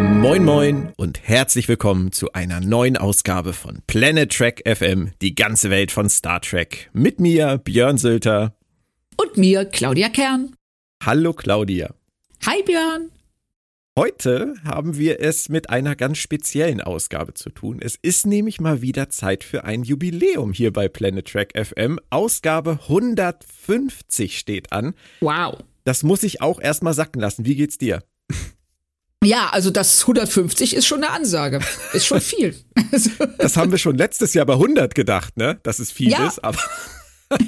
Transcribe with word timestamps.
Moin 0.00 0.44
Moin 0.46 0.92
und 0.96 1.20
herzlich 1.28 1.68
willkommen 1.68 2.10
zu 2.10 2.32
einer 2.32 2.60
neuen 2.60 2.96
Ausgabe 2.96 3.52
von 3.52 3.82
Planet 3.86 4.32
Trek 4.32 4.62
FM, 4.66 5.10
die 5.20 5.34
ganze 5.34 5.68
Welt 5.68 5.90
von 5.90 6.08
Star 6.08 6.40
Trek. 6.40 6.88
Mit 6.94 7.20
mir, 7.20 7.58
Björn 7.58 7.98
Sülter. 7.98 8.54
Und 9.18 9.36
mir, 9.36 9.66
Claudia 9.66 10.08
Kern. 10.08 10.54
Hallo 11.04 11.34
Claudia. 11.34 11.92
Hi 12.46 12.62
Björn. 12.62 13.10
Heute 13.98 14.54
haben 14.64 14.96
wir 14.96 15.20
es 15.20 15.50
mit 15.50 15.68
einer 15.68 15.94
ganz 15.96 16.16
speziellen 16.16 16.80
Ausgabe 16.80 17.34
zu 17.34 17.50
tun. 17.50 17.80
Es 17.82 17.98
ist 18.00 18.26
nämlich 18.26 18.58
mal 18.58 18.80
wieder 18.80 19.10
Zeit 19.10 19.44
für 19.44 19.64
ein 19.64 19.82
Jubiläum 19.82 20.54
hier 20.54 20.72
bei 20.72 20.88
Planet 20.88 21.28
Trek 21.28 21.52
FM. 21.54 22.00
Ausgabe 22.08 22.78
150 22.88 24.38
steht 24.38 24.72
an. 24.72 24.94
Wow. 25.20 25.58
Das 25.84 26.02
muss 26.02 26.22
ich 26.22 26.40
auch 26.40 26.58
erstmal 26.58 26.94
sacken 26.94 27.20
lassen. 27.20 27.44
Wie 27.44 27.56
geht's 27.56 27.76
dir? 27.76 28.02
Ja, 29.22 29.50
also 29.50 29.70
das 29.70 30.00
150 30.00 30.74
ist 30.74 30.86
schon 30.86 31.04
eine 31.04 31.12
Ansage. 31.12 31.60
Ist 31.92 32.06
schon 32.06 32.20
viel. 32.22 32.56
das 33.38 33.56
haben 33.56 33.70
wir 33.70 33.78
schon 33.78 33.98
letztes 33.98 34.32
Jahr 34.32 34.46
bei 34.46 34.54
100 34.54 34.94
gedacht, 34.94 35.36
ne? 35.36 35.60
Dass 35.62 35.78
es 35.78 35.92
viel 35.92 36.10
ja. 36.10 36.26
ist, 36.26 36.42
aber. 36.42 36.58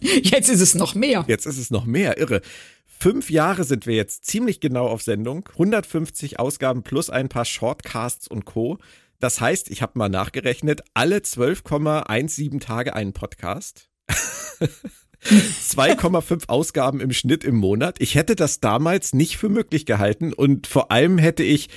jetzt 0.00 0.48
ist 0.48 0.62
es 0.62 0.74
noch 0.74 0.94
mehr. 0.94 1.24
Jetzt 1.28 1.46
ist 1.46 1.58
es 1.58 1.70
noch 1.70 1.84
mehr, 1.84 2.18
irre. 2.18 2.40
Fünf 2.86 3.28
Jahre 3.28 3.64
sind 3.64 3.86
wir 3.86 3.94
jetzt 3.94 4.24
ziemlich 4.24 4.60
genau 4.60 4.86
auf 4.86 5.02
Sendung. 5.02 5.46
150 5.52 6.38
Ausgaben 6.38 6.82
plus 6.82 7.10
ein 7.10 7.28
paar 7.28 7.44
Shortcasts 7.44 8.26
und 8.26 8.46
Co. 8.46 8.78
Das 9.20 9.42
heißt, 9.42 9.70
ich 9.70 9.82
habe 9.82 9.98
mal 9.98 10.08
nachgerechnet, 10.08 10.82
alle 10.94 11.18
12,17 11.18 12.60
Tage 12.60 12.94
einen 12.94 13.12
Podcast. 13.12 13.90
2,5 15.24 16.48
Ausgaben 16.48 17.00
im 17.00 17.12
Schnitt 17.12 17.44
im 17.44 17.56
Monat. 17.56 17.96
Ich 18.00 18.14
hätte 18.14 18.36
das 18.36 18.60
damals 18.60 19.12
nicht 19.12 19.36
für 19.36 19.48
möglich 19.48 19.86
gehalten 19.86 20.32
und 20.32 20.66
vor 20.66 20.90
allem 20.90 21.18
hätte 21.18 21.42
ich 21.42 21.68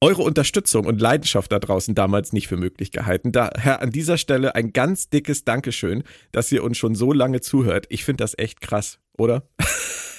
eure 0.00 0.22
Unterstützung 0.22 0.86
und 0.86 1.00
Leidenschaft 1.00 1.50
da 1.50 1.58
draußen 1.58 1.94
damals 1.94 2.32
nicht 2.32 2.48
für 2.48 2.56
möglich 2.56 2.92
gehalten. 2.92 3.32
Daher 3.32 3.80
an 3.80 3.90
dieser 3.90 4.18
Stelle 4.18 4.54
ein 4.54 4.72
ganz 4.72 5.08
dickes 5.08 5.44
Dankeschön, 5.44 6.04
dass 6.32 6.52
ihr 6.52 6.62
uns 6.62 6.76
schon 6.76 6.94
so 6.94 7.12
lange 7.12 7.40
zuhört. 7.40 7.86
Ich 7.88 8.04
finde 8.04 8.22
das 8.22 8.36
echt 8.36 8.60
krass, 8.60 8.98
oder? 9.16 9.48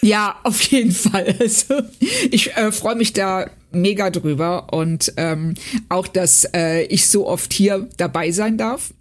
Ja, 0.01 0.39
auf 0.43 0.61
jeden 0.61 0.91
Fall. 0.91 1.35
Also, 1.39 1.81
ich 2.31 2.55
äh, 2.55 2.71
freue 2.71 2.95
mich 2.95 3.13
da 3.13 3.49
mega 3.71 4.09
drüber 4.09 4.71
und 4.71 5.13
ähm, 5.17 5.55
auch, 5.89 6.07
dass 6.07 6.45
äh, 6.53 6.83
ich 6.83 7.09
so 7.09 7.27
oft 7.27 7.51
hier 7.51 7.87
dabei 7.97 8.31
sein 8.31 8.57
darf 8.57 8.93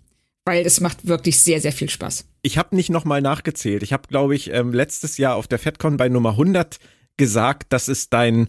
weil 0.47 0.64
es 0.64 0.80
macht 0.80 1.06
wirklich 1.06 1.41
sehr, 1.41 1.61
sehr 1.61 1.72
viel 1.72 1.91
Spaß. 1.91 2.25
Ich 2.41 2.56
habe 2.56 2.75
nicht 2.77 2.89
nochmal 2.89 3.20
nachgezählt. 3.20 3.83
Ich 3.83 3.92
habe, 3.92 4.08
glaube 4.08 4.34
ich, 4.34 4.50
ähm, 4.52 4.72
letztes 4.72 5.19
Jahr 5.19 5.34
auf 5.34 5.48
der 5.48 5.58
FedCon 5.58 5.97
bei 5.97 6.08
Nummer 6.08 6.30
100 6.30 6.78
gesagt, 7.16 7.72
dass 7.72 7.89
es 7.89 8.08
dein 8.08 8.48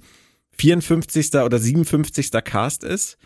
54. 0.58 1.36
oder 1.44 1.58
57. 1.58 2.32
Cast 2.44 2.84
ist. 2.84 3.18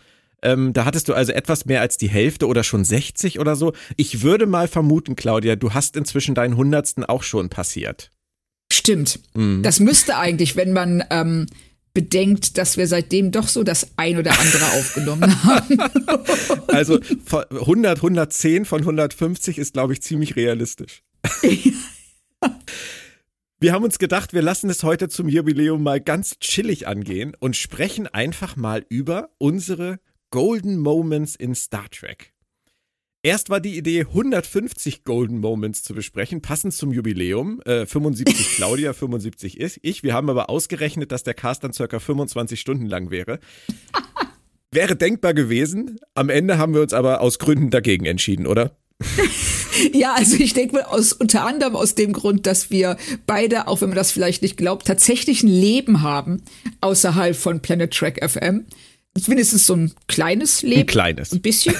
Ähm, 0.42 0.72
da 0.72 0.86
hattest 0.86 1.08
du 1.08 1.14
also 1.14 1.32
etwas 1.32 1.66
mehr 1.66 1.82
als 1.82 1.98
die 1.98 2.08
Hälfte 2.08 2.48
oder 2.48 2.64
schon 2.64 2.84
60 2.84 3.38
oder 3.38 3.56
so. 3.56 3.74
Ich 3.96 4.22
würde 4.22 4.46
mal 4.46 4.66
vermuten, 4.66 5.16
Claudia, 5.16 5.54
du 5.54 5.74
hast 5.74 5.96
inzwischen 5.96 6.34
deinen 6.34 6.56
Hundertsten 6.56 7.04
auch 7.04 7.22
schon 7.22 7.50
passiert. 7.50 8.10
Stimmt. 8.72 9.20
Mhm. 9.34 9.62
Das 9.62 9.80
müsste 9.80 10.16
eigentlich, 10.16 10.56
wenn 10.56 10.72
man 10.72 11.04
ähm, 11.10 11.46
bedenkt, 11.94 12.58
dass 12.58 12.76
wir 12.76 12.86
seitdem 12.86 13.32
doch 13.32 13.48
so 13.48 13.62
das 13.62 13.88
ein 13.96 14.18
oder 14.18 14.38
andere 14.38 14.64
aufgenommen 14.78 15.44
haben. 15.44 15.78
Also 16.68 16.98
100, 17.30 17.98
110 17.98 18.64
von 18.64 18.80
150 18.80 19.58
ist, 19.58 19.74
glaube 19.74 19.92
ich, 19.92 20.02
ziemlich 20.02 20.36
realistisch. 20.36 21.02
Wir 23.60 23.72
haben 23.72 23.84
uns 23.84 24.00
gedacht, 24.00 24.32
wir 24.32 24.42
lassen 24.42 24.68
es 24.70 24.82
heute 24.82 25.08
zum 25.08 25.28
Jubiläum 25.28 25.84
mal 25.84 26.00
ganz 26.00 26.40
chillig 26.40 26.88
angehen 26.88 27.36
und 27.38 27.54
sprechen 27.54 28.08
einfach 28.08 28.56
mal 28.56 28.84
über 28.88 29.30
unsere 29.38 30.00
Golden 30.30 30.80
Moments 30.80 31.36
in 31.36 31.54
Star 31.54 31.88
Trek. 31.88 32.31
Erst 33.24 33.50
war 33.50 33.60
die 33.60 33.78
Idee, 33.78 34.00
150 34.00 35.04
Golden 35.04 35.38
Moments 35.38 35.84
zu 35.84 35.94
besprechen, 35.94 36.42
passend 36.42 36.74
zum 36.74 36.90
Jubiläum. 36.92 37.62
Äh, 37.64 37.86
75 37.86 38.56
Claudia, 38.56 38.92
75 38.92 39.60
ist 39.60 39.78
ich. 39.82 40.02
Wir 40.02 40.12
haben 40.12 40.28
aber 40.28 40.50
ausgerechnet, 40.50 41.12
dass 41.12 41.22
der 41.22 41.34
Cast 41.34 41.62
dann 41.62 41.72
circa 41.72 42.00
25 42.00 42.60
Stunden 42.60 42.86
lang 42.86 43.10
wäre. 43.10 43.38
Wäre 44.72 44.96
denkbar 44.96 45.34
gewesen. 45.34 46.00
Am 46.14 46.30
Ende 46.30 46.58
haben 46.58 46.74
wir 46.74 46.80
uns 46.80 46.92
aber 46.92 47.20
aus 47.20 47.38
Gründen 47.38 47.70
dagegen 47.70 48.06
entschieden, 48.06 48.46
oder? 48.46 48.76
ja, 49.92 50.14
also 50.14 50.36
ich 50.36 50.54
denke 50.54 50.76
mal 50.76 50.84
aus 50.84 51.12
unter 51.12 51.44
anderem 51.44 51.76
aus 51.76 51.94
dem 51.94 52.12
Grund, 52.12 52.46
dass 52.46 52.70
wir 52.70 52.96
beide, 53.26 53.68
auch 53.68 53.82
wenn 53.82 53.90
man 53.90 53.96
das 53.96 54.10
vielleicht 54.10 54.42
nicht 54.42 54.56
glaubt, 54.56 54.86
tatsächlich 54.86 55.44
ein 55.44 55.48
Leben 55.48 56.02
haben 56.02 56.42
außerhalb 56.80 57.36
von 57.36 57.60
Planet 57.60 57.92
Track 57.92 58.18
FM. 58.28 58.66
Mindestens 59.28 59.66
so 59.66 59.76
ein 59.76 59.92
kleines 60.08 60.62
Leben. 60.62 60.80
Ein 60.80 60.86
kleines. 60.86 61.32
Ein 61.32 61.42
bisschen. 61.42 61.76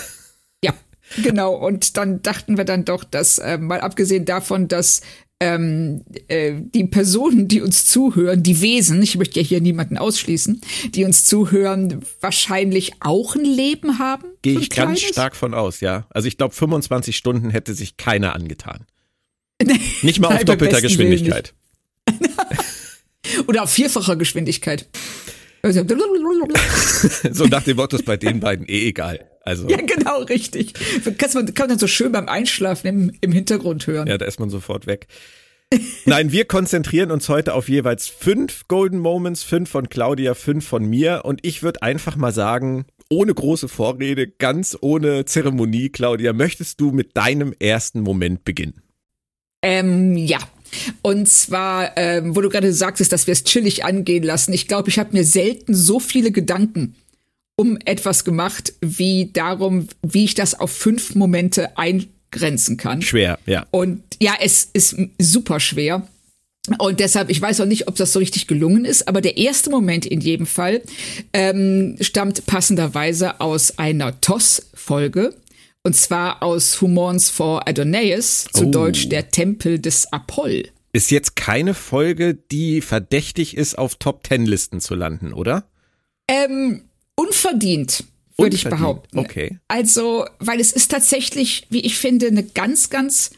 Genau, 1.23 1.55
und 1.55 1.97
dann 1.97 2.23
dachten 2.23 2.57
wir 2.57 2.65
dann 2.65 2.85
doch, 2.85 3.05
dass, 3.05 3.39
äh, 3.39 3.59
mal 3.59 3.81
abgesehen 3.81 4.25
davon, 4.25 4.69
dass 4.69 5.03
ähm, 5.43 6.05
äh, 6.29 6.55
die 6.57 6.85
Personen, 6.85 7.49
die 7.49 7.63
uns 7.63 7.87
zuhören, 7.87 8.45
die 8.45 8.61
Wesen, 8.61 9.03
ich 9.03 9.17
möchte 9.17 9.41
ja 9.41 9.47
hier 9.47 9.61
niemanden 9.61 9.99
ausschließen, 9.99 10.61
die 10.95 11.05
uns 11.05 11.25
zuhören, 11.25 12.03
wahrscheinlich 12.21 12.93
auch 13.01 13.35
ein 13.35 13.45
Leben 13.45 13.99
haben. 13.99 14.25
Gehe 14.43 14.61
ich 14.61 14.71
ganz 14.71 15.01
stark 15.01 15.35
von 15.35 15.53
aus, 15.53 15.81
ja. 15.81 16.07
Also 16.11 16.29
ich 16.29 16.37
glaube, 16.37 16.55
25 16.55 17.17
Stunden 17.17 17.51
hätte 17.51 17.75
sich 17.75 17.97
keiner 17.97 18.37
angetan. 18.37 18.87
Nicht 20.03 20.21
mal 20.21 20.37
auf 20.37 20.45
doppelter 20.45 20.81
Geschwindigkeit. 20.81 21.55
Oder 23.49 23.65
auf 23.65 23.71
vierfacher 23.71 24.15
Geschwindigkeit. 24.15 24.89
so 27.33 27.45
nach 27.47 27.63
dem 27.63 27.77
Motto 27.77 27.97
ist 27.97 28.05
bei 28.05 28.17
den 28.17 28.41
beiden 28.41 28.69
eh 28.69 28.89
egal. 28.89 29.29
Also. 29.45 29.69
Ja, 29.69 29.79
genau, 29.79 30.23
richtig. 30.23 30.75
Kann 31.19 31.31
man, 31.35 31.47
kann 31.47 31.65
man 31.65 31.69
dann 31.71 31.79
so 31.79 31.87
schön 31.87 32.13
beim 32.13 32.29
Einschlafen 32.29 32.87
im, 32.87 33.13
im 33.21 33.33
Hintergrund 33.33 33.87
hören. 33.87 34.07
Ja, 34.07 34.19
da 34.19 34.25
ist 34.25 34.41
man 34.41 34.51
sofort 34.51 34.87
weg. 34.87 35.09
Nein, 36.05 36.33
wir 36.33 36.45
konzentrieren 36.45 37.11
uns 37.11 37.29
heute 37.29 37.55
auf 37.55 37.69
jeweils 37.69 38.07
fünf 38.07 38.69
Golden 38.69 38.99
Moments, 38.99 39.43
fünf 39.43 39.71
von 39.71 39.89
Claudia, 39.89 40.35
fünf 40.35 40.67
von 40.67 40.85
mir. 40.85 41.23
Und 41.25 41.41
ich 41.45 41.63
würde 41.63 41.83
einfach 41.83 42.17
mal 42.17 42.33
sagen, 42.33 42.85
ohne 43.11 43.35
große 43.35 43.69
Vorrede, 43.69 44.27
ganz 44.27 44.77
ohne 44.81 45.25
Zeremonie, 45.25 45.89
Claudia, 45.89 46.33
möchtest 46.33 46.81
du 46.81 46.93
mit 46.93 47.17
deinem 47.17 47.55
ersten 47.59 48.01
Moment 48.01 48.45
beginnen? 48.45 48.83
Ähm, 49.63 50.17
ja, 50.17 50.39
und 51.03 51.29
zwar, 51.29 51.97
ähm, 51.97 52.35
wo 52.35 52.41
du 52.41 52.49
gerade 52.49 52.73
sagtest, 52.73 53.13
dass 53.13 53.27
wir 53.27 53.33
es 53.33 53.45
chillig 53.45 53.85
angehen 53.85 54.25
lassen. 54.25 54.53
Ich 54.53 54.67
glaube, 54.67 54.89
ich 54.89 54.99
habe 54.99 55.13
mir 55.13 55.25
selten 55.25 55.75
so 55.75 56.01
viele 56.01 56.33
Gedanken 56.33 56.97
um 57.63 57.79
etwas 57.85 58.25
gemacht, 58.25 58.75
wie 58.81 59.31
darum, 59.33 59.87
wie 60.03 60.25
ich 60.25 60.35
das 60.35 60.59
auf 60.59 60.73
fünf 60.73 61.15
Momente 61.15 61.79
eingrenzen 61.79 62.77
kann. 62.77 63.03
Schwer, 63.03 63.39
ja. 63.47 63.67
Und 63.71 64.03
ja, 64.21 64.35
es 64.41 64.69
ist 64.73 64.97
super 65.21 65.61
schwer. 65.61 66.09
Und 66.79 66.99
deshalb, 66.99 67.31
ich 67.31 67.41
weiß 67.41 67.61
auch 67.61 67.67
nicht, 67.67 67.87
ob 67.87 67.95
das 67.95 68.13
so 68.13 68.19
richtig 68.19 68.49
gelungen 68.49 68.85
ist, 68.85 69.07
aber 69.07 69.21
der 69.21 69.37
erste 69.37 69.71
Moment 69.71 70.07
in 70.07 70.21
jedem 70.21 70.47
Fall 70.47 70.83
ähm, 71.33 71.97
stammt 72.01 72.47
passenderweise 72.47 73.41
aus 73.41 73.79
einer 73.79 74.21
TOS-Folge. 74.21 75.35
Und 75.85 75.95
zwar 75.95 76.43
aus 76.43 76.81
Humans 76.81 77.31
for 77.31 77.69
Adonais, 77.69 78.47
zu 78.53 78.67
oh. 78.67 78.71
Deutsch 78.71 79.09
der 79.09 79.31
Tempel 79.31 79.79
des 79.79 80.13
Apoll. 80.13 80.65
Ist 80.93 81.13
jetzt 81.13 81.37
keine 81.37 81.75
Folge, 81.75 82.35
die 82.35 82.81
verdächtig 82.81 83.57
ist, 83.57 83.79
auf 83.79 83.97
Top 83.97 84.25
Ten 84.25 84.47
Listen 84.47 84.81
zu 84.81 84.97
landen, 84.97 85.33
oder? 85.33 85.65
Ähm, 86.29 86.83
unverdient, 87.23 88.05
würde 88.37 88.57
ich 88.57 88.65
behaupten. 88.65 89.19
Okay. 89.19 89.59
Also, 89.69 90.27
weil 90.39 90.61
es 90.61 90.73
ist 90.73 90.91
tatsächlich, 90.91 91.67
wie 91.71 91.81
ich 91.81 91.97
finde, 91.97 92.27
eine 92.27 92.43
ganz, 92.43 92.91
ganz 92.91 93.31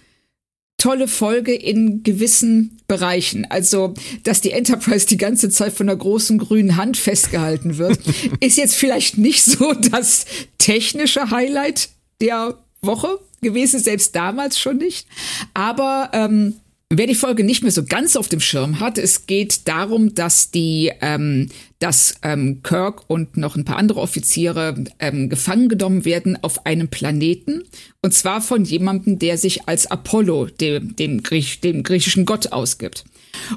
tolle 0.79 1.09
Folge 1.09 1.55
in 1.55 2.03
gewissen 2.03 2.79
Bereichen. 2.87 3.47
Also, 3.51 3.95
dass 4.23 4.41
die 4.41 4.51
Enterprise 4.51 5.07
die 5.07 5.17
ganze 5.17 5.49
Zeit 5.49 5.73
von 5.73 5.89
einer 5.89 5.97
großen 5.97 6.39
grünen 6.39 6.77
Hand 6.77 6.97
festgehalten 6.97 7.79
wird, 7.79 7.99
ist 8.41 8.57
jetzt 8.57 8.75
vielleicht 8.75 9.19
nicht 9.19 9.45
so 9.45 9.73
das 9.73 10.27
technische 10.59 11.31
Highlight 11.31 11.91
der 12.21 12.59
Woche 12.83 13.19
gewesen, 13.41 13.81
selbst 13.81 14.15
damals 14.15 14.59
schon 14.59 14.79
nicht. 14.79 15.07
Aber 15.55 16.11
ähm, 16.13 16.57
wer 16.99 17.07
die 17.07 17.15
Folge 17.15 17.45
nicht 17.45 17.63
mehr 17.63 17.73
so 17.73 17.85
ganz 17.85 18.17
auf 18.17 18.29
dem 18.29 18.41
Schirm 18.41 18.81
hat, 18.81 18.99
es 18.99 19.27
geht 19.27 19.67
darum, 19.69 20.15
dass 20.15 20.51
die 20.51 20.93
ähm, 21.01 21.49
dass 21.85 22.15
ähm, 22.23 22.63
Kirk 22.63 23.03
und 23.09 23.37
noch 23.37 23.57
ein 23.57 23.67
paar 23.67 23.77
andere 23.77 24.01
Offiziere 24.01 24.85
ähm, 25.01 25.29
gefangen 25.29 25.69
genommen 25.69 26.07
werden 26.07 26.39
auf 26.43 26.65
einem 26.65 26.89
Planeten. 26.89 27.63
Und 28.01 28.15
zwar 28.15 28.41
von 28.41 28.65
jemandem, 28.65 29.19
der 29.19 29.37
sich 29.37 29.69
als 29.69 29.87
Apollo, 29.87 30.47
dem, 30.47 30.97
dem, 30.97 31.23
Griech, 31.23 31.61
dem 31.61 31.83
griechischen 31.83 32.25
Gott, 32.25 32.53
ausgibt. 32.53 33.05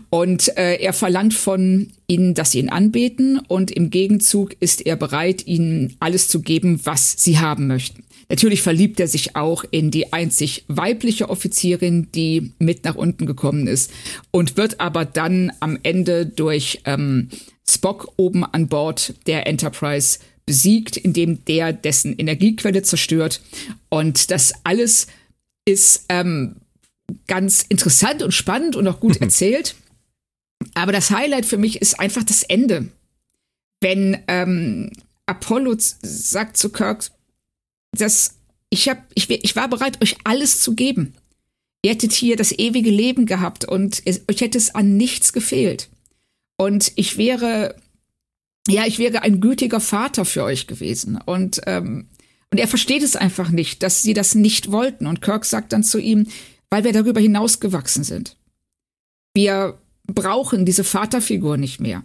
Und 0.09 0.57
äh, 0.57 0.75
er 0.75 0.91
verlangt 0.91 1.35
von 1.35 1.91
ihnen, 2.07 2.33
dass 2.33 2.51
sie 2.51 2.59
ihn 2.59 2.69
anbeten. 2.69 3.39
Und 3.47 3.71
im 3.71 3.91
Gegenzug 3.91 4.55
ist 4.59 4.85
er 4.85 4.97
bereit, 4.97 5.47
ihnen 5.47 5.95
alles 6.01 6.27
zu 6.27 6.41
geben, 6.41 6.81
was 6.83 7.15
sie 7.17 7.39
haben 7.39 7.67
möchten. 7.67 8.03
Natürlich 8.29 8.61
verliebt 8.61 8.99
er 8.99 9.07
sich 9.07 9.35
auch 9.35 9.63
in 9.71 9.89
die 9.89 10.11
einzig 10.11 10.65
weibliche 10.67 11.29
Offizierin, 11.29 12.11
die 12.11 12.51
mit 12.59 12.83
nach 12.83 12.95
unten 12.95 13.25
gekommen 13.25 13.67
ist 13.67 13.91
und 14.31 14.57
wird 14.57 14.79
aber 14.79 15.05
dann 15.05 15.51
am 15.59 15.79
Ende 15.83 16.25
durch 16.25 16.81
ähm, 16.85 17.29
Spock 17.67 18.13
oben 18.17 18.43
an 18.43 18.67
Bord 18.67 19.13
der 19.27 19.47
Enterprise 19.47 20.19
besiegt, 20.45 20.97
indem 20.97 21.43
der 21.45 21.73
dessen 21.73 22.17
Energiequelle 22.17 22.81
zerstört. 22.81 23.41
Und 23.89 24.31
das 24.31 24.53
alles 24.63 25.07
ist 25.65 26.05
ähm, 26.09 26.57
ganz 27.27 27.65
interessant 27.67 28.23
und 28.23 28.33
spannend 28.33 28.75
und 28.75 28.87
auch 28.87 28.99
gut 28.99 29.17
erzählt. 29.21 29.75
Aber 30.73 30.91
das 30.91 31.11
Highlight 31.11 31.45
für 31.45 31.57
mich 31.57 31.81
ist 31.81 31.99
einfach 31.99 32.23
das 32.23 32.43
Ende. 32.43 32.87
Wenn 33.79 34.17
ähm, 34.27 34.91
Apollo 35.27 35.75
sagt 35.77 36.57
zu 36.57 36.69
Kirk, 36.69 37.11
dass 37.91 38.35
ich, 38.69 38.89
hab, 38.89 39.05
ich, 39.15 39.29
ich 39.29 39.55
war 39.55 39.69
bereit, 39.69 40.01
euch 40.01 40.17
alles 40.23 40.61
zu 40.61 40.75
geben. 40.75 41.13
Ihr 41.83 41.91
hättet 41.91 42.13
hier 42.13 42.35
das 42.35 42.51
ewige 42.51 42.89
Leben 42.89 43.25
gehabt 43.25 43.65
und 43.65 44.01
es, 44.05 44.21
euch 44.29 44.41
hätte 44.41 44.57
es 44.57 44.75
an 44.75 44.97
nichts 44.97 45.31
gefehlt. 45.31 45.89
Und 46.57 46.91
ich 46.95 47.17
wäre, 47.17 47.75
ja, 48.67 48.85
ich 48.85 48.99
wäre 48.99 49.21
ein 49.21 49.39
gütiger 49.39 49.79
Vater 49.79 50.25
für 50.25 50.43
euch 50.43 50.67
gewesen. 50.67 51.19
Und, 51.23 51.61
ähm, 51.67 52.07
und 52.51 52.57
er 52.57 52.67
versteht 52.67 53.03
es 53.03 53.15
einfach 53.15 53.49
nicht, 53.49 53.83
dass 53.83 54.01
sie 54.01 54.13
das 54.13 54.35
nicht 54.35 54.71
wollten. 54.71 55.05
Und 55.05 55.21
Kirk 55.21 55.45
sagt 55.45 55.71
dann 55.71 55.83
zu 55.83 55.99
ihm, 55.99 56.27
weil 56.69 56.83
wir 56.83 56.93
darüber 56.93 57.21
hinausgewachsen 57.21 58.03
sind. 58.03 58.37
Wir 59.33 59.77
brauchen 60.07 60.65
diese 60.65 60.83
Vaterfigur 60.83 61.57
nicht 61.57 61.79
mehr. 61.79 62.03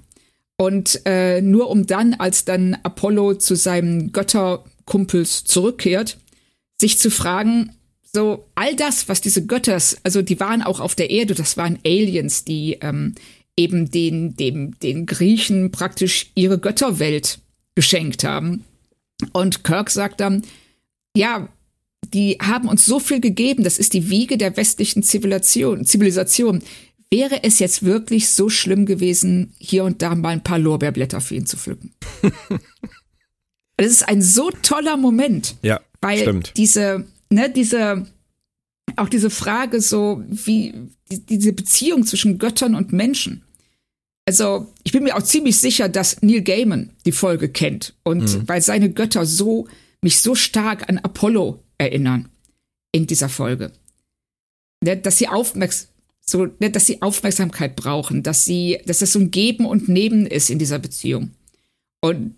Und 0.59 1.01
äh, 1.07 1.41
nur 1.41 1.71
um 1.71 1.87
dann, 1.87 2.15
als 2.15 2.45
dann 2.45 2.77
Apollo 2.83 3.35
zu 3.35 3.57
seinem 3.57 4.13
Götter 4.13 4.65
Kumpels 4.85 5.45
zurückkehrt, 5.45 6.19
sich 6.81 6.99
zu 6.99 7.11
fragen, 7.11 7.77
so 8.15 8.47
all 8.55 8.77
das, 8.77 9.09
was 9.09 9.21
diese 9.21 9.47
Götter, 9.47 9.79
also 10.03 10.23
die 10.23 10.41
waren 10.41 10.63
auch 10.63 10.81
auf 10.81 10.95
der 10.95 11.11
Erde, 11.11 11.35
das 11.35 11.57
waren 11.57 11.79
Aliens, 11.85 12.45
die 12.45 12.79
ähm, 12.83 13.15
eben 13.57 13.91
den, 13.91 14.37
dem, 14.37 14.79
den 14.81 15.07
Griechen 15.07 15.71
praktisch 15.71 16.31
ihre 16.35 16.59
Götterwelt 16.59 17.39
geschenkt 17.75 18.25
haben. 18.25 18.65
Und 19.33 19.65
Kirk 19.65 19.91
sagt 19.91 20.21
dann, 20.21 20.43
ja, 21.17 21.49
die 22.13 22.39
haben 22.41 22.69
uns 22.69 22.85
so 22.85 22.99
viel 22.99 23.21
gegeben, 23.21 23.65
das 23.65 23.79
ist 23.79 23.95
die 23.95 24.11
Wiege 24.11 24.37
der 24.37 24.57
westlichen 24.57 25.03
Zivilisation. 25.03 25.85
Zivilisation. 25.85 26.63
Wäre 27.11 27.45
es 27.45 27.59
jetzt 27.59 27.83
wirklich 27.85 28.31
so 28.31 28.49
schlimm 28.49 28.87
gewesen, 28.87 29.53
hier 29.59 29.85
und 29.85 30.01
da 30.03 30.15
mal 30.15 30.31
ein 30.31 30.43
paar 30.43 30.59
Lorbeerblätter 30.59 31.21
für 31.21 31.35
ihn 31.35 31.47
zu 31.47 31.57
pflücken? 31.57 31.95
Das 33.83 33.91
ist 33.91 34.09
ein 34.09 34.23
so 34.23 34.51
toller 34.63 34.97
Moment. 34.97 35.57
Ja, 35.63 35.81
weil 36.01 36.21
stimmt. 36.21 36.53
diese, 36.57 37.05
ne, 37.31 37.51
diese, 37.51 38.07
auch 38.95 39.09
diese 39.09 39.29
Frage 39.29 39.81
so, 39.81 40.23
wie, 40.29 40.73
die, 41.11 41.27
diese 41.27 41.53
Beziehung 41.53 42.07
zwischen 42.07 42.39
Göttern 42.39 42.77
und 42.77 42.93
Menschen. 42.93 43.43
Also, 44.25 44.73
ich 44.85 44.93
bin 44.93 45.03
mir 45.03 45.17
auch 45.17 45.23
ziemlich 45.23 45.59
sicher, 45.59 45.89
dass 45.89 46.23
Neil 46.23 46.43
Gaiman 46.43 46.91
die 47.07 47.13
Folge 47.13 47.49
kennt. 47.49 47.95
Und 48.05 48.23
mhm. 48.23 48.49
weil 48.49 48.63
seine 48.63 48.93
Götter 48.93 49.27
so, 49.27 49.67
mich 50.01 50.21
so 50.21 50.37
stark 50.37 50.89
an 50.89 50.99
Apollo 50.99 51.61
erinnern 51.77 52.29
in 52.93 53.09
dieser 53.09 53.29
Folge. 53.29 53.73
Ne, 54.85 54.97
dass 54.97 55.19
sie 55.19 55.27
aufmerksam, 55.27 55.89
so, 56.25 56.47
ne, 56.61 56.71
dass 56.71 56.87
sie 56.87 57.03
Aufmerksamkeit 57.03 57.75
brauchen, 57.75 58.23
dass 58.23 58.45
sie, 58.45 58.79
dass 58.87 59.01
das 59.01 59.13
so 59.13 59.19
ein 59.19 59.33
Geben 59.33 59.67
und 59.67 59.89
Nehmen 59.89 60.27
ist 60.27 60.51
in 60.51 60.61
dieser 60.61 60.79
Beziehung. 60.79 61.33
Und 62.01 62.37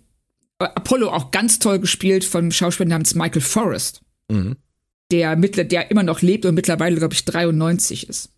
Apollo 0.64 1.10
auch 1.10 1.30
ganz 1.30 1.58
toll 1.58 1.78
gespielt 1.78 2.24
von 2.24 2.44
einem 2.44 2.52
Schauspieler 2.52 2.90
namens 2.90 3.14
Michael 3.14 3.42
Forrest, 3.42 4.00
mhm. 4.30 4.56
der, 5.10 5.36
mittler, 5.36 5.64
der 5.64 5.90
immer 5.90 6.02
noch 6.02 6.22
lebt 6.22 6.44
und 6.44 6.54
mittlerweile, 6.54 6.96
glaube 6.96 7.14
ich, 7.14 7.24
93 7.24 8.08
ist. 8.08 8.30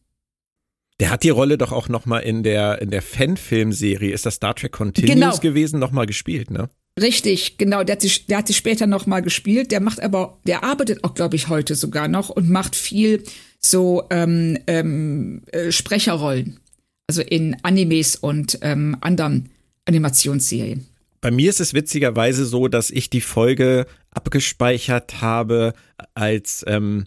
Der 0.99 1.11
hat 1.11 1.25
die 1.25 1.31
Rolle 1.31 1.59
doch 1.59 1.73
auch 1.73 1.89
noch 1.89 2.07
mal 2.07 2.21
in 2.21 2.43
der 2.43 2.81
in 2.81 2.91
der 2.91 3.03
Fanfilmserie, 3.03 4.13
ist 4.13 4.25
das 4.25 4.37
Star 4.37 4.55
Trek 4.55 4.73
Continuous 4.73 5.15
genau. 5.15 5.39
gewesen, 5.39 5.79
noch 5.79 5.91
mal 5.91 6.07
gespielt, 6.07 6.51
ne? 6.51 6.71
Richtig, 6.99 7.59
genau. 7.59 7.85
Der 7.85 7.97
hat 7.97 8.03
sie, 8.03 8.11
der 8.27 8.39
hat 8.39 8.47
sie 8.47 8.55
später 8.55 8.87
noch 8.87 9.07
mal 9.07 9.21
gespielt. 9.21 9.71
Der 9.71 9.81
macht 9.81 10.01
aber, 10.01 10.39
der 10.47 10.65
arbeitet 10.65 11.05
auch, 11.05 11.13
glaube 11.13 11.37
ich, 11.37 11.49
heute 11.49 11.75
sogar 11.75 12.09
noch 12.09 12.31
und 12.31 12.49
macht 12.49 12.75
viel 12.75 13.23
so 13.61 14.05
ähm, 14.11 14.59
ähm, 14.67 15.43
äh, 15.53 15.73
Sprecherrollen, 15.73 16.59
also 17.07 17.21
in 17.21 17.57
Animes 17.63 18.17
und 18.17 18.59
ähm, 18.63 18.97
anderen 19.03 19.51
Animationsserien. 19.85 20.87
Bei 21.21 21.31
mir 21.31 21.51
ist 21.51 21.61
es 21.61 21.75
witzigerweise 21.75 22.45
so, 22.45 22.69
dass 22.69 22.91
ich 22.91 23.11
die 23.11 23.21
Folge 23.21 23.87
abgespeichert 24.11 25.21
habe 25.21 25.73
als 26.15 26.65
ähm, 26.67 27.07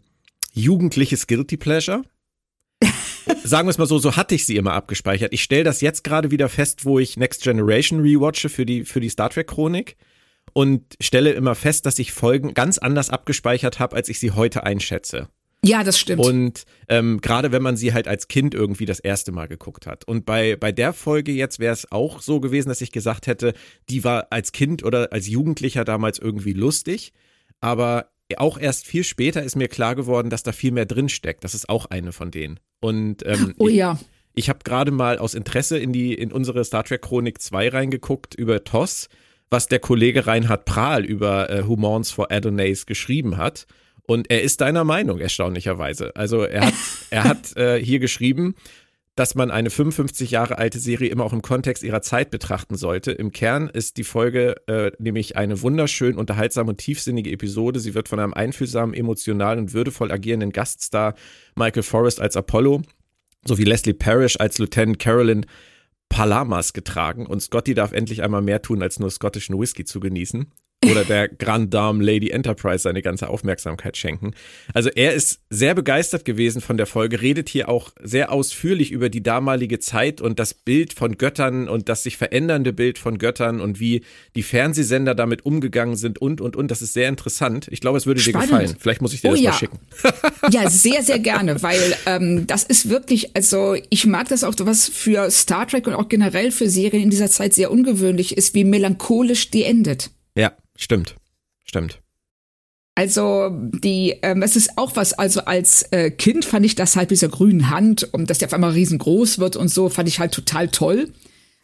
jugendliches 0.54 1.28
Guilty 1.28 1.58
Pleasure. 1.58 2.04
Sagen 3.44 3.68
wir 3.68 3.72
es 3.72 3.78
mal 3.78 3.86
so, 3.86 4.00
so 4.00 4.16
hatte 4.16 4.36
ich 4.36 4.46
sie 4.46 4.56
immer 4.56 4.74
abgespeichert. 4.74 5.34
Ich 5.34 5.44
stelle 5.44 5.64
das 5.64 5.82
jetzt 5.82 6.04
gerade 6.04 6.32
wieder 6.32 6.50
fest, 6.50 6.86
wo 6.86 7.00
ich 7.00 7.18
Next 7.18 7.44
Generation 7.44 8.02
rewatche 8.02 8.50
für 8.50 8.66
die, 8.66 8.86
für 8.86 9.00
die 9.00 9.10
Star 9.10 9.30
Trek 9.30 9.48
Chronik 9.48 9.98
und 10.54 10.96
stelle 11.00 11.32
immer 11.32 11.56
fest, 11.56 11.86
dass 11.86 12.00
ich 12.00 12.12
Folgen 12.12 12.54
ganz 12.54 12.78
anders 12.78 13.10
abgespeichert 13.10 13.80
habe, 13.80 13.96
als 13.96 14.10
ich 14.10 14.20
sie 14.20 14.32
heute 14.32 14.64
einschätze. 14.64 15.30
Ja, 15.64 15.84
das 15.84 16.00
stimmt. 16.00 16.26
Und 16.26 16.64
ähm, 16.88 17.20
gerade 17.22 17.52
wenn 17.52 17.62
man 17.62 17.76
sie 17.76 17.94
halt 17.94 18.08
als 18.08 18.28
Kind 18.30 18.54
irgendwie 18.54 18.86
das 18.86 19.00
erste 19.00 19.32
Mal 19.32 19.48
geguckt 19.48 19.88
hat. 19.88 20.06
Und 20.06 20.26
bei, 20.26 20.56
bei 20.56 20.72
der 20.72 20.94
Folge 20.94 21.32
jetzt 21.34 21.60
wäre 21.60 21.74
es 21.74 21.92
auch 21.92 22.22
so 22.22 22.40
gewesen, 22.40 22.70
dass 22.70 22.82
ich 22.82 22.92
gesagt 22.92 23.28
hätte, 23.28 23.54
die 23.90 24.04
war 24.04 24.28
als 24.32 24.54
Kind 24.54 24.84
oder 24.84 25.12
als 25.12 25.28
Jugendlicher 25.28 25.84
damals 25.84 26.18
irgendwie 26.18 26.54
lustig. 26.54 27.12
Aber 27.60 28.10
auch 28.38 28.58
erst 28.58 28.86
viel 28.86 29.04
später 29.04 29.44
ist 29.44 29.56
mir 29.56 29.68
klar 29.68 29.96
geworden, 29.96 30.30
dass 30.30 30.44
da 30.44 30.52
viel 30.52 30.72
mehr 30.72 30.86
drin 30.86 31.10
steckt. 31.10 31.44
Das 31.44 31.54
ist 31.54 31.68
auch 31.68 31.88
eine 31.88 32.14
von 32.14 32.32
denen. 32.32 32.60
Und 32.80 33.26
ähm, 33.26 33.56
oh 33.58 33.68
ja. 33.68 34.00
Ich, 34.34 34.46
ich 34.46 34.50
habe 34.50 34.60
gerade 34.64 34.92
mal 34.92 35.18
aus 35.18 35.34
Interesse 35.34 35.78
in 35.78 35.92
die 35.92 36.14
in 36.14 36.32
unsere 36.32 36.64
Star 36.64 36.84
Trek 36.84 37.02
Chronik 37.02 37.42
2 37.42 37.70
reingeguckt 37.70 38.36
über 38.36 38.64
TOS, 38.64 39.10
was 39.50 39.68
der 39.68 39.80
Kollege 39.80 40.28
Reinhard 40.28 40.66
Prahl 40.66 41.04
über 41.04 41.50
äh, 41.50 41.64
Mourns 41.64 42.12
for 42.12 42.32
Adonais 42.32 42.86
geschrieben 42.86 43.38
hat. 43.38 43.66
Und 44.10 44.32
er 44.32 44.42
ist 44.42 44.62
deiner 44.62 44.86
Meinung, 44.86 45.20
erstaunlicherweise. 45.20 46.16
Also 46.16 46.42
er 46.42 46.66
hat, 46.66 46.74
er 47.12 47.24
hat 47.26 47.56
äh, 47.58 47.80
hier 47.80 48.00
geschrieben, 48.00 48.56
dass 49.14 49.36
man 49.36 49.52
eine 49.52 49.70
55 49.70 50.32
Jahre 50.32 50.58
alte 50.58 50.80
Serie 50.80 51.10
immer 51.10 51.26
auch 51.26 51.34
im 51.34 51.44
Kontext 51.44 51.84
ihrer 51.84 52.02
Zeit 52.02 52.32
betrachten 52.32 52.76
sollte. 52.76 53.12
Im 53.12 53.32
Kern 53.32 53.70
ist 53.70 53.98
die 53.98 54.04
Folge 54.04 54.56
äh, 54.66 54.92
nämlich 54.98 55.38
eine 55.38 55.62
wunderschön 55.62 56.18
unterhaltsame 56.18 56.70
und 56.70 56.80
tiefsinnige 56.80 57.30
Episode. 57.30 57.80
Sie 57.80 57.94
wird 57.94 58.10
von 58.10 58.20
einem 58.20 58.34
einfühlsamen, 58.34 58.96
emotionalen 58.96 59.60
und 59.60 59.74
würdevoll 59.74 60.12
agierenden 60.12 60.54
Gaststar 60.54 61.14
Michael 61.56 61.84
Forrest 61.84 62.20
als 62.20 62.36
Apollo 62.36 62.82
sowie 63.46 63.64
Leslie 63.64 63.94
Parrish 63.94 64.40
als 64.40 64.58
Lieutenant 64.58 64.98
Carolyn 64.98 65.46
Palamas 66.10 66.74
getragen 66.74 67.28
und 67.28 67.42
Scotty 67.44 67.76
darf 67.76 67.92
endlich 67.92 68.24
einmal 68.24 68.42
mehr 68.42 68.64
tun, 68.64 68.82
als 68.82 68.98
nur 68.98 69.12
schottischen 69.12 69.60
Whisky 69.60 69.86
zu 69.86 70.00
genießen 70.00 70.48
oder 70.86 71.04
der 71.04 71.28
Grand 71.28 71.74
Dame 71.74 72.04
Lady 72.04 72.30
Enterprise 72.30 72.84
seine 72.84 73.02
ganze 73.02 73.30
Aufmerksamkeit 73.30 73.98
schenken. 73.98 74.32
Also 74.74 74.90
er 74.90 75.14
ist 75.14 75.42
sehr 75.50 75.76
begeistert 75.76 76.24
gewesen 76.24 76.62
von 76.62 76.78
der 76.78 76.86
Folge, 76.86 77.22
redet 77.22 77.50
hier 77.50 77.68
auch 77.68 77.92
sehr 78.02 78.32
ausführlich 78.32 78.92
über 78.92 79.10
die 79.10 79.22
damalige 79.22 79.80
Zeit 79.80 80.22
und 80.22 80.40
das 80.40 80.54
Bild 80.54 80.94
von 80.94 81.18
Göttern 81.18 81.68
und 81.68 81.90
das 81.90 82.04
sich 82.04 82.18
verändernde 82.18 82.72
Bild 82.72 82.98
von 82.98 83.18
Göttern 83.18 83.60
und 83.60 83.80
wie 83.80 84.04
die 84.36 84.44
Fernsehsender 84.44 85.16
damit 85.16 85.46
umgegangen 85.46 85.98
sind 85.98 86.20
und, 86.20 86.40
und, 86.40 86.56
und. 86.56 86.72
Das 86.72 86.82
ist 86.82 86.94
sehr 86.94 87.10
interessant. 87.10 87.68
Ich 87.72 87.82
glaube, 87.82 87.98
es 87.98 88.06
würde 88.06 88.22
Spannend. 88.22 88.50
dir 88.50 88.58
gefallen. 88.58 88.76
Vielleicht 88.80 89.02
muss 89.02 89.14
ich 89.14 89.22
dir 89.22 89.30
oh, 89.30 89.32
das 89.32 89.42
ja. 89.42 89.52
mal 89.52 89.58
schicken. 89.58 89.80
Ja, 90.52 90.70
sehr, 90.70 91.04
sehr 91.04 91.20
gerne, 91.20 91.62
weil 91.62 91.96
ähm, 92.06 92.48
das 92.48 92.64
ist 92.64 92.90
wirklich, 92.90 93.36
also 93.36 93.76
ich 93.90 94.08
mag 94.08 94.30
das 94.30 94.44
auch, 94.44 94.54
was 94.60 94.88
für 94.88 95.30
Star 95.30 95.68
Trek 95.68 95.86
und 95.86 95.94
auch 95.94 96.08
generell 96.08 96.52
für 96.52 96.70
Serien 96.70 97.04
in 97.04 97.10
dieser 97.10 97.30
Zeit 97.30 97.54
sehr 97.54 97.70
ungewöhnlich 97.70 98.36
ist, 98.36 98.56
wie 98.56 98.64
melancholisch 98.64 99.52
die 99.52 99.64
endet. 99.64 100.10
Ja. 100.36 100.54
Stimmt, 100.80 101.18
stimmt. 101.66 102.02
Also 102.96 103.50
die, 103.52 104.16
ähm, 104.24 104.42
es 104.42 104.56
ist 104.56 104.78
auch 104.78 104.96
was, 104.96 105.14
also 105.14 105.42
als 105.42 105.84
äh, 105.92 106.10
Kind 106.10 106.46
fand 106.46 106.66
ich 106.66 106.76
das 106.76 106.96
halt 106.96 107.10
mit 107.10 107.18
dieser 107.18 107.30
grünen 107.30 107.70
Hand 107.70 108.08
und 108.14 108.30
dass 108.30 108.40
der 108.40 108.48
auf 108.48 108.54
einmal 108.54 108.72
riesengroß 108.72 109.40
wird 109.40 109.56
und 109.58 109.68
so, 109.68 109.90
fand 109.90 110.08
ich 110.08 110.20
halt 110.20 110.34
total 110.34 110.70
toll. 110.70 111.12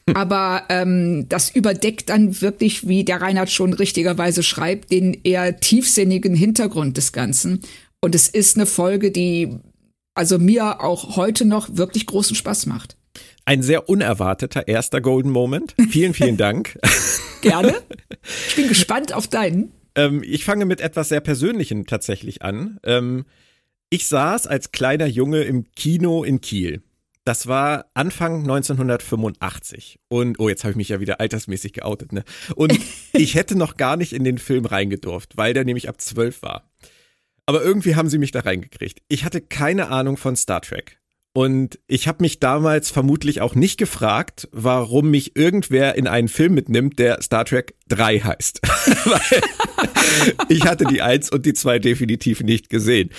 Hm. 0.07 0.15
Aber 0.15 0.63
ähm, 0.69 1.27
das 1.29 1.49
überdeckt 1.49 2.09
dann 2.09 2.41
wirklich, 2.41 2.87
wie 2.87 3.05
der 3.05 3.21
Reinhard 3.21 3.49
schon 3.49 3.73
richtigerweise 3.73 4.43
schreibt, 4.43 4.91
den 4.91 5.17
eher 5.23 5.59
tiefsinnigen 5.59 6.35
Hintergrund 6.35 6.97
des 6.97 7.13
Ganzen. 7.13 7.61
Und 8.01 8.15
es 8.15 8.27
ist 8.27 8.57
eine 8.57 8.65
Folge, 8.65 9.11
die 9.11 9.57
also 10.13 10.39
mir 10.39 10.81
auch 10.81 11.15
heute 11.15 11.45
noch 11.45 11.77
wirklich 11.77 12.05
großen 12.05 12.35
Spaß 12.35 12.65
macht. 12.65 12.97
Ein 13.45 13.61
sehr 13.61 13.87
unerwarteter 13.89 14.67
erster 14.67 15.01
Golden 15.01 15.29
Moment. 15.29 15.75
Vielen, 15.89 16.13
vielen 16.13 16.37
Dank. 16.37 16.77
Gerne. 17.41 17.75
Ich 18.47 18.55
bin 18.55 18.67
gespannt 18.67 19.13
auf 19.13 19.27
deinen. 19.27 19.71
Ähm, 19.95 20.23
ich 20.25 20.43
fange 20.43 20.65
mit 20.65 20.81
etwas 20.81 21.09
sehr 21.09 21.21
Persönlichem 21.21 21.85
tatsächlich 21.85 22.41
an. 22.41 22.79
Ähm, 22.83 23.25
ich 23.89 24.07
saß 24.07 24.47
als 24.47 24.71
kleiner 24.71 25.05
Junge 25.05 25.43
im 25.43 25.71
Kino 25.75 26.23
in 26.23 26.41
Kiel. 26.41 26.81
Das 27.23 27.47
war 27.47 27.85
Anfang 27.93 28.41
1985. 28.41 29.99
Und, 30.09 30.39
oh, 30.39 30.49
jetzt 30.49 30.63
habe 30.63 30.71
ich 30.71 30.77
mich 30.77 30.89
ja 30.89 30.99
wieder 30.99 31.19
altersmäßig 31.19 31.73
geoutet, 31.73 32.13
ne? 32.13 32.23
Und 32.55 32.77
ich 33.13 33.35
hätte 33.35 33.55
noch 33.55 33.77
gar 33.77 33.95
nicht 33.95 34.13
in 34.13 34.23
den 34.23 34.37
Film 34.37 34.65
reingedurft, 34.65 35.37
weil 35.37 35.53
der 35.53 35.65
nämlich 35.65 35.87
ab 35.87 36.01
12 36.01 36.41
war. 36.41 36.69
Aber 37.47 37.63
irgendwie 37.63 37.95
haben 37.95 38.09
sie 38.09 38.17
mich 38.17 38.31
da 38.31 38.41
reingekriegt. 38.41 39.01
Ich 39.07 39.23
hatte 39.23 39.41
keine 39.41 39.89
Ahnung 39.89 40.17
von 40.17 40.35
Star 40.35 40.61
Trek. 40.61 40.99
Und 41.37 41.79
ich 41.87 42.07
habe 42.07 42.23
mich 42.23 42.39
damals 42.39 42.91
vermutlich 42.91 43.41
auch 43.41 43.55
nicht 43.55 43.77
gefragt, 43.77 44.47
warum 44.53 45.11
mich 45.11 45.35
irgendwer 45.35 45.95
in 45.95 46.07
einen 46.07 46.29
Film 46.29 46.53
mitnimmt, 46.53 46.97
der 46.97 47.21
Star 47.21 47.43
Trek 47.43 47.75
3 47.89 48.19
heißt. 48.19 48.61
Weil 48.63 49.41
ich 50.47 50.65
hatte 50.65 50.85
die 50.85 51.01
1 51.01 51.31
und 51.31 51.45
die 51.45 51.53
2 51.53 51.79
definitiv 51.79 52.39
nicht 52.39 52.69
gesehen. 52.69 53.09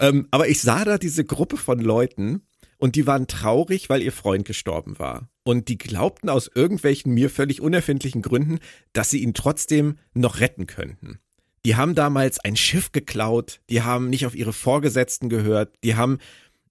Ähm, 0.00 0.26
aber 0.32 0.48
ich 0.48 0.60
sah 0.60 0.84
da 0.84 0.98
diese 0.98 1.24
Gruppe 1.24 1.56
von 1.56 1.78
Leuten 1.78 2.42
und 2.76 2.96
die 2.96 3.06
waren 3.06 3.28
traurig, 3.28 3.88
weil 3.88 4.02
ihr 4.02 4.10
Freund 4.10 4.44
gestorben 4.44 4.98
war. 4.98 5.28
Und 5.44 5.68
die 5.68 5.78
glaubten 5.78 6.28
aus 6.28 6.50
irgendwelchen 6.52 7.14
mir 7.14 7.30
völlig 7.30 7.60
unerfindlichen 7.60 8.20
Gründen, 8.20 8.58
dass 8.94 9.10
sie 9.10 9.22
ihn 9.22 9.32
trotzdem 9.32 9.96
noch 10.12 10.40
retten 10.40 10.66
könnten. 10.66 11.20
Die 11.64 11.76
haben 11.76 11.94
damals 11.94 12.40
ein 12.40 12.56
Schiff 12.56 12.90
geklaut, 12.90 13.60
die 13.70 13.82
haben 13.82 14.10
nicht 14.10 14.26
auf 14.26 14.34
ihre 14.34 14.54
Vorgesetzten 14.54 15.28
gehört, 15.28 15.76
die 15.84 15.94
haben 15.94 16.18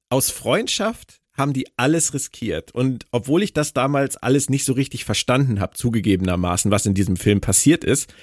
aus 0.10 0.30
Freundschaft 0.30 1.20
haben 1.34 1.54
die 1.54 1.68
alles 1.78 2.13
riskiert. 2.13 2.72
Und 2.72 3.06
obwohl 3.12 3.44
ich 3.44 3.54
das 3.54 3.74
damals 3.74 4.18
alles 4.18 4.50
nicht 4.50 4.66
so 4.66 4.74
richtig 4.74 5.06
verstanden 5.06 5.60
habe, 5.60 5.75
zugegebenermaßen, 5.75 6.70
was 6.70 6.86
in 6.86 6.94
diesem 6.94 7.16
Film 7.16 7.39
passiert 7.42 7.84
ist, 7.84 8.13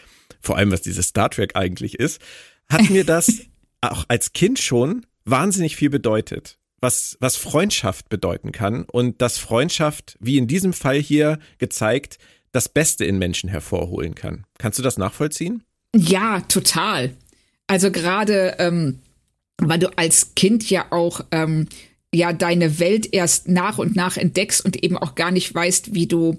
vor 0.40 0.56
allem 0.56 0.70
was 0.70 0.82
dieses 0.82 1.08
Star 1.08 1.30
Trek 1.30 1.56
eigentlich 1.56 1.98
ist, 1.98 2.20
hat 2.68 2.90
mir 2.90 3.04
das 3.06 3.32
auch 3.80 4.04
als 4.08 4.32
Kind 4.32 4.58
schon 4.58 5.06
wahnsinnig 5.24 5.76
viel 5.76 5.90
bedeutet. 5.90 6.58
Was, 6.80 7.16
was 7.20 7.36
Freundschaft 7.36 8.10
bedeuten 8.10 8.52
kann 8.52 8.84
und 8.84 9.22
dass 9.22 9.38
Freundschaft, 9.38 10.18
wie 10.20 10.36
in 10.36 10.46
diesem 10.46 10.74
Fall 10.74 11.00
hier 11.00 11.38
gezeigt, 11.56 12.18
das 12.52 12.68
Beste 12.68 13.06
in 13.06 13.18
Menschen 13.18 13.48
hervorholen 13.48 14.14
kann. 14.14 14.44
Kannst 14.58 14.78
du 14.78 14.82
das 14.82 14.98
nachvollziehen? 14.98 15.62
Ja, 15.94 16.40
total. 16.42 17.16
Also 17.66 17.90
gerade 17.90 18.56
ähm, 18.58 19.00
weil 19.58 19.78
du 19.78 19.96
als 19.96 20.34
Kind 20.34 20.68
ja 20.68 20.86
auch 20.90 21.22
ähm, 21.30 21.68
ja 22.14 22.32
deine 22.32 22.78
Welt 22.78 23.12
erst 23.12 23.48
nach 23.48 23.78
und 23.78 23.96
nach 23.96 24.16
entdeckst 24.16 24.64
und 24.64 24.82
eben 24.82 24.96
auch 24.96 25.14
gar 25.14 25.30
nicht 25.30 25.54
weißt, 25.54 25.94
wie 25.94 26.06
du 26.06 26.38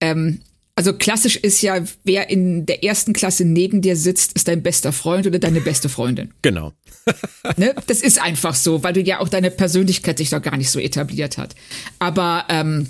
ähm, 0.00 0.40
also 0.76 0.92
klassisch 0.92 1.36
ist 1.36 1.62
ja, 1.62 1.84
wer 2.02 2.30
in 2.30 2.66
der 2.66 2.82
ersten 2.82 3.12
Klasse 3.12 3.44
neben 3.44 3.80
dir 3.80 3.96
sitzt, 3.96 4.32
ist 4.32 4.48
dein 4.48 4.62
bester 4.62 4.92
Freund 4.92 5.26
oder 5.26 5.38
deine 5.38 5.60
beste 5.60 5.88
Freundin. 5.88 6.32
Genau. 6.42 6.72
ne? 7.56 7.74
Das 7.86 8.00
ist 8.00 8.20
einfach 8.20 8.56
so, 8.56 8.82
weil 8.82 8.92
du 8.92 9.00
ja 9.00 9.20
auch 9.20 9.28
deine 9.28 9.52
Persönlichkeit 9.52 10.18
sich 10.18 10.30
doch 10.30 10.42
gar 10.42 10.56
nicht 10.56 10.70
so 10.70 10.80
etabliert 10.80 11.38
hat. 11.38 11.54
Aber 12.00 12.46
ähm, 12.48 12.88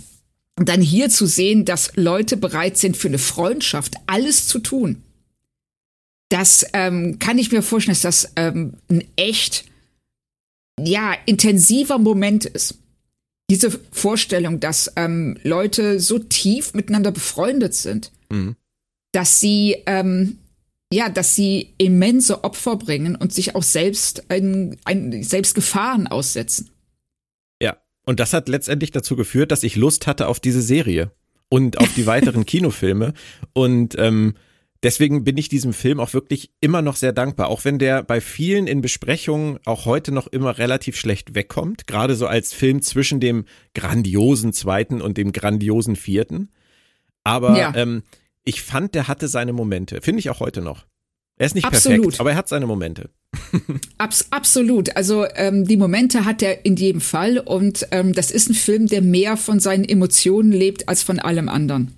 dann 0.57 0.81
hier 0.81 1.11
zu 1.11 1.27
sehen, 1.27 1.65
dass 1.65 1.93
Leute 1.97 2.37
bereit 2.37 2.79
sind, 2.79 2.97
für 2.97 3.09
eine 3.09 3.19
Freundschaft 3.19 3.97
alles 4.07 4.47
zu 4.47 4.61
tun, 4.61 5.03
das 6.35 6.67
ähm, 6.73 7.21
kann 7.21 7.39
ich 7.39 7.53
mir 7.53 7.63
vorstellen, 7.63 7.95
dass 7.95 8.03
das 8.03 8.33
ähm, 8.35 8.73
ein 8.91 9.05
echt, 9.15 9.67
ja, 10.81 11.15
intensiver 11.27 11.99
Moment 11.99 12.45
ist. 12.45 12.79
Diese 13.49 13.71
Vorstellung, 13.93 14.59
dass 14.59 14.93
ähm, 14.97 15.39
Leute 15.45 16.01
so 16.01 16.19
tief 16.19 16.75
miteinander 16.75 17.13
befreundet 17.13 17.75
sind, 17.75 18.11
mhm. 18.31 18.57
dass 19.13 19.39
sie, 19.39 19.77
ähm, 19.87 20.39
ja, 20.93 21.09
dass 21.09 21.37
sie 21.37 21.73
immense 21.79 22.43
Opfer 22.43 22.75
bringen 22.79 23.15
und 23.15 23.33
sich 23.33 23.55
auch 23.55 23.63
selbst, 23.63 24.29
ein, 24.29 24.77
ein, 24.85 25.23
selbst 25.23 25.55
Gefahren 25.55 26.09
aussetzen. 26.09 26.71
Ja, 27.63 27.77
und 28.07 28.19
das 28.19 28.33
hat 28.33 28.49
letztendlich 28.49 28.91
dazu 28.91 29.15
geführt, 29.15 29.53
dass 29.53 29.63
ich 29.63 29.77
Lust 29.77 30.09
hatte 30.09 30.27
auf 30.27 30.41
diese 30.41 30.63
Serie 30.63 31.13
und 31.49 31.79
auf 31.79 31.95
die 31.95 32.07
weiteren 32.09 32.45
Kinofilme. 32.45 33.15
Und 33.53 33.95
ähm, 33.99 34.35
deswegen 34.85 35.25
bin 35.25 35.37
ich 35.37 35.49
diesem 35.49 35.73
Film 35.73 35.99
auch 35.99 36.13
wirklich 36.13 36.51
immer 36.61 36.83
noch 36.83 36.97
sehr 36.97 37.13
dankbar, 37.13 37.49
auch 37.49 37.65
wenn 37.65 37.79
der 37.79 38.03
bei 38.03 38.21
vielen 38.21 38.67
in 38.67 38.83
Besprechungen 38.83 39.59
auch 39.65 39.87
heute 39.87 40.13
noch 40.13 40.29
immer 40.29 40.59
relativ 40.59 40.97
schlecht 40.97 41.35
wegkommt, 41.35 41.87
gerade 41.87 42.15
so 42.15 42.27
als 42.27 42.53
Film 42.53 42.83
zwischen 42.83 43.19
dem 43.19 43.47
grandiosen 43.75 44.53
zweiten 44.53 45.01
und 45.01 45.17
dem 45.17 45.33
grandiosen 45.33 45.97
vierten. 45.97 46.51
Aber 47.25 47.59
ja. 47.59 47.73
ähm, 47.75 48.03
ich 48.45 48.63
fand, 48.63 48.95
der 48.95 49.09
hatte 49.09 49.27
seine 49.27 49.55
Momente, 49.55 50.01
finde 50.03 50.21
ich 50.21 50.31
auch 50.31 50.41
heute 50.41 50.61
noch. 50.61 50.87
Er 51.37 51.47
ist 51.47 51.57
nicht 51.57 51.65
Absolut. 51.65 52.03
perfekt, 52.03 52.21
aber 52.21 52.31
er 52.31 52.37
hat 52.37 52.49
seine 52.49 52.67
Momente. 52.67 53.11
Abs 53.99 54.29
absolut. 54.31 54.95
Also 54.95 55.27
ähm, 55.35 55.67
die 55.67 55.77
Momente 55.77 56.25
hat 56.25 56.43
er 56.43 56.65
in 56.65 56.77
jedem 56.77 57.01
Fall 57.01 57.39
und 57.39 57.89
ähm, 57.91 58.13
das 58.13 58.31
ist 58.31 58.49
ein 58.51 58.55
Film, 58.55 58.87
der 58.87 59.03
mehr 59.03 59.37
von 59.37 59.59
seinen 59.59 59.85
Emotionen 59.85 60.53
lebt 60.53 60.89
als 60.89 61.03
von 61.03 61.19
allem 61.19 61.49
anderen. 61.49 61.97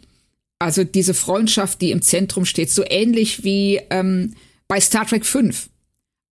Also 0.58 0.84
diese 0.84 1.14
Freundschaft, 1.14 1.80
die 1.82 1.90
im 1.90 2.02
Zentrum 2.02 2.44
steht, 2.44 2.70
so 2.70 2.82
ähnlich 2.86 3.44
wie 3.44 3.80
ähm, 3.90 4.34
bei 4.68 4.80
Star 4.80 5.06
Trek 5.06 5.26
5. 5.26 5.68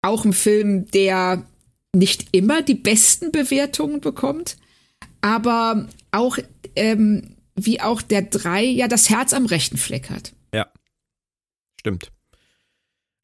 Auch 0.03 0.25
ein 0.25 0.33
Film, 0.33 0.91
der 0.91 1.47
nicht 1.95 2.29
immer 2.33 2.63
die 2.63 2.75
besten 2.75 3.33
Bewertungen 3.33 4.01
bekommt, 4.01 4.57
aber 5.21 5.89
auch 6.11 6.39
ähm, 6.77 7.37
wie 7.55 7.81
auch 7.81 8.03
der 8.03 8.23
3 8.23 8.65
ja 8.65 8.89
das 8.89 9.11
Herz 9.11 9.33
am 9.33 9.47
rechten 9.47 9.77
Fleck 9.77 10.11
hat. 10.11 10.33
Ja, 10.53 10.73
stimmt. 11.79 12.11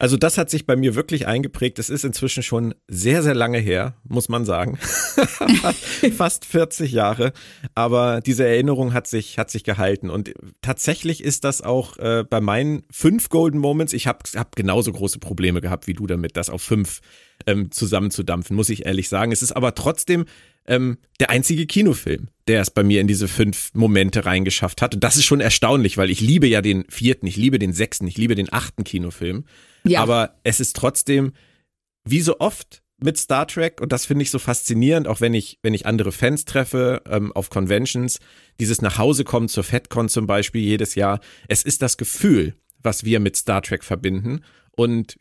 Also 0.01 0.17
das 0.17 0.39
hat 0.39 0.49
sich 0.49 0.65
bei 0.65 0.75
mir 0.75 0.95
wirklich 0.95 1.27
eingeprägt. 1.27 1.77
Es 1.77 1.91
ist 1.91 2.03
inzwischen 2.03 2.41
schon 2.41 2.73
sehr, 2.87 3.21
sehr 3.21 3.35
lange 3.35 3.59
her, 3.59 3.93
muss 4.03 4.29
man 4.29 4.45
sagen. 4.45 4.79
Fast 6.17 6.45
40 6.45 6.91
Jahre. 6.91 7.33
Aber 7.75 8.19
diese 8.19 8.43
Erinnerung 8.43 8.93
hat 8.93 9.05
sich, 9.05 9.37
hat 9.37 9.51
sich 9.51 9.63
gehalten. 9.63 10.09
Und 10.09 10.33
tatsächlich 10.61 11.23
ist 11.23 11.43
das 11.43 11.61
auch 11.61 11.99
äh, 11.99 12.23
bei 12.27 12.41
meinen 12.41 12.81
fünf 12.89 13.29
Golden 13.29 13.59
Moments, 13.59 13.93
ich 13.93 14.07
habe 14.07 14.23
hab 14.35 14.55
genauso 14.55 14.91
große 14.91 15.19
Probleme 15.19 15.61
gehabt 15.61 15.85
wie 15.85 15.93
du 15.93 16.07
damit, 16.07 16.35
das 16.35 16.49
auf 16.49 16.63
fünf 16.63 17.01
ähm, 17.45 17.69
zusammenzudampfen, 17.69 18.55
muss 18.55 18.69
ich 18.69 18.87
ehrlich 18.87 19.07
sagen. 19.07 19.31
Es 19.31 19.43
ist 19.43 19.51
aber 19.51 19.75
trotzdem 19.75 20.25
ähm, 20.65 20.97
der 21.19 21.29
einzige 21.29 21.67
Kinofilm, 21.67 22.29
der 22.47 22.61
es 22.61 22.71
bei 22.71 22.81
mir 22.81 23.01
in 23.01 23.07
diese 23.07 23.27
fünf 23.27 23.69
Momente 23.75 24.25
reingeschafft 24.25 24.81
hat. 24.81 24.95
Und 24.95 25.03
das 25.03 25.15
ist 25.15 25.25
schon 25.25 25.41
erstaunlich, 25.41 25.97
weil 25.97 26.09
ich 26.09 26.21
liebe 26.21 26.47
ja 26.47 26.63
den 26.63 26.85
vierten, 26.89 27.27
ich 27.27 27.37
liebe 27.37 27.59
den 27.59 27.71
sechsten, 27.71 28.07
ich 28.07 28.17
liebe 28.17 28.33
den 28.33 28.51
achten 28.51 28.83
Kinofilm. 28.83 29.45
Ja. 29.83 30.01
Aber 30.01 30.35
es 30.43 30.59
ist 30.59 30.75
trotzdem, 30.75 31.33
wie 32.03 32.21
so 32.21 32.39
oft 32.39 32.83
mit 32.97 33.17
Star 33.17 33.47
Trek, 33.47 33.81
und 33.81 33.91
das 33.91 34.05
finde 34.05 34.23
ich 34.23 34.29
so 34.29 34.39
faszinierend, 34.39 35.07
auch 35.07 35.21
wenn 35.21 35.33
ich, 35.33 35.59
wenn 35.63 35.73
ich 35.73 35.85
andere 35.85 36.11
Fans 36.11 36.45
treffe 36.45 37.01
ähm, 37.09 37.31
auf 37.31 37.49
Conventions, 37.49 38.19
dieses 38.59 38.81
Nachhausekommen 38.81 39.49
zur 39.49 39.63
FedCon 39.63 40.07
zum 40.07 40.27
Beispiel 40.27 40.61
jedes 40.61 40.95
Jahr, 40.95 41.19
es 41.47 41.63
ist 41.63 41.81
das 41.81 41.97
Gefühl, 41.97 42.53
was 42.83 43.03
wir 43.03 43.19
mit 43.19 43.35
Star 43.35 43.61
Trek 43.61 43.83
verbinden. 43.83 44.43
Und 44.71 45.17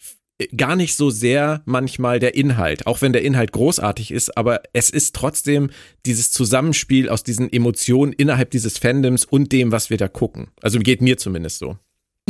gar 0.56 0.76
nicht 0.76 0.94
so 0.94 1.10
sehr 1.10 1.62
manchmal 1.64 2.18
der 2.18 2.34
Inhalt, 2.34 2.86
auch 2.86 3.02
wenn 3.02 3.12
der 3.12 3.22
Inhalt 3.22 3.52
großartig 3.52 4.10
ist, 4.10 4.36
aber 4.36 4.62
es 4.72 4.90
ist 4.90 5.14
trotzdem 5.14 5.70
dieses 6.06 6.30
Zusammenspiel 6.30 7.08
aus 7.08 7.22
diesen 7.22 7.52
Emotionen 7.52 8.12
innerhalb 8.12 8.50
dieses 8.50 8.78
Fandoms 8.78 9.24
und 9.24 9.52
dem, 9.52 9.72
was 9.72 9.90
wir 9.90 9.96
da 9.96 10.08
gucken. 10.08 10.48
Also 10.62 10.78
geht 10.78 11.02
mir 11.02 11.18
zumindest 11.18 11.58
so. 11.58 11.78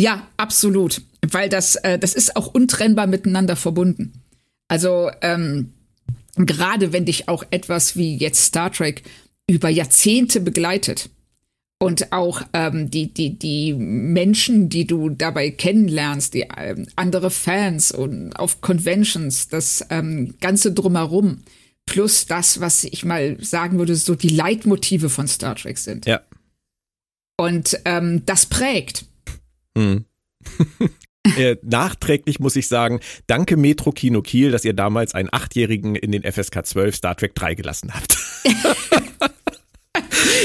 Ja, 0.01 0.27
absolut. 0.39 1.03
Weil 1.31 1.51
das, 1.51 1.77
äh, 1.77 1.99
das 1.99 2.15
ist 2.15 2.35
auch 2.37 2.47
untrennbar 2.47 3.07
miteinander 3.07 3.55
verbunden. 3.55 4.23
Also 4.69 5.11
ähm, 5.21 5.75
gerade 6.37 6.93
wenn 6.93 7.05
dich 7.05 7.29
auch 7.29 7.45
etwas 7.51 7.97
wie 7.97 8.17
jetzt 8.17 8.45
Star 8.45 8.73
Trek 8.73 9.03
über 9.47 9.69
Jahrzehnte 9.69 10.41
begleitet 10.41 11.11
und 11.83 12.13
auch 12.13 12.43
ähm, 12.55 12.91
die, 12.91 13.13
die, 13.13 13.39
die 13.39 13.75
Menschen, 13.75 14.71
die 14.71 14.87
du 14.87 15.11
dabei 15.11 15.51
kennenlernst, 15.51 16.33
die 16.33 16.47
ähm, 16.57 16.87
andere 16.97 17.31
Fans 17.31 17.93
und 17.93 18.33
auf 18.33 18.63
Conventions, 18.63 19.49
das 19.49 19.85
ähm, 19.91 20.35
Ganze 20.41 20.73
drumherum, 20.73 21.43
plus 21.85 22.25
das, 22.25 22.61
was 22.61 22.85
ich 22.85 23.05
mal 23.05 23.37
sagen 23.43 23.79
würde, 23.79 23.97
so 23.97 24.15
die 24.15 24.29
Leitmotive 24.29 25.11
von 25.11 25.29
Star 25.29 25.57
Trek 25.57 25.77
sind. 25.77 26.07
Ja. 26.07 26.23
Und 27.37 27.81
ähm, 27.85 28.23
das 28.25 28.47
prägt. 28.47 29.05
Mhm. 29.77 30.05
äh, 31.37 31.57
nachträglich 31.63 32.41
muss 32.41 32.57
ich 32.57 32.69
sagen, 32.69 33.01
danke 33.27 33.57
Metro 33.57 33.93
Kino 33.93 34.23
Kiel, 34.23 34.51
dass 34.51 34.65
ihr 34.65 34.73
damals 34.73 35.15
einen 35.15 35.29
Achtjährigen 35.33 35.95
in 35.97 36.13
den 36.13 36.23
FSK 36.23 36.65
12 36.65 36.97
Star 36.97 37.17
Trek 37.17 37.35
3 37.35 37.55
gelassen 37.55 37.93
habt. 37.95 38.17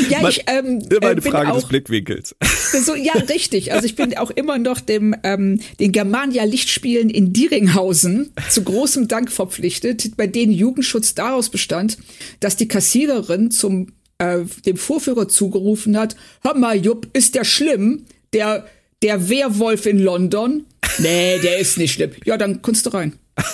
ja, 0.10 0.28
ich 0.28 0.44
ähm, 0.48 0.80
immer 0.90 1.10
eine 1.10 1.22
Frage 1.22 1.52
auch, 1.52 1.56
des 1.56 1.68
Blickwinkels. 1.68 2.36
So, 2.84 2.96
ja, 2.96 3.14
richtig. 3.14 3.72
Also 3.72 3.86
ich 3.86 3.96
bin 3.96 4.18
auch 4.18 4.32
immer 4.32 4.58
noch 4.58 4.80
dem 4.80 5.16
ähm, 5.24 5.62
den 5.80 5.92
Germania 5.92 6.44
Lichtspielen 6.44 7.10
in 7.10 7.32
Dieringhausen 7.32 8.34
zu 8.50 8.64
großem 8.64 9.08
Dank 9.08 9.32
verpflichtet, 9.32 10.18
bei 10.18 10.28
denen 10.28 10.52
Jugendschutz 10.52 11.16
daraus 11.16 11.50
bestand, 11.50 11.98
dass 12.40 12.58
die 12.58 12.68
Kassiererin 12.68 13.52
zum 13.52 13.88
äh, 14.18 14.40
dem 14.66 14.78
Vorführer 14.78 15.28
zugerufen 15.28 15.98
hat, 15.98 16.16
hör 16.42 16.56
mal, 16.56 16.78
Jupp, 16.78 17.08
ist 17.14 17.36
der 17.36 17.44
schlimm? 17.44 18.06
Der, 18.34 18.66
der 19.04 19.30
Werwolf 19.30 19.86
in 19.86 20.00
London? 20.00 20.66
Nee, 21.00 21.40
der 21.40 21.58
ist 21.60 21.78
nicht 21.78 21.94
schlimm. 21.94 22.12
Ja, 22.26 22.38
dann 22.38 22.62
kommst 22.62 22.86
du 22.86 22.90
rein. 22.92 23.14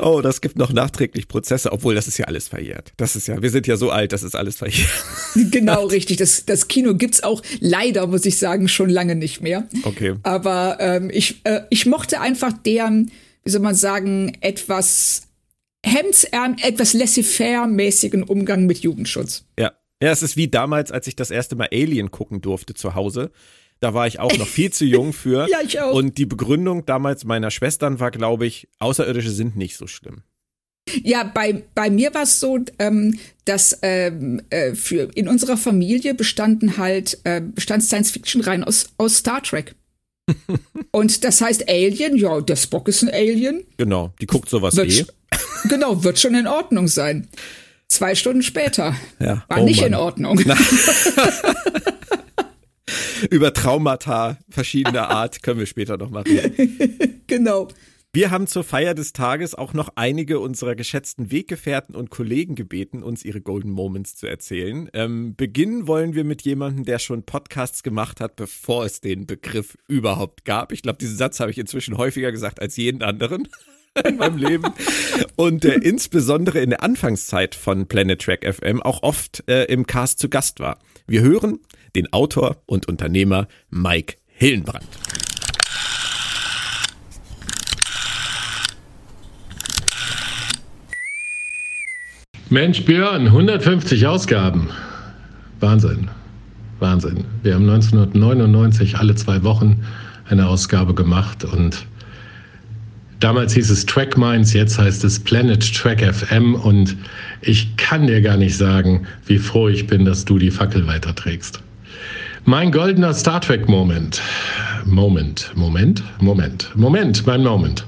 oh, 0.00 0.20
das 0.22 0.40
gibt 0.40 0.56
noch 0.56 0.72
nachträglich 0.72 1.28
Prozesse, 1.28 1.70
obwohl 1.72 1.94
das 1.94 2.08
ist 2.08 2.18
ja 2.18 2.24
alles 2.26 2.48
verjährt. 2.48 2.92
Das 2.96 3.16
ist 3.16 3.28
ja, 3.28 3.42
wir 3.42 3.50
sind 3.50 3.66
ja 3.66 3.76
so 3.76 3.90
alt, 3.90 4.12
das 4.12 4.22
ist 4.22 4.34
alles 4.34 4.56
verjährt. 4.56 4.88
Genau, 5.50 5.86
richtig. 5.86 6.18
Das, 6.18 6.46
das 6.46 6.68
Kino 6.68 6.94
gibt's 6.94 7.22
auch 7.22 7.42
leider, 7.60 8.06
muss 8.06 8.24
ich 8.24 8.38
sagen, 8.38 8.68
schon 8.68 8.88
lange 8.88 9.16
nicht 9.16 9.40
mehr. 9.40 9.68
Okay. 9.82 10.14
Aber 10.22 10.76
ähm, 10.80 11.10
ich, 11.12 11.40
äh, 11.44 11.62
ich 11.70 11.86
mochte 11.86 12.20
einfach 12.20 12.52
deren, 12.52 13.10
wie 13.42 13.50
soll 13.50 13.60
man 13.60 13.74
sagen, 13.74 14.36
etwas 14.40 15.22
hemdsärm, 15.84 16.56
etwas 16.62 16.94
laissez-faire-mäßigen 16.94 18.22
Umgang 18.22 18.66
mit 18.66 18.78
Jugendschutz. 18.78 19.44
Ja. 19.58 19.72
Ja, 20.02 20.10
es 20.10 20.22
ist 20.22 20.36
wie 20.36 20.48
damals, 20.48 20.90
als 20.92 21.06
ich 21.06 21.16
das 21.16 21.30
erste 21.30 21.56
Mal 21.56 21.68
Alien 21.72 22.10
gucken 22.10 22.40
durfte 22.40 22.74
zu 22.74 22.94
Hause. 22.94 23.30
Da 23.80 23.94
war 23.94 24.06
ich 24.06 24.18
auch 24.18 24.36
noch 24.38 24.46
viel 24.46 24.72
zu 24.72 24.84
jung 24.84 25.12
für. 25.14 25.48
ja, 25.48 25.58
ich 25.62 25.80
auch. 25.80 25.94
Und 25.94 26.18
die 26.18 26.26
Begründung 26.26 26.86
damals 26.86 27.24
meiner 27.24 27.50
Schwestern 27.50 28.00
war, 28.00 28.10
glaube 28.10 28.46
ich, 28.46 28.68
Außerirdische 28.78 29.30
sind 29.30 29.56
nicht 29.56 29.76
so 29.76 29.86
schlimm. 29.86 30.22
Ja, 31.02 31.24
bei, 31.24 31.64
bei 31.74 31.90
mir 31.90 32.12
war 32.12 32.24
es 32.24 32.40
so, 32.40 32.58
ähm, 32.78 33.18
dass 33.46 33.78
ähm, 33.82 34.42
äh, 34.50 34.74
für 34.74 35.10
in 35.14 35.28
unserer 35.28 35.56
Familie 35.56 36.14
bestanden 36.14 36.76
halt 36.76 37.18
äh, 37.24 37.40
bestand 37.40 37.82
Science 37.82 38.10
Fiction 38.10 38.42
rein 38.42 38.62
aus, 38.62 38.88
aus 38.98 39.16
Star 39.16 39.42
Trek. 39.42 39.74
Und 40.90 41.24
das 41.24 41.40
heißt 41.40 41.68
Alien, 41.68 42.16
ja, 42.16 42.40
der 42.40 42.56
Spock 42.56 42.88
ist 42.88 43.02
ein 43.02 43.10
Alien. 43.10 43.64
Genau, 43.76 44.12
die 44.20 44.26
guckt 44.26 44.48
sowas 44.48 44.76
wird, 44.76 44.90
eh. 44.90 45.04
Genau, 45.68 46.04
wird 46.04 46.18
schon 46.18 46.34
in 46.34 46.46
Ordnung 46.46 46.88
sein. 46.88 47.28
Zwei 47.88 48.14
Stunden 48.14 48.42
später 48.42 48.94
ja. 49.20 49.44
war 49.48 49.62
oh 49.62 49.64
nicht 49.64 49.80
Mann. 49.80 49.88
in 49.88 49.94
Ordnung. 49.94 50.38
Über 53.30 53.52
Traumata 53.52 54.38
verschiedener 54.48 55.10
Art 55.10 55.42
können 55.42 55.58
wir 55.58 55.66
später 55.66 55.96
noch 55.96 56.10
mal 56.10 56.22
reden. 56.22 57.22
genau. 57.26 57.68
Wir 58.12 58.30
haben 58.30 58.46
zur 58.46 58.62
Feier 58.62 58.94
des 58.94 59.12
Tages 59.12 59.56
auch 59.56 59.72
noch 59.72 59.88
einige 59.96 60.38
unserer 60.38 60.76
geschätzten 60.76 61.32
Weggefährten 61.32 61.96
und 61.96 62.10
Kollegen 62.10 62.54
gebeten, 62.54 63.02
uns 63.02 63.24
ihre 63.24 63.40
Golden 63.40 63.70
Moments 63.70 64.14
zu 64.14 64.28
erzählen. 64.28 64.88
Ähm, 64.92 65.34
beginnen 65.34 65.88
wollen 65.88 66.14
wir 66.14 66.22
mit 66.22 66.42
jemandem, 66.42 66.84
der 66.84 67.00
schon 67.00 67.24
Podcasts 67.24 67.82
gemacht 67.82 68.20
hat, 68.20 68.36
bevor 68.36 68.84
es 68.84 69.00
den 69.00 69.26
Begriff 69.26 69.76
überhaupt 69.88 70.44
gab. 70.44 70.70
Ich 70.70 70.82
glaube, 70.82 70.98
diesen 70.98 71.16
Satz 71.16 71.40
habe 71.40 71.50
ich 71.50 71.58
inzwischen 71.58 71.98
häufiger 71.98 72.30
gesagt 72.30 72.62
als 72.62 72.76
jeden 72.76 73.02
anderen 73.02 73.48
in 74.02 74.16
meinem 74.16 74.36
Leben. 74.36 74.72
Und 75.36 75.64
der 75.64 75.82
insbesondere 75.82 76.60
in 76.60 76.70
der 76.70 76.82
Anfangszeit 76.82 77.54
von 77.54 77.86
Planet 77.86 78.20
Track 78.20 78.44
FM 78.44 78.82
auch 78.82 79.02
oft 79.02 79.44
äh, 79.48 79.64
im 79.64 79.86
Cast 79.86 80.18
zu 80.18 80.28
Gast 80.28 80.60
war. 80.60 80.78
Wir 81.06 81.22
hören 81.22 81.60
den 81.94 82.12
Autor 82.12 82.62
und 82.66 82.88
Unternehmer 82.88 83.46
Mike 83.70 84.16
Hillenbrand. 84.26 84.84
Mensch, 92.50 92.84
Björn, 92.84 93.26
150 93.26 94.06
Ausgaben. 94.06 94.68
Wahnsinn. 95.60 96.10
Wahnsinn. 96.78 97.24
Wir 97.42 97.54
haben 97.54 97.68
1999 97.68 98.96
alle 98.96 99.14
zwei 99.14 99.42
Wochen 99.42 99.84
eine 100.28 100.46
Ausgabe 100.46 100.94
gemacht 100.94 101.44
und 101.44 101.86
damals 103.20 103.54
hieß 103.54 103.70
es 103.70 103.86
Track 103.86 104.16
Minds, 104.16 104.52
jetzt 104.52 104.78
heißt 104.78 105.04
es 105.04 105.18
Planet 105.18 105.74
Track 105.74 106.02
FM 106.02 106.54
und 106.54 106.96
ich 107.40 107.76
kann 107.76 108.06
dir 108.06 108.20
gar 108.20 108.36
nicht 108.36 108.56
sagen, 108.56 109.06
wie 109.26 109.38
froh 109.38 109.68
ich 109.68 109.86
bin, 109.86 110.04
dass 110.04 110.24
du 110.24 110.38
die 110.38 110.50
Fackel 110.50 110.86
weiterträgst. 110.86 111.60
Mein 112.44 112.70
goldener 112.72 113.14
Star 113.14 113.40
Trek 113.40 113.68
Moment. 113.68 114.20
Moment, 114.84 115.50
Moment, 115.54 116.02
Moment, 116.20 116.70
Moment, 116.74 117.26
mein 117.26 117.42
Moment. 117.42 117.86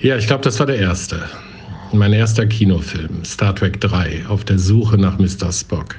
Ja, 0.00 0.16
ich 0.16 0.26
glaube, 0.26 0.42
das 0.42 0.58
war 0.58 0.66
der 0.66 0.78
erste. 0.78 1.22
Mein 1.92 2.12
erster 2.12 2.44
Kinofilm, 2.44 3.24
Star 3.24 3.54
Trek 3.54 3.80
3, 3.80 4.26
auf 4.28 4.44
der 4.44 4.58
Suche 4.58 4.98
nach 4.98 5.18
Mr. 5.18 5.52
Spock. 5.52 5.94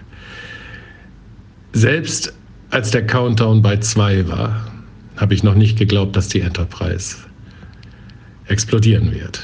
Selbst 1.72 2.34
als 2.70 2.92
der 2.92 3.06
Countdown 3.08 3.62
bei 3.62 3.78
2 3.78 4.28
war, 4.28 4.68
habe 5.16 5.34
ich 5.34 5.44
noch 5.44 5.56
nicht 5.56 5.78
geglaubt, 5.78 6.16
dass 6.16 6.28
die 6.28 6.42
Enterprise 6.42 7.18
explodieren 8.50 9.14
wird. 9.14 9.40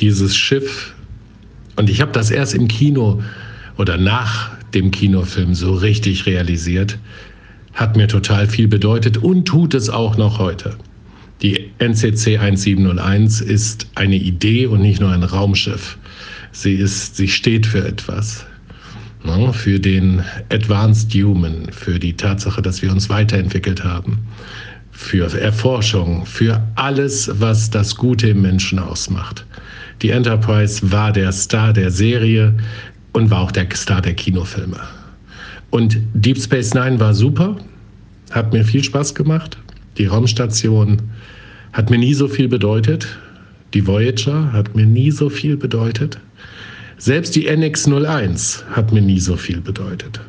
Dieses 0.00 0.36
Schiff, 0.36 0.94
und 1.76 1.88
ich 1.90 2.00
habe 2.00 2.12
das 2.12 2.30
erst 2.30 2.54
im 2.54 2.68
Kino 2.68 3.22
oder 3.78 3.96
nach 3.96 4.50
dem 4.74 4.90
Kinofilm 4.90 5.54
so 5.54 5.74
richtig 5.74 6.26
realisiert, 6.26 6.98
hat 7.72 7.96
mir 7.96 8.08
total 8.08 8.46
viel 8.46 8.68
bedeutet 8.68 9.18
und 9.18 9.44
tut 9.46 9.74
es 9.74 9.90
auch 9.90 10.16
noch 10.16 10.38
heute. 10.38 10.76
Die 11.42 11.70
NCC 11.78 12.38
1701 12.38 13.42
ist 13.42 13.86
eine 13.94 14.16
Idee 14.16 14.66
und 14.66 14.80
nicht 14.80 15.00
nur 15.00 15.12
ein 15.12 15.22
Raumschiff. 15.22 15.98
Sie, 16.52 16.74
ist, 16.74 17.16
sie 17.16 17.28
steht 17.28 17.66
für 17.66 17.86
etwas. 17.86 18.46
Ne, 19.24 19.52
für 19.52 19.78
den 19.78 20.22
Advanced 20.50 21.12
Human, 21.14 21.70
für 21.72 21.98
die 21.98 22.14
Tatsache, 22.14 22.62
dass 22.62 22.80
wir 22.80 22.92
uns 22.92 23.08
weiterentwickelt 23.10 23.84
haben, 23.84 24.18
für 24.96 25.26
Erforschung, 25.38 26.24
für 26.24 26.60
alles, 26.74 27.30
was 27.38 27.70
das 27.70 27.94
Gute 27.94 28.30
im 28.30 28.42
Menschen 28.42 28.78
ausmacht. 28.78 29.44
Die 30.02 30.10
Enterprise 30.10 30.90
war 30.90 31.12
der 31.12 31.30
Star 31.32 31.72
der 31.72 31.90
Serie 31.90 32.56
und 33.12 33.30
war 33.30 33.40
auch 33.42 33.52
der 33.52 33.68
Star 33.74 34.00
der 34.00 34.14
Kinofilme. 34.14 34.80
Und 35.70 35.98
Deep 36.14 36.40
Space 36.40 36.72
Nine 36.74 36.98
war 36.98 37.12
super, 37.14 37.56
hat 38.30 38.52
mir 38.52 38.64
viel 38.64 38.82
Spaß 38.82 39.14
gemacht. 39.14 39.58
Die 39.98 40.06
Raumstation 40.06 41.02
hat 41.72 41.90
mir 41.90 41.98
nie 41.98 42.14
so 42.14 42.26
viel 42.26 42.48
bedeutet. 42.48 43.06
Die 43.74 43.86
Voyager 43.86 44.50
hat 44.52 44.74
mir 44.74 44.86
nie 44.86 45.10
so 45.10 45.28
viel 45.28 45.56
bedeutet. 45.56 46.18
Selbst 46.98 47.36
die 47.36 47.48
NX-01 47.50 48.64
hat 48.70 48.92
mir 48.92 49.02
nie 49.02 49.20
so 49.20 49.36
viel 49.36 49.60
bedeutet. 49.60 50.20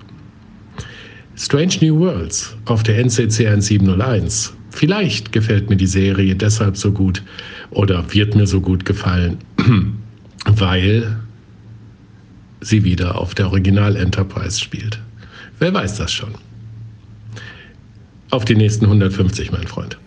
Strange 1.38 1.76
New 1.82 2.00
Worlds 2.00 2.56
auf 2.66 2.84
der 2.84 2.98
NCC 2.98 3.48
1701. 3.48 4.57
Vielleicht 4.78 5.32
gefällt 5.32 5.72
mir 5.72 5.76
die 5.76 5.88
Serie 5.88 6.36
deshalb 6.36 6.78
so 6.78 6.92
gut 6.92 7.24
oder 7.72 8.14
wird 8.14 8.36
mir 8.36 8.46
so 8.46 8.62
gut 8.62 8.86
gefallen, 8.86 9.40
weil 10.46 11.18
sie 12.62 12.84
wieder 12.84 13.18
auf 13.18 13.34
der 13.34 13.48
Original 13.48 13.96
Enterprise 13.96 14.60
spielt. 14.60 15.00
Wer 15.58 15.74
weiß 15.74 15.98
das 15.98 16.12
schon? 16.14 16.36
Auf 18.30 18.46
die 18.46 18.56
nächsten 18.56 18.86
150, 18.86 19.52
mein 19.52 19.66
Freund. 19.66 19.98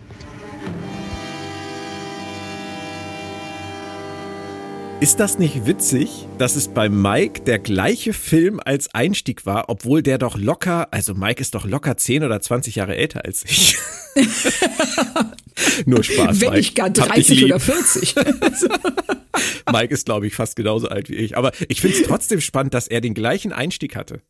Ist 5.01 5.19
das 5.19 5.39
nicht 5.39 5.65
witzig, 5.65 6.27
dass 6.37 6.55
es 6.55 6.67
bei 6.67 6.87
Mike 6.87 7.41
der 7.41 7.57
gleiche 7.57 8.13
Film 8.13 8.61
als 8.63 8.93
Einstieg 8.93 9.47
war, 9.47 9.67
obwohl 9.67 10.03
der 10.03 10.19
doch 10.19 10.37
locker, 10.37 10.93
also 10.93 11.15
Mike 11.15 11.41
ist 11.41 11.55
doch 11.55 11.65
locker 11.65 11.97
10 11.97 12.23
oder 12.23 12.39
20 12.39 12.75
Jahre 12.75 12.95
älter 12.95 13.25
als 13.25 13.43
ich. 13.43 13.79
Nur 15.87 16.03
Spaß. 16.03 16.39
Wenn 16.41 16.53
nicht 16.53 16.75
gar 16.75 16.91
30 16.91 17.45
oder 17.45 17.59
40. 17.59 18.13
Mike 19.71 19.91
ist, 19.91 20.05
glaube 20.05 20.27
ich, 20.27 20.35
fast 20.35 20.55
genauso 20.55 20.87
alt 20.87 21.09
wie 21.09 21.15
ich. 21.15 21.35
Aber 21.35 21.51
ich 21.67 21.81
finde 21.81 21.97
es 21.97 22.03
trotzdem 22.03 22.39
spannend, 22.39 22.75
dass 22.75 22.87
er 22.87 23.01
den 23.01 23.15
gleichen 23.15 23.51
Einstieg 23.51 23.95
hatte. 23.95 24.21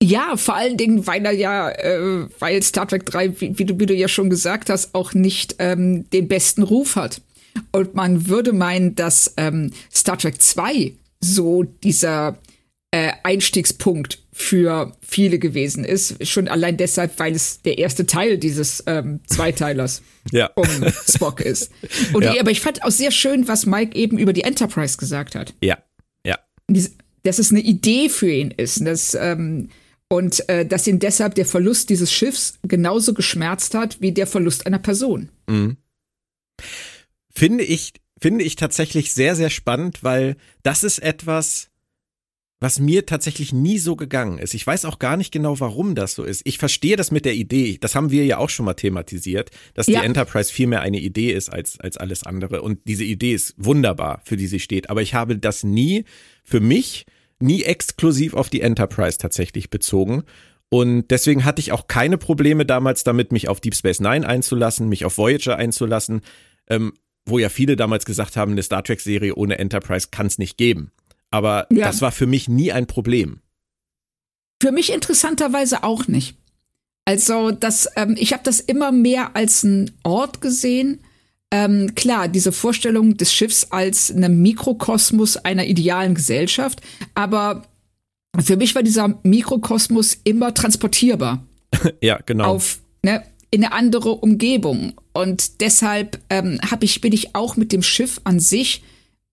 Ja, 0.00 0.36
vor 0.36 0.54
allen 0.54 0.76
Dingen, 0.76 1.04
weil 1.04 1.26
er 1.26 1.32
ja, 1.32 1.68
äh, 1.68 2.28
weil 2.38 2.62
Star 2.62 2.86
Trek 2.86 3.06
3, 3.06 3.40
wie, 3.40 3.58
wie, 3.58 3.64
du, 3.64 3.80
wie 3.80 3.86
du 3.86 3.94
ja 3.94 4.06
schon 4.06 4.30
gesagt 4.30 4.70
hast, 4.70 4.94
auch 4.94 5.14
nicht 5.14 5.56
ähm, 5.58 6.08
den 6.10 6.28
besten 6.28 6.62
Ruf 6.62 6.94
hat. 6.94 7.22
Und 7.72 7.94
man 7.94 8.28
würde 8.28 8.52
meinen, 8.52 8.94
dass 8.94 9.34
ähm, 9.36 9.72
Star 9.92 10.18
Trek 10.18 10.40
2 10.40 10.94
so 11.20 11.62
dieser 11.62 12.38
äh, 12.90 13.12
Einstiegspunkt 13.22 14.22
für 14.32 14.96
viele 15.00 15.38
gewesen 15.38 15.84
ist. 15.84 16.26
Schon 16.26 16.48
allein 16.48 16.76
deshalb, 16.76 17.18
weil 17.18 17.34
es 17.34 17.62
der 17.62 17.78
erste 17.78 18.06
Teil 18.06 18.38
dieses 18.38 18.82
ähm, 18.86 19.20
Zweiteilers 19.26 20.02
ja. 20.30 20.50
um 20.54 20.66
Spock 21.08 21.40
ist. 21.40 21.70
Und 22.12 22.24
ja. 22.24 22.38
aber 22.40 22.50
ich 22.50 22.60
fand 22.60 22.82
auch 22.82 22.90
sehr 22.90 23.10
schön, 23.10 23.48
was 23.48 23.66
Mike 23.66 23.96
eben 23.96 24.18
über 24.18 24.32
die 24.32 24.42
Enterprise 24.42 24.96
gesagt 24.96 25.34
hat. 25.34 25.54
Ja, 25.62 25.78
ja. 26.26 26.38
Dass 26.68 27.38
es 27.38 27.50
eine 27.50 27.60
Idee 27.60 28.08
für 28.08 28.30
ihn 28.30 28.50
ist. 28.50 28.84
Dass, 28.84 29.14
ähm, 29.14 29.68
und 30.08 30.46
äh, 30.48 30.66
dass 30.66 30.86
ihn 30.86 30.98
deshalb 30.98 31.34
der 31.34 31.46
Verlust 31.46 31.88
dieses 31.88 32.12
Schiffs 32.12 32.58
genauso 32.62 33.14
geschmerzt 33.14 33.74
hat 33.74 34.00
wie 34.00 34.12
der 34.12 34.26
Verlust 34.26 34.66
einer 34.66 34.78
Person. 34.78 35.30
Mhm. 35.46 35.76
Finde 37.34 37.64
ich, 37.64 37.94
finde 38.20 38.44
ich 38.44 38.56
tatsächlich 38.56 39.12
sehr, 39.12 39.34
sehr 39.34 39.50
spannend, 39.50 40.04
weil 40.04 40.36
das 40.62 40.84
ist 40.84 40.98
etwas, 40.98 41.68
was 42.60 42.78
mir 42.78 43.06
tatsächlich 43.06 43.52
nie 43.52 43.78
so 43.78 43.96
gegangen 43.96 44.38
ist. 44.38 44.54
Ich 44.54 44.64
weiß 44.64 44.84
auch 44.84 45.00
gar 45.00 45.16
nicht 45.16 45.32
genau, 45.32 45.58
warum 45.58 45.96
das 45.96 46.14
so 46.14 46.22
ist. 46.22 46.42
Ich 46.44 46.58
verstehe 46.58 46.94
das 46.94 47.10
mit 47.10 47.24
der 47.24 47.34
Idee. 47.34 47.76
Das 47.80 47.96
haben 47.96 48.12
wir 48.12 48.24
ja 48.24 48.38
auch 48.38 48.50
schon 48.50 48.66
mal 48.66 48.74
thematisiert, 48.74 49.50
dass 49.74 49.88
ja. 49.88 49.98
die 49.98 50.06
Enterprise 50.06 50.52
viel 50.52 50.68
mehr 50.68 50.80
eine 50.80 51.00
Idee 51.00 51.32
ist 51.32 51.52
als, 51.52 51.80
als 51.80 51.96
alles 51.96 52.22
andere. 52.22 52.62
Und 52.62 52.78
diese 52.84 53.02
Idee 53.02 53.34
ist 53.34 53.54
wunderbar, 53.56 54.20
für 54.24 54.36
die 54.36 54.46
sie 54.46 54.60
steht. 54.60 54.90
Aber 54.90 55.02
ich 55.02 55.14
habe 55.14 55.36
das 55.38 55.64
nie 55.64 56.04
für 56.44 56.60
mich 56.60 57.04
nie 57.40 57.64
exklusiv 57.64 58.34
auf 58.34 58.48
die 58.48 58.60
Enterprise 58.60 59.18
tatsächlich 59.18 59.68
bezogen. 59.68 60.22
Und 60.68 61.10
deswegen 61.10 61.44
hatte 61.44 61.60
ich 61.60 61.72
auch 61.72 61.88
keine 61.88 62.16
Probleme 62.16 62.64
damals 62.64 63.02
damit, 63.02 63.32
mich 63.32 63.48
auf 63.48 63.60
Deep 63.60 63.74
Space 63.74 63.98
Nine 63.98 64.26
einzulassen, 64.26 64.88
mich 64.88 65.04
auf 65.04 65.18
Voyager 65.18 65.56
einzulassen, 65.56 66.22
ähm, 66.68 66.92
wo 67.26 67.38
ja 67.38 67.48
viele 67.48 67.76
damals 67.76 68.04
gesagt 68.04 68.36
haben, 68.36 68.52
eine 68.52 68.62
Star 68.62 68.82
Trek-Serie 68.82 69.34
ohne 69.34 69.58
Enterprise 69.58 70.08
kann 70.10 70.26
es 70.26 70.38
nicht 70.38 70.56
geben. 70.56 70.90
Aber 71.30 71.66
ja. 71.70 71.86
das 71.86 72.02
war 72.02 72.12
für 72.12 72.26
mich 72.26 72.48
nie 72.48 72.72
ein 72.72 72.86
Problem. 72.86 73.40
Für 74.60 74.72
mich 74.72 74.92
interessanterweise 74.92 75.82
auch 75.82 76.06
nicht. 76.06 76.36
Also 77.04 77.50
das, 77.50 77.88
ähm, 77.96 78.16
ich 78.18 78.32
habe 78.32 78.42
das 78.44 78.60
immer 78.60 78.92
mehr 78.92 79.34
als 79.34 79.64
einen 79.64 79.90
Ort 80.04 80.40
gesehen. 80.40 81.00
Ähm, 81.50 81.94
klar, 81.94 82.28
diese 82.28 82.52
Vorstellung 82.52 83.16
des 83.16 83.32
Schiffs 83.32 83.66
als 83.70 84.10
einem 84.10 84.40
Mikrokosmos 84.40 85.36
einer 85.36 85.66
idealen 85.66 86.14
Gesellschaft, 86.14 86.80
aber 87.14 87.64
für 88.40 88.56
mich 88.56 88.74
war 88.74 88.82
dieser 88.82 89.18
Mikrokosmos 89.22 90.18
immer 90.24 90.54
transportierbar. 90.54 91.44
ja, 92.00 92.18
genau. 92.24 92.44
Auf 92.44 92.80
ne, 93.04 93.22
in 93.50 93.64
eine 93.64 93.74
andere 93.74 94.12
Umgebung 94.12 94.94
und 95.12 95.60
deshalb 95.60 96.18
ähm, 96.30 96.58
hab 96.70 96.82
ich 96.82 97.00
bin 97.00 97.12
ich 97.12 97.34
auch 97.34 97.56
mit 97.56 97.72
dem 97.72 97.82
Schiff 97.82 98.20
an 98.24 98.40
sich 98.40 98.82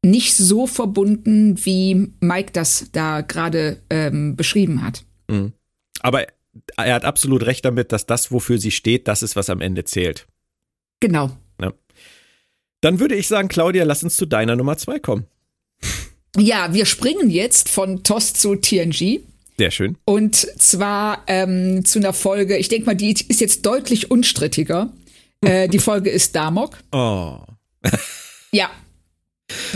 nicht 0.01 0.35
so 0.35 0.67
verbunden, 0.67 1.65
wie 1.65 2.11
Mike 2.19 2.51
das 2.53 2.89
da 2.91 3.21
gerade 3.21 3.81
ähm, 3.89 4.35
beschrieben 4.35 4.83
hat. 4.83 5.03
Mhm. 5.27 5.53
Aber 6.01 6.25
er 6.77 6.93
hat 6.93 7.05
absolut 7.05 7.45
recht 7.45 7.65
damit, 7.65 7.91
dass 7.91 8.05
das, 8.05 8.31
wofür 8.31 8.57
sie 8.57 8.71
steht, 8.71 9.07
das 9.07 9.23
ist, 9.23 9.35
was 9.35 9.49
am 9.49 9.61
Ende 9.61 9.83
zählt. 9.83 10.27
Genau. 10.99 11.31
Ja. 11.61 11.73
Dann 12.81 12.99
würde 12.99 13.15
ich 13.15 13.27
sagen, 13.27 13.49
Claudia, 13.49 13.83
lass 13.83 14.03
uns 14.03 14.15
zu 14.15 14.25
deiner 14.25 14.55
Nummer 14.55 14.77
zwei 14.77 14.99
kommen. 14.99 15.25
Ja, 16.37 16.73
wir 16.73 16.85
springen 16.85 17.29
jetzt 17.29 17.69
von 17.69 18.03
TOS 18.03 18.33
zu 18.33 18.55
TNG. 18.55 19.21
Sehr 19.57 19.71
schön. 19.71 19.97
Und 20.05 20.35
zwar 20.35 21.23
ähm, 21.27 21.83
zu 21.83 21.99
einer 21.99 22.13
Folge, 22.13 22.57
ich 22.57 22.69
denke 22.69 22.85
mal, 22.85 22.95
die 22.95 23.11
ist 23.11 23.41
jetzt 23.41 23.65
deutlich 23.65 24.09
unstrittiger. 24.09 24.93
Äh, 25.41 25.67
die 25.67 25.79
Folge 25.79 26.09
ist 26.09 26.35
Damok. 26.35 26.77
Oh. 26.91 27.39
ja. 28.51 28.69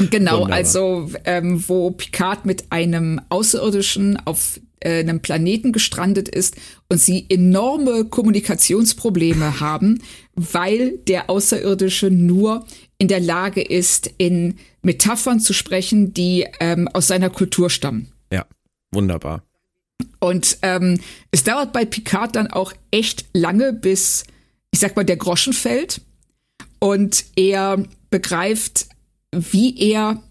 Genau, 0.10 0.42
Wunderbar. 0.42 0.56
also 0.56 1.12
ähm, 1.26 1.64
wo 1.68 1.92
Picard 1.92 2.46
mit 2.46 2.72
einem 2.72 3.20
Außerirdischen 3.30 4.18
auf 4.26 4.60
äh, 4.84 5.00
einem 5.00 5.22
Planeten 5.22 5.72
gestrandet 5.72 6.30
ist 6.30 6.58
und 6.90 7.00
sie 7.00 7.26
enorme 7.30 8.06
Kommunikationsprobleme 8.06 9.60
haben, 9.60 10.02
weil 10.36 10.98
der 11.08 11.30
Außerirdische 11.30 12.12
nur 12.12 12.66
in 12.98 13.08
der 13.08 13.20
Lage 13.20 13.62
ist, 13.62 14.12
in 14.18 14.56
Metaphern 14.82 15.40
zu 15.40 15.54
sprechen, 15.54 16.14
die 16.14 16.46
ähm, 16.60 16.88
aus 16.88 17.08
seiner 17.08 17.30
Kultur 17.30 17.70
stammen. 17.70 18.12
Ja, 18.32 18.46
wunderbar. 18.92 19.44
Und 20.20 20.58
ähm, 20.62 21.00
es 21.32 21.44
dauert 21.44 21.74
bei 21.74 21.86
Picard 21.86 22.36
dann 22.36 22.48
auch 22.48 22.74
echt 22.92 23.26
lange, 23.34 23.74
bis, 23.74 24.24
ich 24.74 24.80
sag 24.80 24.96
mal, 24.96 25.06
der 25.06 25.18
Groschen 25.18 25.54
fällt 25.54 26.02
und 26.80 27.26
er 27.36 27.84
begreift, 28.10 28.88
wie 29.32 29.80
er 29.80 30.22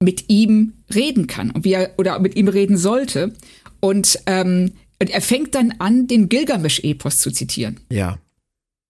mit 0.00 0.28
ihm 0.28 0.72
reden 0.92 1.28
kann 1.28 1.52
und 1.52 1.64
wie 1.64 1.74
er 1.74 1.94
oder 1.98 2.18
mit 2.18 2.34
ihm 2.36 2.48
reden 2.48 2.76
sollte. 2.76 3.32
Und, 3.78 4.18
ähm, 4.26 4.72
und 5.00 5.08
er 5.08 5.22
fängt 5.22 5.54
dann 5.54 5.76
an, 5.78 6.08
den 6.08 6.28
Gilgamesch-Epos 6.28 7.18
zu 7.18 7.30
zitieren. 7.30 7.78
Ja. 7.90 8.18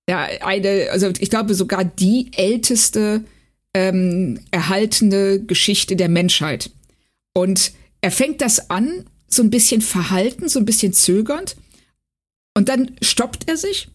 Ja, 0.08 0.22
eine, 0.40 0.88
also 0.90 1.12
ich 1.20 1.28
glaube 1.30 1.54
sogar 1.54 1.84
die 1.84 2.30
älteste 2.34 3.22
ähm, 3.74 4.40
erhaltene 4.50 5.44
Geschichte 5.44 5.94
der 5.94 6.08
Menschheit. 6.08 6.70
Und 7.34 7.72
er 8.00 8.10
fängt 8.10 8.40
das 8.40 8.70
an, 8.70 9.04
so 9.28 9.42
ein 9.42 9.50
bisschen 9.50 9.82
verhalten, 9.82 10.48
so 10.48 10.58
ein 10.58 10.64
bisschen 10.64 10.94
zögernd. 10.94 11.56
Und 12.54 12.70
dann 12.70 12.96
stoppt 13.02 13.48
er 13.48 13.58
sich 13.58 13.88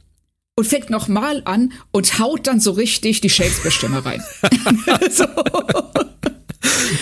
und 0.58 0.66
fängt 0.66 0.90
nochmal 0.90 1.44
an 1.46 1.72
und 1.92 2.20
haut 2.20 2.48
dann 2.48 2.60
so 2.60 2.72
richtig 2.72 3.22
die 3.22 3.30
Shakespeare-Stimme 3.30 4.04
rein. 4.04 4.24
so. 5.12 5.26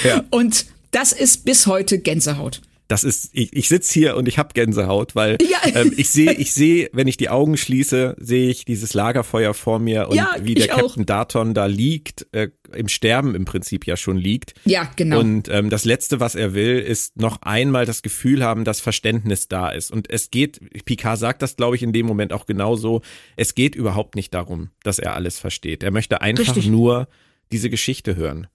ja. 0.04 0.24
Und 0.30 0.66
das 0.92 1.14
ist 1.14 1.46
bis 1.46 1.66
heute 1.66 1.98
Gänsehaut 1.98 2.62
das 2.88 3.04
ist, 3.04 3.30
ich, 3.34 3.52
ich 3.54 3.68
sitze 3.68 3.94
hier 3.94 4.16
und 4.16 4.28
ich 4.28 4.38
habe 4.38 4.50
Gänsehaut, 4.54 5.16
weil 5.16 5.38
ja. 5.42 5.58
ähm, 5.74 5.94
ich 5.98 6.10
sehe, 6.10 6.32
ich 6.38 6.54
sehe, 6.54 6.90
wenn 6.94 7.08
ich 7.08 7.18
die 7.18 7.30
Augen 7.30 7.58
schließe, 7.58 8.16
sehe 8.20 8.50
ich 8.50 8.66
dieses 8.66 8.94
Lagerfeuer 8.94 9.54
vor 9.54 9.80
mir 9.80 10.10
und 10.10 10.16
ja, 10.16 10.36
wie 10.42 10.54
der 10.54 10.68
Captain 10.68 11.04
auch. 11.04 11.06
Darton 11.06 11.54
da 11.54 11.66
liegt, 11.66 12.28
äh, 12.32 12.50
im 12.74 12.88
Sterben 12.88 13.34
im 13.36 13.46
Prinzip 13.46 13.88
ja 13.88 13.98
schon 13.98 14.18
liegt. 14.18 14.54
Ja, 14.66 14.90
genau. 14.96 15.20
Und 15.20 15.50
ähm, 15.50 15.70
das 15.70 15.86
Letzte, 15.86 16.20
was 16.20 16.36
er 16.36 16.54
will, 16.54 16.80
ist 16.80 17.18
noch 17.18 17.42
einmal 17.42 17.86
das 17.86 18.02
Gefühl 18.02 18.44
haben, 18.44 18.64
dass 18.64 18.80
Verständnis 18.82 19.48
da 19.48 19.70
ist. 19.70 19.92
Und 19.92 20.10
es 20.10 20.30
geht, 20.30 20.60
Picard 20.86 21.20
sagt 21.20 21.42
das, 21.42 21.56
glaube 21.56 21.76
ich, 21.76 21.84
in 21.84 21.94
dem 21.94 22.06
Moment 22.06 22.34
auch 22.34 22.46
genauso, 22.46 23.02
es 23.36 23.56
geht 23.56 23.76
überhaupt 23.76 24.16
nicht 24.16 24.34
darum, 24.34 24.70
dass 24.84 25.00
er 25.00 25.16
alles 25.16 25.40
versteht. 25.40 25.84
Er 25.84 25.92
möchte 25.92 26.22
einfach 26.22 26.56
Richtig. 26.56 26.68
nur 26.68 27.08
diese 27.52 27.70
Geschichte 27.70 28.16
hören. 28.16 28.48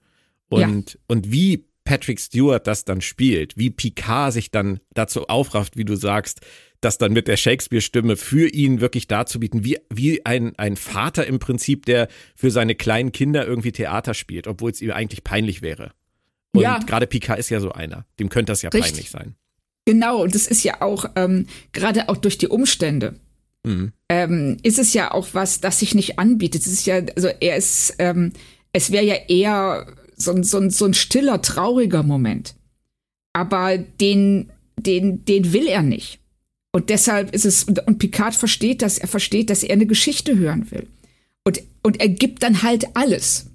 Und, 0.48 0.94
ja. 0.94 1.00
und 1.06 1.30
wie 1.30 1.69
Patrick 1.90 2.20
Stewart 2.20 2.68
das 2.68 2.84
dann 2.84 3.00
spielt, 3.00 3.56
wie 3.56 3.68
Picard 3.68 4.32
sich 4.32 4.52
dann 4.52 4.78
dazu 4.94 5.26
aufrafft, 5.26 5.76
wie 5.76 5.84
du 5.84 5.96
sagst, 5.96 6.38
das 6.80 6.98
dann 6.98 7.12
mit 7.12 7.26
der 7.26 7.36
Shakespeare-Stimme 7.36 8.16
für 8.16 8.46
ihn 8.46 8.80
wirklich 8.80 9.08
darzubieten, 9.08 9.64
wie, 9.64 9.76
wie 9.92 10.24
ein, 10.24 10.56
ein 10.56 10.76
Vater 10.76 11.26
im 11.26 11.40
Prinzip, 11.40 11.86
der 11.86 12.06
für 12.36 12.52
seine 12.52 12.76
kleinen 12.76 13.10
Kinder 13.10 13.44
irgendwie 13.44 13.72
Theater 13.72 14.14
spielt, 14.14 14.46
obwohl 14.46 14.70
es 14.70 14.80
ihm 14.80 14.92
eigentlich 14.92 15.24
peinlich 15.24 15.62
wäre. 15.62 15.90
Und 16.52 16.62
ja. 16.62 16.78
gerade 16.78 17.08
Picard 17.08 17.40
ist 17.40 17.50
ja 17.50 17.58
so 17.58 17.72
einer, 17.72 18.06
dem 18.20 18.28
könnte 18.28 18.52
das 18.52 18.62
ja 18.62 18.70
Richtig. 18.70 18.92
peinlich 18.92 19.10
sein. 19.10 19.34
Genau, 19.84 20.22
und 20.22 20.36
das 20.36 20.46
ist 20.46 20.62
ja 20.62 20.82
auch, 20.82 21.06
ähm, 21.16 21.48
gerade 21.72 22.08
auch 22.08 22.18
durch 22.18 22.38
die 22.38 22.46
Umstände, 22.46 23.16
mhm. 23.64 23.92
ähm, 24.08 24.58
ist 24.62 24.78
es 24.78 24.94
ja 24.94 25.10
auch 25.10 25.26
was, 25.32 25.60
das 25.60 25.80
sich 25.80 25.96
nicht 25.96 26.20
anbietet. 26.20 26.62
Es 26.62 26.68
ist 26.72 26.86
ja, 26.86 27.02
also 27.16 27.30
er 27.40 27.56
ist, 27.56 27.96
ähm, 27.98 28.32
es 28.72 28.92
wäre 28.92 29.04
ja 29.04 29.16
eher 29.26 29.88
so, 30.20 30.42
so, 30.42 30.68
so 30.68 30.84
ein 30.84 30.94
stiller, 30.94 31.42
trauriger 31.42 32.02
Moment. 32.02 32.54
Aber 33.32 33.78
den, 33.78 34.50
den, 34.78 35.24
den 35.24 35.52
will 35.52 35.66
er 35.66 35.82
nicht. 35.82 36.20
Und 36.72 36.88
deshalb 36.88 37.34
ist 37.34 37.44
es, 37.44 37.64
und 37.64 37.98
Picard 37.98 38.34
versteht 38.34 38.82
das, 38.82 38.98
er 38.98 39.08
versteht, 39.08 39.50
dass 39.50 39.62
er 39.62 39.72
eine 39.72 39.86
Geschichte 39.86 40.36
hören 40.36 40.70
will. 40.70 40.86
Und, 41.44 41.62
und 41.82 42.00
er 42.00 42.08
gibt 42.08 42.42
dann 42.42 42.62
halt 42.62 42.86
alles. 42.94 43.46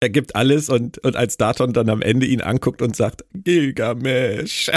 Er 0.00 0.10
gibt 0.10 0.34
alles 0.34 0.68
und, 0.68 0.98
und 0.98 1.16
als 1.16 1.36
Daton 1.36 1.72
dann 1.72 1.88
am 1.88 2.02
Ende 2.02 2.26
ihn 2.26 2.40
anguckt 2.40 2.82
und 2.82 2.96
sagt, 2.96 3.24
Gilgamesh. 3.32 4.70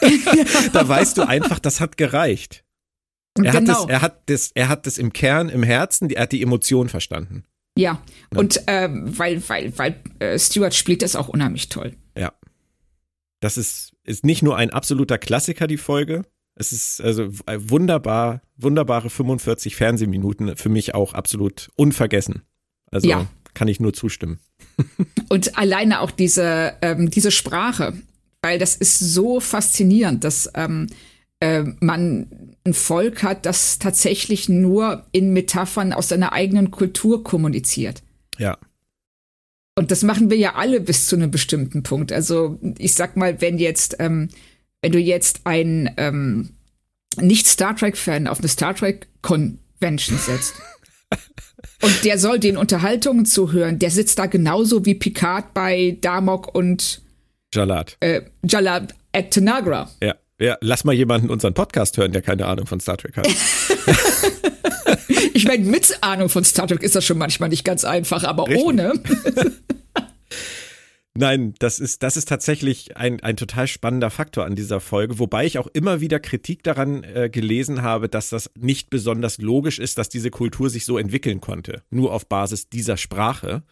da 0.72 0.88
weißt 0.88 1.18
du 1.18 1.22
einfach, 1.26 1.58
das 1.58 1.80
hat 1.80 1.96
gereicht. 1.96 2.64
Er, 3.36 3.52
genau. 3.52 3.54
hat 3.54 3.68
das, 3.68 3.86
er, 3.88 4.02
hat 4.02 4.22
das, 4.26 4.50
er 4.54 4.68
hat 4.68 4.86
das 4.86 4.98
im 4.98 5.12
Kern, 5.12 5.48
im 5.48 5.64
Herzen, 5.64 6.08
er 6.10 6.22
hat 6.22 6.32
die 6.32 6.42
Emotion 6.42 6.88
verstanden. 6.88 7.44
Ja, 7.76 8.00
ja. 8.32 8.38
und 8.38 8.62
ähm, 8.66 9.18
weil, 9.18 9.42
weil, 9.48 9.76
weil 9.78 10.00
äh, 10.20 10.38
Stewart 10.38 10.74
spielt 10.74 11.02
das 11.02 11.16
auch 11.16 11.28
unheimlich 11.28 11.68
toll. 11.68 11.94
Ja. 12.16 12.32
Das 13.40 13.56
ist, 13.56 13.92
ist 14.04 14.24
nicht 14.24 14.42
nur 14.42 14.56
ein 14.56 14.70
absoluter 14.70 15.18
Klassiker, 15.18 15.66
die 15.66 15.76
Folge. 15.76 16.24
Es 16.54 16.72
ist 16.72 17.00
also 17.00 17.28
wunderbar, 17.28 18.42
wunderbare 18.56 19.10
45 19.10 19.74
Fernsehminuten, 19.74 20.56
für 20.56 20.68
mich 20.68 20.94
auch 20.94 21.12
absolut 21.14 21.70
unvergessen. 21.74 22.42
Also 22.90 23.08
ja. 23.08 23.26
kann 23.54 23.66
ich 23.66 23.80
nur 23.80 23.92
zustimmen. 23.92 24.38
und 25.28 25.58
alleine 25.58 26.00
auch 26.00 26.12
diese, 26.12 26.74
ähm, 26.80 27.10
diese 27.10 27.32
Sprache, 27.32 27.94
weil 28.40 28.58
das 28.58 28.76
ist 28.76 29.00
so 29.00 29.40
faszinierend, 29.40 30.22
dass 30.22 30.48
ähm, 30.54 30.86
äh, 31.44 31.64
man 31.80 32.56
ein 32.64 32.72
Volk 32.72 33.22
hat, 33.22 33.44
das 33.44 33.78
tatsächlich 33.78 34.48
nur 34.48 35.04
in 35.12 35.34
Metaphern 35.34 35.92
aus 35.92 36.08
seiner 36.08 36.32
eigenen 36.32 36.70
Kultur 36.70 37.22
kommuniziert. 37.22 38.02
Ja. 38.38 38.56
Und 39.76 39.90
das 39.90 40.02
machen 40.02 40.30
wir 40.30 40.38
ja 40.38 40.54
alle 40.54 40.80
bis 40.80 41.06
zu 41.06 41.16
einem 41.16 41.30
bestimmten 41.30 41.82
Punkt. 41.82 42.12
Also 42.12 42.58
ich 42.78 42.94
sag 42.94 43.18
mal, 43.18 43.42
wenn 43.42 43.58
jetzt, 43.58 43.96
ähm, 43.98 44.30
wenn 44.80 44.92
du 44.92 44.98
jetzt 44.98 45.42
ein 45.44 45.92
ähm, 45.98 46.54
nicht 47.20 47.46
Star 47.46 47.76
Trek-Fan 47.76 48.26
auf 48.26 48.38
eine 48.38 48.48
Star 48.48 48.74
Trek 48.74 49.08
Convention 49.20 50.16
setzt 50.16 50.54
und 51.82 52.04
der 52.04 52.18
soll 52.18 52.38
den 52.38 52.56
Unterhaltungen 52.56 53.26
zuhören, 53.26 53.78
der 53.78 53.90
sitzt 53.90 54.18
da 54.18 54.26
genauso 54.26 54.86
wie 54.86 54.94
Picard 54.94 55.52
bei 55.52 55.98
Damok 56.00 56.54
und 56.54 57.02
Jalad. 57.52 57.98
Äh, 58.00 58.22
Jalad 58.42 58.94
at 59.12 59.30
Tanagra. 59.30 59.90
Ja. 60.02 60.14
Ja, 60.40 60.56
lass 60.60 60.84
mal 60.84 60.92
jemanden 60.92 61.30
unseren 61.30 61.54
Podcast 61.54 61.96
hören, 61.96 62.12
der 62.12 62.22
keine 62.22 62.46
Ahnung 62.46 62.66
von 62.66 62.80
Star 62.80 62.96
Trek 62.96 63.16
hat. 63.16 63.28
ich 65.32 65.44
meine, 65.44 65.64
mit 65.64 65.96
Ahnung 66.00 66.28
von 66.28 66.44
Star 66.44 66.66
Trek 66.66 66.82
ist 66.82 66.96
das 66.96 67.04
schon 67.04 67.18
manchmal 67.18 67.50
nicht 67.50 67.64
ganz 67.64 67.84
einfach, 67.84 68.24
aber 68.24 68.48
Richtig. 68.48 68.64
ohne. 68.64 68.92
Nein, 71.16 71.54
das 71.60 71.78
ist, 71.78 72.02
das 72.02 72.16
ist 72.16 72.28
tatsächlich 72.28 72.96
ein, 72.96 73.20
ein 73.20 73.36
total 73.36 73.68
spannender 73.68 74.10
Faktor 74.10 74.44
an 74.44 74.56
dieser 74.56 74.80
Folge, 74.80 75.20
wobei 75.20 75.46
ich 75.46 75.58
auch 75.60 75.68
immer 75.68 76.00
wieder 76.00 76.18
Kritik 76.18 76.64
daran 76.64 77.04
äh, 77.04 77.30
gelesen 77.30 77.82
habe, 77.82 78.08
dass 78.08 78.30
das 78.30 78.50
nicht 78.58 78.90
besonders 78.90 79.38
logisch 79.38 79.78
ist, 79.78 79.98
dass 79.98 80.08
diese 80.08 80.30
Kultur 80.30 80.68
sich 80.68 80.84
so 80.84 80.98
entwickeln 80.98 81.40
konnte, 81.40 81.82
nur 81.90 82.12
auf 82.12 82.26
Basis 82.26 82.68
dieser 82.68 82.96
Sprache. 82.96 83.62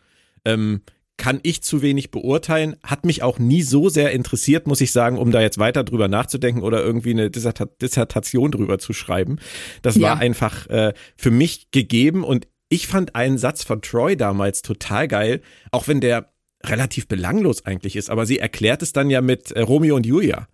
Ähm, 0.44 0.82
kann 1.22 1.38
ich 1.44 1.62
zu 1.62 1.82
wenig 1.82 2.10
beurteilen, 2.10 2.74
hat 2.82 3.06
mich 3.06 3.22
auch 3.22 3.38
nie 3.38 3.62
so 3.62 3.88
sehr 3.88 4.10
interessiert, 4.10 4.66
muss 4.66 4.80
ich 4.80 4.90
sagen, 4.90 5.18
um 5.18 5.30
da 5.30 5.40
jetzt 5.40 5.56
weiter 5.56 5.84
drüber 5.84 6.08
nachzudenken 6.08 6.62
oder 6.62 6.82
irgendwie 6.82 7.12
eine 7.12 7.30
Dissertation 7.30 8.50
drüber 8.50 8.80
zu 8.80 8.92
schreiben. 8.92 9.36
Das 9.82 9.94
ja. 9.94 10.02
war 10.08 10.18
einfach 10.18 10.66
äh, 10.68 10.92
für 11.16 11.30
mich 11.30 11.70
gegeben 11.70 12.24
und 12.24 12.48
ich 12.68 12.88
fand 12.88 13.14
einen 13.14 13.38
Satz 13.38 13.62
von 13.62 13.82
Troy 13.82 14.16
damals 14.16 14.62
total 14.62 15.06
geil, 15.06 15.42
auch 15.70 15.86
wenn 15.86 16.00
der 16.00 16.32
relativ 16.64 17.06
belanglos 17.06 17.64
eigentlich 17.66 17.94
ist, 17.94 18.10
aber 18.10 18.26
sie 18.26 18.40
erklärt 18.40 18.82
es 18.82 18.92
dann 18.92 19.08
ja 19.08 19.20
mit 19.20 19.52
äh, 19.52 19.60
Romeo 19.60 19.94
und 19.94 20.04
Julia. 20.04 20.48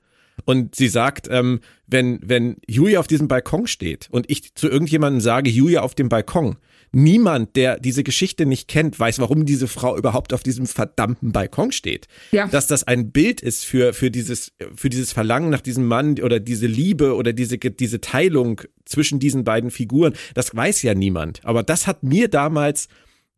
Und 0.45 0.75
sie 0.75 0.89
sagt, 0.89 1.29
ähm, 1.31 1.61
wenn, 1.87 2.21
wenn 2.23 2.57
Julia 2.69 3.01
auf 3.01 3.07
diesem 3.07 3.27
Balkon 3.27 3.67
steht 3.67 4.09
und 4.11 4.31
ich 4.31 4.55
zu 4.55 4.69
irgendjemandem 4.69 5.23
sage, 5.23 5.49
Julia 5.49 5.81
auf 5.81 5.95
dem 5.95 6.11
Balkon, 6.11 6.59
niemand, 6.93 7.57
der 7.57 7.79
diese 7.79 8.03
Geschichte 8.03 8.47
nicht 8.47 8.69
kennt, 8.69 8.99
weiß, 8.99 9.19
warum 9.19 9.45
diese 9.45 9.69
Frau 9.69 9.97
überhaupt 9.97 10.33
auf 10.33 10.43
diesem 10.43 10.67
verdammten 10.67 11.33
Balkon 11.33 11.73
steht. 11.73 12.07
Ja. 12.33 12.49
Dass 12.49 12.67
das 12.67 12.85
ein 12.85 13.11
Bild 13.11 13.41
ist 13.41 13.65
für, 13.65 13.93
für, 13.93 14.11
dieses, 14.11 14.53
für 14.75 14.89
dieses 14.89 15.13
Verlangen 15.13 15.51
nach 15.51 15.61
diesem 15.61 15.87
Mann 15.87 16.21
oder 16.21 16.41
diese 16.41 16.67
Liebe 16.67 17.15
oder 17.15 17.33
diese, 17.33 17.59
diese 17.59 18.01
Teilung 18.01 18.63
zwischen 18.85 19.19
diesen 19.19 19.45
beiden 19.45 19.71
Figuren, 19.71 20.15
das 20.35 20.55
weiß 20.55 20.83
ja 20.83 20.95
niemand. 20.95 21.45
Aber 21.45 21.63
das 21.63 21.87
hat 21.87 22.03
mir 22.03 22.29
damals 22.29 22.89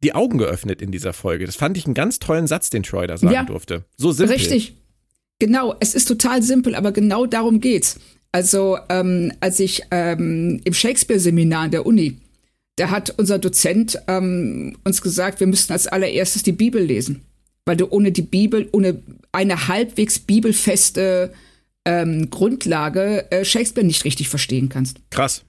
die 0.03 0.15
Augen 0.15 0.39
geöffnet 0.39 0.81
in 0.81 0.93
dieser 0.93 1.13
Folge. 1.13 1.45
Das 1.47 1.57
fand 1.57 1.77
ich 1.77 1.85
einen 1.85 1.95
ganz 1.95 2.19
tollen 2.19 2.47
Satz, 2.47 2.71
den 2.71 2.83
Troy 2.83 3.07
da 3.07 3.17
sagen 3.17 3.35
ja, 3.35 3.45
durfte. 3.45 3.85
So 3.97 4.13
simpel. 4.13 4.37
Richtig. 4.37 4.77
Genau, 5.39 5.75
es 5.81 5.95
ist 5.95 6.07
total 6.07 6.43
simpel, 6.43 6.75
aber 6.75 6.93
genau 6.93 7.27
darum 7.27 7.61
geht's. 7.61 7.99
Also, 8.33 8.79
ähm, 8.89 9.33
als 9.41 9.59
ich 9.59 9.83
ähm, 9.91 10.61
im 10.65 10.73
Shakespeare-Seminar 10.73 11.63
an 11.65 11.71
der 11.71 11.87
Uni, 11.87 12.19
da 12.81 12.89
hat 12.89 13.15
unser 13.19 13.39
Dozent 13.39 13.99
ähm, 14.09 14.79
uns 14.85 15.03
gesagt, 15.03 15.41
wir 15.41 15.47
müssten 15.47 15.75
als 15.75 15.87
allererstes 15.87 16.43
die 16.43 16.53
Bibel 16.53 16.83
lesen. 16.83 17.21
Weil 17.67 17.77
du 17.77 17.87
ohne 17.91 18.11
die 18.11 18.23
Bibel, 18.23 18.71
ohne 18.73 19.03
eine 19.33 19.69
halbwegs 19.69 20.19
bibelfeste 20.19 21.31
ähm, 21.85 22.31
Grundlage 22.31 23.31
äh, 23.31 23.45
Shakespeare 23.45 23.87
nicht 23.87 24.05
richtig 24.07 24.31
verstehen 24.31 24.71
kannst. 24.71 24.99
Krass. 25.11 25.43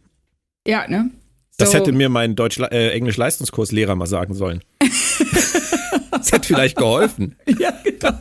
Ja, 0.68 0.88
ne? 0.90 1.10
Das 1.58 1.72
so. 1.72 1.78
hätte 1.78 1.94
mir 1.94 2.10
mein 2.10 2.36
Deutsch, 2.36 2.60
äh, 2.60 2.90
Englisch-Leistungskurslehrer 2.90 3.96
mal 3.96 4.08
sagen 4.08 4.34
sollen. 4.34 4.62
das 6.12 6.34
hätte 6.34 6.48
vielleicht 6.48 6.76
geholfen. 6.76 7.38
Ja, 7.60 7.74
genau. 7.84 8.14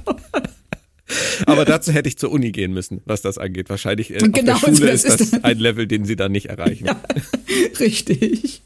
Aber 1.47 1.65
dazu 1.65 1.91
hätte 1.91 2.09
ich 2.09 2.17
zur 2.17 2.31
Uni 2.31 2.53
gehen 2.53 2.73
müssen, 2.73 3.01
was 3.07 3.23
das 3.23 3.39
angeht. 3.39 3.71
Wahrscheinlich 3.71 4.15
äh, 4.15 4.19
genau, 4.19 4.53
auf 4.53 4.65
der 4.65 4.77
Schule 4.77 4.93
ist 4.93 5.09
das 5.09 5.43
ein 5.43 5.59
Level, 5.59 5.89
den 5.89 6.05
sie 6.05 6.15
dann 6.15 6.31
nicht 6.31 6.47
erreichen. 6.47 6.87
Ja, 6.87 7.01
richtig. 7.81 8.63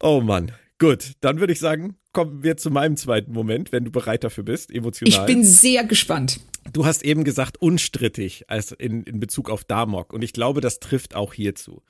Oh 0.00 0.20
Mann. 0.20 0.52
Gut, 0.78 1.12
dann 1.20 1.40
würde 1.40 1.52
ich 1.54 1.58
sagen, 1.58 1.96
kommen 2.12 2.42
wir 2.42 2.56
zu 2.56 2.70
meinem 2.70 2.96
zweiten 2.96 3.32
Moment, 3.32 3.72
wenn 3.72 3.84
du 3.84 3.90
bereit 3.90 4.24
dafür 4.24 4.44
bist, 4.44 4.70
emotional. 4.70 5.20
Ich 5.20 5.34
bin 5.34 5.42
sehr 5.42 5.84
gespannt. 5.84 6.40
Du 6.72 6.84
hast 6.84 7.04
eben 7.04 7.24
gesagt, 7.24 7.60
unstrittig 7.60 8.50
als 8.50 8.72
in, 8.72 9.02
in 9.04 9.20
Bezug 9.20 9.48
auf 9.50 9.64
Damok. 9.64 10.12
Und 10.12 10.22
ich 10.22 10.32
glaube, 10.32 10.60
das 10.60 10.80
trifft 10.80 11.14
auch 11.14 11.32
hierzu. 11.32 11.82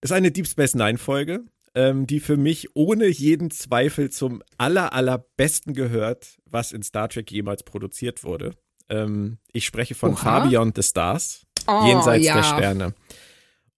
Das 0.00 0.10
ist 0.10 0.16
eine 0.16 0.30
Deep 0.32 0.46
Space 0.46 0.74
Nine 0.74 0.98
Folge, 0.98 1.44
ähm, 1.74 2.06
die 2.06 2.20
für 2.20 2.36
mich 2.36 2.74
ohne 2.74 3.06
jeden 3.06 3.50
Zweifel 3.50 4.10
zum 4.10 4.42
aller, 4.58 4.92
allerbesten 4.92 5.74
gehört, 5.74 6.38
was 6.44 6.72
in 6.72 6.82
Star 6.82 7.08
Trek 7.08 7.30
jemals 7.30 7.62
produziert 7.62 8.24
wurde. 8.24 8.54
Ähm, 8.88 9.38
ich 9.52 9.64
spreche 9.64 9.94
von 9.94 10.12
Oha. 10.12 10.22
Far 10.22 10.48
Beyond 10.48 10.76
the 10.76 10.82
Stars, 10.82 11.46
oh, 11.66 11.86
jenseits 11.86 12.26
ja. 12.26 12.34
der 12.34 12.42
Sterne. 12.42 12.94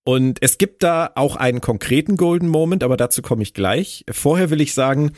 Und 0.05 0.39
es 0.43 0.59
gibt 0.59 0.83
da 0.83 1.13
auch 1.15 1.37
einen 1.37 1.61
konkreten 1.61 2.17
Golden 2.17 2.49
Moment, 2.49 2.83
aber 2.83 2.97
dazu 2.97 3.23
komme 3.23 3.43
ich 3.43 3.55
gleich. 3.55 4.05
Vorher 4.11 4.51
will 4.51 4.61
ich 4.61 4.75
sagen, 4.75 5.13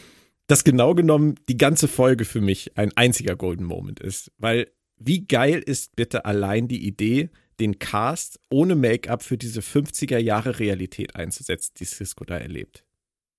dass 0.47 0.65
genau 0.65 0.95
genommen 0.95 1.37
die 1.49 1.57
ganze 1.57 1.89
Folge 1.89 2.25
für 2.25 2.41
mich 2.41 2.77
ein 2.77 2.93
einziger 2.97 3.35
Golden 3.35 3.65
Moment 3.65 4.01
ist. 4.01 4.31
Weil 4.39 4.69
wie 4.99 5.27
geil 5.27 5.63
ist 5.65 5.97
bitte 5.97 6.25
allein 6.27 6.69
die 6.69 6.87
Idee, 6.87 7.31
den 7.61 7.79
Cast 7.79 8.41
ohne 8.51 8.75
Make-up 8.75 9.23
für 9.23 9.39
diese 9.39 9.61
50er 9.61 10.19
Jahre 10.19 10.59
Realität 10.59 11.17
einzusetzen, 11.17 11.73
die 11.79 11.85
Cisco 11.85 12.25
da 12.25 12.37
erlebt. 12.37 12.85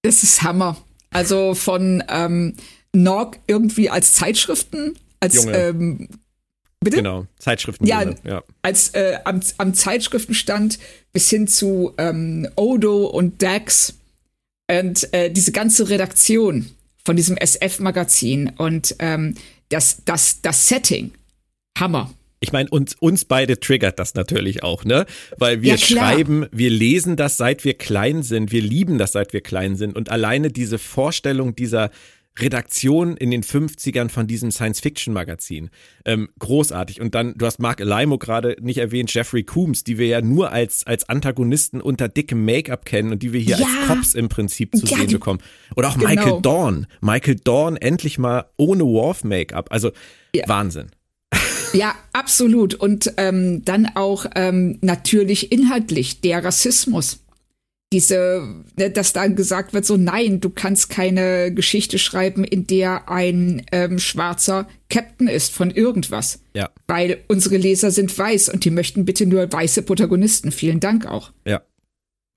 Das 0.01 0.23
ist 0.23 0.41
Hammer. 0.41 0.77
Also 1.11 1.53
von 1.53 2.03
ähm, 2.09 2.55
Nog 2.93 3.37
irgendwie 3.47 3.89
als 3.89 4.13
Zeitschriften, 4.13 4.97
als 5.19 5.45
ähm, 5.45 6.09
Bitte? 6.85 6.97
Genau, 6.97 7.25
Zeitschriften. 7.39 7.87
Ja, 7.87 8.03
ja. 8.23 8.43
als 8.61 8.89
äh, 8.89 9.17
am, 9.25 9.41
am, 9.57 9.73
Zeitschriftenstand 9.73 10.77
bis 11.11 11.31
hin 11.31 11.47
zu 11.47 11.93
ähm, 11.97 12.47
Odo 12.55 13.07
und 13.07 13.41
Dax 13.41 13.95
und 14.69 15.11
äh, 15.11 15.31
diese 15.31 15.51
ganze 15.51 15.89
Redaktion 15.89 16.69
von 17.03 17.15
diesem 17.15 17.37
SF-Magazin 17.37 18.51
und 18.57 18.95
ähm, 18.99 19.33
das, 19.69 20.03
das, 20.05 20.41
das 20.43 20.67
Setting, 20.67 21.11
Hammer. 21.79 22.13
Ich 22.39 22.51
meine, 22.51 22.69
uns, 22.69 22.93
uns 22.93 23.25
beide 23.25 23.59
triggert 23.59 23.97
das 23.97 24.13
natürlich 24.13 24.61
auch, 24.61 24.85
ne? 24.85 25.07
Weil 25.37 25.63
wir 25.63 25.71
ja, 25.71 25.77
schreiben, 25.79 26.45
wir 26.51 26.69
lesen 26.69 27.15
das, 27.15 27.37
seit 27.37 27.65
wir 27.65 27.73
klein 27.73 28.21
sind, 28.21 28.51
wir 28.51 28.61
lieben 28.61 28.99
das, 28.99 29.13
seit 29.13 29.33
wir 29.33 29.41
klein 29.41 29.75
sind. 29.75 29.95
Und 29.95 30.11
alleine 30.11 30.51
diese 30.51 30.77
Vorstellung 30.77 31.55
dieser, 31.55 31.89
Redaktion 32.37 33.15
in 33.15 33.31
den 33.31 33.43
50ern 33.43 34.09
von 34.09 34.27
diesem 34.27 34.51
Science-Fiction-Magazin. 34.51 35.69
Ähm, 36.03 36.29
großartig. 36.39 36.99
Und 36.99 37.15
dann, 37.15 37.33
du 37.35 37.45
hast 37.45 37.59
Mark 37.59 37.79
Alaimo 37.79 38.17
gerade 38.17 38.57
nicht 38.59 38.77
erwähnt, 38.77 39.13
Jeffrey 39.13 39.43
Coombs, 39.43 39.83
die 39.83 39.97
wir 39.97 40.07
ja 40.07 40.21
nur 40.21 40.51
als, 40.51 40.85
als 40.85 41.07
Antagonisten 41.07 41.81
unter 41.81 42.07
dickem 42.09 42.43
Make-up 42.43 42.85
kennen 42.85 43.13
und 43.13 43.23
die 43.23 43.31
wir 43.31 43.39
hier 43.39 43.57
ja. 43.57 43.65
als 43.65 43.87
Cops 43.87 44.13
im 44.15 44.29
Prinzip 44.29 44.75
zu 44.75 44.85
ja, 44.85 44.97
sehen 44.97 45.11
bekommen. 45.11 45.39
Oder 45.75 45.89
auch 45.89 45.97
genau. 45.97 46.09
Michael 46.09 46.41
Dorn. 46.41 46.87
Michael 47.01 47.35
Dorn 47.35 47.77
endlich 47.77 48.17
mal 48.17 48.45
ohne 48.57 48.83
Worf-Make-up. 48.83 49.71
Also 49.71 49.91
ja. 50.35 50.47
Wahnsinn. 50.47 50.87
Ja, 51.73 51.93
absolut. 52.13 52.73
Und 52.73 53.13
ähm, 53.17 53.63
dann 53.65 53.85
auch 53.95 54.25
ähm, 54.35 54.77
natürlich 54.81 55.51
inhaltlich 55.51 56.21
der 56.21 56.43
Rassismus 56.43 57.24
diese, 57.95 58.45
ne, 58.77 58.91
dass 58.91 59.13
dann 59.13 59.37
gesagt 59.37 59.73
wird, 59.73 59.85
so 59.85 59.95
nein, 59.95 60.41
du 60.41 60.49
kannst 60.49 60.89
keine 60.89 61.53
Geschichte 61.53 61.97
schreiben, 61.97 62.43
in 62.43 62.67
der 62.67 63.09
ein 63.09 63.65
ähm, 63.71 63.99
schwarzer 63.99 64.67
Captain 64.89 65.29
ist 65.29 65.53
von 65.53 65.71
irgendwas. 65.71 66.41
Ja. 66.53 66.69
Weil 66.87 67.19
unsere 67.29 67.55
Leser 67.55 67.91
sind 67.91 68.17
weiß 68.17 68.49
und 68.49 68.65
die 68.65 68.69
möchten 68.69 69.05
bitte 69.05 69.25
nur 69.25 69.49
weiße 69.49 69.83
Protagonisten. 69.83 70.51
Vielen 70.51 70.81
Dank 70.81 71.05
auch. 71.05 71.31
Ja. 71.47 71.61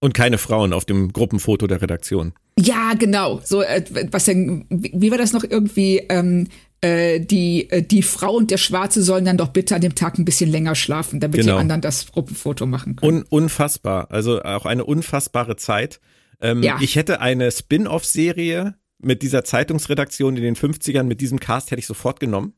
Und 0.00 0.14
keine 0.14 0.38
Frauen 0.38 0.72
auf 0.72 0.84
dem 0.84 1.12
Gruppenfoto 1.12 1.66
der 1.66 1.82
Redaktion. 1.82 2.34
Ja, 2.56 2.92
genau. 2.96 3.40
So, 3.42 3.62
äh, 3.62 3.82
was 4.12 4.26
denn, 4.26 4.64
wie 4.70 5.10
war 5.10 5.18
das 5.18 5.32
noch 5.32 5.42
irgendwie? 5.42 6.04
Ähm, 6.08 6.46
äh, 6.80 7.20
die, 7.20 7.70
äh, 7.70 7.82
die 7.82 8.02
Frau 8.02 8.34
und 8.34 8.50
der 8.50 8.56
Schwarze 8.56 9.02
sollen 9.02 9.24
dann 9.24 9.36
doch 9.36 9.48
bitte 9.48 9.74
an 9.74 9.80
dem 9.80 9.94
Tag 9.94 10.18
ein 10.18 10.24
bisschen 10.24 10.50
länger 10.50 10.74
schlafen, 10.74 11.20
damit 11.20 11.40
genau. 11.40 11.54
die 11.54 11.60
anderen 11.60 11.80
das 11.80 12.12
Gruppenfoto 12.12 12.66
machen 12.66 12.96
können. 12.96 13.18
Un 13.18 13.24
unfassbar. 13.28 14.10
Also 14.10 14.42
auch 14.42 14.66
eine 14.66 14.84
unfassbare 14.84 15.56
Zeit. 15.56 16.00
Ähm, 16.40 16.62
ja. 16.62 16.78
Ich 16.80 16.96
hätte 16.96 17.20
eine 17.20 17.50
Spin-off-Serie 17.50 18.74
mit 18.98 19.22
dieser 19.22 19.44
Zeitungsredaktion 19.44 20.36
in 20.36 20.42
den 20.42 20.56
50ern, 20.56 21.04
mit 21.04 21.20
diesem 21.20 21.40
Cast 21.40 21.70
hätte 21.70 21.80
ich 21.80 21.86
sofort 21.86 22.20
genommen. 22.20 22.54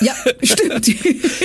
Ja, 0.00 0.14
stimmt. 0.42 0.86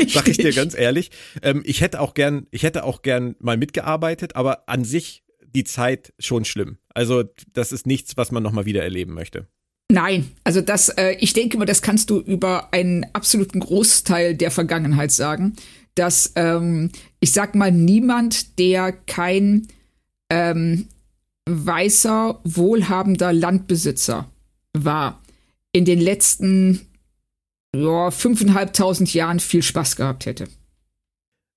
Sag 0.10 0.28
ich 0.28 0.38
dir 0.38 0.54
ganz 0.54 0.76
ehrlich. 0.76 1.12
Ähm, 1.42 1.62
ich 1.66 1.82
hätte 1.82 2.00
auch 2.00 2.14
gern, 2.14 2.48
ich 2.52 2.64
hätte 2.64 2.84
auch 2.84 3.02
gern 3.02 3.36
mal 3.40 3.58
mitgearbeitet, 3.58 4.36
aber 4.36 4.70
an 4.70 4.86
sich 4.86 5.24
die 5.56 5.64
Zeit 5.64 6.14
schon 6.20 6.46
schlimm. 6.46 6.78
Also 6.90 7.24
das 7.54 7.72
ist 7.72 7.86
nichts, 7.86 8.18
was 8.18 8.32
man 8.32 8.44
nochmal 8.44 8.66
wieder 8.66 8.84
erleben 8.84 9.14
möchte. 9.14 9.48
Nein, 9.94 10.32
also 10.44 10.60
das, 10.60 10.90
äh, 10.90 11.18
ich 11.20 11.34
denke 11.34 11.56
mal, 11.60 11.66
das 11.66 11.84
kannst 11.84 12.10
du 12.10 12.18
über 12.20 12.74
einen 12.74 13.06
absoluten 13.14 13.60
Großteil 13.60 14.34
der 14.34 14.50
Vergangenheit 14.50 15.12
sagen, 15.12 15.54
dass 15.94 16.34
ähm, 16.36 16.92
ich 17.20 17.32
sag 17.32 17.54
mal 17.54 17.72
niemand, 17.72 18.58
der 18.58 18.92
kein 18.92 19.68
ähm, 20.32 20.88
weißer, 21.48 22.42
wohlhabender 22.44 23.34
Landbesitzer 23.34 24.32
war, 24.74 25.22
in 25.74 25.86
den 25.86 26.02
letzten 26.02 26.88
ja, 27.76 28.10
fünfeinhalbtausend 28.10 29.14
Jahren 29.14 29.40
viel 29.40 29.62
Spaß 29.62 29.96
gehabt 29.96 30.26
hätte. 30.26 30.48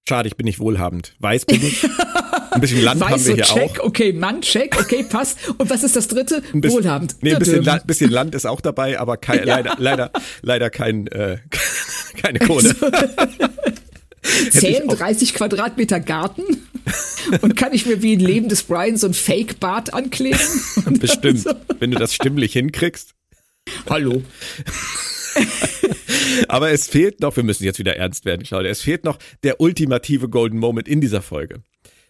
Schade, 0.06 0.28
ich 0.28 0.36
bin 0.36 0.44
nicht 0.44 0.58
wohlhabend. 0.58 1.14
Weiß 1.20 1.46
bin 1.46 1.62
ich. 1.62 1.88
Ein 2.56 2.60
bisschen 2.62 2.82
Land 2.82 3.00
Weiß 3.02 3.10
haben 3.10 3.26
wir 3.26 3.34
hier 3.34 3.44
check, 3.44 3.80
auch. 3.80 3.84
Okay, 3.84 4.12
Mann, 4.14 4.40
check, 4.40 4.80
okay, 4.80 5.04
passt. 5.04 5.38
Und 5.58 5.68
was 5.68 5.84
ist 5.84 5.94
das 5.94 6.08
dritte? 6.08 6.42
Ein 6.54 6.62
bisschen, 6.62 6.78
Wohlhabend. 6.78 7.16
Nee, 7.20 7.34
ein 7.34 7.38
bisschen, 7.38 7.62
La 7.62 7.78
bisschen, 7.78 8.10
Land 8.10 8.34
ist 8.34 8.46
auch 8.46 8.62
dabei, 8.62 8.98
aber 8.98 9.18
kein, 9.18 9.46
ja. 9.46 9.56
leider, 9.56 9.76
leider, 9.78 10.10
leider 10.40 10.70
kein, 10.70 11.06
äh, 11.08 11.36
keine 12.16 12.38
Kohle. 12.38 12.74
Zehn, 14.50 14.88
30 14.88 15.34
Quadratmeter 15.34 16.00
Garten? 16.00 16.42
Und 17.42 17.56
kann 17.56 17.74
ich 17.74 17.84
mir 17.84 18.02
wie 18.02 18.14
ein 18.14 18.20
lebendes 18.20 18.62
Brian 18.62 18.96
so 18.96 19.06
ein 19.06 19.14
Fake-Bart 19.14 19.92
ankleben? 19.92 20.40
Bestimmt, 20.98 21.40
so. 21.40 21.52
wenn 21.78 21.90
du 21.90 21.98
das 21.98 22.14
stimmlich 22.14 22.54
hinkriegst. 22.54 23.14
Hallo. 23.90 24.22
Aber 26.48 26.70
es 26.70 26.88
fehlt 26.88 27.20
noch, 27.20 27.36
wir 27.36 27.42
müssen 27.42 27.64
jetzt 27.64 27.78
wieder 27.78 27.96
ernst 27.96 28.24
werden, 28.24 28.44
Claudia, 28.44 28.70
es 28.70 28.80
fehlt 28.80 29.04
noch 29.04 29.18
der 29.42 29.60
ultimative 29.60 30.30
Golden 30.30 30.58
Moment 30.58 30.88
in 30.88 31.02
dieser 31.02 31.20
Folge. 31.20 31.62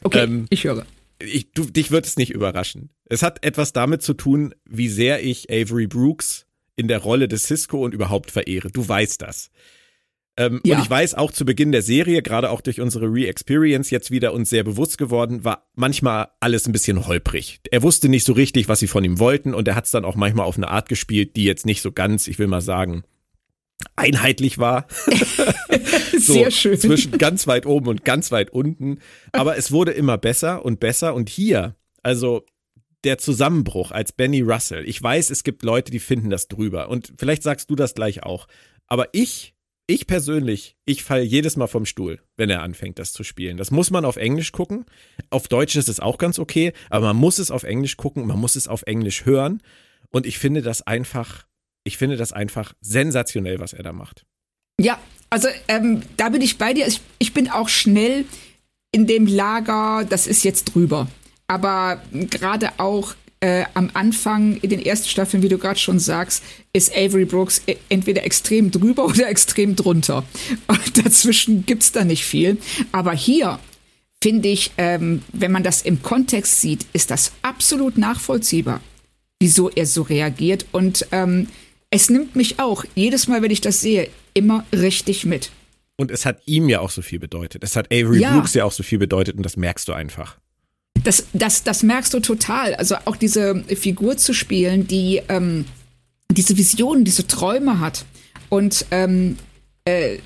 Okay, 0.02 0.24
ähm, 0.24 0.46
ich 0.50 0.64
höre. 0.64 0.86
Ich, 1.18 1.50
du, 1.52 1.64
dich 1.64 1.90
wird 1.90 2.06
es 2.06 2.16
nicht 2.16 2.30
überraschen. 2.30 2.90
Es 3.06 3.22
hat 3.22 3.44
etwas 3.44 3.72
damit 3.72 4.02
zu 4.02 4.14
tun, 4.14 4.54
wie 4.68 4.88
sehr 4.88 5.24
ich 5.24 5.50
Avery 5.50 5.86
Brooks 5.86 6.46
in 6.76 6.88
der 6.88 6.98
Rolle 6.98 7.26
des 7.26 7.44
Cisco 7.44 7.82
und 7.82 7.94
überhaupt 7.94 8.30
verehre. 8.30 8.68
Du 8.70 8.86
weißt 8.86 9.22
das. 9.22 9.50
Ähm, 10.36 10.60
Ja. 10.64 10.76
Und 10.76 10.82
ich 10.82 10.90
weiß 10.90 11.14
auch 11.14 11.32
zu 11.32 11.46
Beginn 11.46 11.72
der 11.72 11.80
Serie, 11.80 12.20
gerade 12.20 12.50
auch 12.50 12.60
durch 12.60 12.80
unsere 12.82 13.06
Re-Experience 13.06 13.88
jetzt 13.90 14.10
wieder 14.10 14.34
uns 14.34 14.50
sehr 14.50 14.64
bewusst 14.64 14.98
geworden, 14.98 15.44
war 15.44 15.66
manchmal 15.74 16.28
alles 16.40 16.66
ein 16.66 16.72
bisschen 16.72 17.06
holprig. 17.06 17.60
Er 17.70 17.82
wusste 17.82 18.10
nicht 18.10 18.24
so 18.24 18.34
richtig, 18.34 18.68
was 18.68 18.80
sie 18.80 18.86
von 18.86 19.02
ihm 19.04 19.18
wollten 19.18 19.54
und 19.54 19.66
er 19.66 19.74
hat 19.74 19.86
es 19.86 19.90
dann 19.92 20.04
auch 20.04 20.16
manchmal 20.16 20.44
auf 20.44 20.58
eine 20.58 20.68
Art 20.68 20.90
gespielt, 20.90 21.36
die 21.36 21.44
jetzt 21.44 21.64
nicht 21.64 21.80
so 21.80 21.92
ganz, 21.92 22.28
ich 22.28 22.38
will 22.38 22.48
mal 22.48 22.60
sagen, 22.60 23.04
einheitlich 23.96 24.58
war. 24.58 24.86
So 26.18 26.32
Sehr 26.32 26.50
schön. 26.50 26.78
Zwischen 26.78 27.18
ganz 27.18 27.46
weit 27.46 27.66
oben 27.66 27.88
und 27.88 28.04
ganz 28.04 28.32
weit 28.32 28.50
unten. 28.50 29.00
Aber 29.32 29.58
es 29.58 29.70
wurde 29.70 29.92
immer 29.92 30.16
besser 30.16 30.64
und 30.64 30.80
besser. 30.80 31.14
Und 31.14 31.28
hier, 31.28 31.76
also 32.02 32.44
der 33.04 33.18
Zusammenbruch 33.18 33.92
als 33.92 34.12
Benny 34.12 34.40
Russell. 34.40 34.88
Ich 34.88 35.00
weiß, 35.00 35.30
es 35.30 35.44
gibt 35.44 35.62
Leute, 35.62 35.92
die 35.92 35.98
finden 35.98 36.30
das 36.30 36.48
drüber. 36.48 36.88
Und 36.88 37.12
vielleicht 37.18 37.42
sagst 37.42 37.70
du 37.70 37.76
das 37.76 37.94
gleich 37.94 38.22
auch. 38.22 38.48
Aber 38.86 39.08
ich, 39.12 39.54
ich 39.86 40.06
persönlich, 40.06 40.76
ich 40.86 41.04
falle 41.04 41.22
jedes 41.22 41.56
Mal 41.56 41.68
vom 41.68 41.86
Stuhl, 41.86 42.20
wenn 42.36 42.50
er 42.50 42.62
anfängt, 42.62 42.98
das 42.98 43.12
zu 43.12 43.22
spielen. 43.22 43.56
Das 43.56 43.70
muss 43.70 43.90
man 43.90 44.04
auf 44.04 44.16
Englisch 44.16 44.52
gucken. 44.52 44.86
Auf 45.30 45.48
Deutsch 45.48 45.76
ist 45.76 45.88
es 45.88 46.00
auch 46.00 46.18
ganz 46.18 46.38
okay. 46.38 46.72
Aber 46.90 47.06
man 47.08 47.16
muss 47.16 47.38
es 47.38 47.50
auf 47.50 47.62
Englisch 47.62 47.96
gucken. 47.96 48.26
Man 48.26 48.40
muss 48.40 48.56
es 48.56 48.68
auf 48.68 48.82
Englisch 48.86 49.24
hören. 49.24 49.62
Und 50.10 50.26
ich 50.26 50.38
finde 50.38 50.62
das 50.62 50.82
einfach, 50.82 51.46
ich 51.86 51.96
finde 51.96 52.16
das 52.16 52.32
einfach 52.32 52.74
sensationell, 52.80 53.58
was 53.58 53.72
er 53.72 53.82
da 53.82 53.92
macht. 53.92 54.24
Ja, 54.80 54.98
also 55.30 55.48
ähm, 55.68 56.02
da 56.16 56.28
bin 56.28 56.42
ich 56.42 56.58
bei 56.58 56.74
dir. 56.74 56.86
Ich, 56.86 57.00
ich 57.18 57.32
bin 57.32 57.48
auch 57.48 57.68
schnell 57.68 58.24
in 58.92 59.06
dem 59.06 59.26
Lager, 59.26 60.04
das 60.08 60.26
ist 60.26 60.44
jetzt 60.44 60.74
drüber. 60.74 61.08
Aber 61.48 62.02
gerade 62.12 62.78
auch 62.78 63.14
äh, 63.40 63.64
am 63.74 63.90
Anfang 63.94 64.56
in 64.56 64.70
den 64.70 64.84
ersten 64.84 65.08
Staffeln, 65.08 65.42
wie 65.42 65.48
du 65.48 65.58
gerade 65.58 65.78
schon 65.78 65.98
sagst, 65.98 66.42
ist 66.72 66.96
Avery 66.96 67.24
Brooks 67.24 67.62
e- 67.66 67.76
entweder 67.88 68.24
extrem 68.24 68.70
drüber 68.70 69.04
oder 69.06 69.28
extrem 69.28 69.76
drunter. 69.76 70.24
Und 70.66 71.04
dazwischen 71.04 71.66
gibt's 71.66 71.92
da 71.92 72.04
nicht 72.04 72.24
viel. 72.24 72.58
Aber 72.92 73.12
hier 73.12 73.58
finde 74.22 74.48
ich, 74.48 74.72
ähm, 74.78 75.22
wenn 75.32 75.52
man 75.52 75.62
das 75.62 75.82
im 75.82 76.02
Kontext 76.02 76.60
sieht, 76.60 76.86
ist 76.92 77.10
das 77.10 77.32
absolut 77.42 77.98
nachvollziehbar, 77.98 78.80
wieso 79.40 79.70
er 79.70 79.86
so 79.86 80.02
reagiert. 80.02 80.66
Und 80.72 81.06
ähm, 81.12 81.48
es 81.90 82.10
nimmt 82.10 82.36
mich 82.36 82.58
auch 82.58 82.84
jedes 82.94 83.28
Mal, 83.28 83.42
wenn 83.42 83.50
ich 83.50 83.60
das 83.60 83.80
sehe, 83.80 84.08
immer 84.34 84.64
richtig 84.72 85.24
mit. 85.24 85.50
Und 85.96 86.10
es 86.10 86.26
hat 86.26 86.40
ihm 86.46 86.68
ja 86.68 86.80
auch 86.80 86.90
so 86.90 87.00
viel 87.00 87.18
bedeutet. 87.18 87.64
Es 87.64 87.74
hat 87.74 87.86
Avery 87.92 88.20
Ja. 88.20 88.34
Brooks 88.34 88.54
ja 88.54 88.64
auch 88.64 88.72
so 88.72 88.82
viel 88.82 88.98
bedeutet 88.98 89.36
und 89.36 89.42
das 89.44 89.56
merkst 89.56 89.88
du 89.88 89.92
einfach. 89.92 90.36
Das, 91.04 91.26
das, 91.32 91.62
das 91.62 91.82
merkst 91.82 92.12
du 92.12 92.20
total. 92.20 92.74
Also 92.74 92.96
auch 93.04 93.16
diese 93.16 93.62
Figur 93.64 94.16
zu 94.16 94.34
spielen, 94.34 94.86
die 94.86 95.22
ähm, 95.28 95.64
diese 96.30 96.56
Visionen, 96.56 97.04
diese 97.04 97.26
Träume 97.26 97.80
hat 97.80 98.04
und 98.48 98.84
ähm, 98.90 99.38
äh, 99.84 100.18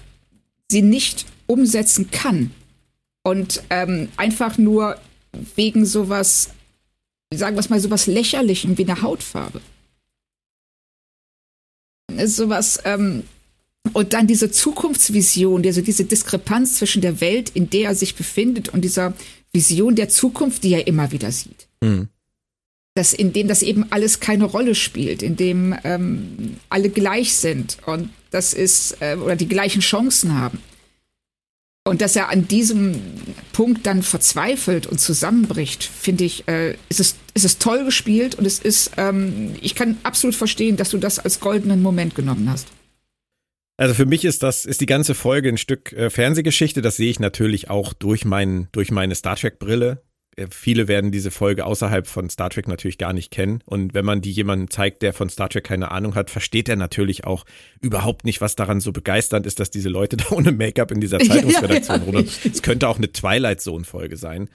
sie 0.70 0.83
nicht 0.83 1.27
umsetzen 1.46 2.11
kann. 2.11 2.51
Und 3.23 3.62
ähm, 3.70 4.09
einfach 4.16 4.59
nur 4.59 4.96
wegen 5.55 5.85
sowas, 5.85 6.51
sagen 7.33 7.55
wir 7.57 7.61
es 7.61 7.68
mal, 7.68 7.81
sowas 7.81 8.07
Lächerlichem 8.07 8.79
wie 8.79 8.85
eine 8.88 9.03
Hautfarbe. 9.03 9.61
Sowas, 12.26 12.80
ähm, 12.85 13.24
und 13.92 14.12
dann 14.12 14.26
diese 14.26 14.50
Zukunftsvision, 14.50 15.64
also 15.64 15.80
diese 15.80 16.04
Diskrepanz 16.04 16.76
zwischen 16.76 17.02
der 17.02 17.20
Welt, 17.20 17.50
in 17.54 17.70
der 17.70 17.88
er 17.90 17.94
sich 17.94 18.14
befindet, 18.14 18.68
und 18.68 18.83
dieser 18.83 19.14
Vision 19.52 19.96
der 19.96 20.09
Zukunft, 20.09 20.62
die 20.62 20.74
er 20.74 20.87
immer 20.87 21.11
wieder 21.12 21.33
sieht. 21.33 21.66
Mhm. 21.80 22.09
Das, 22.94 23.12
in 23.12 23.33
dem 23.33 23.48
das 23.48 23.62
eben 23.62 23.87
alles 23.90 24.20
keine 24.20 24.44
Rolle 24.44 24.74
spielt, 24.74 25.22
in 25.22 25.37
dem 25.37 25.74
ähm, 25.85 26.56
alle 26.68 26.90
gleich 26.90 27.35
sind 27.35 27.78
und 27.87 28.11
das 28.30 28.52
ist, 28.52 28.96
äh, 29.00 29.16
oder 29.16 29.37
die 29.37 29.48
gleichen 29.48 29.80
Chancen 29.80 30.35
haben. 30.38 30.59
Und 31.84 32.02
dass 32.02 32.14
er 32.14 32.28
an 32.28 32.46
diesem 32.46 33.00
Punkt 33.52 33.86
dann 33.86 34.02
verzweifelt 34.02 34.86
und 34.86 35.00
zusammenbricht, 35.00 35.82
finde 35.82 36.24
ich, 36.24 36.46
äh, 36.46 36.72
ist, 36.90 37.00
es, 37.00 37.16
ist 37.32 37.44
es 37.44 37.58
toll 37.58 37.84
gespielt 37.84 38.34
und 38.34 38.46
es 38.46 38.58
ist, 38.58 38.92
ähm, 38.98 39.54
ich 39.62 39.74
kann 39.74 39.96
absolut 40.02 40.36
verstehen, 40.36 40.76
dass 40.76 40.90
du 40.90 40.98
das 40.98 41.18
als 41.18 41.40
goldenen 41.40 41.80
Moment 41.80 42.14
genommen 42.14 42.50
hast. 42.50 42.68
Also 43.78 43.94
für 43.94 44.04
mich 44.04 44.26
ist 44.26 44.42
das, 44.42 44.66
ist 44.66 44.82
die 44.82 44.86
ganze 44.86 45.14
Folge 45.14 45.48
ein 45.48 45.56
Stück 45.56 45.92
äh, 45.94 46.10
Fernsehgeschichte. 46.10 46.82
Das 46.82 46.96
sehe 46.96 47.10
ich 47.10 47.18
natürlich 47.18 47.70
auch 47.70 47.94
durch, 47.94 48.26
mein, 48.26 48.68
durch 48.72 48.90
meine 48.90 49.14
Star 49.14 49.36
Trek-Brille. 49.36 49.92
Äh, 49.92 50.10
viele 50.50 50.88
werden 50.88 51.10
diese 51.10 51.30
Folge 51.30 51.66
außerhalb 51.66 52.06
von 52.06 52.30
Star 52.30 52.50
Trek 52.50 52.68
natürlich 52.68 52.98
gar 52.98 53.12
nicht 53.12 53.30
kennen. 53.30 53.62
Und 53.66 53.94
wenn 53.94 54.04
man 54.04 54.20
die 54.20 54.30
jemandem 54.30 54.70
zeigt, 54.70 55.02
der 55.02 55.12
von 55.12 55.28
Star 55.28 55.48
Trek 55.48 55.64
keine 55.64 55.90
Ahnung 55.90 56.14
hat, 56.14 56.30
versteht 56.30 56.68
er 56.68 56.76
natürlich 56.76 57.24
auch 57.24 57.44
überhaupt 57.80 58.24
nicht, 58.24 58.40
was 58.40 58.56
daran 58.56 58.80
so 58.80 58.92
begeisternd 58.92 59.46
ist, 59.46 59.60
dass 59.60 59.70
diese 59.70 59.88
Leute 59.88 60.16
da 60.18 60.30
ohne 60.30 60.52
Make-up 60.52 60.90
in 60.92 61.00
dieser 61.00 61.18
Zeitungsredaktion 61.18 61.98
ja, 61.98 62.04
rumlaufen. 62.04 62.28
richtig. 62.28 62.52
Es 62.54 62.62
könnte 62.62 62.88
auch 62.88 62.98
eine 62.98 63.12
Twilight 63.12 63.60
Zone-Folge 63.60 64.16
sein. 64.16 64.48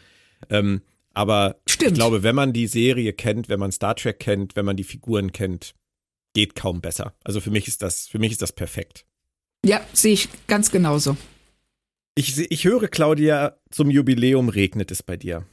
Ähm, 0.49 0.81
aber 1.13 1.57
Stimmt. 1.67 1.91
ich 1.91 1.97
glaube, 1.97 2.23
wenn 2.23 2.35
man 2.35 2.51
die 2.51 2.67
Serie 2.67 3.13
kennt, 3.13 3.47
wenn 3.47 3.59
man 3.59 3.71
Star 3.71 3.95
Trek 3.95 4.19
kennt, 4.19 4.55
wenn 4.55 4.65
man 4.65 4.75
die 4.75 4.83
Figuren 4.83 5.31
kennt, 5.31 5.73
geht 6.33 6.55
kaum 6.55 6.81
besser. 6.81 7.13
Also 7.23 7.39
für 7.39 7.51
mich 7.51 7.67
ist 7.67 7.81
das, 7.81 8.07
für 8.07 8.19
mich 8.19 8.33
ist 8.33 8.41
das 8.41 8.51
perfekt. 8.51 9.05
Ja, 9.65 9.81
sehe 9.93 10.13
ich 10.13 10.29
ganz 10.47 10.69
genauso. 10.71 11.15
Ich, 12.17 12.49
ich 12.49 12.63
höre, 12.63 12.87
Claudia, 12.87 13.57
zum 13.71 13.91
Jubiläum 13.91 14.47
regnet 14.47 14.89
es 14.89 15.03
bei 15.03 15.17
dir. 15.17 15.45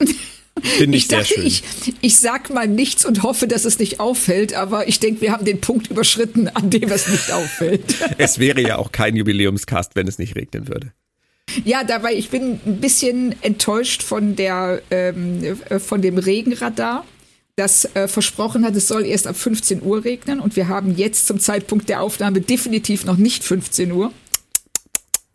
Finde 0.63 0.97
ich, 0.97 1.05
Ich, 1.05 1.09
sehr 1.09 1.25
sag, 1.25 1.27
schön. 1.27 1.47
ich, 1.47 1.65
ich 2.01 2.17
sag 2.19 2.51
mal 2.51 2.69
nichts 2.69 3.05
und 3.05 3.25
hoffe, 3.25 3.49
dass 3.49 3.65
es 3.65 3.81
nicht 3.81 3.99
auffällt, 3.99 4.55
aber 4.55 4.87
ich 4.87 5.01
denke, 5.01 5.23
wir 5.23 5.33
haben 5.33 5.45
den 5.45 5.61
Punkt 5.61 5.89
überschritten, 5.89 6.47
an 6.47 6.71
dem 6.71 6.89
es 6.91 7.09
nicht 7.09 7.33
auffällt. 7.33 7.97
es 8.19 8.39
wäre 8.39 8.61
ja 8.61 8.79
auch 8.79 8.93
kein 8.93 9.17
Jubiläumscast, 9.17 9.97
wenn 9.97 10.07
es 10.07 10.21
nicht 10.21 10.37
regnen 10.37 10.69
würde. 10.69 10.93
ja, 11.65 11.83
dabei, 11.83 12.15
ich 12.15 12.31
bin 12.31 12.61
ein 12.65 12.81
bisschen 12.81 13.35
enttäuscht 13.43 14.05
von 14.05 14.37
der, 14.37 14.83
ähm, 14.93 15.43
äh, 15.69 15.81
von 15.81 16.01
dem 16.01 16.17
Regenradar, 16.17 17.05
das 17.57 17.85
äh, 17.97 18.07
versprochen 18.07 18.65
hat, 18.65 18.77
es 18.77 18.87
soll 18.87 19.05
erst 19.05 19.27
ab 19.27 19.37
15 19.37 19.83
Uhr 19.83 20.05
regnen 20.05 20.39
und 20.39 20.55
wir 20.55 20.69
haben 20.69 20.97
jetzt 20.97 21.27
zum 21.27 21.41
Zeitpunkt 21.41 21.89
der 21.89 22.03
Aufnahme 22.03 22.41
definitiv 22.41 23.05
noch 23.05 23.17
nicht 23.17 23.43
15 23.43 23.91
Uhr. 23.91 24.13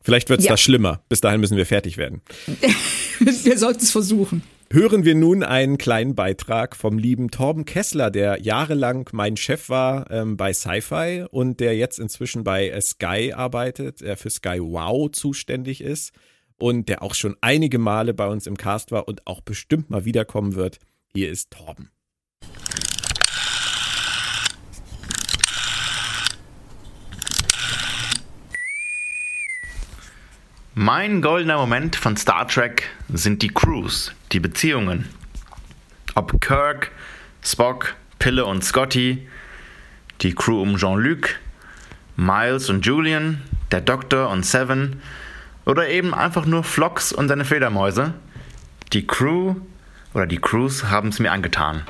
Vielleicht 0.08 0.30
wird 0.30 0.40
es 0.40 0.46
Ja. 0.46 0.54
da 0.54 0.58
schlimmer. 0.58 1.02
Bis 1.10 1.20
dahin 1.20 1.42
müssen 1.42 1.58
wir 1.58 1.66
fertig 1.66 1.98
werden. 1.98 2.22
wir 3.20 3.58
sollten 3.58 3.82
es 3.82 3.92
versuchen. 3.92 4.42
Hören 4.72 5.04
wir 5.04 5.16
nun 5.16 5.44
einen 5.44 5.78
kleinen 5.78 6.16
Beitrag 6.16 6.78
vom 6.78 6.98
lieben 6.98 7.30
Torben 7.30 7.66
Kessler, 7.66 8.10
der 8.10 8.42
jahrelang 8.42 9.10
mein 9.12 9.36
Chef 9.36 9.68
war 9.68 10.10
ähm, 10.10 10.38
bei 10.38 10.54
Sci-Fi 10.54 11.26
und 11.30 11.60
der 11.60 11.76
jetzt 11.76 12.00
inzwischen 12.00 12.46
bei 12.46 12.70
äh, 12.70 12.80
Sky 12.80 13.34
arbeitet, 13.36 14.00
der 14.00 14.16
für 14.16 14.30
Sky 14.30 14.62
Wow 14.62 15.12
zuständig 15.12 15.82
ist 15.82 16.14
und 16.58 16.88
der 16.88 17.04
auch 17.04 17.14
schon 17.14 17.36
einige 17.42 17.78
Male 17.78 18.14
bei 18.14 18.28
uns 18.28 18.48
im 18.48 18.56
Cast 18.56 18.92
war 18.94 19.10
und 19.10 19.28
auch 19.28 19.42
bestimmt 19.42 19.90
mal 19.90 20.06
wiederkommen 20.06 20.56
wird. 20.56 20.80
Hier 21.14 21.30
ist 21.30 21.52
Torben. 21.52 21.90
Mein 30.80 31.24
goldener 31.24 31.58
Moment 31.58 31.96
von 31.96 32.16
Star 32.18 32.48
Trek 32.48 32.88
sind 33.12 33.42
die 33.42 33.48
Crews, 33.48 34.14
die 34.32 34.40
Beziehungen. 34.40 35.10
Ob 36.14 36.40
Kirk, 36.40 36.92
Spock, 37.44 37.96
Pille 38.20 38.46
und 38.46 38.64
Scotty, 38.64 39.28
die 40.22 40.36
Crew 40.36 40.62
um 40.62 40.78
Jean-Luc, 40.78 41.40
Miles 42.16 42.70
und 42.70 42.86
Julian, 42.86 43.42
der 43.72 43.82
Doktor 43.82 44.30
und 44.30 44.46
Seven 44.46 45.02
oder 45.66 45.90
eben 45.90 46.14
einfach 46.14 46.46
nur 46.46 46.64
Phlox 46.64 47.12
und 47.12 47.28
seine 47.28 47.44
Fledermäuse. 47.44 48.14
Die 48.94 49.08
Crew 49.08 49.56
oder 50.14 50.28
die 50.28 50.38
Crews 50.38 50.84
haben 50.84 51.10
es 51.10 51.18
mir 51.18 51.32
angetan. 51.32 51.86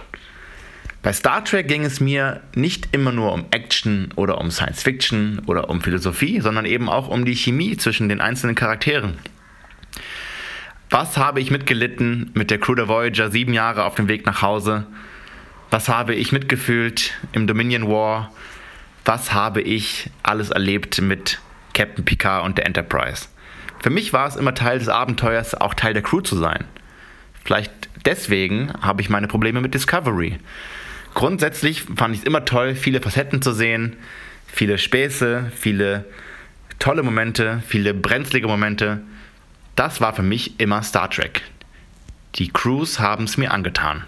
Bei 1.03 1.13
Star 1.13 1.43
Trek 1.45 1.67
ging 1.67 1.85
es 1.85 1.99
mir 1.99 2.41
nicht 2.55 2.89
immer 2.91 3.11
nur 3.11 3.33
um 3.33 3.45
Action 3.51 4.09
oder 4.15 4.39
um 4.39 4.51
Science 4.51 4.83
Fiction 4.83 5.41
oder 5.45 5.69
um 5.69 5.81
Philosophie, 5.81 6.41
sondern 6.41 6.65
eben 6.65 6.89
auch 6.89 7.07
um 7.07 7.23
die 7.23 7.35
Chemie 7.35 7.77
zwischen 7.77 8.09
den 8.09 8.19
einzelnen 8.19 8.55
Charakteren. 8.55 9.17
Was 10.89 11.17
habe 11.17 11.39
ich 11.39 11.51
mitgelitten 11.51 12.31
mit 12.33 12.49
der 12.49 12.59
Crew 12.59 12.75
der 12.75 12.87
Voyager 12.87 13.29
sieben 13.29 13.53
Jahre 13.53 13.83
auf 13.83 13.95
dem 13.95 14.07
Weg 14.07 14.25
nach 14.25 14.41
Hause? 14.41 14.87
Was 15.69 15.89
habe 15.89 16.15
ich 16.15 16.31
mitgefühlt 16.31 17.13
im 17.33 17.45
Dominion 17.45 17.89
War? 17.89 18.31
Was 19.03 19.33
habe 19.33 19.61
ich 19.61 20.09
alles 20.23 20.49
erlebt 20.49 21.01
mit 21.01 21.39
Captain 21.73 22.05
Picard 22.05 22.45
und 22.45 22.57
der 22.57 22.65
Enterprise? 22.65 23.27
Für 23.79 23.89
mich 23.89 24.13
war 24.13 24.27
es 24.27 24.35
immer 24.35 24.53
Teil 24.53 24.79
des 24.79 24.89
Abenteuers, 24.89 25.53
auch 25.55 25.73
Teil 25.73 25.93
der 25.93 26.03
Crew 26.03 26.21
zu 26.21 26.35
sein. 26.35 26.65
Vielleicht 27.43 27.71
deswegen 28.05 28.73
habe 28.81 29.01
ich 29.01 29.09
meine 29.09 29.27
Probleme 29.27 29.61
mit 29.61 29.73
Discovery. 29.73 30.39
Grundsätzlich 31.13 31.83
fand 31.95 32.13
ich 32.13 32.21
es 32.21 32.25
immer 32.25 32.45
toll, 32.45 32.75
viele 32.75 33.01
Facetten 33.01 33.41
zu 33.41 33.51
sehen, 33.51 33.95
viele 34.47 34.77
Späße, 34.77 35.51
viele 35.55 36.05
tolle 36.79 37.03
Momente, 37.03 37.63
viele 37.67 37.93
brenzlige 37.93 38.47
Momente. 38.47 39.01
Das 39.75 40.01
war 40.01 40.13
für 40.13 40.23
mich 40.23 40.59
immer 40.59 40.83
Star 40.83 41.09
Trek. 41.09 41.41
Die 42.35 42.49
Crews 42.49 42.99
haben 42.99 43.23
es 43.23 43.37
mir 43.37 43.51
angetan. 43.51 44.03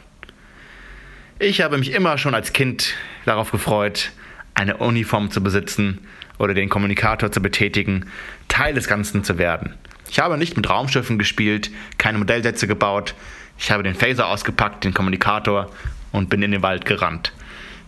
Ich 1.40 1.62
habe 1.62 1.78
mich 1.78 1.92
immer 1.92 2.18
schon 2.18 2.36
als 2.36 2.54
Kind 2.54 2.96
darauf 3.26 3.52
gefreut, 3.52 4.12
eine 4.54 4.78
Uniform 4.78 5.32
zu 5.32 5.42
besitzen 5.42 6.00
oder 6.38 6.54
den 6.54 6.70
Kommunikator 6.70 7.32
zu 7.32 7.42
betätigen, 7.42 8.06
Teil 8.50 8.74
des 8.74 8.88
Ganzen 8.88 9.24
zu 9.24 9.38
werden. 9.38 9.74
Ich 10.12 10.20
habe 10.20 10.38
nicht 10.38 10.58
mit 10.58 10.70
Raumschiffen 10.70 11.18
gespielt, 11.18 11.72
keine 11.98 12.18
Modellsätze 12.18 12.68
gebaut, 12.68 13.16
ich 13.58 13.72
habe 13.72 13.84
den 13.84 13.96
Phaser 13.96 14.28
ausgepackt, 14.28 14.84
den 14.84 14.94
Kommunikator 14.94 15.72
und 16.12 16.30
bin 16.30 16.42
in 16.42 16.52
den 16.52 16.62
Wald 16.64 16.86
gerannt. 16.86 17.34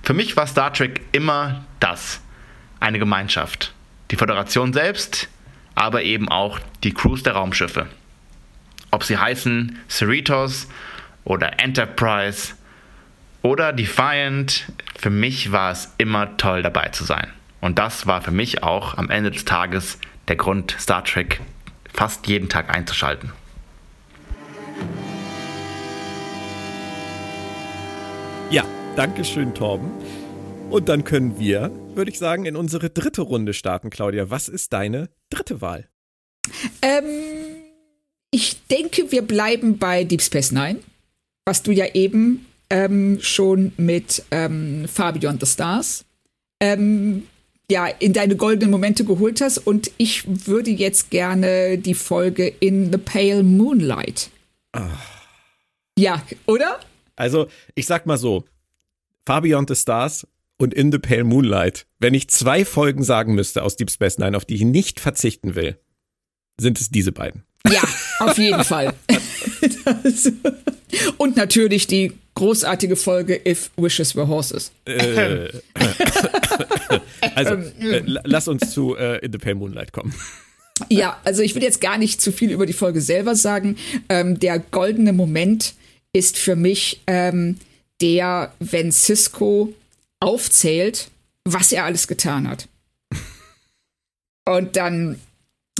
Für 0.03 0.13
mich 0.13 0.35
war 0.35 0.47
Star 0.47 0.73
Trek 0.73 1.01
immer 1.11 1.65
das, 1.79 2.21
eine 2.79 2.99
Gemeinschaft. 2.99 3.73
Die 4.09 4.15
Föderation 4.15 4.73
selbst, 4.73 5.29
aber 5.75 6.03
eben 6.03 6.29
auch 6.29 6.59
die 6.83 6.93
Crews 6.93 7.23
der 7.23 7.33
Raumschiffe. 7.33 7.87
Ob 8.89 9.03
sie 9.03 9.17
heißen 9.17 9.77
Cerritos 9.89 10.67
oder 11.23 11.61
Enterprise 11.61 12.55
oder 13.41 13.73
Defiant, 13.73 14.71
für 14.99 15.09
mich 15.09 15.51
war 15.51 15.71
es 15.71 15.93
immer 15.97 16.37
toll 16.37 16.61
dabei 16.61 16.89
zu 16.89 17.03
sein. 17.05 17.27
Und 17.61 17.79
das 17.79 18.07
war 18.07 18.21
für 18.21 18.31
mich 18.31 18.63
auch 18.63 18.97
am 18.97 19.09
Ende 19.09 19.31
des 19.31 19.45
Tages 19.45 19.99
der 20.27 20.35
Grund, 20.35 20.75
Star 20.79 21.03
Trek 21.03 21.39
fast 21.93 22.27
jeden 22.27 22.49
Tag 22.49 22.73
einzuschalten. 22.73 23.31
Ja, 28.51 28.65
danke 28.97 29.23
schön, 29.23 29.53
Torben. 29.53 29.89
Und 30.69 30.89
dann 30.89 31.05
können 31.05 31.39
wir, 31.39 31.71
würde 31.95 32.11
ich 32.11 32.19
sagen, 32.19 32.45
in 32.45 32.57
unsere 32.57 32.89
dritte 32.89 33.21
Runde 33.21 33.53
starten, 33.53 33.89
Claudia. 33.89 34.29
Was 34.29 34.49
ist 34.49 34.73
deine 34.73 35.07
dritte 35.29 35.61
Wahl? 35.61 35.87
Ähm, 36.81 37.05
ich 38.29 38.61
denke, 38.67 39.09
wir 39.13 39.21
bleiben 39.21 39.77
bei 39.77 40.03
Deep 40.03 40.21
Space 40.21 40.51
Nine, 40.51 40.79
was 41.45 41.63
du 41.63 41.71
ja 41.71 41.85
eben 41.93 42.45
ähm, 42.69 43.19
schon 43.21 43.71
mit 43.77 44.23
ähm, 44.31 44.85
Far 44.85 45.13
Beyond 45.13 45.39
the 45.39 45.49
Stars 45.49 46.03
ähm, 46.59 47.23
ja, 47.69 47.87
in 47.87 48.11
deine 48.11 48.35
goldenen 48.35 48.71
Momente 48.71 49.05
geholt 49.05 49.39
hast. 49.39 49.59
Und 49.59 49.91
ich 49.95 50.25
würde 50.45 50.71
jetzt 50.71 51.09
gerne 51.09 51.77
die 51.77 51.93
Folge 51.93 52.49
In 52.59 52.91
the 52.91 52.97
Pale 52.97 53.43
Moonlight. 53.43 54.29
Ach. 54.73 55.21
Ja, 55.97 56.21
oder? 56.47 56.81
Also, 57.15 57.47
ich 57.75 57.85
sag 57.85 58.05
mal 58.05 58.17
so: 58.17 58.45
Far 59.25 59.41
Beyond 59.41 59.69
the 59.69 59.75
Stars 59.75 60.27
und 60.57 60.73
In 60.73 60.91
the 60.91 60.99
Pale 60.99 61.23
Moonlight. 61.23 61.85
Wenn 61.99 62.13
ich 62.13 62.29
zwei 62.29 62.65
Folgen 62.65 63.03
sagen 63.03 63.33
müsste 63.33 63.63
aus 63.63 63.75
Deep 63.75 63.91
Space 63.91 64.17
Nine, 64.17 64.37
auf 64.37 64.45
die 64.45 64.55
ich 64.55 64.63
nicht 64.63 64.99
verzichten 64.99 65.55
will, 65.55 65.77
sind 66.59 66.79
es 66.79 66.89
diese 66.89 67.11
beiden. 67.11 67.43
Ja, 67.69 67.81
auf 68.19 68.37
jeden 68.37 68.63
Fall. 68.63 68.93
und 71.17 71.35
natürlich 71.35 71.87
die 71.87 72.13
großartige 72.35 72.95
Folge 72.95 73.39
If 73.45 73.71
Wishes 73.77 74.15
Were 74.15 74.27
Horses. 74.27 74.71
Äh, 74.85 75.47
also, 77.35 77.55
äh, 77.55 78.03
lass 78.05 78.47
uns 78.47 78.71
zu 78.71 78.95
äh, 78.95 79.23
In 79.25 79.31
the 79.31 79.37
Pale 79.37 79.55
Moonlight 79.55 79.93
kommen. 79.93 80.13
Ja, 80.89 81.19
also 81.23 81.43
ich 81.43 81.53
will 81.53 81.63
jetzt 81.63 81.81
gar 81.81 81.97
nicht 81.97 82.21
zu 82.21 82.31
viel 82.31 82.51
über 82.51 82.65
die 82.65 82.73
Folge 82.73 83.01
selber 83.01 83.35
sagen. 83.35 83.77
Ähm, 84.09 84.39
der 84.39 84.59
goldene 84.59 85.13
Moment 85.13 85.75
ist 86.13 86.37
für 86.37 86.55
mich 86.55 87.01
ähm, 87.07 87.57
der, 88.01 88.53
wenn 88.59 88.91
Cisco 88.91 89.73
aufzählt, 90.19 91.09
was 91.45 91.71
er 91.71 91.85
alles 91.85 92.07
getan 92.07 92.47
hat. 92.47 92.67
Und 94.45 94.75
dann 94.75 95.19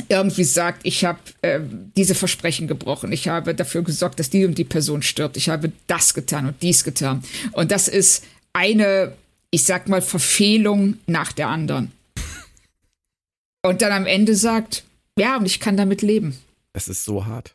irgendwie 0.07 0.43
sagt, 0.43 0.81
ich 0.85 1.03
habe 1.05 1.19
äh, 1.41 1.59
diese 1.95 2.15
Versprechen 2.15 2.67
gebrochen, 2.67 3.11
ich 3.11 3.27
habe 3.27 3.53
dafür 3.53 3.83
gesorgt, 3.83 4.19
dass 4.19 4.29
die 4.29 4.45
und 4.45 4.57
die 4.57 4.63
Person 4.63 5.01
stirbt, 5.01 5.37
ich 5.37 5.49
habe 5.49 5.71
das 5.87 6.13
getan 6.13 6.45
und 6.47 6.61
dies 6.61 6.83
getan. 6.83 7.23
Und 7.51 7.71
das 7.71 7.87
ist 7.87 8.23
eine, 8.53 9.13
ich 9.51 9.63
sag 9.63 9.89
mal, 9.89 10.01
Verfehlung 10.01 10.97
nach 11.07 11.33
der 11.33 11.49
anderen. 11.49 11.91
Und 13.63 13.81
dann 13.81 13.91
am 13.91 14.07
Ende 14.07 14.35
sagt, 14.35 14.83
ja, 15.19 15.37
und 15.37 15.45
ich 15.45 15.59
kann 15.59 15.77
damit 15.77 16.01
leben. 16.01 16.39
Das 16.73 16.87
ist 16.87 17.05
so 17.05 17.25
hart. 17.25 17.53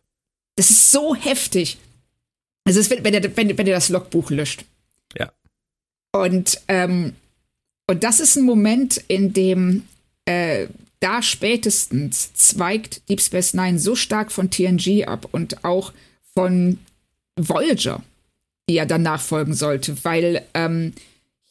Das 0.57 0.71
ist 0.71 0.93
so 0.93 1.17
heftig. 1.17 1.79
Es 2.67 2.77
ist, 2.77 2.91
wenn, 2.91 3.05
wenn, 3.05 3.15
er, 3.15 3.37
wenn, 3.37 3.57
wenn 3.57 3.67
er 3.67 3.75
das 3.75 3.89
Logbuch 3.89 4.31
löscht. 4.31 4.65
Ja. 5.17 5.33
Und, 6.13 6.61
ähm, 6.69 7.15
und 7.87 8.03
das 8.05 8.21
ist 8.21 8.37
ein 8.37 8.45
Moment, 8.45 8.99
in 9.09 9.33
dem 9.33 9.85
äh, 10.25 10.67
da 11.01 11.23
spätestens 11.23 12.35
zweigt 12.35 13.09
Deep 13.09 13.21
Space 13.21 13.55
Nine 13.55 13.79
so 13.79 13.95
stark 13.95 14.33
von 14.33 14.51
TNG 14.51 15.05
ab 15.07 15.29
und 15.31 15.65
auch 15.65 15.93
von 16.35 16.79
Voyager, 17.37 18.03
die 18.69 18.75
ja 18.75 18.85
dann 18.85 19.03
nachfolgen 19.03 19.55
sollte, 19.55 20.05
weil 20.05 20.43
ähm, 20.55 20.93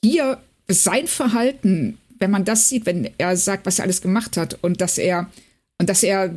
hier 0.03 0.41
sein 0.68 1.07
Verhalten, 1.07 1.97
wenn 2.20 2.32
man 2.32 2.43
das 2.43 2.70
sieht, 2.70 2.86
wenn 2.86 3.09
er 3.18 3.38
sagt, 3.38 3.66
was 3.66 3.80
er 3.80 3.86
alles 3.86 4.01
gemacht 4.01 4.36
hat 4.36 4.57
und 4.61 4.82
dass 4.82 4.97
er 4.97 5.30
und 5.78 5.89
dass 5.89 6.03
er 6.03 6.34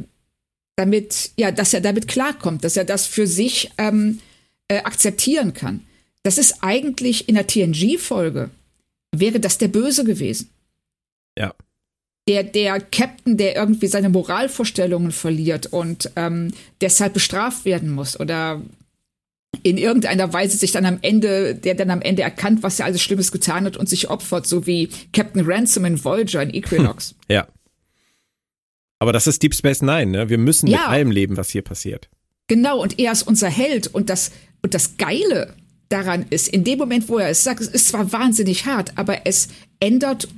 damit, 0.77 1.33
ja, 1.37 1.51
dass 1.51 1.75
er 1.75 1.81
damit 1.81 2.07
klarkommt, 2.07 2.63
dass 2.63 2.77
er 2.77 2.85
das 2.85 3.07
für 3.07 3.27
sich 3.27 3.71
ähm, 3.79 4.21
äh, 4.69 4.79
akzeptieren 4.79 5.55
kann. 5.55 5.85
Das 6.23 6.39
ist 6.39 6.63
eigentlich 6.63 7.29
in 7.29 7.35
der 7.35 7.47
TNG-Folge 7.47 8.51
wäre 9.13 9.41
das 9.41 9.59
der 9.59 9.69
Böse 9.69 10.05
gewesen. 10.05 10.51
Ja 11.37 11.55
der, 12.29 12.45
der 12.45 12.79
Captain, 12.81 13.39
der 13.39 13.57
irgendwie 13.57 13.87
seine 13.87 14.11
Moralvorstellungen 14.11 15.13
verliert 15.13 15.67
und 15.67 16.11
ähm, 16.15 16.53
deshalb 16.83 17.15
bestraft 17.15 17.65
werden 17.65 17.91
muss 17.91 18.21
oder 18.21 18.61
in 19.63 19.79
irgendeiner 19.79 20.31
Weise 20.33 20.59
sich 20.59 20.71
dann 20.73 20.85
am 20.85 20.99
Ende, 21.01 21.55
der 21.55 21.75
dann 21.75 21.91
am 21.91 22.03
Ende 22.03 22.21
erkannt, 22.21 22.63
was 22.63 22.79
er 22.79 22.87
alles 22.87 23.01
Schlimmes 23.01 23.33
getan 23.33 23.65
hat 23.65 23.79
und 23.79 23.89
sich 23.89 24.11
opfert, 24.11 24.47
so 24.47 24.67
wie 24.67 24.91
Captain 25.15 25.43
Ransom 25.45 25.87
in 25.87 26.05
Voyager 26.05 26.43
in 26.43 26.53
Equinox. 26.53 27.15
Ja. 27.29 27.49
Aber 28.99 29.15
das 29.15 29.27
ist 29.27 29.43
Deep 29.43 29.55
Space 29.55 29.81
Nine, 29.81 30.07
ne? 30.07 30.29
Wir 30.29 30.39
müssen 30.39 30.67
ja. 30.67 30.79
mit 30.79 30.89
allem 30.89 31.11
leben, 31.11 31.37
was 31.37 31.49
hier 31.49 31.63
passiert. 31.63 32.11
Genau, 32.49 32.81
und 32.81 32.99
er 32.99 33.13
ist 33.13 33.23
unser 33.23 33.49
Held 33.49 33.87
und 33.87 34.11
das, 34.11 34.33
und 34.63 34.75
das 34.75 34.97
Geile 34.97 35.55
daran 35.89 36.27
ist, 36.31 36.49
in 36.49 36.65
dem 36.65 36.79
Moment, 36.79 37.09
wo 37.09 37.19
er 37.19 37.31
es 37.31 37.45
sagt, 37.45 37.61
es 37.61 37.69
ist 37.69 37.89
zwar 37.89 38.13
wahnsinnig 38.13 38.67
hart, 38.67 38.93
aber 38.97 39.27
es 39.27 39.49
ändert 39.81 40.29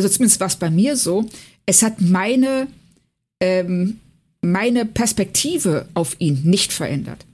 also 0.00 0.08
zumindest 0.08 0.40
war 0.40 0.46
es 0.46 0.56
bei 0.56 0.70
mir 0.70 0.96
so, 0.96 1.28
es 1.66 1.82
hat 1.82 2.00
meine, 2.00 2.68
ähm, 3.40 4.00
meine 4.40 4.86
Perspektive 4.86 5.88
auf 5.94 6.16
ihn 6.18 6.40
nicht 6.44 6.72
verändert. 6.72 7.26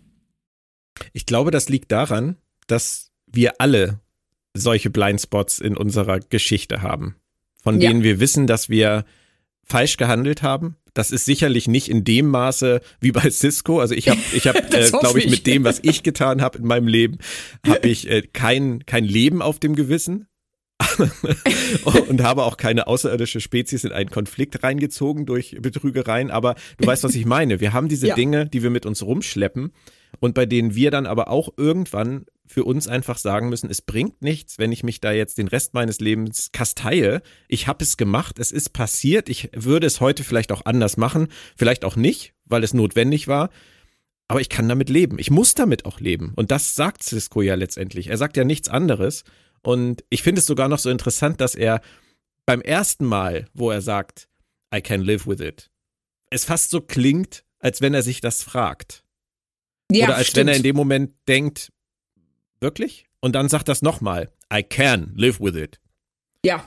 Ich 1.12 1.26
glaube, 1.26 1.52
das 1.52 1.68
liegt 1.68 1.92
daran, 1.92 2.36
dass 2.66 3.12
wir 3.26 3.60
alle 3.60 4.00
solche 4.54 4.90
Blindspots 4.90 5.60
in 5.60 5.76
unserer 5.76 6.18
Geschichte 6.18 6.82
haben, 6.82 7.14
von 7.62 7.78
denen 7.78 8.02
wir 8.02 8.18
wissen, 8.18 8.46
dass 8.46 8.68
wir 8.68 9.04
falsch 9.62 9.96
gehandelt 9.96 10.42
haben. 10.42 10.76
Das 10.96 11.10
ist 11.10 11.26
sicherlich 11.26 11.68
nicht 11.68 11.90
in 11.90 12.04
dem 12.04 12.28
Maße 12.28 12.80
wie 13.00 13.12
bei 13.12 13.28
Cisco. 13.28 13.80
Also 13.80 13.94
ich 13.94 14.08
habe, 14.08 14.18
ich 14.32 14.46
habe, 14.46 14.58
äh, 14.72 14.88
glaube 14.88 15.20
ich, 15.20 15.28
mit 15.28 15.46
dem, 15.46 15.62
was 15.62 15.80
ich 15.82 16.02
getan 16.02 16.40
habe 16.40 16.56
in 16.56 16.64
meinem 16.64 16.88
Leben, 16.88 17.18
habe 17.66 17.86
ich 17.86 18.08
äh, 18.08 18.22
kein 18.22 18.86
kein 18.86 19.04
Leben 19.04 19.42
auf 19.42 19.58
dem 19.58 19.76
Gewissen. 19.76 20.26
und 22.08 22.22
habe 22.22 22.44
auch 22.44 22.56
keine 22.56 22.86
außerirdische 22.86 23.40
Spezies 23.40 23.84
in 23.84 23.92
einen 23.92 24.10
Konflikt 24.10 24.62
reingezogen 24.62 25.26
durch 25.26 25.56
Betrügereien. 25.60 26.30
Aber 26.30 26.54
du 26.78 26.86
weißt, 26.86 27.04
was 27.04 27.14
ich 27.14 27.26
meine. 27.26 27.60
Wir 27.60 27.72
haben 27.72 27.88
diese 27.88 28.08
ja. 28.08 28.14
Dinge, 28.14 28.46
die 28.46 28.62
wir 28.62 28.70
mit 28.70 28.86
uns 28.86 29.02
rumschleppen 29.02 29.72
und 30.20 30.34
bei 30.34 30.46
denen 30.46 30.74
wir 30.74 30.90
dann 30.90 31.06
aber 31.06 31.28
auch 31.28 31.50
irgendwann 31.56 32.26
für 32.46 32.64
uns 32.64 32.88
einfach 32.88 33.18
sagen 33.18 33.48
müssen, 33.48 33.70
es 33.70 33.82
bringt 33.82 34.22
nichts, 34.22 34.58
wenn 34.58 34.72
ich 34.72 34.82
mich 34.82 35.00
da 35.00 35.12
jetzt 35.12 35.38
den 35.38 35.48
Rest 35.48 35.74
meines 35.74 36.00
Lebens 36.00 36.50
kasteie. 36.52 37.22
Ich 37.48 37.66
habe 37.66 37.82
es 37.82 37.96
gemacht, 37.96 38.38
es 38.38 38.52
ist 38.52 38.72
passiert. 38.72 39.28
Ich 39.28 39.50
würde 39.54 39.86
es 39.86 40.00
heute 40.00 40.24
vielleicht 40.24 40.52
auch 40.52 40.64
anders 40.64 40.96
machen, 40.96 41.28
vielleicht 41.56 41.84
auch 41.84 41.96
nicht, 41.96 42.34
weil 42.44 42.62
es 42.62 42.72
notwendig 42.72 43.26
war. 43.28 43.50
Aber 44.28 44.40
ich 44.40 44.48
kann 44.48 44.68
damit 44.68 44.88
leben. 44.88 45.18
Ich 45.18 45.30
muss 45.30 45.54
damit 45.54 45.84
auch 45.84 46.00
leben. 46.00 46.32
Und 46.36 46.50
das 46.50 46.74
sagt 46.74 47.02
Cisco 47.02 47.42
ja 47.42 47.54
letztendlich. 47.54 48.08
Er 48.08 48.16
sagt 48.16 48.36
ja 48.36 48.44
nichts 48.44 48.68
anderes. 48.68 49.24
Und 49.62 50.04
ich 50.10 50.22
finde 50.22 50.40
es 50.40 50.46
sogar 50.46 50.68
noch 50.68 50.78
so 50.78 50.90
interessant, 50.90 51.40
dass 51.40 51.54
er 51.54 51.80
beim 52.44 52.60
ersten 52.60 53.04
Mal, 53.04 53.46
wo 53.54 53.70
er 53.70 53.82
sagt, 53.82 54.28
I 54.74 54.80
can 54.80 55.00
live 55.00 55.26
with 55.26 55.40
it, 55.40 55.70
es 56.30 56.44
fast 56.44 56.70
so 56.70 56.80
klingt, 56.80 57.44
als 57.58 57.80
wenn 57.80 57.94
er 57.94 58.02
sich 58.02 58.20
das 58.20 58.42
fragt. 58.42 59.04
Ja, 59.90 60.06
Oder 60.06 60.16
als 60.16 60.28
stimmt. 60.28 60.46
wenn 60.46 60.48
er 60.48 60.56
in 60.56 60.62
dem 60.62 60.76
Moment 60.76 61.12
denkt, 61.28 61.72
wirklich? 62.60 63.06
Und 63.20 63.32
dann 63.34 63.48
sagt 63.48 63.68
das 63.68 63.82
nochmal, 63.82 64.30
I 64.52 64.62
can 64.62 65.12
live 65.14 65.40
with 65.40 65.56
it. 65.56 65.80
Ja. 66.44 66.64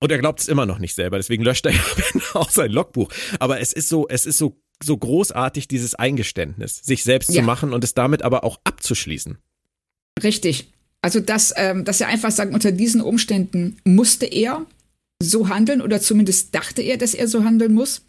Und 0.00 0.12
er 0.12 0.18
glaubt 0.18 0.40
es 0.40 0.48
immer 0.48 0.66
noch 0.66 0.78
nicht 0.78 0.94
selber, 0.94 1.16
deswegen 1.16 1.42
löscht 1.42 1.66
er 1.66 1.72
ja 1.72 1.80
auch 2.34 2.50
sein 2.50 2.70
Logbuch. 2.70 3.10
Aber 3.40 3.60
es 3.60 3.72
ist 3.72 3.88
so, 3.88 4.06
es 4.08 4.26
ist 4.26 4.38
so, 4.38 4.60
so 4.82 4.96
großartig, 4.96 5.66
dieses 5.68 5.94
Eingeständnis, 5.94 6.76
sich 6.76 7.02
selbst 7.02 7.30
ja. 7.30 7.36
zu 7.36 7.42
machen 7.42 7.72
und 7.72 7.82
es 7.84 7.94
damit 7.94 8.22
aber 8.22 8.44
auch 8.44 8.58
abzuschließen. 8.64 9.38
Richtig. 10.22 10.72
Also, 11.02 11.20
dass, 11.20 11.52
ähm, 11.56 11.84
dass 11.84 12.00
er 12.00 12.08
einfach 12.08 12.30
sagt, 12.30 12.52
unter 12.52 12.72
diesen 12.72 13.00
Umständen 13.00 13.76
musste 13.84 14.26
er 14.26 14.66
so 15.20 15.48
handeln 15.48 15.80
oder 15.80 16.00
zumindest 16.00 16.54
dachte 16.54 16.82
er, 16.82 16.96
dass 16.96 17.14
er 17.14 17.28
so 17.28 17.44
handeln 17.44 17.74
muss. 17.74 18.02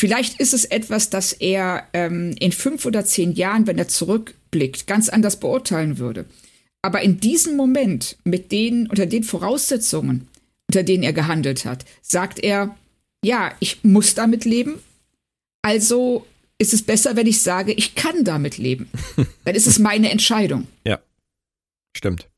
Vielleicht 0.00 0.40
ist 0.40 0.54
es 0.54 0.64
etwas, 0.64 1.10
das 1.10 1.32
er 1.32 1.88
ähm, 1.92 2.34
in 2.38 2.52
fünf 2.52 2.84
oder 2.84 3.04
zehn 3.04 3.32
Jahren, 3.32 3.66
wenn 3.66 3.78
er 3.78 3.88
zurückblickt, 3.88 4.86
ganz 4.86 5.08
anders 5.08 5.38
beurteilen 5.38 5.98
würde. 5.98 6.26
Aber 6.82 7.00
in 7.00 7.20
diesem 7.20 7.56
Moment, 7.56 8.18
mit 8.24 8.52
den, 8.52 8.88
unter 8.88 9.06
den 9.06 9.22
Voraussetzungen, 9.22 10.28
unter 10.68 10.82
denen 10.82 11.02
er 11.02 11.12
gehandelt 11.12 11.64
hat, 11.64 11.84
sagt 12.02 12.40
er, 12.40 12.76
ja, 13.24 13.52
ich 13.60 13.84
muss 13.84 14.14
damit 14.14 14.44
leben, 14.44 14.80
also 15.62 16.26
ist 16.58 16.74
es 16.74 16.82
besser, 16.82 17.16
wenn 17.16 17.26
ich 17.26 17.40
sage, 17.40 17.72
ich 17.72 17.94
kann 17.94 18.24
damit 18.24 18.58
leben. 18.58 18.90
Dann 19.44 19.54
ist 19.54 19.66
es 19.66 19.78
meine 19.78 20.10
Entscheidung. 20.10 20.66
Ja, 20.84 21.00
stimmt. 21.96 22.28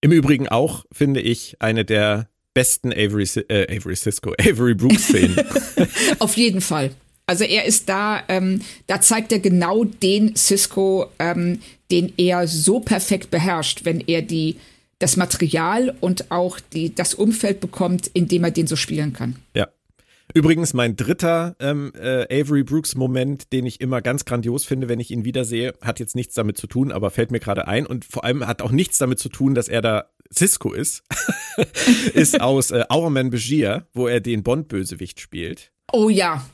Im 0.00 0.12
Übrigen 0.12 0.48
auch, 0.48 0.84
finde 0.92 1.20
ich, 1.20 1.56
eine 1.60 1.84
der 1.84 2.28
besten 2.56 2.90
Avery, 2.90 3.28
äh, 3.48 3.76
Avery 3.76 3.94
Cisco, 3.94 4.32
Avery 4.40 4.74
Brooks 4.74 5.08
Szenen. 5.08 5.36
Auf 6.18 6.38
jeden 6.38 6.62
Fall. 6.62 6.90
Also 7.26 7.44
er 7.44 7.66
ist 7.66 7.88
da, 7.90 8.22
ähm, 8.28 8.62
da 8.86 9.00
zeigt 9.02 9.30
er 9.30 9.40
genau 9.40 9.84
den 9.84 10.34
Cisco, 10.36 11.10
ähm, 11.18 11.60
den 11.90 12.14
er 12.16 12.48
so 12.48 12.80
perfekt 12.80 13.30
beherrscht, 13.30 13.84
wenn 13.84 14.00
er 14.00 14.22
die, 14.22 14.56
das 15.00 15.18
Material 15.18 15.94
und 16.00 16.30
auch 16.30 16.58
die, 16.72 16.94
das 16.94 17.12
Umfeld 17.12 17.60
bekommt, 17.60 18.06
in 18.14 18.26
dem 18.26 18.42
er 18.44 18.52
den 18.52 18.66
so 18.66 18.76
spielen 18.76 19.12
kann. 19.12 19.36
Ja. 19.54 19.68
Übrigens 20.34 20.72
mein 20.72 20.96
dritter 20.96 21.56
ähm, 21.60 21.92
äh, 21.94 22.24
Avery 22.40 22.64
Brooks 22.64 22.94
Moment, 22.94 23.52
den 23.52 23.66
ich 23.66 23.80
immer 23.80 24.00
ganz 24.00 24.24
grandios 24.24 24.64
finde, 24.64 24.88
wenn 24.88 25.00
ich 25.00 25.10
ihn 25.10 25.24
wiedersehe, 25.24 25.74
hat 25.82 26.00
jetzt 26.00 26.16
nichts 26.16 26.34
damit 26.34 26.56
zu 26.56 26.66
tun, 26.66 26.90
aber 26.90 27.10
fällt 27.10 27.30
mir 27.30 27.40
gerade 27.40 27.68
ein 27.68 27.86
und 27.86 28.04
vor 28.04 28.24
allem 28.24 28.46
hat 28.46 28.62
auch 28.62 28.72
nichts 28.72 28.98
damit 28.98 29.18
zu 29.18 29.28
tun, 29.28 29.54
dass 29.54 29.68
er 29.68 29.82
da 29.82 30.06
Cisco 30.34 30.72
ist, 30.72 31.02
ist 32.14 32.40
aus 32.40 32.70
äh, 32.70 32.84
Our 32.92 33.10
Man 33.10 33.30
Begier, 33.30 33.86
wo 33.92 34.08
er 34.08 34.20
den 34.20 34.42
Bond-Bösewicht 34.42 35.20
spielt. 35.20 35.72
Oh 35.92 36.08
ja. 36.08 36.46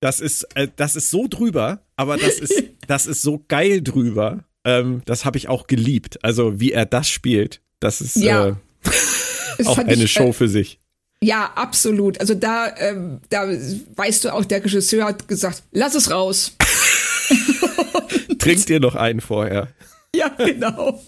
Das 0.00 0.20
ist, 0.20 0.46
äh, 0.54 0.68
das 0.76 0.96
ist 0.96 1.10
so 1.10 1.26
drüber, 1.28 1.80
aber 1.96 2.16
das 2.16 2.38
ist, 2.38 2.62
das 2.86 3.06
ist 3.06 3.22
so 3.22 3.44
geil 3.48 3.82
drüber. 3.82 4.44
Ähm, 4.64 5.02
das 5.04 5.24
habe 5.24 5.38
ich 5.38 5.48
auch 5.48 5.66
geliebt. 5.66 6.22
Also 6.22 6.60
wie 6.60 6.72
er 6.72 6.86
das 6.86 7.08
spielt, 7.08 7.60
das 7.80 8.00
ist 8.00 8.16
ja. 8.16 8.48
äh, 8.48 9.64
auch 9.66 9.78
eine 9.78 10.04
ich, 10.04 10.12
Show 10.12 10.28
äh, 10.28 10.32
für 10.32 10.48
sich. 10.48 10.78
Ja, 11.22 11.52
absolut. 11.54 12.20
Also 12.20 12.34
da, 12.34 12.74
ähm, 12.76 13.20
da 13.30 13.46
weißt 13.46 14.24
du 14.24 14.34
auch, 14.34 14.44
der 14.44 14.62
Regisseur 14.62 15.06
hat 15.06 15.26
gesagt, 15.26 15.62
lass 15.72 15.94
es 15.94 16.10
raus. 16.10 16.54
Trinkt 18.38 18.68
ihr 18.68 18.80
noch 18.80 18.94
einen 18.94 19.22
vorher? 19.22 19.68
Ja, 20.14 20.28
genau. 20.28 21.02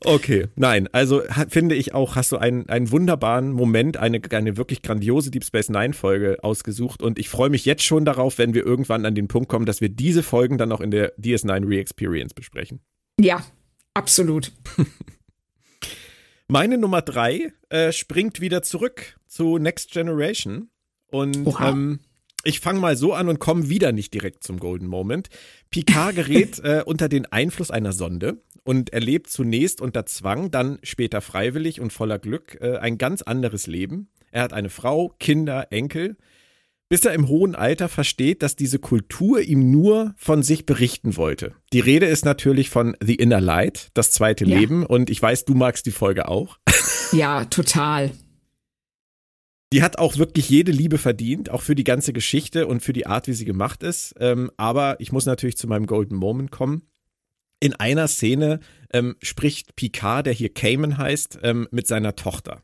Okay, 0.00 0.48
nein, 0.56 0.88
also 0.92 1.22
finde 1.48 1.74
ich 1.74 1.94
auch, 1.94 2.16
hast 2.16 2.32
du 2.32 2.38
einen, 2.38 2.68
einen 2.68 2.90
wunderbaren 2.90 3.52
Moment, 3.52 3.96
eine, 3.96 4.20
eine 4.30 4.56
wirklich 4.56 4.82
grandiose 4.82 5.30
Deep 5.30 5.44
Space 5.44 5.68
Nine 5.68 5.92
Folge 5.92 6.38
ausgesucht 6.42 7.02
und 7.02 7.18
ich 7.18 7.28
freue 7.28 7.50
mich 7.50 7.64
jetzt 7.64 7.82
schon 7.82 8.04
darauf, 8.04 8.38
wenn 8.38 8.54
wir 8.54 8.64
irgendwann 8.64 9.06
an 9.06 9.14
den 9.14 9.28
Punkt 9.28 9.48
kommen, 9.48 9.66
dass 9.66 9.80
wir 9.80 9.88
diese 9.88 10.22
Folgen 10.22 10.58
dann 10.58 10.72
auch 10.72 10.80
in 10.80 10.90
der 10.90 11.16
DS9 11.18 11.68
Re-Experience 11.68 12.34
besprechen. 12.34 12.80
Ja, 13.20 13.44
absolut. 13.94 14.52
Meine 16.48 16.78
Nummer 16.78 17.02
drei 17.02 17.52
äh, 17.70 17.92
springt 17.92 18.40
wieder 18.40 18.62
zurück 18.62 19.16
zu 19.26 19.58
Next 19.58 19.90
Generation 19.90 20.70
und 21.06 21.46
ähm, 21.60 22.00
ich 22.44 22.60
fange 22.60 22.80
mal 22.80 22.96
so 22.96 23.12
an 23.12 23.28
und 23.28 23.38
komme 23.38 23.68
wieder 23.68 23.92
nicht 23.92 24.14
direkt 24.14 24.44
zum 24.44 24.58
Golden 24.58 24.86
Moment. 24.86 25.28
Picard 25.70 26.14
gerät 26.16 26.58
äh, 26.60 26.82
unter 26.84 27.08
den 27.08 27.26
Einfluss 27.26 27.70
einer 27.70 27.92
Sonde 27.92 28.42
und 28.64 28.92
erlebt 28.92 29.30
zunächst 29.30 29.80
unter 29.80 30.06
Zwang, 30.06 30.50
dann 30.50 30.78
später 30.82 31.20
freiwillig 31.20 31.80
und 31.80 31.92
voller 31.92 32.18
Glück 32.18 32.58
äh, 32.60 32.76
ein 32.78 32.98
ganz 32.98 33.22
anderes 33.22 33.66
Leben. 33.66 34.08
Er 34.30 34.42
hat 34.42 34.52
eine 34.52 34.70
Frau, 34.70 35.14
Kinder, 35.18 35.68
Enkel, 35.70 36.16
bis 36.88 37.04
er 37.04 37.14
im 37.14 37.28
hohen 37.28 37.54
Alter 37.54 37.88
versteht, 37.88 38.42
dass 38.42 38.54
diese 38.54 38.78
Kultur 38.78 39.40
ihm 39.40 39.70
nur 39.70 40.14
von 40.16 40.42
sich 40.42 40.66
berichten 40.66 41.16
wollte. 41.16 41.54
Die 41.72 41.80
Rede 41.80 42.06
ist 42.06 42.24
natürlich 42.24 42.68
von 42.68 42.96
The 43.02 43.14
Inner 43.14 43.40
Light, 43.40 43.88
das 43.94 44.10
zweite 44.10 44.44
ja. 44.44 44.58
Leben, 44.58 44.84
und 44.84 45.08
ich 45.08 45.20
weiß, 45.20 45.44
du 45.44 45.54
magst 45.54 45.86
die 45.86 45.90
Folge 45.90 46.28
auch. 46.28 46.58
Ja, 47.12 47.44
total. 47.46 48.10
Die 49.72 49.82
hat 49.82 49.98
auch 49.98 50.18
wirklich 50.18 50.50
jede 50.50 50.70
Liebe 50.70 50.98
verdient, 50.98 51.50
auch 51.50 51.62
für 51.62 51.74
die 51.74 51.84
ganze 51.84 52.12
Geschichte 52.12 52.66
und 52.66 52.82
für 52.82 52.92
die 52.92 53.06
Art, 53.06 53.26
wie 53.26 53.32
sie 53.32 53.46
gemacht 53.46 53.82
ist. 53.82 54.14
Ähm, 54.20 54.50
aber 54.58 55.00
ich 55.00 55.12
muss 55.12 55.24
natürlich 55.24 55.56
zu 55.56 55.66
meinem 55.66 55.86
Golden 55.86 56.14
Moment 56.14 56.50
kommen. 56.50 56.82
In 57.58 57.74
einer 57.74 58.06
Szene 58.06 58.60
ähm, 58.92 59.16
spricht 59.22 59.74
Picard, 59.74 60.26
der 60.26 60.34
hier 60.34 60.52
Cayman 60.52 60.98
heißt, 60.98 61.38
ähm, 61.42 61.68
mit 61.70 61.86
seiner 61.86 62.16
Tochter. 62.16 62.62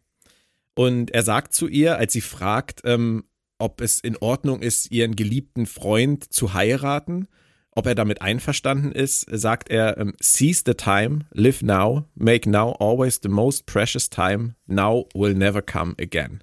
Und 0.74 1.11
er 1.12 1.22
sagt 1.22 1.54
zu 1.54 1.66
ihr, 1.66 1.96
als 1.96 2.12
sie 2.12 2.20
fragt, 2.20 2.82
ähm, 2.84 3.24
ob 3.59 3.80
es 3.80 4.00
in 4.00 4.16
Ordnung 4.18 4.61
ist, 4.61 4.90
ihren 4.90 5.16
geliebten 5.16 5.66
Freund 5.66 6.30
zu 6.30 6.52
heiraten, 6.52 7.26
ob 7.70 7.86
er 7.86 7.94
damit 7.94 8.22
einverstanden 8.22 8.92
ist, 8.92 9.26
sagt 9.30 9.70
er, 9.70 9.98
ähm, 9.98 10.14
seize 10.20 10.62
the 10.66 10.74
time, 10.74 11.20
live 11.32 11.62
now, 11.62 12.04
make 12.14 12.48
now 12.48 12.72
always 12.78 13.18
the 13.22 13.28
most 13.28 13.66
precious 13.66 14.11
time, 14.11 14.56
now 14.66 15.06
will 15.14 15.34
never 15.34 15.62
come 15.62 15.94
again. 15.98 16.42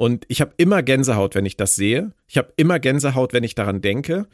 Und 0.00 0.24
ich 0.28 0.40
habe 0.40 0.54
immer 0.56 0.82
Gänsehaut, 0.82 1.34
wenn 1.34 1.44
ich 1.44 1.58
das 1.58 1.76
sehe. 1.76 2.14
Ich 2.26 2.38
habe 2.38 2.54
immer 2.56 2.78
Gänsehaut, 2.78 3.34
wenn 3.34 3.44
ich 3.44 3.54
daran 3.54 3.82
denke. 3.82 4.28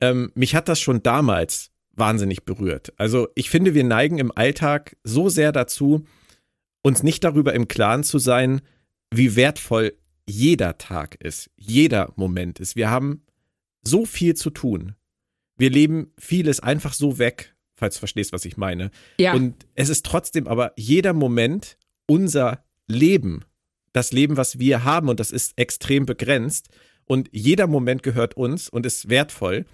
Ähm, 0.00 0.32
mich 0.34 0.56
hat 0.56 0.68
das 0.68 0.80
schon 0.80 1.04
damals 1.04 1.70
wahnsinnig 1.92 2.44
berührt. 2.44 2.92
Also 2.96 3.28
ich 3.36 3.48
finde, 3.48 3.72
wir 3.72 3.84
neigen 3.84 4.18
im 4.18 4.36
Alltag 4.36 4.96
so 5.04 5.28
sehr 5.28 5.52
dazu, 5.52 6.06
uns 6.82 7.04
nicht 7.04 7.22
darüber 7.22 7.54
im 7.54 7.68
Klaren 7.68 8.02
zu 8.02 8.18
sein, 8.18 8.62
wie 9.14 9.36
wertvoll 9.36 9.92
jeder 10.26 10.76
Tag 10.76 11.14
ist, 11.22 11.50
jeder 11.54 12.12
Moment 12.16 12.58
ist. 12.58 12.74
Wir 12.74 12.90
haben 12.90 13.22
so 13.84 14.04
viel 14.06 14.34
zu 14.34 14.50
tun. 14.50 14.96
Wir 15.56 15.70
leben 15.70 16.12
vieles 16.18 16.58
einfach 16.58 16.94
so 16.94 17.20
weg, 17.20 17.54
falls 17.76 17.94
du 17.94 18.00
verstehst, 18.00 18.32
was 18.32 18.44
ich 18.44 18.56
meine. 18.56 18.90
Ja. 19.18 19.34
Und 19.34 19.68
es 19.76 19.88
ist 19.88 20.04
trotzdem 20.04 20.48
aber 20.48 20.72
jeder 20.76 21.12
Moment 21.12 21.78
unser 22.08 22.64
Leben 22.88 23.44
das 23.92 24.12
Leben, 24.12 24.36
was 24.36 24.58
wir 24.58 24.84
haben, 24.84 25.08
und 25.08 25.20
das 25.20 25.30
ist 25.30 25.52
extrem 25.56 26.06
begrenzt. 26.06 26.68
Und 27.04 27.28
jeder 27.32 27.66
Moment 27.66 28.02
gehört 28.02 28.36
uns 28.36 28.68
und 28.68 28.86
ist 28.86 29.08
wertvoll. 29.08 29.66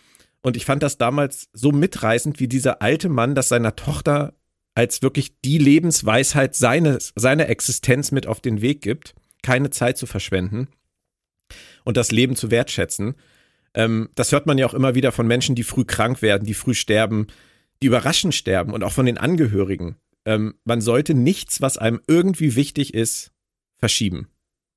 Und 0.43 0.57
ich 0.57 0.65
fand 0.65 0.83
das 0.83 0.99
damals 0.99 1.49
so 1.53 1.73
mitreißend, 1.73 2.41
wie 2.41 2.49
dieser 2.49 2.83
alte 2.83 3.09
Mann 3.09 3.35
das 3.35 3.49
seiner 3.49 3.77
Tochter 3.77 4.35
als 4.75 5.03
wirklich 5.03 5.41
die 5.41 5.59
Lebensweisheit 5.59 6.55
seines, 6.55 7.13
seiner 7.17 7.49
Existenz 7.49 8.13
mit 8.13 8.27
auf 8.27 8.41
den 8.41 8.61
Weg 8.61 8.81
gibt, 8.81 9.15
keine 9.43 9.71
Zeit 9.71 9.99
zu 9.99 10.07
verschwenden 10.07 10.69
und 11.85 11.97
das 11.97 12.13
Leben 12.13 12.37
zu 12.37 12.51
wertschätzen. 12.51 13.15
Ähm, 13.75 14.09
das 14.15 14.31
hört 14.31 14.47
man 14.47 14.57
ja 14.57 14.67
auch 14.67 14.75
immer 14.75 14.95
wieder 14.95 15.11
von 15.11 15.27
Menschen, 15.27 15.55
die 15.55 15.65
früh 15.65 15.85
krank 15.85 16.23
werden, 16.23 16.45
die 16.45 16.55
früh 16.55 16.75
sterben, 16.75 17.27
die 17.83 17.89
überraschend 17.89 18.35
sterben 18.35 18.73
und 18.73 18.85
auch 18.85 18.93
von 18.93 19.07
den 19.07 19.19
Angehörigen. 19.19 19.97
Ähm, 20.25 20.55
man 20.65 20.81
sollte 20.81 21.15
nichts, 21.15 21.61
was 21.61 21.79
einem 21.79 22.01
irgendwie 22.07 22.55
wichtig 22.55 22.95
ist, 22.95 23.33
verschieben. 23.79 24.29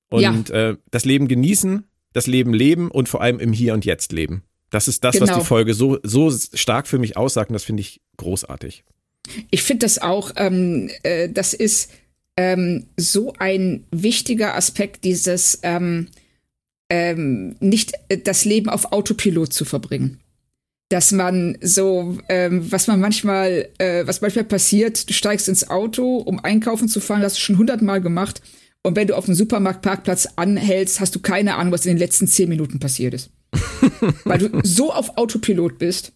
Und 0.09 0.49
ja. 0.49 0.69
äh, 0.69 0.77
das 0.91 1.05
Leben 1.05 1.27
genießen, 1.27 1.85
das 2.13 2.27
Leben 2.27 2.53
leben 2.53 2.91
und 2.91 3.09
vor 3.09 3.21
allem 3.21 3.39
im 3.39 3.53
Hier 3.53 3.73
und 3.73 3.85
Jetzt 3.85 4.11
leben. 4.11 4.43
Das 4.69 4.87
ist 4.87 5.03
das, 5.03 5.15
genau. 5.15 5.27
was 5.27 5.37
die 5.37 5.45
Folge 5.45 5.73
so, 5.73 5.99
so 6.03 6.31
stark 6.31 6.87
für 6.87 6.99
mich 6.99 7.17
aussagt 7.17 7.49
und 7.49 7.53
das 7.53 7.63
finde 7.63 7.81
ich 7.81 8.01
großartig. 8.17 8.83
Ich 9.51 9.63
finde 9.63 9.85
das 9.85 10.01
auch, 10.01 10.31
ähm, 10.35 10.89
äh, 11.03 11.29
das 11.29 11.53
ist 11.53 11.91
ähm, 12.37 12.87
so 12.97 13.33
ein 13.37 13.85
wichtiger 13.91 14.55
Aspekt 14.55 15.03
dieses 15.03 15.59
ähm, 15.63 16.07
ähm, 16.89 17.55
nicht 17.59 17.93
äh, 18.09 18.17
das 18.17 18.45
Leben 18.45 18.69
auf 18.69 18.91
Autopilot 18.91 19.53
zu 19.53 19.65
verbringen. 19.65 20.19
Dass 20.89 21.13
man 21.13 21.57
so, 21.61 22.17
ähm, 22.27 22.69
was 22.69 22.87
man 22.87 22.99
manchmal, 22.99 23.69
äh, 23.77 24.05
was 24.05 24.19
manchmal 24.19 24.43
passiert, 24.43 25.09
du 25.09 25.13
steigst 25.13 25.47
ins 25.47 25.69
Auto, 25.69 26.17
um 26.17 26.43
einkaufen 26.43 26.89
zu 26.89 26.99
fahren, 26.99 27.21
das 27.21 27.33
hast 27.33 27.39
du 27.39 27.45
schon 27.45 27.57
hundertmal 27.57 28.01
gemacht 28.01 28.41
und 28.83 28.95
wenn 28.95 29.07
du 29.07 29.15
auf 29.15 29.25
dem 29.25 29.35
Supermarktparkplatz 29.35 30.29
anhältst, 30.35 30.99
hast 30.99 31.13
du 31.15 31.19
keine 31.19 31.55
Ahnung, 31.55 31.71
was 31.71 31.85
in 31.85 31.93
den 31.93 31.99
letzten 31.99 32.27
zehn 32.27 32.49
Minuten 32.49 32.79
passiert 32.79 33.13
ist. 33.13 33.29
Weil 34.23 34.39
du 34.39 34.61
so 34.63 34.91
auf 34.91 35.17
Autopilot 35.17 35.77
bist, 35.77 36.13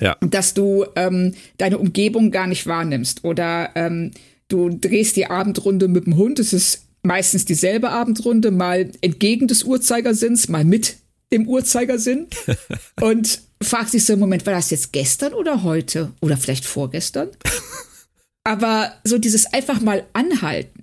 ja. 0.00 0.16
dass 0.20 0.54
du 0.54 0.84
ähm, 0.96 1.34
deine 1.56 1.78
Umgebung 1.78 2.30
gar 2.30 2.46
nicht 2.46 2.66
wahrnimmst. 2.66 3.24
Oder 3.24 3.70
ähm, 3.74 4.10
du 4.48 4.68
drehst 4.68 5.16
die 5.16 5.26
Abendrunde 5.26 5.88
mit 5.88 6.04
dem 6.04 6.16
Hund. 6.16 6.38
Es 6.38 6.52
ist 6.52 6.86
meistens 7.02 7.44
dieselbe 7.46 7.90
Abendrunde, 7.90 8.50
mal 8.50 8.90
entgegen 9.00 9.48
des 9.48 9.64
Uhrzeigersinns, 9.64 10.48
mal 10.48 10.64
mit 10.64 10.96
dem 11.32 11.48
Uhrzeigersinn. 11.48 12.26
und 13.00 13.40
fragst 13.62 13.94
dich 13.94 14.04
so 14.04 14.12
im 14.12 14.20
Moment, 14.20 14.44
war 14.44 14.54
das 14.54 14.70
jetzt 14.70 14.92
gestern 14.92 15.32
oder 15.32 15.62
heute? 15.62 16.12
Oder 16.20 16.36
vielleicht 16.36 16.66
vorgestern? 16.66 17.30
Aber 18.44 18.92
so 19.04 19.16
dieses 19.16 19.46
einfach 19.54 19.80
mal 19.80 20.04
anhalten 20.12 20.73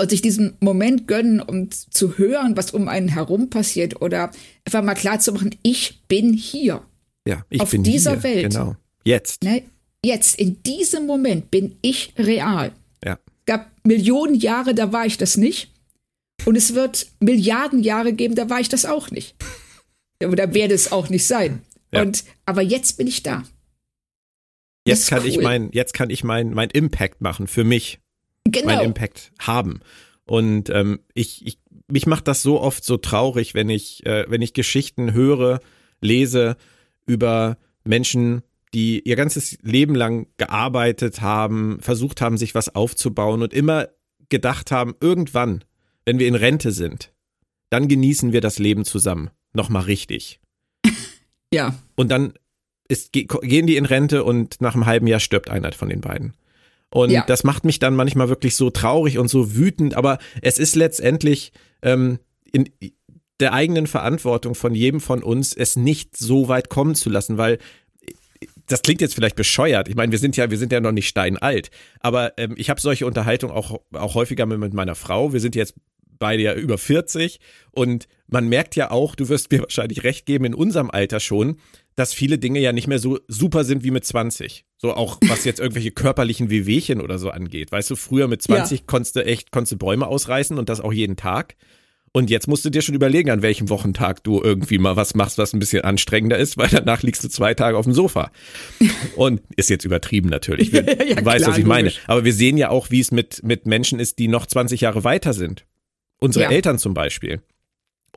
und 0.00 0.10
sich 0.10 0.22
diesen 0.22 0.56
Moment 0.60 1.06
gönnen, 1.06 1.40
um 1.40 1.70
zu 1.70 2.16
hören, 2.16 2.56
was 2.56 2.70
um 2.70 2.88
einen 2.88 3.08
herum 3.08 3.50
passiert 3.50 4.00
oder 4.00 4.30
einfach 4.64 4.82
mal 4.82 4.94
klar 4.94 5.20
zu 5.20 5.32
machen, 5.32 5.54
ich 5.62 6.00
bin 6.08 6.32
hier. 6.32 6.82
Ja, 7.26 7.44
ich 7.50 7.60
auf 7.60 7.70
bin 7.70 7.82
dieser 7.82 8.12
hier, 8.12 8.22
Welt. 8.22 8.52
Genau. 8.52 8.76
Jetzt. 9.04 9.44
Ne? 9.44 9.62
Jetzt, 10.04 10.38
in 10.38 10.62
diesem 10.62 11.06
Moment 11.06 11.50
bin 11.50 11.76
ich 11.82 12.14
real. 12.16 12.72
Ja. 13.04 13.18
Es 13.26 13.44
gab 13.46 13.70
Millionen 13.84 14.34
Jahre, 14.34 14.74
da 14.74 14.92
war 14.92 15.04
ich 15.04 15.18
das 15.18 15.36
nicht. 15.36 15.70
Und 16.46 16.56
es 16.56 16.74
wird 16.74 17.06
Milliarden 17.20 17.82
Jahre 17.82 18.14
geben, 18.14 18.34
da 18.34 18.48
war 18.48 18.60
ich 18.60 18.70
das 18.70 18.86
auch 18.86 19.10
nicht. 19.10 19.34
Oder 20.24 20.54
werde 20.54 20.74
es 20.74 20.92
auch 20.92 21.10
nicht 21.10 21.26
sein. 21.26 21.60
Ja. 21.92 22.02
Und, 22.02 22.24
aber 22.46 22.62
jetzt 22.62 22.96
bin 22.96 23.06
ich 23.06 23.22
da. 23.22 23.44
Jetzt 24.86 25.10
kann 25.10 25.20
cool. 25.22 25.28
ich 25.28 25.40
mein, 25.40 25.70
jetzt 25.72 25.92
kann 25.92 26.08
ich 26.08 26.24
mein, 26.24 26.52
mein 26.54 26.70
Impact 26.70 27.20
machen 27.20 27.46
für 27.46 27.64
mich 27.64 28.00
Genau. 28.44 28.66
meinen 28.66 28.86
Impact 28.86 29.32
haben. 29.38 29.80
Und 30.24 30.70
ähm, 30.70 31.00
ich, 31.14 31.46
ich, 31.46 31.58
mich 31.88 32.06
macht 32.06 32.28
das 32.28 32.42
so 32.42 32.60
oft 32.60 32.84
so 32.84 32.96
traurig, 32.96 33.54
wenn 33.54 33.68
ich, 33.68 34.06
äh, 34.06 34.24
wenn 34.28 34.42
ich 34.42 34.52
Geschichten 34.52 35.12
höre, 35.12 35.60
lese 36.00 36.56
über 37.06 37.58
Menschen, 37.84 38.42
die 38.72 39.00
ihr 39.00 39.16
ganzes 39.16 39.58
Leben 39.62 39.94
lang 39.94 40.28
gearbeitet 40.36 41.20
haben, 41.20 41.78
versucht 41.80 42.20
haben, 42.20 42.38
sich 42.38 42.54
was 42.54 42.74
aufzubauen 42.74 43.42
und 43.42 43.52
immer 43.52 43.88
gedacht 44.28 44.70
haben, 44.70 44.94
irgendwann, 45.00 45.64
wenn 46.04 46.18
wir 46.18 46.28
in 46.28 46.36
Rente 46.36 46.70
sind, 46.70 47.12
dann 47.68 47.88
genießen 47.88 48.32
wir 48.32 48.40
das 48.40 48.58
Leben 48.58 48.84
zusammen. 48.84 49.30
Nochmal 49.52 49.82
richtig. 49.82 50.40
Ja. 51.52 51.74
Und 51.96 52.12
dann 52.12 52.34
ist, 52.86 53.12
gehen 53.12 53.66
die 53.66 53.74
in 53.74 53.84
Rente 53.84 54.22
und 54.22 54.60
nach 54.60 54.76
einem 54.76 54.86
halben 54.86 55.08
Jahr 55.08 55.18
stirbt 55.18 55.50
einer 55.50 55.72
von 55.72 55.88
den 55.88 56.00
beiden. 56.00 56.34
Und 56.92 57.10
Ja. 57.10 57.24
das 57.24 57.44
macht 57.44 57.64
mich 57.64 57.78
dann 57.78 57.94
manchmal 57.94 58.28
wirklich 58.28 58.56
so 58.56 58.70
traurig 58.70 59.18
und 59.18 59.28
so 59.28 59.54
wütend, 59.54 59.94
aber 59.94 60.18
es 60.42 60.58
ist 60.58 60.74
letztendlich 60.76 61.52
ähm, 61.82 62.18
in 62.52 62.68
der 63.38 63.52
eigenen 63.52 63.86
Verantwortung 63.86 64.54
von 64.54 64.74
jedem 64.74 65.00
von 65.00 65.22
uns, 65.22 65.54
es 65.54 65.76
nicht 65.76 66.16
so 66.16 66.48
weit 66.48 66.68
kommen 66.68 66.94
zu 66.94 67.08
lassen, 67.08 67.38
weil 67.38 67.58
das 68.66 68.82
klingt 68.82 69.00
jetzt 69.00 69.14
vielleicht 69.14 69.36
bescheuert. 69.36 69.88
Ich 69.88 69.96
meine, 69.96 70.12
wir 70.12 70.18
sind 70.18 70.36
ja, 70.36 70.50
wir 70.50 70.58
sind 70.58 70.72
ja 70.72 70.80
noch 70.80 70.92
nicht 70.92 71.08
steinalt, 71.08 71.70
aber 72.00 72.34
ähm, 72.38 72.54
ich 72.56 72.70
habe 72.70 72.80
solche 72.80 73.06
Unterhaltungen 73.06 73.54
auch, 73.54 73.80
auch 73.92 74.14
häufiger 74.14 74.46
mit, 74.46 74.58
mit 74.58 74.74
meiner 74.74 74.94
Frau. 74.94 75.32
Wir 75.32 75.40
sind 75.40 75.56
jetzt 75.56 75.74
beide 76.18 76.42
ja 76.42 76.54
über 76.54 76.78
40 76.78 77.40
und 77.72 78.06
man 78.28 78.48
merkt 78.48 78.76
ja 78.76 78.90
auch, 78.90 79.14
du 79.14 79.28
wirst 79.28 79.50
mir 79.52 79.60
wahrscheinlich 79.62 80.04
recht 80.04 80.26
geben, 80.26 80.44
in 80.44 80.54
unserem 80.54 80.90
Alter 80.90 81.18
schon, 81.20 81.56
dass 81.96 82.12
viele 82.14 82.38
Dinge 82.38 82.60
ja 82.60 82.72
nicht 82.72 82.86
mehr 82.86 82.98
so 82.98 83.18
super 83.26 83.64
sind 83.64 83.82
wie 83.84 83.90
mit 83.90 84.04
20. 84.04 84.64
So 84.82 84.94
auch 84.94 85.18
was 85.26 85.44
jetzt 85.44 85.60
irgendwelche 85.60 85.90
körperlichen 85.90 86.48
Wehwehchen 86.48 87.02
oder 87.02 87.18
so 87.18 87.28
angeht. 87.30 87.70
Weißt 87.70 87.90
du, 87.90 87.96
früher 87.96 88.28
mit 88.28 88.40
20 88.42 88.86
konntest 88.86 89.14
du 89.14 89.24
echt, 89.24 89.52
konntest 89.52 89.72
du 89.72 89.76
Bäume 89.76 90.06
ausreißen 90.06 90.58
und 90.58 90.70
das 90.70 90.80
auch 90.80 90.92
jeden 90.92 91.16
Tag. 91.16 91.54
Und 92.12 92.28
jetzt 92.30 92.48
musst 92.48 92.64
du 92.64 92.70
dir 92.70 92.82
schon 92.82 92.94
überlegen, 92.94 93.30
an 93.30 93.42
welchem 93.42 93.68
Wochentag 93.68 94.24
du 94.24 94.42
irgendwie 94.42 94.78
mal 94.78 94.96
was 94.96 95.14
machst, 95.14 95.38
was 95.38 95.52
ein 95.52 95.60
bisschen 95.60 95.82
anstrengender 95.82 96.38
ist, 96.38 96.56
weil 96.56 96.68
danach 96.68 97.02
liegst 97.02 97.22
du 97.22 97.28
zwei 97.28 97.54
Tage 97.54 97.76
auf 97.76 97.84
dem 97.84 97.92
Sofa. 97.92 98.32
Und 99.16 99.42
ist 99.54 99.70
jetzt 99.70 99.84
übertrieben 99.84 100.28
natürlich. 100.28 100.72
Wir, 100.72 100.82
Ja, 100.82 101.14
du 101.16 101.24
weißt, 101.24 101.44
klar, 101.44 101.50
was 101.52 101.58
ich 101.58 101.66
meine. 101.66 101.92
Aber 102.06 102.24
wir 102.24 102.32
sehen 102.32 102.56
ja 102.56 102.70
auch, 102.70 102.90
wie 102.90 103.00
es 103.00 103.12
mit, 103.12 103.42
mit 103.44 103.66
Menschen 103.66 104.00
ist, 104.00 104.18
die 104.18 104.26
noch 104.28 104.46
20 104.46 104.80
Jahre 104.80 105.04
weiter 105.04 105.34
sind. 105.34 105.66
Unsere 106.18 106.46
Ja. 106.46 106.50
Eltern 106.50 106.78
zum 106.78 106.94
Beispiel. 106.94 107.42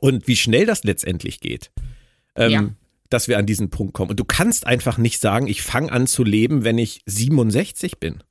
Und 0.00 0.26
wie 0.26 0.36
schnell 0.36 0.66
das 0.66 0.82
letztendlich 0.82 1.40
geht. 1.40 1.70
Ähm, 2.36 2.50
Ja. 2.50 2.68
Dass 3.14 3.28
wir 3.28 3.38
an 3.38 3.46
diesen 3.46 3.70
Punkt 3.70 3.94
kommen. 3.94 4.10
Und 4.10 4.18
du 4.18 4.24
kannst 4.24 4.66
einfach 4.66 4.98
nicht 4.98 5.20
sagen, 5.20 5.46
ich 5.46 5.62
fange 5.62 5.92
an 5.92 6.08
zu 6.08 6.24
leben, 6.24 6.64
wenn 6.64 6.78
ich 6.78 7.00
67 7.06 8.00
bin. 8.00 8.24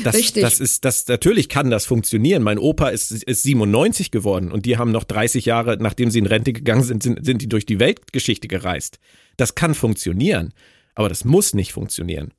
Das, 0.00 0.14
Richtig. 0.14 0.42
das 0.42 0.60
ist, 0.60 0.84
das, 0.84 1.08
natürlich 1.08 1.48
kann 1.48 1.72
das 1.72 1.86
funktionieren. 1.86 2.44
Mein 2.44 2.60
Opa 2.60 2.90
ist, 2.90 3.10
ist 3.10 3.42
97 3.42 4.12
geworden 4.12 4.52
und 4.52 4.64
die 4.64 4.78
haben 4.78 4.92
noch 4.92 5.02
30 5.02 5.44
Jahre, 5.44 5.76
nachdem 5.80 6.12
sie 6.12 6.20
in 6.20 6.26
Rente 6.26 6.52
gegangen 6.52 6.84
sind, 6.84 7.02
sind, 7.02 7.26
sind 7.26 7.42
die 7.42 7.48
durch 7.48 7.66
die 7.66 7.80
Weltgeschichte 7.80 8.46
gereist. 8.46 9.00
Das 9.38 9.56
kann 9.56 9.74
funktionieren, 9.74 10.54
aber 10.94 11.08
das 11.08 11.24
muss 11.24 11.52
nicht 11.52 11.72
funktionieren. 11.72 12.32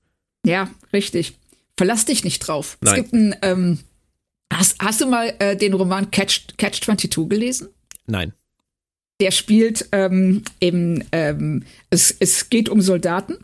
Ja, 0.45 0.69
richtig. 0.93 1.33
Verlass 1.75 2.05
dich 2.05 2.23
nicht 2.23 2.39
drauf. 2.39 2.77
Nein. 2.79 2.93
Es 2.93 3.01
gibt 3.01 3.13
ein, 3.13 3.35
ähm, 3.41 3.79
hast, 4.53 4.77
hast 4.79 5.01
du 5.01 5.07
mal 5.07 5.35
äh, 5.39 5.57
den 5.57 5.73
Roman 5.73 6.11
Catch, 6.11 6.55
Catch 6.55 6.81
22 6.83 7.27
gelesen? 7.27 7.67
Nein. 8.05 8.31
Der 9.19 9.31
spielt 9.31 9.87
ähm, 9.91 10.43
im, 10.59 11.03
ähm, 11.11 11.63
es, 11.89 12.15
es 12.19 12.49
geht 12.49 12.69
um 12.69 12.81
Soldaten. 12.81 13.37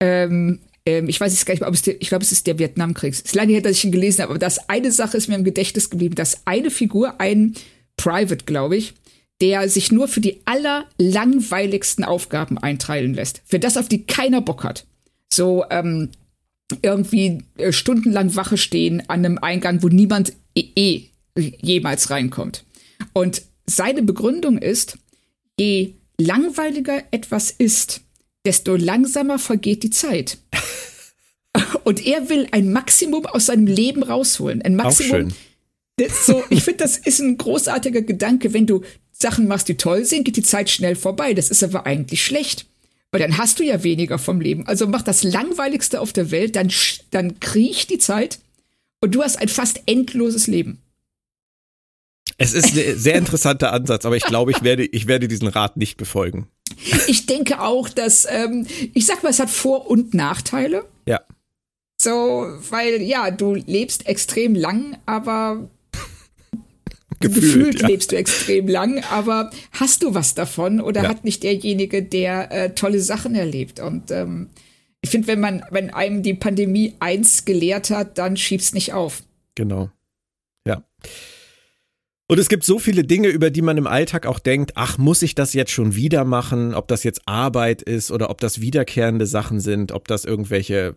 Ähm, 0.00 0.60
ähm, 0.86 1.08
ich 1.08 1.20
weiß 1.20 1.32
jetzt 1.32 1.46
gar 1.46 1.54
nicht 1.54 1.64
ob 1.64 1.74
es 1.74 1.82
der, 1.82 2.00
ich 2.00 2.08
glaube, 2.08 2.24
es 2.24 2.32
ist 2.32 2.46
der 2.46 2.58
Vietnamkrieg. 2.58 3.12
Es 3.12 3.20
ist 3.20 3.34
lange 3.34 3.52
her, 3.52 3.62
dass 3.62 3.72
ich 3.72 3.84
ihn 3.84 3.92
gelesen 3.92 4.22
habe, 4.22 4.30
aber 4.30 4.38
das 4.38 4.68
eine 4.68 4.92
Sache 4.92 5.16
ist 5.16 5.28
mir 5.28 5.34
im 5.34 5.44
Gedächtnis 5.44 5.90
geblieben, 5.90 6.14
dass 6.14 6.46
eine 6.46 6.70
Figur, 6.70 7.20
ein 7.20 7.54
Private, 7.96 8.44
glaube 8.44 8.76
ich, 8.76 8.94
der 9.40 9.68
sich 9.68 9.90
nur 9.90 10.08
für 10.08 10.20
die 10.20 10.40
allerlangweiligsten 10.44 12.04
Aufgaben 12.04 12.58
einteilen 12.58 13.14
lässt. 13.14 13.42
Für 13.44 13.58
das, 13.58 13.76
auf 13.76 13.88
die 13.88 14.04
keiner 14.04 14.40
Bock 14.40 14.64
hat. 14.64 14.86
So, 15.32 15.64
ähm, 15.70 16.10
irgendwie 16.80 17.38
äh, 17.58 17.72
stundenlang 17.72 18.34
Wache 18.36 18.56
stehen 18.56 19.02
an 19.08 19.24
einem 19.24 19.38
Eingang, 19.38 19.82
wo 19.82 19.88
niemand 19.88 20.32
eh, 20.54 20.68
eh 20.76 21.08
jemals 21.36 22.10
reinkommt. 22.10 22.64
Und 23.12 23.42
seine 23.76 24.02
Begründung 24.02 24.58
ist, 24.58 24.98
je 25.58 25.94
langweiliger 26.18 27.02
etwas 27.10 27.50
ist, 27.50 28.02
desto 28.44 28.76
langsamer 28.76 29.38
vergeht 29.38 29.82
die 29.82 29.90
Zeit. 29.90 30.38
Und 31.84 32.04
er 32.06 32.28
will 32.28 32.48
ein 32.52 32.72
Maximum 32.72 33.26
aus 33.26 33.46
seinem 33.46 33.66
Leben 33.66 34.02
rausholen. 34.02 34.62
Ein 34.62 34.76
Maximum. 34.76 35.32
so, 36.24 36.42
ich 36.48 36.62
finde, 36.62 36.78
das 36.78 36.96
ist 36.96 37.20
ein 37.20 37.36
großartiger 37.36 38.02
Gedanke. 38.02 38.52
Wenn 38.52 38.66
du 38.66 38.82
Sachen 39.12 39.46
machst, 39.46 39.68
die 39.68 39.76
toll 39.76 40.04
sind, 40.04 40.24
geht 40.24 40.36
die 40.36 40.42
Zeit 40.42 40.70
schnell 40.70 40.96
vorbei. 40.96 41.34
Das 41.34 41.50
ist 41.50 41.62
aber 41.62 41.86
eigentlich 41.86 42.24
schlecht. 42.24 42.66
Weil 43.10 43.20
dann 43.20 43.36
hast 43.36 43.58
du 43.58 43.64
ja 43.64 43.82
weniger 43.82 44.18
vom 44.18 44.40
Leben. 44.40 44.66
Also 44.66 44.86
mach 44.86 45.02
das 45.02 45.22
Langweiligste 45.22 46.00
auf 46.00 46.14
der 46.14 46.30
Welt, 46.30 46.56
dann, 46.56 46.72
dann 47.10 47.40
kriecht 47.40 47.90
die 47.90 47.98
Zeit 47.98 48.38
und 49.02 49.14
du 49.14 49.22
hast 49.22 49.36
ein 49.36 49.48
fast 49.48 49.82
endloses 49.84 50.46
Leben. 50.46 50.78
Es 52.42 52.54
ist 52.54 52.76
ein 52.76 52.98
sehr 52.98 53.14
interessanter 53.14 53.72
Ansatz, 53.72 54.04
aber 54.04 54.16
ich 54.16 54.24
glaube, 54.24 54.50
ich 54.50 54.62
werde, 54.62 54.84
ich 54.84 55.06
werde 55.06 55.28
diesen 55.28 55.46
Rat 55.46 55.76
nicht 55.76 55.96
befolgen. 55.96 56.48
Ich 57.06 57.26
denke 57.26 57.60
auch, 57.60 57.88
dass, 57.88 58.26
ähm, 58.28 58.66
ich 58.94 59.06
sag 59.06 59.22
mal, 59.22 59.28
es 59.28 59.38
hat 59.38 59.48
Vor- 59.50 59.88
und 59.88 60.12
Nachteile. 60.14 60.84
Ja. 61.06 61.20
So, 62.00 62.10
weil 62.70 63.00
ja, 63.02 63.30
du 63.30 63.54
lebst 63.54 64.06
extrem 64.06 64.54
lang, 64.56 64.96
aber 65.06 65.68
Gefühlt, 67.20 67.44
gefühlt 67.44 67.80
ja. 67.82 67.86
lebst 67.86 68.10
du 68.10 68.16
extrem 68.16 68.66
lang, 68.66 69.04
aber 69.10 69.50
hast 69.70 70.02
du 70.02 70.12
was 70.12 70.34
davon 70.34 70.80
oder 70.80 71.04
Ja. 71.04 71.08
hat 71.10 71.22
nicht 71.24 71.44
derjenige, 71.44 72.02
der 72.02 72.50
äh, 72.50 72.74
tolle 72.74 72.98
Sachen 72.98 73.36
erlebt? 73.36 73.78
Und 73.78 74.10
ähm, 74.10 74.48
ich 75.00 75.10
finde, 75.10 75.28
wenn 75.28 75.38
man, 75.38 75.62
wenn 75.70 75.90
einem 75.90 76.24
die 76.24 76.34
Pandemie 76.34 76.94
eins 76.98 77.44
gelehrt 77.44 77.90
hat, 77.90 78.18
dann 78.18 78.36
schieb's 78.36 78.72
nicht 78.74 78.92
auf. 78.92 79.22
Genau. 79.54 79.90
Ja. 80.66 80.82
Und 82.28 82.38
es 82.38 82.48
gibt 82.48 82.64
so 82.64 82.78
viele 82.78 83.04
Dinge, 83.04 83.28
über 83.28 83.50
die 83.50 83.62
man 83.62 83.76
im 83.76 83.86
Alltag 83.86 84.26
auch 84.26 84.38
denkt, 84.38 84.72
ach, 84.76 84.96
muss 84.96 85.22
ich 85.22 85.34
das 85.34 85.52
jetzt 85.52 85.70
schon 85.70 85.94
wieder 85.96 86.24
machen? 86.24 86.72
Ob 86.74 86.88
das 86.88 87.04
jetzt 87.04 87.20
Arbeit 87.26 87.82
ist 87.82 88.10
oder 88.10 88.30
ob 88.30 88.40
das 88.40 88.60
wiederkehrende 88.60 89.26
Sachen 89.26 89.60
sind, 89.60 89.92
ob 89.92 90.08
das 90.08 90.24
irgendwelche 90.24 90.96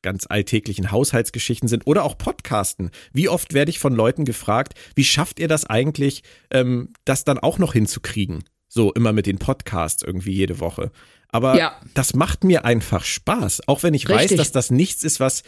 ganz 0.00 0.26
alltäglichen 0.28 0.90
Haushaltsgeschichten 0.90 1.68
sind 1.68 1.86
oder 1.86 2.04
auch 2.04 2.16
Podcasten. 2.16 2.90
Wie 3.12 3.28
oft 3.28 3.54
werde 3.54 3.70
ich 3.70 3.78
von 3.78 3.94
Leuten 3.94 4.24
gefragt, 4.24 4.74
wie 4.96 5.04
schafft 5.04 5.38
ihr 5.40 5.48
das 5.48 5.66
eigentlich, 5.66 6.22
ähm, 6.50 6.92
das 7.04 7.24
dann 7.24 7.38
auch 7.38 7.58
noch 7.58 7.72
hinzukriegen? 7.74 8.44
So 8.68 8.92
immer 8.94 9.12
mit 9.12 9.26
den 9.26 9.38
Podcasts 9.38 10.02
irgendwie 10.02 10.32
jede 10.32 10.58
Woche. 10.58 10.90
Aber 11.28 11.56
Ja. 11.56 11.80
das 11.94 12.14
macht 12.14 12.44
mir 12.44 12.64
einfach 12.64 13.04
Spaß, 13.04 13.68
auch 13.68 13.82
wenn 13.82 13.94
ich 13.94 14.08
weiß, 14.08 14.22
Richtig. 14.22 14.38
dass 14.38 14.52
das 14.52 14.70
nichts 14.70 15.02
ist, 15.02 15.20
was 15.20 15.42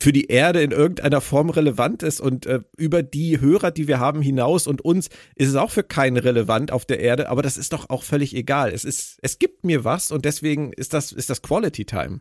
für 0.00 0.12
die 0.12 0.26
Erde 0.26 0.62
in 0.62 0.70
irgendeiner 0.70 1.20
Form 1.20 1.50
relevant 1.50 2.02
ist 2.02 2.20
und 2.20 2.46
äh, 2.46 2.60
über 2.76 3.02
die 3.02 3.40
Hörer, 3.40 3.70
die 3.70 3.88
wir 3.88 3.98
haben, 3.98 4.22
hinaus 4.22 4.66
und 4.66 4.80
uns 4.80 5.08
ist 5.34 5.48
es 5.48 5.56
auch 5.56 5.70
für 5.70 5.82
keinen 5.82 6.16
relevant 6.16 6.70
auf 6.70 6.84
der 6.84 7.00
Erde, 7.00 7.28
aber 7.28 7.42
das 7.42 7.56
ist 7.56 7.72
doch 7.72 7.90
auch 7.90 8.02
völlig 8.02 8.34
egal. 8.34 8.72
Es 8.72 8.84
ist, 8.84 9.18
es 9.22 9.38
gibt 9.38 9.64
mir 9.64 9.84
was 9.84 10.10
und 10.10 10.24
deswegen 10.24 10.72
ist 10.72 10.94
das, 10.94 11.12
ist 11.12 11.30
das 11.30 11.42
Quality 11.42 11.84
Time. 11.84 12.20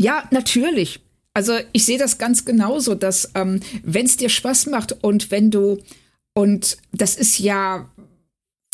Ja, 0.00 0.26
natürlich. 0.30 1.00
Also 1.34 1.58
ich 1.72 1.84
sehe 1.84 1.98
das 1.98 2.18
ganz 2.18 2.44
genauso, 2.44 2.94
dass 2.94 3.30
ähm, 3.34 3.60
wenn 3.82 4.06
es 4.06 4.16
dir 4.16 4.28
Spaß 4.28 4.66
macht 4.66 5.04
und 5.04 5.30
wenn 5.30 5.50
du, 5.50 5.78
und 6.34 6.78
das 6.92 7.16
ist 7.16 7.38
ja 7.38 7.90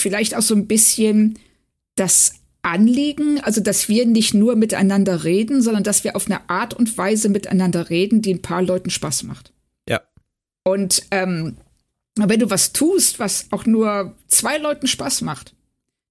vielleicht 0.00 0.34
auch 0.36 0.42
so 0.42 0.54
ein 0.54 0.66
bisschen 0.66 1.38
das 1.96 2.34
Anliegen, 2.64 3.40
also 3.40 3.60
dass 3.60 3.88
wir 3.88 4.06
nicht 4.06 4.34
nur 4.34 4.56
miteinander 4.56 5.24
reden, 5.24 5.62
sondern 5.62 5.84
dass 5.84 6.04
wir 6.04 6.16
auf 6.16 6.26
eine 6.26 6.48
Art 6.48 6.74
und 6.74 6.96
Weise 6.96 7.28
miteinander 7.28 7.90
reden, 7.90 8.22
die 8.22 8.34
ein 8.34 8.42
paar 8.42 8.62
Leuten 8.62 8.90
Spaß 8.90 9.24
macht. 9.24 9.52
Ja. 9.88 10.00
Und 10.64 11.02
ähm, 11.10 11.56
wenn 12.16 12.40
du 12.40 12.50
was 12.50 12.72
tust, 12.72 13.18
was 13.18 13.48
auch 13.50 13.66
nur 13.66 14.16
zwei 14.28 14.58
Leuten 14.58 14.86
Spaß 14.86 15.22
macht, 15.22 15.54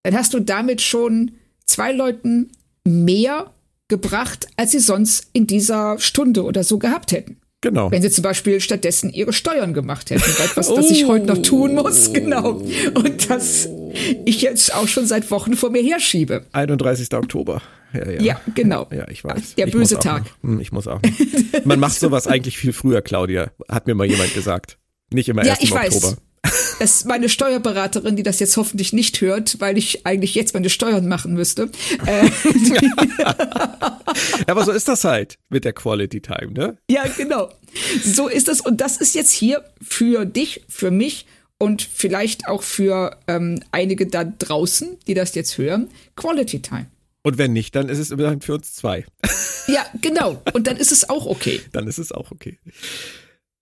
dann 0.04 0.16
hast 0.16 0.34
du 0.34 0.40
damit 0.40 0.82
schon 0.82 1.32
zwei 1.66 1.92
Leuten 1.92 2.52
mehr 2.86 3.54
gebracht, 3.88 4.48
als 4.58 4.72
sie 4.72 4.80
sonst 4.80 5.30
in 5.34 5.48
dieser 5.48 5.98
Stunde 6.00 6.44
oder 6.44 6.64
so 6.64 6.78
gehabt 6.78 7.12
hätten. 7.12 7.38
Genau. 7.64 7.90
Wenn 7.92 8.02
sie 8.02 8.12
zum 8.12 8.24
Beispiel 8.24 8.60
stattdessen 8.60 9.10
ihre 9.10 9.32
Steuern 9.32 9.74
gemacht 9.74 10.10
hätten. 10.10 10.22
Etwas, 10.44 10.68
das 10.68 10.92
ich 10.92 11.08
heute 11.08 11.26
noch 11.28 11.42
tun 11.42 11.76
muss, 11.76 12.12
genau. 12.12 12.62
Und 12.94 13.30
das 13.30 13.70
ich 14.26 14.42
jetzt 14.42 14.76
auch 14.76 14.88
schon 14.90 15.06
seit 15.08 15.32
Wochen 15.32 15.56
vor 15.56 15.70
mir 15.70 15.82
herschiebe. 15.82 16.46
31. 16.52 17.14
Oktober. 17.14 17.62
Ja, 17.94 18.10
ja. 18.12 18.22
Ja, 18.22 18.42
genau. 18.54 18.88
Ja, 18.92 19.08
ich 19.08 19.24
weiß. 19.24 19.56
Der 19.56 19.68
ich 19.68 19.74
böse 19.74 19.98
Tag. 19.98 20.24
noch. 20.42 20.50
Hm, 20.50 20.60
Ich 20.60 20.74
muss 20.74 20.88
auch. 20.88 21.00
Noch. 21.02 21.66
Man 21.66 21.80
macht 21.80 21.98
sowas 21.98 22.28
eigentlich 22.28 22.58
viel 22.58 22.74
früher, 22.74 23.02
Claudia, 23.02 23.52
hat 23.70 23.88
mir 23.88 23.96
mal 23.96 24.08
jemand 24.08 24.34
gesagt. 24.34 24.78
Nicht 25.12 25.30
immer 25.30 25.44
Ja, 25.44 25.52
erst 25.52 25.62
im 25.62 25.68
ich 25.70 25.74
weiß. 25.74 26.18
Das 26.80 26.96
ist 26.96 27.06
meine 27.06 27.30
Steuerberaterin, 27.30 28.16
die 28.16 28.24
das 28.24 28.40
jetzt 28.40 28.58
hoffentlich 28.58 28.92
nicht 28.92 29.22
hört, 29.22 29.62
weil 29.62 29.78
ich 29.78 30.06
eigentlich 30.06 30.36
jetzt 30.36 30.54
meine 30.54 30.70
Steuern 30.70 31.08
machen 31.08 31.34
müsste. 31.34 31.70
Äh, 32.06 32.30
Aber 34.48 34.66
so 34.66 34.72
ist 34.72 34.88
das 34.88 35.06
halt 35.06 35.38
mit 35.50 35.66
der 35.66 35.74
Quality 35.74 36.22
Time, 36.22 36.52
ne? 36.52 36.78
Ja, 36.90 37.06
genau. 37.18 37.50
So 38.04 38.28
ist 38.28 38.50
es. 38.50 38.60
Und 38.60 38.82
das 38.82 38.98
ist 38.98 39.16
jetzt 39.16 39.32
hier 39.32 39.64
für 39.82 40.26
dich, 40.26 40.64
für 40.68 40.92
mich 40.92 41.26
und 41.58 41.82
vielleicht 41.82 42.48
auch 42.48 42.64
für 42.64 43.18
ähm, 43.28 43.62
einige 43.72 44.08
da 44.08 44.26
draußen, 44.26 44.98
die 45.08 45.14
das 45.14 45.36
jetzt 45.36 45.58
hören, 45.58 45.90
Quality 46.16 46.62
Time. 46.62 46.88
Und 47.24 47.38
wenn 47.38 47.54
nicht, 47.54 47.74
dann 47.76 47.88
ist 47.88 48.00
es 48.00 48.12
immerhin 48.12 48.42
für 48.42 48.56
uns 48.56 48.74
zwei. 48.74 49.06
Ja, 49.68 49.86
genau. 50.02 50.42
Und 50.52 50.68
dann 50.68 50.76
ist 50.76 50.92
es 50.92 51.10
auch 51.10 51.26
okay. 51.26 51.62
Dann 51.72 51.88
ist 51.88 51.98
es 51.98 52.12
auch 52.12 52.32
okay. 52.32 52.60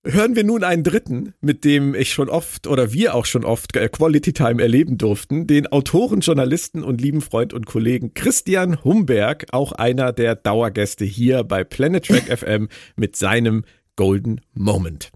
Hören 0.04 0.36
wir 0.36 0.44
nun 0.44 0.64
einen 0.64 0.84
dritten, 0.84 1.36
mit 1.42 1.64
dem 1.64 1.94
ich 1.94 2.12
schon 2.12 2.28
oft 2.28 2.66
oder 2.66 2.92
wir 2.92 3.14
auch 3.14 3.26
schon 3.26 3.46
oft 3.46 3.76
äh, 3.76 3.88
Quality 3.88 4.34
Time 4.34 4.60
erleben 4.60 4.98
durften, 4.98 5.46
den 5.46 5.68
Autoren, 5.68 6.22
Journalisten 6.22 6.84
und 6.84 7.00
lieben 7.00 7.22
Freund 7.22 7.54
und 7.54 7.68
Kollegen 7.68 8.16
Christian 8.16 8.84
Humberg, 8.84 9.46
auch 9.52 9.74
einer 9.74 10.12
der 10.12 10.34
Dauergäste 10.34 11.06
hier 11.06 11.44
bei 11.44 11.64
Planet 11.64 12.04
Track 12.04 12.36
FM 12.40 12.70
mit 12.96 13.16
seinem 13.16 13.64
Golden 13.96 14.42
Moment. 14.54 15.12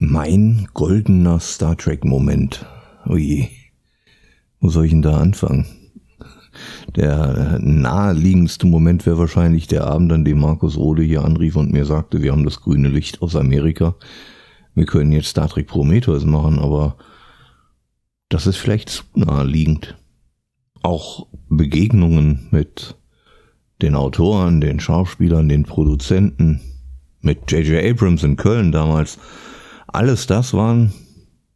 Mein 0.00 0.66
goldener 0.74 1.38
Star 1.38 1.76
Trek 1.76 2.04
Moment. 2.04 2.66
Oje. 3.06 3.50
Wo 4.58 4.68
soll 4.68 4.86
ich 4.86 4.90
denn 4.90 5.02
da 5.02 5.18
anfangen? 5.18 5.77
Der 6.98 7.60
naheliegendste 7.60 8.66
Moment 8.66 9.06
wäre 9.06 9.18
wahrscheinlich 9.18 9.68
der 9.68 9.86
Abend, 9.86 10.12
an 10.12 10.24
dem 10.24 10.40
Markus 10.40 10.76
Rode 10.76 11.04
hier 11.04 11.24
anrief 11.24 11.54
und 11.54 11.70
mir 11.70 11.84
sagte, 11.84 12.22
wir 12.22 12.32
haben 12.32 12.42
das 12.42 12.60
grüne 12.60 12.88
Licht 12.88 13.22
aus 13.22 13.36
Amerika. 13.36 13.94
Wir 14.74 14.84
können 14.84 15.12
jetzt 15.12 15.28
Star 15.28 15.48
Trek 15.48 15.68
Prometheus 15.68 16.24
machen, 16.24 16.58
aber 16.58 16.96
das 18.28 18.48
ist 18.48 18.56
vielleicht 18.56 18.88
zu 18.88 19.04
naheliegend. 19.14 19.96
Auch 20.82 21.28
Begegnungen 21.48 22.48
mit 22.50 22.96
den 23.80 23.94
Autoren, 23.94 24.60
den 24.60 24.80
Schauspielern, 24.80 25.48
den 25.48 25.62
Produzenten, 25.62 26.60
mit 27.20 27.48
J.J. 27.48 27.92
Abrams 27.92 28.24
in 28.24 28.34
Köln 28.34 28.72
damals, 28.72 29.20
alles 29.86 30.26
das 30.26 30.52
waren 30.52 30.92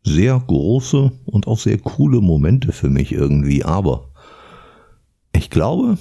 sehr 0.05 0.41
große 0.47 1.11
und 1.25 1.49
auch 1.49 1.59
sehr 1.59 1.79
coole 1.79 2.21
Momente 2.21 2.71
für 2.71 2.89
mich 2.89 3.11
irgendwie, 3.11 3.65
aber 3.65 4.12
ich 5.33 5.51
glaube, 5.51 5.99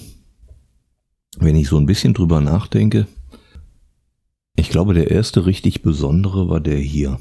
wenn 1.38 1.56
ich 1.56 1.68
so 1.68 1.78
ein 1.78 1.86
bisschen 1.86 2.14
drüber 2.14 2.42
nachdenke, 2.42 3.08
ich 4.56 4.70
glaube, 4.70 4.94
der 4.94 5.12
erste 5.12 5.46
richtig 5.46 5.82
besondere 5.82 6.50
war 6.50 6.60
der 6.60 6.78
hier. 6.78 7.20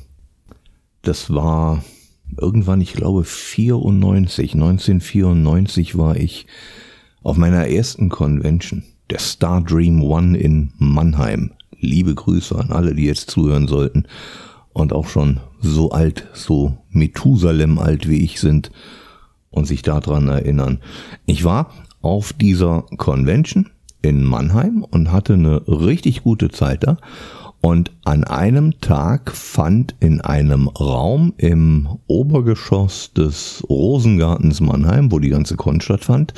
Das 1.02 1.32
war 1.32 1.82
irgendwann, 2.36 2.80
ich 2.80 2.92
glaube, 2.92 3.24
94, 3.24 4.54
1994 4.54 5.96
war 5.96 6.16
ich 6.16 6.46
auf 7.22 7.36
meiner 7.36 7.68
ersten 7.68 8.08
Convention, 8.08 8.82
der 9.11 9.18
Star 9.18 9.62
Dream 9.62 10.02
One 10.02 10.36
in 10.36 10.72
Mannheim. 10.78 11.52
Liebe 11.78 12.14
Grüße 12.14 12.58
an 12.58 12.72
alle, 12.72 12.94
die 12.94 13.06
jetzt 13.06 13.30
zuhören 13.30 13.68
sollten 13.68 14.06
und 14.72 14.92
auch 14.92 15.08
schon 15.08 15.40
so 15.61 15.90
alt, 15.90 16.28
so 16.34 16.76
Methusalem 16.90 17.78
alt 17.78 18.08
wie 18.08 18.22
ich 18.22 18.40
sind 18.40 18.70
und 19.50 19.66
sich 19.66 19.82
daran 19.82 20.28
erinnern. 20.28 20.80
Ich 21.26 21.44
war 21.44 21.72
auf 22.03 22.32
dieser 22.32 22.82
Convention 22.96 23.70
in 24.03 24.24
Mannheim 24.24 24.84
und 24.84 25.12
hatte 25.12 25.34
eine 25.34 25.62
richtig 25.66 26.22
gute 26.22 26.48
Zeit 26.51 26.84
da. 26.84 26.96
Und 27.61 27.90
an 28.05 28.24
einem 28.24 28.80
Tag 28.80 29.32
fand 29.36 29.94
in 30.01 30.22
einem 30.22 30.68
Raum 30.68 31.34
im 31.36 31.88
Obergeschoss 32.07 33.12
des 33.12 33.62
Rosengartens 33.68 34.61
Mannheim, 34.61 35.12
wo 35.12 35.18
die 35.18 35.28
ganze 35.28 35.57
Con 35.57 35.82
stattfand, 35.82 36.32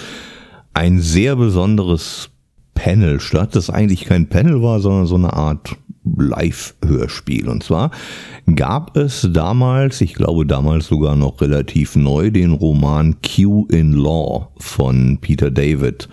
ein 0.75 0.99
sehr 0.99 1.37
besonderes 1.37 2.31
Panel 2.75 3.21
statt, 3.21 3.55
das 3.55 3.71
eigentlich 3.71 4.05
kein 4.07 4.29
Panel 4.29 4.63
war, 4.63 4.81
sondern 4.81 5.07
so 5.07 5.15
eine 5.15 5.33
Art 5.33 5.77
Live-Hörspiel. 6.05 7.49
Und 7.49 7.63
zwar 7.63 7.91
gab 8.55 8.97
es 8.97 9.29
damals, 9.33 10.01
ich 10.01 10.15
glaube 10.15 10.47
damals 10.47 10.87
sogar 10.87 11.17
noch 11.17 11.41
relativ 11.41 11.97
neu, 11.97 12.31
den 12.31 12.53
Roman 12.53 13.17
Q 13.23 13.67
in 13.71 13.93
Law 13.93 14.49
von 14.59 15.19
Peter 15.21 15.51
David. 15.51 16.09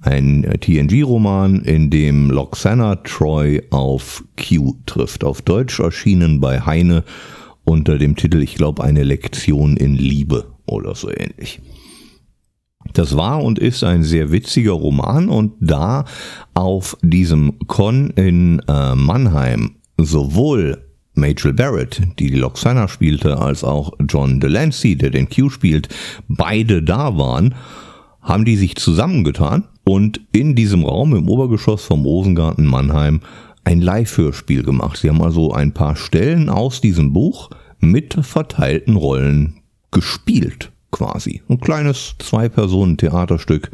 Ein 0.00 0.42
TNG-Roman, 0.60 1.60
in 1.62 1.88
dem 1.88 2.30
Loxana 2.30 2.96
Troy 2.96 3.62
auf 3.70 4.24
Q 4.36 4.74
trifft. 4.84 5.22
Auf 5.22 5.42
Deutsch 5.42 5.78
erschienen 5.78 6.40
bei 6.40 6.60
Heine 6.60 7.04
unter 7.64 7.98
dem 7.98 8.16
Titel, 8.16 8.42
ich 8.42 8.56
glaube, 8.56 8.82
eine 8.82 9.04
Lektion 9.04 9.76
in 9.76 9.94
Liebe 9.94 10.46
oder 10.66 10.96
so 10.96 11.08
ähnlich. 11.08 11.60
Das 12.92 13.16
war 13.16 13.42
und 13.42 13.58
ist 13.58 13.84
ein 13.84 14.02
sehr 14.02 14.32
witziger 14.32 14.72
Roman 14.72 15.28
und 15.28 15.52
da 15.60 16.04
auf 16.54 16.96
diesem 17.02 17.58
Con 17.66 18.10
in 18.10 18.60
äh, 18.68 18.94
Mannheim 18.94 19.76
sowohl 19.96 20.84
Majel 21.14 21.52
Barrett, 21.52 22.00
die 22.18 22.30
die 22.30 22.38
Loxana 22.38 22.88
spielte, 22.88 23.38
als 23.38 23.64
auch 23.64 23.92
John 24.08 24.40
Delancey, 24.40 24.96
der 24.96 25.10
den 25.10 25.28
Q 25.28 25.50
spielt, 25.50 25.88
beide 26.28 26.82
da 26.82 27.16
waren, 27.18 27.54
haben 28.20 28.44
die 28.44 28.56
sich 28.56 28.76
zusammengetan 28.76 29.64
und 29.84 30.20
in 30.32 30.54
diesem 30.54 30.84
Raum 30.84 31.14
im 31.14 31.28
Obergeschoss 31.28 31.84
vom 31.84 32.04
Rosengarten 32.04 32.66
Mannheim 32.66 33.20
ein 33.64 33.80
Live-Hörspiel 33.80 34.62
gemacht. 34.62 34.98
Sie 34.98 35.08
haben 35.08 35.22
also 35.22 35.52
ein 35.52 35.72
paar 35.72 35.96
Stellen 35.96 36.48
aus 36.48 36.80
diesem 36.80 37.12
Buch 37.12 37.50
mit 37.78 38.14
verteilten 38.22 38.96
Rollen 38.96 39.60
gespielt 39.90 40.72
quasi. 40.92 41.42
Ein 41.48 41.58
kleines 41.58 42.14
Zwei-Personen-Theaterstück 42.20 43.72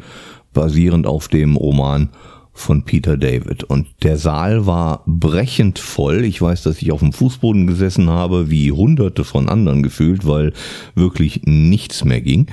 basierend 0.53 1.05
auf 1.05 1.27
dem 1.27 1.55
Roman 1.55 2.09
von 2.53 2.83
Peter 2.83 3.15
David. 3.15 3.63
Und 3.63 3.87
der 4.03 4.17
Saal 4.17 4.65
war 4.65 5.03
brechend 5.05 5.79
voll. 5.79 6.25
Ich 6.25 6.41
weiß, 6.41 6.63
dass 6.63 6.81
ich 6.81 6.91
auf 6.91 6.99
dem 6.99 7.13
Fußboden 7.13 7.67
gesessen 7.67 8.09
habe, 8.09 8.49
wie 8.49 8.71
hunderte 8.71 9.23
von 9.23 9.47
anderen 9.47 9.83
gefühlt, 9.83 10.27
weil 10.27 10.53
wirklich 10.95 11.41
nichts 11.45 12.03
mehr 12.03 12.21
ging. 12.21 12.47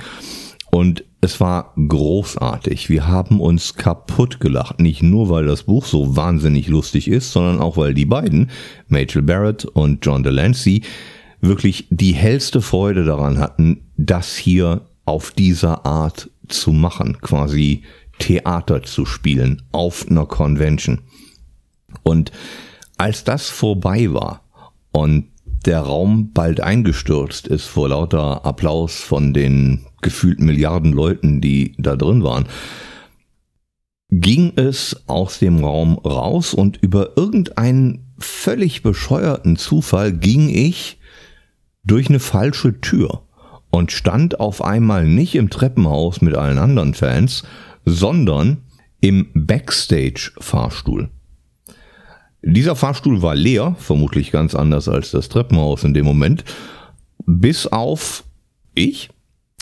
Und 0.69 1.03
es 1.19 1.39
war 1.39 1.73
großartig. 1.75 2.89
Wir 2.89 3.07
haben 3.07 3.41
uns 3.41 3.75
kaputt 3.75 4.39
gelacht. 4.39 4.79
Nicht 4.79 5.01
nur, 5.01 5.29
weil 5.29 5.45
das 5.45 5.63
Buch 5.63 5.85
so 5.85 6.15
wahnsinnig 6.15 6.67
lustig 6.67 7.07
ist, 7.07 7.31
sondern 7.31 7.59
auch, 7.59 7.75
weil 7.77 7.93
die 7.93 8.05
beiden, 8.05 8.51
Majel 8.87 9.23
Barrett 9.23 9.65
und 9.65 10.05
John 10.05 10.23
Delancey, 10.23 10.83
wirklich 11.41 11.87
die 11.89 12.13
hellste 12.13 12.61
Freude 12.61 13.05
daran 13.05 13.39
hatten, 13.39 13.91
das 13.97 14.35
hier 14.35 14.87
auf 15.05 15.31
dieser 15.31 15.85
Art 15.85 16.29
zu 16.47 16.71
machen, 16.71 17.19
quasi 17.21 17.83
Theater 18.19 18.83
zu 18.83 19.05
spielen 19.05 19.61
auf 19.71 20.07
einer 20.09 20.25
Convention. 20.25 21.01
Und 22.03 22.31
als 22.97 23.23
das 23.23 23.49
vorbei 23.49 24.11
war 24.11 24.43
und 24.91 25.27
der 25.65 25.81
Raum 25.81 26.31
bald 26.33 26.61
eingestürzt 26.61 27.47
ist 27.47 27.65
vor 27.65 27.89
lauter 27.89 28.45
Applaus 28.45 28.95
von 28.95 29.33
den 29.33 29.85
gefühlt 30.01 30.39
Milliarden 30.39 30.93
Leuten, 30.93 31.41
die 31.41 31.75
da 31.77 31.95
drin 31.95 32.23
waren, 32.23 32.47
ging 34.09 34.53
es 34.55 35.03
aus 35.07 35.39
dem 35.39 35.63
Raum 35.63 35.97
raus 35.97 36.53
und 36.53 36.77
über 36.77 37.17
irgendeinen 37.17 38.13
völlig 38.17 38.81
bescheuerten 38.81 39.57
Zufall 39.57 40.13
ging 40.13 40.49
ich 40.49 40.99
durch 41.87 42.09
eine 42.09 42.19
falsche 42.19 42.79
Tür 42.81 43.23
und 43.69 43.91
stand 43.91 44.39
auf 44.39 44.63
einmal 44.63 45.07
nicht 45.07 45.35
im 45.35 45.49
Treppenhaus 45.49 46.21
mit 46.21 46.35
allen 46.35 46.57
anderen 46.57 46.93
Fans, 46.93 47.43
sondern 47.85 48.57
im 49.01 49.27
Backstage-Fahrstuhl. 49.33 51.09
Dieser 52.41 52.75
Fahrstuhl 52.75 53.21
war 53.21 53.35
leer, 53.35 53.75
vermutlich 53.79 54.31
ganz 54.31 54.55
anders 54.55 54.87
als 54.87 55.11
das 55.11 55.29
Treppenhaus 55.29 55.83
in 55.83 55.93
dem 55.93 56.05
Moment, 56.05 56.43
bis 57.25 57.67
auf 57.67 58.23
ich, 58.73 59.09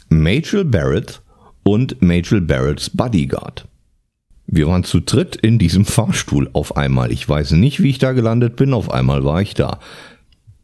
Majel 0.09 0.65
Barrett 0.65 1.21
und 1.63 2.01
Majel 2.01 2.41
Barretts 2.41 2.89
Bodyguard. 2.89 3.67
Wir 4.47 4.67
waren 4.67 4.83
zu 4.83 4.99
dritt 4.99 5.35
in 5.35 5.57
diesem 5.57 5.85
Fahrstuhl 5.85 6.49
auf 6.53 6.77
einmal. 6.77 7.11
Ich 7.11 7.27
weiß 7.27 7.51
nicht, 7.51 7.81
wie 7.81 7.89
ich 7.89 7.97
da 7.97 8.11
gelandet 8.11 8.55
bin, 8.55 8.73
auf 8.73 8.91
einmal 8.91 9.23
war 9.23 9.41
ich 9.41 9.53
da. 9.53 9.79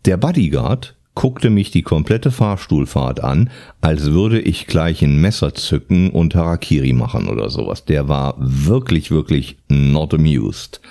Der 0.05 0.17
Bodyguard 0.17 0.95
guckte 1.13 1.49
mich 1.49 1.71
die 1.71 1.81
komplette 1.81 2.31
Fahrstuhlfahrt 2.31 3.23
an, 3.23 3.49
als 3.81 4.11
würde 4.11 4.39
ich 4.39 4.67
gleich 4.67 5.01
ein 5.01 5.19
Messer 5.19 5.53
zücken 5.53 6.09
und 6.09 6.35
Harakiri 6.35 6.93
machen 6.93 7.27
oder 7.27 7.49
sowas. 7.49 7.85
Der 7.85 8.07
war 8.07 8.35
wirklich, 8.39 9.11
wirklich 9.11 9.57
not 9.67 10.13
amused. 10.13 10.81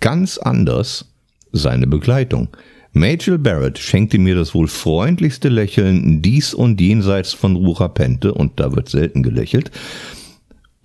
Ganz 0.00 0.38
anders 0.38 1.12
seine 1.52 1.86
Begleitung. 1.86 2.48
Majel 2.92 3.38
Barrett 3.38 3.78
schenkte 3.78 4.18
mir 4.18 4.34
das 4.34 4.54
wohl 4.54 4.66
freundlichste 4.66 5.48
Lächeln 5.48 6.22
dies 6.22 6.54
und 6.54 6.80
jenseits 6.80 7.32
von 7.32 7.54
Rurapente, 7.54 8.32
und 8.32 8.58
da 8.58 8.74
wird 8.74 8.88
selten 8.88 9.22
gelächelt, 9.22 9.70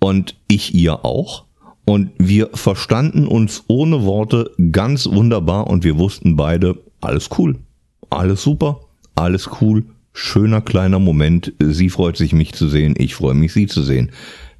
und 0.00 0.36
ich 0.48 0.74
ihr 0.74 1.04
auch. 1.04 1.44
Und 1.86 2.10
wir 2.18 2.50
verstanden 2.54 3.26
uns 3.26 3.64
ohne 3.68 4.04
Worte 4.04 4.50
ganz 4.70 5.06
wunderbar 5.06 5.66
und 5.66 5.84
wir 5.84 5.98
wussten 5.98 6.36
beide, 6.36 6.78
alles 7.00 7.28
cool, 7.38 7.56
alles 8.14 8.42
super, 8.42 8.80
alles 9.14 9.48
cool, 9.60 9.84
schöner 10.12 10.60
kleiner 10.60 10.98
Moment. 10.98 11.52
Sie 11.60 11.90
freut 11.90 12.16
sich, 12.16 12.32
mich 12.32 12.52
zu 12.52 12.68
sehen, 12.68 12.94
ich 12.96 13.14
freue 13.14 13.34
mich, 13.34 13.52
sie 13.52 13.66
zu 13.66 13.82
sehen. 13.82 14.10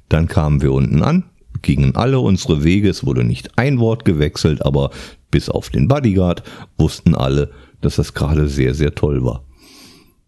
Dann 0.09 0.27
kamen 0.27 0.61
wir 0.61 0.73
unten 0.73 1.01
an, 1.01 1.23
gingen 1.61 1.95
alle 1.95 2.19
unsere 2.19 2.63
Wege, 2.63 2.89
es 2.89 3.05
wurde 3.05 3.23
nicht 3.23 3.57
ein 3.57 3.79
Wort 3.79 4.05
gewechselt, 4.05 4.65
aber 4.65 4.91
bis 5.31 5.49
auf 5.49 5.69
den 5.69 5.87
Bodyguard 5.87 6.43
wussten 6.77 7.15
alle, 7.15 7.51
dass 7.81 7.95
das 7.95 8.13
gerade 8.13 8.47
sehr, 8.47 8.73
sehr 8.73 8.95
toll 8.95 9.23
war. 9.23 9.43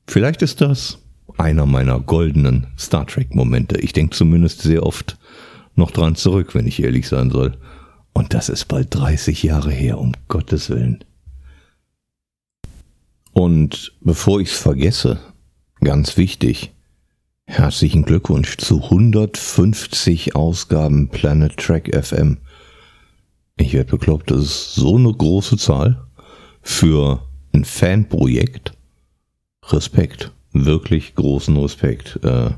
Vielleicht 0.07 0.41
ist 0.41 0.61
das 0.61 0.99
einer 1.37 1.65
meiner 1.65 1.99
goldenen 1.99 2.67
Star 2.77 3.05
Trek 3.05 3.35
Momente. 3.35 3.79
Ich 3.79 3.93
denke 3.93 4.15
zumindest 4.15 4.61
sehr 4.61 4.83
oft 4.83 5.17
noch 5.75 5.91
dran 5.91 6.15
zurück, 6.15 6.55
wenn 6.55 6.67
ich 6.67 6.81
ehrlich 6.81 7.07
sein 7.07 7.29
soll. 7.29 7.57
Und 8.13 8.33
das 8.33 8.49
ist 8.49 8.65
bald 8.65 8.95
30 8.95 9.43
Jahre 9.43 9.71
her, 9.71 9.99
um 9.99 10.13
Gottes 10.27 10.69
Willen. 10.69 11.03
Und 13.37 13.93
bevor 14.01 14.41
ich 14.41 14.49
es 14.49 14.57
vergesse, 14.57 15.19
ganz 15.79 16.17
wichtig, 16.17 16.73
herzlichen 17.45 18.01
Glückwunsch 18.01 18.57
zu 18.57 18.85
150 18.85 20.35
Ausgaben 20.35 21.09
Planet 21.09 21.55
Track 21.55 21.95
FM. 21.95 22.39
Ich 23.55 23.73
werde 23.73 23.91
bekloppt, 23.91 24.31
das 24.31 24.39
ist 24.39 24.73
so 24.73 24.95
eine 24.95 25.13
große 25.13 25.57
Zahl 25.57 26.07
für 26.63 27.21
ein 27.53 27.63
Fanprojekt. 27.63 28.73
Respekt, 29.67 30.31
wirklich 30.53 31.13
großen 31.13 31.55
Respekt. 31.57 32.19
Äh, 32.23 32.49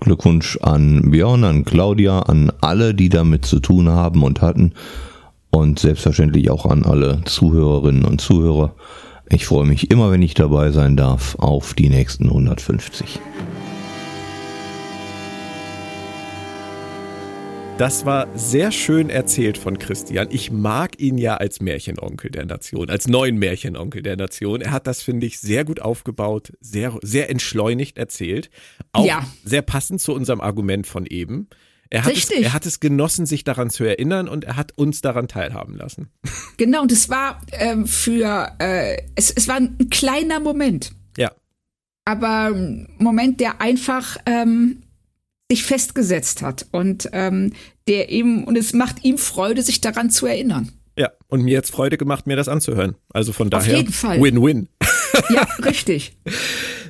Glückwunsch 0.00 0.58
an 0.60 1.12
Björn, 1.12 1.44
an 1.44 1.64
Claudia, 1.64 2.18
an 2.22 2.50
alle, 2.60 2.96
die 2.96 3.10
damit 3.10 3.44
zu 3.44 3.60
tun 3.60 3.88
haben 3.88 4.24
und 4.24 4.42
hatten. 4.42 4.72
Und 5.50 5.78
selbstverständlich 5.78 6.50
auch 6.50 6.66
an 6.66 6.84
alle 6.84 7.22
Zuhörerinnen 7.26 8.04
und 8.04 8.20
Zuhörer. 8.20 8.74
Ich 9.32 9.46
freue 9.46 9.64
mich 9.64 9.92
immer, 9.92 10.10
wenn 10.10 10.22
ich 10.22 10.34
dabei 10.34 10.72
sein 10.72 10.96
darf, 10.96 11.36
auf 11.36 11.74
die 11.74 11.88
nächsten 11.88 12.24
150. 12.24 13.20
Das 17.78 18.04
war 18.04 18.26
sehr 18.36 18.72
schön 18.72 19.08
erzählt 19.08 19.56
von 19.56 19.78
Christian. 19.78 20.26
Ich 20.30 20.50
mag 20.50 21.00
ihn 21.00 21.16
ja 21.16 21.36
als 21.36 21.60
Märchenonkel 21.60 22.32
der 22.32 22.44
Nation, 22.44 22.90
als 22.90 23.06
neuen 23.06 23.38
Märchenonkel 23.38 24.02
der 24.02 24.16
Nation. 24.16 24.60
Er 24.62 24.72
hat 24.72 24.88
das, 24.88 25.00
finde 25.00 25.26
ich, 25.26 25.38
sehr 25.38 25.64
gut 25.64 25.80
aufgebaut, 25.80 26.52
sehr, 26.60 26.98
sehr 27.00 27.30
entschleunigt 27.30 27.98
erzählt. 27.98 28.50
Auch 28.92 29.06
ja. 29.06 29.24
sehr 29.44 29.62
passend 29.62 30.00
zu 30.00 30.12
unserem 30.12 30.40
Argument 30.40 30.88
von 30.88 31.06
eben. 31.06 31.48
Er 31.92 32.04
hat, 32.04 32.16
es, 32.16 32.30
er 32.30 32.52
hat 32.52 32.66
es 32.66 32.78
genossen, 32.78 33.26
sich 33.26 33.42
daran 33.42 33.68
zu 33.68 33.82
erinnern 33.82 34.28
und 34.28 34.44
er 34.44 34.56
hat 34.56 34.78
uns 34.78 35.00
daran 35.00 35.26
teilhaben 35.26 35.76
lassen. 35.76 36.08
Genau, 36.56 36.82
und 36.82 36.92
es 36.92 37.08
war 37.08 37.40
ähm, 37.50 37.86
für, 37.86 38.52
äh, 38.60 39.02
es, 39.16 39.32
es 39.32 39.48
war 39.48 39.56
ein 39.56 39.90
kleiner 39.90 40.38
Moment. 40.38 40.92
Ja. 41.16 41.32
Aber 42.04 42.52
ein 42.52 42.88
Moment, 42.98 43.40
der 43.40 43.60
einfach 43.60 44.18
ähm, 44.26 44.82
sich 45.50 45.64
festgesetzt 45.64 46.42
hat 46.42 46.66
und 46.70 47.08
ähm, 47.12 47.54
der 47.88 48.10
ihm 48.10 48.44
und 48.44 48.56
es 48.56 48.72
macht 48.72 49.04
ihm 49.04 49.18
Freude, 49.18 49.62
sich 49.62 49.80
daran 49.80 50.10
zu 50.10 50.26
erinnern. 50.26 50.70
Ja, 50.96 51.10
und 51.26 51.42
mir 51.42 51.54
jetzt 51.54 51.72
Freude 51.72 51.96
gemacht, 51.96 52.26
mir 52.28 52.36
das 52.36 52.48
anzuhören. 52.48 52.94
Also 53.12 53.32
von 53.32 53.50
daher. 53.50 53.72
Auf 53.72 53.78
jeden 53.78 53.92
Fall. 53.92 54.20
Win-win. 54.22 54.68
Ja, 55.30 55.42
richtig. 55.64 56.16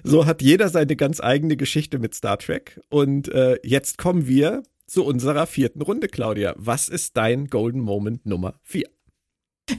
So 0.02 0.24
hat 0.24 0.40
jeder 0.40 0.70
seine 0.70 0.96
ganz 0.96 1.20
eigene 1.20 1.58
Geschichte 1.58 1.98
mit 1.98 2.14
Star 2.14 2.38
Trek. 2.38 2.80
Und 2.88 3.28
äh, 3.28 3.58
jetzt 3.62 3.98
kommen 3.98 4.26
wir 4.26 4.62
zu 4.90 5.04
unserer 5.04 5.46
vierten 5.46 5.82
Runde, 5.82 6.08
Claudia. 6.08 6.54
Was 6.56 6.88
ist 6.88 7.16
dein 7.16 7.46
Golden 7.46 7.80
Moment 7.80 8.26
Nummer 8.26 8.54
vier? 8.64 8.88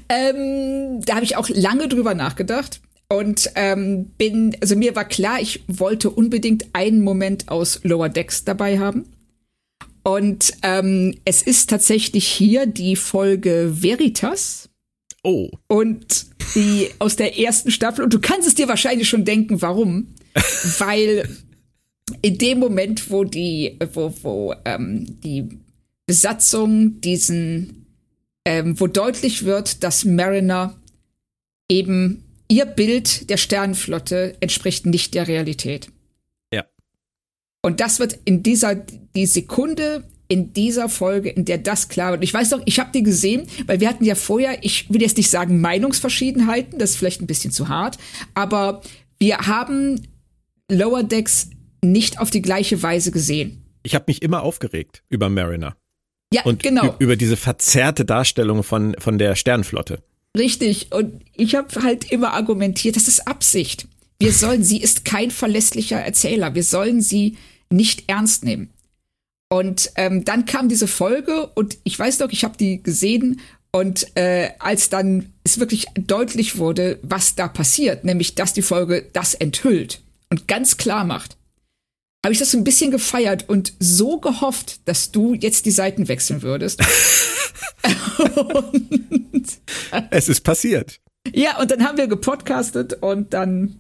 Ähm, 0.08 1.02
da 1.02 1.16
habe 1.16 1.26
ich 1.26 1.36
auch 1.36 1.50
lange 1.50 1.90
drüber 1.90 2.14
nachgedacht. 2.14 2.82
Und 3.10 3.52
ähm, 3.56 4.06
bin, 4.18 4.56
also 4.62 4.78
mir 4.78 4.96
war 4.96 5.04
klar, 5.04 5.42
ich 5.42 5.66
wollte 5.68 6.10
unbedingt 6.10 6.68
einen 6.72 7.04
Moment 7.04 7.50
aus 7.50 7.82
Lower 7.84 8.08
Decks 8.08 8.46
dabei 8.46 8.80
haben. 8.80 9.04
Und 10.04 10.54
ähm, 10.64 11.18
es 11.26 11.42
ist 11.42 11.70
tatsächlich 11.70 12.26
hier 12.26 12.66
die 12.66 12.96
Folge 12.96 13.82
Veritas. 13.82 14.70
Oh. 15.24 15.50
Und 15.68 16.26
die 16.56 16.90
aus 17.00 17.18
der 17.18 17.38
ersten 17.38 17.70
Staffel. 17.70 18.06
Und 18.06 18.14
du 18.14 18.22
kannst 18.22 18.48
es 18.48 18.56
dir 18.56 18.70
wahrscheinlich 18.70 19.10
schon 19.10 19.26
denken, 19.26 19.62
warum. 19.62 20.16
Weil 20.78 21.28
in 22.22 22.38
dem 22.38 22.60
Moment, 22.60 23.10
wo 23.10 23.24
die, 23.24 23.78
wo, 23.94 24.14
wo 24.22 24.56
ähm, 24.66 25.20
die 25.22 25.48
Besatzung 26.06 27.00
diesen, 27.02 27.86
ähm, 28.46 28.80
wo 28.80 28.88
deutlich 28.88 29.46
wird, 29.46 29.84
dass 29.84 30.06
Mariner 30.06 30.78
eben 31.70 32.24
ihr 32.48 32.66
Bild 32.66 33.30
der 33.30 33.38
Sternenflotte 33.38 34.36
entspricht 34.42 34.86
nicht 34.86 35.14
der 35.14 35.28
Realität. 35.28 35.90
Ja. 36.54 36.66
Und 37.62 37.80
das 37.80 38.00
wird 38.00 38.20
in 38.26 38.44
dieser, 38.44 38.76
die 38.76 39.26
Sekunde 39.26 40.04
in 40.28 40.54
dieser 40.54 40.88
Folge, 40.88 41.30
in 41.30 41.44
der 41.44 41.58
das 41.58 41.90
klar 41.90 42.12
wird. 42.12 42.24
Ich 42.24 42.34
weiß 42.34 42.52
doch, 42.52 42.62
ich 42.66 42.80
habe 42.80 42.92
die 42.94 43.04
gesehen, 43.04 43.48
weil 43.66 43.82
wir 43.82 43.90
hatten 43.90 44.06
ja 44.06 44.16
vorher, 44.16 44.64
ich 44.64 44.90
will 44.90 45.02
jetzt 45.02 45.18
nicht 45.18 45.30
sagen 45.30 45.60
Meinungsverschiedenheiten, 45.60 46.80
das 46.80 46.92
ist 46.92 46.96
vielleicht 46.98 47.22
ein 47.22 47.28
bisschen 47.28 47.52
zu 47.52 47.68
hart, 47.68 47.98
aber 48.34 48.82
wir 49.20 49.38
haben 49.40 50.08
Lower 50.70 51.04
Decks 51.04 51.50
nicht 51.84 52.20
auf 52.20 52.30
die 52.30 52.42
gleiche 52.42 52.82
Weise 52.84 53.12
gesehen. 53.12 53.64
Ich 53.84 53.96
habe 53.96 54.06
mich 54.08 54.22
immer 54.22 54.44
aufgeregt 54.44 55.04
über 55.10 55.30
Mariner. 55.30 55.76
Ja, 56.34 56.44
und 56.44 56.64
genau. 56.64 56.96
Über 57.00 57.16
diese 57.16 57.36
verzerrte 57.36 58.06
Darstellung 58.06 58.64
von, 58.64 58.96
von 59.00 59.18
der 59.18 59.36
Sternenflotte. 59.36 60.02
Richtig. 60.38 60.92
Und 60.94 61.24
ich 61.36 61.56
habe 61.56 61.84
halt 61.84 62.12
immer 62.12 62.34
argumentiert, 62.34 62.96
das 62.96 63.08
ist 63.08 63.28
Absicht. 63.28 63.88
Wir 64.20 64.32
sollen, 64.32 64.64
sie 64.64 64.80
ist 64.80 65.04
kein 65.04 65.32
verlässlicher 65.32 66.00
Erzähler. 66.00 66.56
Wir 66.56 66.64
sollen 66.64 67.02
sie 67.02 67.38
nicht 67.70 68.04
ernst 68.08 68.46
nehmen. 68.46 68.70
Und 69.50 69.92
ähm, 69.96 70.24
dann 70.24 70.46
kam 70.46 70.70
diese 70.70 70.88
Folge 70.88 71.48
und 71.56 71.78
ich 71.84 71.98
weiß 72.00 72.20
doch, 72.20 72.30
ich 72.30 72.46
habe 72.46 72.56
die 72.58 72.82
gesehen 72.82 73.42
und 73.74 74.16
äh, 74.16 74.52
als 74.60 74.90
dann 74.90 75.34
es 75.44 75.60
wirklich 75.60 75.88
deutlich 75.96 76.58
wurde, 76.58 77.00
was 77.02 77.36
da 77.36 77.50
passiert, 77.50 78.06
nämlich 78.06 78.36
dass 78.36 78.54
die 78.54 78.62
Folge 78.62 79.10
das 79.12 79.34
enthüllt 79.34 80.02
und 80.30 80.48
ganz 80.48 80.78
klar 80.78 81.04
macht, 81.04 81.36
habe 82.24 82.34
ich 82.34 82.40
das 82.40 82.52
so 82.52 82.58
ein 82.58 82.64
bisschen 82.64 82.92
gefeiert 82.92 83.50
und 83.50 83.74
so 83.80 84.20
gehofft, 84.20 84.88
dass 84.88 85.12
du 85.12 85.34
jetzt 85.34 85.66
die 85.66 85.72
Seiten 85.72 86.08
wechseln 86.08 86.44
würdest. 86.44 86.82
es 90.12 90.30
ist 90.30 90.42
passiert. 90.42 91.00
Ja, 91.34 91.60
und 91.60 91.72
dann 91.72 91.84
haben 91.84 91.98
wir 91.98 92.08
gepodcastet 92.08 92.94
und 93.02 93.34
dann 93.34 93.80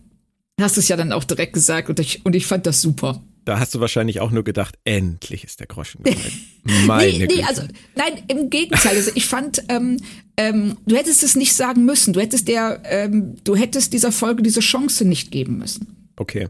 hast 0.59 0.77
du 0.77 0.79
es 0.79 0.87
ja 0.87 0.97
dann 0.97 1.11
auch 1.11 1.23
direkt 1.23 1.53
gesagt 1.53 1.89
und 1.89 1.99
ich, 1.99 2.25
und 2.25 2.35
ich 2.35 2.45
fand 2.45 2.65
das 2.65 2.81
super. 2.81 3.23
Da 3.45 3.59
hast 3.59 3.73
du 3.73 3.79
wahrscheinlich 3.79 4.19
auch 4.19 4.29
nur 4.29 4.43
gedacht, 4.43 4.77
endlich 4.83 5.43
ist 5.43 5.59
der 5.59 5.67
Groschen 5.67 6.03
gefallen. 6.03 6.85
Meine 6.85 7.11
nee, 7.11 7.27
nee, 7.27 7.43
also 7.43 7.63
nein, 7.95 8.23
im 8.27 8.49
Gegenteil. 8.49 8.95
Also 8.95 9.11
ich 9.15 9.25
fand, 9.25 9.63
ähm, 9.67 9.97
ähm, 10.37 10.77
du 10.85 10.95
hättest 10.95 11.23
es 11.23 11.35
nicht 11.35 11.55
sagen 11.55 11.85
müssen. 11.85 12.13
Du 12.13 12.19
hättest 12.19 12.47
der, 12.47 12.81
ähm, 12.85 13.35
du 13.43 13.55
hättest 13.55 13.93
dieser 13.93 14.11
Folge 14.11 14.43
diese 14.43 14.59
Chance 14.59 15.05
nicht 15.05 15.31
geben 15.31 15.57
müssen. 15.57 16.11
Okay. 16.17 16.49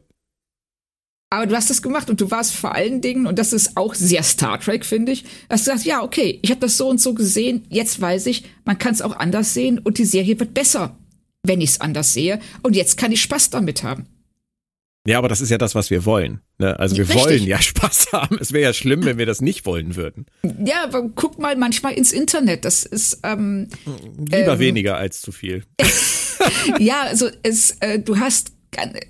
Aber 1.34 1.46
du 1.46 1.56
hast 1.56 1.70
das 1.70 1.82
gemacht 1.82 2.10
und 2.10 2.20
du 2.20 2.30
warst 2.30 2.54
vor 2.54 2.76
allen 2.76 3.00
Dingen, 3.00 3.26
und 3.26 3.40
das 3.40 3.54
ist 3.54 3.78
auch 3.78 3.96
sehr 3.96 4.22
Star 4.22 4.60
Trek, 4.60 4.86
finde 4.86 5.14
ich, 5.14 5.24
hast 5.50 5.64
gesagt, 5.64 5.86
ja, 5.86 6.04
okay, 6.04 6.40
ich 6.42 6.52
habe 6.52 6.60
das 6.60 6.76
so 6.76 6.90
und 6.90 7.00
so 7.00 7.14
gesehen, 7.14 7.64
jetzt 7.70 8.02
weiß 8.02 8.26
ich, 8.26 8.44
man 8.66 8.78
kann 8.78 8.94
es 8.94 9.02
auch 9.02 9.16
anders 9.16 9.54
sehen 9.54 9.80
und 9.80 9.98
die 9.98 10.04
Serie 10.04 10.38
wird 10.42 10.54
besser, 10.54 10.98
wenn 11.44 11.62
ich 11.62 11.70
es 11.70 11.82
anders 11.82 12.12
sehe. 12.12 12.42
Und 12.64 12.76
jetzt 12.76 12.98
kann 12.98 13.14
ich 13.14 13.22
Spaß 13.22 13.50
damit 13.50 13.82
haben. 13.82 14.08
Ja, 15.08 15.18
aber 15.18 15.30
das 15.30 15.40
ist 15.40 15.50
ja 15.50 15.58
das, 15.58 15.74
was 15.74 15.90
wir 15.90 16.06
wollen. 16.06 16.42
Ne? 16.60 16.78
Also 16.78 16.98
wir 16.98 17.08
Richtig. 17.08 17.24
wollen 17.24 17.44
ja 17.44 17.62
Spaß 17.62 18.10
haben. 18.12 18.38
Es 18.40 18.52
wäre 18.52 18.66
ja 18.66 18.74
schlimm, 18.74 19.06
wenn 19.06 19.18
wir 19.18 19.26
das 19.26 19.40
nicht 19.40 19.66
wollen 19.66 19.96
würden. 19.96 20.26
Ja, 20.44 20.84
aber 20.84 21.10
guck 21.16 21.40
mal 21.40 21.56
manchmal 21.56 21.94
ins 21.94 22.12
Internet. 22.12 22.66
Das 22.66 22.84
ist 22.84 23.22
ähm, 23.24 23.70
lieber 24.18 24.54
ähm, 24.54 24.60
weniger 24.60 24.98
als 24.98 25.22
zu 25.22 25.32
viel. 25.32 25.64
ja, 26.80 27.04
also 27.04 27.30
es, 27.42 27.78
äh, 27.80 28.00
du 28.00 28.20
hast 28.20 28.52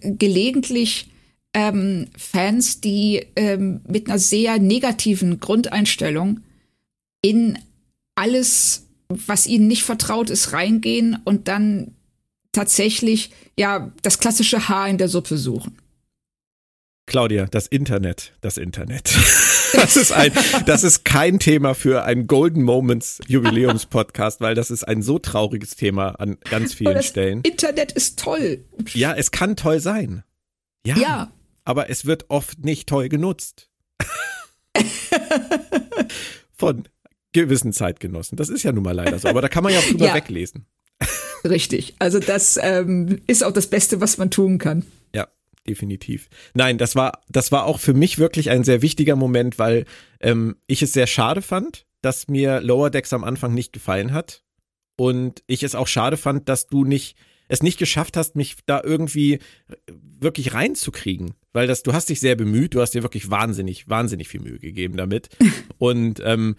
gelegentlich 0.04 1.11
ähm, 1.54 2.08
Fans, 2.18 2.82
die 2.82 3.26
ähm, 3.36 3.82
mit 3.88 4.08
einer 4.08 4.20
sehr 4.20 4.60
negativen 4.60 5.40
Grundeinstellung 5.40 6.42
in 7.22 7.60
alles, 8.16 8.88
was 9.10 9.48
ihnen 9.48 9.68
nicht 9.68 9.84
vertraut 9.84 10.30
ist, 10.30 10.54
reingehen 10.54 11.20
und 11.26 11.48
dann 11.48 11.94
tatsächlich 12.52 13.32
ja 13.58 13.92
das 14.02 14.20
klassische 14.20 14.68
Haar 14.70 14.88
in 14.88 14.98
der 14.98 15.08
Suppe 15.08 15.38
suchen. 15.38 15.78
Claudia, 17.08 17.48
das 17.48 17.68
Internet, 17.68 18.34
das 18.42 18.58
Internet. 18.58 19.12
Das 19.74 19.96
ist 19.96 20.12
ein, 20.12 20.34
das 20.66 20.84
ist 20.84 21.06
kein 21.06 21.40
Thema 21.40 21.76
für 21.76 22.04
einen 22.04 22.28
Golden 22.28 22.62
Moments 22.62 23.22
Jubiläums 23.30 23.86
Podcast, 23.86 24.42
weil 24.42 24.54
das 24.54 24.70
ist 24.70 24.84
ein 24.84 25.02
so 25.02 25.18
trauriges 25.18 25.78
Thema 25.78 26.20
an 26.20 26.38
ganz 26.50 26.74
vielen 26.74 26.96
das 26.96 27.08
Stellen. 27.08 27.40
Internet 27.44 27.94
ist 27.94 28.20
toll. 28.20 28.66
Ja, 28.94 29.14
es 29.14 29.32
kann 29.32 29.56
toll 29.56 29.80
sein. 29.80 30.26
Ja. 30.86 30.98
ja 30.98 31.32
aber 31.66 31.90
es 31.90 32.06
wird 32.06 32.26
oft 32.30 32.64
nicht 32.66 32.88
toll 32.90 33.10
genutzt. 33.10 33.70
Von 36.54 36.88
gewissen 37.34 37.74
Zeitgenossen. 37.74 38.36
Das 38.36 38.50
ist 38.50 38.64
ja 38.64 38.72
nun 38.72 38.84
mal 38.84 38.92
leider 38.92 39.18
so. 39.20 39.28
Aber 39.28 39.42
da 39.42 39.48
kann 39.48 39.64
man 39.64 39.74
ja 39.74 39.80
auch 39.80 39.86
drüber 39.86 40.08
Ja. 40.08 40.14
weglesen. 40.16 40.66
Richtig. 41.44 41.96
Also 42.00 42.20
das 42.20 42.60
ähm, 42.62 43.22
ist 43.26 43.44
auch 43.44 43.54
das 43.54 43.68
Beste, 43.68 44.00
was 44.00 44.18
man 44.18 44.30
tun 44.30 44.58
kann. 44.60 44.86
Ja, 45.16 45.28
definitiv. 45.68 46.30
Nein, 46.54 46.78
das 46.78 46.96
war, 46.96 47.22
das 47.30 47.52
war 47.52 47.66
auch 47.66 47.80
für 47.80 47.94
mich 47.96 48.20
wirklich 48.20 48.50
ein 48.52 48.64
sehr 48.64 48.82
wichtiger 48.84 49.16
Moment, 49.16 49.58
weil 49.58 49.86
ähm, 50.20 50.58
ich 50.68 50.84
es 50.84 50.94
sehr 50.94 51.08
schade 51.08 51.42
fand, 51.42 51.88
dass 52.02 52.28
mir 52.28 52.62
Lower 52.62 52.90
Decks 52.92 53.14
am 53.14 53.24
Anfang 53.24 53.54
nicht 53.56 53.74
gefallen 53.74 54.14
hat. 54.14 54.44
Und 54.98 55.42
ich 55.48 55.64
es 55.64 55.74
auch 55.74 55.88
schade 55.88 56.18
fand, 56.18 56.48
dass 56.48 56.68
du 56.68 56.84
nicht, 56.86 57.16
es 57.52 57.62
nicht 57.62 57.78
geschafft 57.78 58.16
hast, 58.16 58.36
mich 58.36 58.56
da 58.66 58.82
irgendwie 58.82 59.40
wirklich 59.98 60.54
reinzukriegen. 60.54 61.34
Weil 61.52 61.68
das, 61.68 61.84
du 61.84 61.92
hast 61.92 62.08
dich 62.08 62.22
sehr 62.22 62.36
bemüht, 62.36 62.74
du 62.74 62.82
hast 62.82 62.92
dir 62.92 63.04
wirklich 63.04 63.30
wahnsinnig, 63.30 63.90
wahnsinnig 63.90 64.30
viel 64.30 64.40
Mühe 64.40 64.58
gegeben 64.58 64.96
damit. 64.96 65.30
Und 65.78 66.22
ähm, 66.24 66.56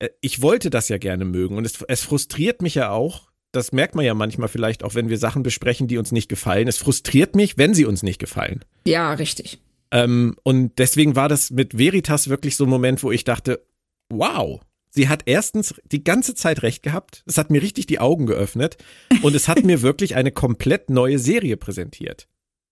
äh, 0.00 0.08
ich 0.20 0.42
wollte 0.42 0.68
das 0.68 0.88
ja 0.88 0.98
gerne 0.98 1.24
mögen. 1.24 1.56
Und 1.56 1.64
es, 1.64 1.80
es 1.82 2.02
frustriert 2.02 2.60
mich 2.60 2.74
ja 2.74 2.90
auch, 2.90 3.30
das 3.52 3.70
merkt 3.70 3.94
man 3.94 4.04
ja 4.04 4.14
manchmal 4.14 4.48
vielleicht 4.48 4.82
auch, 4.82 4.96
wenn 4.96 5.08
wir 5.08 5.16
Sachen 5.16 5.44
besprechen, 5.44 5.86
die 5.86 5.96
uns 5.96 6.10
nicht 6.10 6.28
gefallen. 6.28 6.66
Es 6.66 6.76
frustriert 6.76 7.36
mich, 7.36 7.56
wenn 7.56 7.72
sie 7.72 7.84
uns 7.84 8.02
nicht 8.02 8.18
gefallen. 8.18 8.64
Ja, 8.84 9.14
richtig. 9.14 9.60
Ähm, 9.92 10.34
und 10.42 10.78
deswegen 10.78 11.14
war 11.14 11.28
das 11.28 11.52
mit 11.52 11.78
Veritas 11.78 12.28
wirklich 12.28 12.56
so 12.56 12.64
ein 12.64 12.70
Moment, 12.70 13.02
wo 13.04 13.12
ich 13.12 13.22
dachte, 13.22 13.64
wow, 14.08 14.60
sie 14.96 15.08
hat 15.08 15.22
erstens 15.26 15.74
die 15.84 16.02
ganze 16.02 16.34
Zeit 16.34 16.62
recht 16.62 16.82
gehabt. 16.82 17.22
Es 17.26 17.38
hat 17.38 17.50
mir 17.50 17.62
richtig 17.62 17.86
die 17.86 18.00
Augen 18.00 18.26
geöffnet 18.26 18.78
und 19.22 19.36
es 19.36 19.46
hat 19.46 19.62
mir 19.62 19.82
wirklich 19.82 20.16
eine 20.16 20.32
komplett 20.32 20.90
neue 20.90 21.18
Serie 21.18 21.56
präsentiert. 21.56 22.26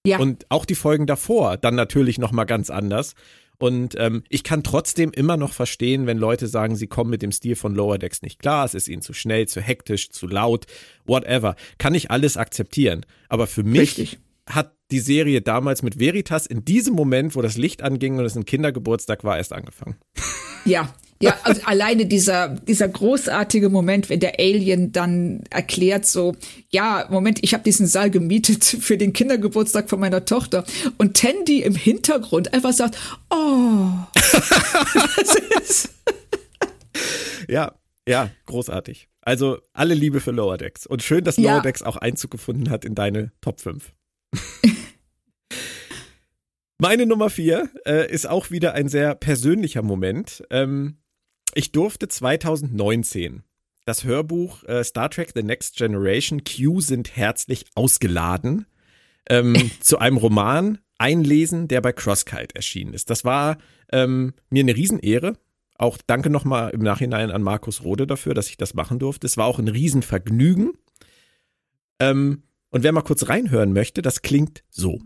Ja. 0.07 0.18
Und 0.18 0.47
auch 0.49 0.64
die 0.64 0.75
Folgen 0.75 1.07
davor, 1.07 1.57
dann 1.57 1.75
natürlich 1.75 2.18
nochmal 2.18 2.47
ganz 2.47 2.70
anders. 2.70 3.14
Und 3.59 3.95
ähm, 3.99 4.25
ich 4.29 4.43
kann 4.43 4.64
trotzdem 4.64 5.12
immer 5.12 5.37
noch 5.37 5.53
verstehen, 5.53 6.07
wenn 6.07 6.18
Leute 6.18 6.49
sagen, 6.49 6.77
sie 6.77 6.89
kommen 6.89 7.11
mit 7.11 7.22
dem 7.22 7.31
Stil 7.31 7.57
von 7.57 7.75
Lower 7.75 7.99
Decks 7.99 8.20
nicht 8.20 8.41
klar, 8.41 8.64
es 8.64 8.75
ist 8.75 8.89
ihnen 8.89 9.01
zu 9.01 9.12
schnell, 9.12 9.47
zu 9.47 9.61
hektisch, 9.61 10.11
zu 10.11 10.27
laut, 10.27 10.66
whatever. 11.07 11.55
Kann 11.79 11.95
ich 11.95 12.11
alles 12.11 12.37
akzeptieren. 12.37 13.07
Aber 13.29 13.47
für 13.47 13.62
mich 13.62 13.99
Richtig. 13.99 14.18
hat 14.51 14.75
die 14.91 14.99
Serie 14.99 15.41
damals 15.41 15.83
mit 15.83 15.99
Veritas 15.99 16.47
in 16.47 16.64
diesem 16.64 16.95
Moment, 16.95 17.37
wo 17.37 17.43
das 17.43 17.57
Licht 17.57 17.83
anging 17.83 18.18
und 18.18 18.25
es 18.25 18.37
ein 18.37 18.45
Kindergeburtstag 18.45 19.25
war, 19.25 19.39
erst 19.39 19.53
angefangen. 19.53 19.97
Ja, 20.64 20.95
ja, 21.25 21.39
also 21.43 21.62
alleine 21.64 22.07
dieser, 22.07 22.49
dieser 22.49 22.89
großartige 22.89 23.68
Moment, 23.68 24.11
wenn 24.11 24.20
der 24.20 24.39
Alien 24.39 24.93
dann 24.93 25.45
erklärt 25.51 26.07
so, 26.07 26.37
ja, 26.70 27.07
Moment, 27.11 27.39
ich 27.43 27.55
habe 27.55 27.64
diesen 27.64 27.87
Saal 27.87 28.11
gemietet 28.11 28.64
für 28.81 28.99
den 28.99 29.12
Kindergeburtstag 29.12 29.89
von 29.89 30.01
meiner 30.01 30.25
Tochter 30.25 30.64
und 30.99 31.16
Tandy 31.16 31.62
im 31.62 31.75
Hintergrund 31.75 32.53
einfach 32.53 32.72
sagt, 32.72 32.99
oh. 33.31 33.89
Ja, 37.49 37.75
ja, 38.09 38.31
großartig. 38.47 39.09
Also 39.20 39.59
alle 39.72 39.95
Liebe 39.95 40.20
für 40.20 40.31
Lower 40.31 40.59
Decks. 40.59 40.87
Und 40.87 41.03
schön, 41.03 41.25
dass 41.25 41.37
Ja. 41.37 41.55
Lower 41.55 41.62
Decks 41.62 41.83
auch 41.83 41.97
Einzug 41.97 42.31
gefunden 42.31 42.70
hat 42.70 42.85
in 42.85 42.95
deine 42.95 43.33
Top 43.41 43.61
5. 43.61 43.93
Meine 46.79 47.07
Nummer 47.07 47.31
4 47.31 47.70
äh, 47.87 48.11
ist 48.11 48.29
auch 48.29 48.51
wieder 48.51 48.75
ein 48.75 48.89
sehr 48.89 49.14
persönlicher 49.14 49.83
Moment. 49.83 50.43
Ähm, 50.51 50.99
ich 51.55 51.73
durfte 51.73 52.09
2019 52.09 53.43
das 53.85 54.05
Hörbuch 54.05 54.65
äh, 54.65 54.83
Star 54.83 55.11
Trek 55.11 55.33
The 55.35 55.43
Next 55.43 55.77
Generation 55.77 56.43
Q 56.45 56.81
sind 56.81 57.17
herzlich 57.17 57.67
ausgeladen 57.75 58.67
ähm, 59.29 59.71
zu 59.81 59.99
einem 59.99 60.17
Roman 60.17 60.79
einlesen, 60.99 61.69
der 61.69 61.81
bei 61.81 61.93
Crosskite 61.93 62.55
erschienen 62.55 62.95
ist. 62.95 63.11
Das 63.11 63.25
war 63.25 63.59
ähm, 63.93 64.35
mir 64.49 64.63
eine 64.63 64.77
Riesenehre. 64.77 65.37
Auch 65.77 65.99
danke 66.07 66.31
nochmal 66.31 66.71
im 66.71 66.81
Nachhinein 66.81 67.31
an 67.31 67.43
Markus 67.43 67.83
Rode 67.83 68.07
dafür, 68.07 68.33
dass 68.33 68.49
ich 68.49 68.57
das 68.57 68.75
machen 68.75 68.99
durfte. 68.99 69.27
Es 69.27 69.37
war 69.37 69.47
auch 69.47 69.59
ein 69.59 69.69
Riesenvergnügen. 69.69 70.73
Ähm, 71.99 72.45
und 72.71 72.83
wer 72.85 72.93
mal 72.93 73.03
kurz 73.03 73.29
reinhören 73.29 73.73
möchte, 73.73 74.03
das 74.03 74.23
klingt 74.23 74.65
so. 74.71 75.01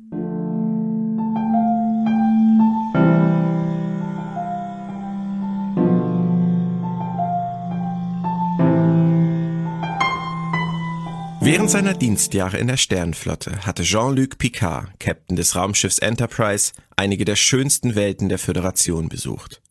Während 11.50 11.70
seiner 11.70 11.94
Dienstjahre 11.94 12.58
in 12.58 12.66
der 12.66 12.76
Sternenflotte 12.76 13.64
hatte 13.64 13.82
Jean-Luc 13.82 14.36
Picard, 14.36 15.00
Captain 15.00 15.34
des 15.34 15.56
Raumschiffs 15.56 15.98
Enterprise, 15.98 16.74
einige 16.94 17.24
der 17.24 17.36
schönsten 17.36 17.94
Welten 17.94 18.28
der 18.28 18.38
Föderation 18.38 19.08
besucht. 19.08 19.62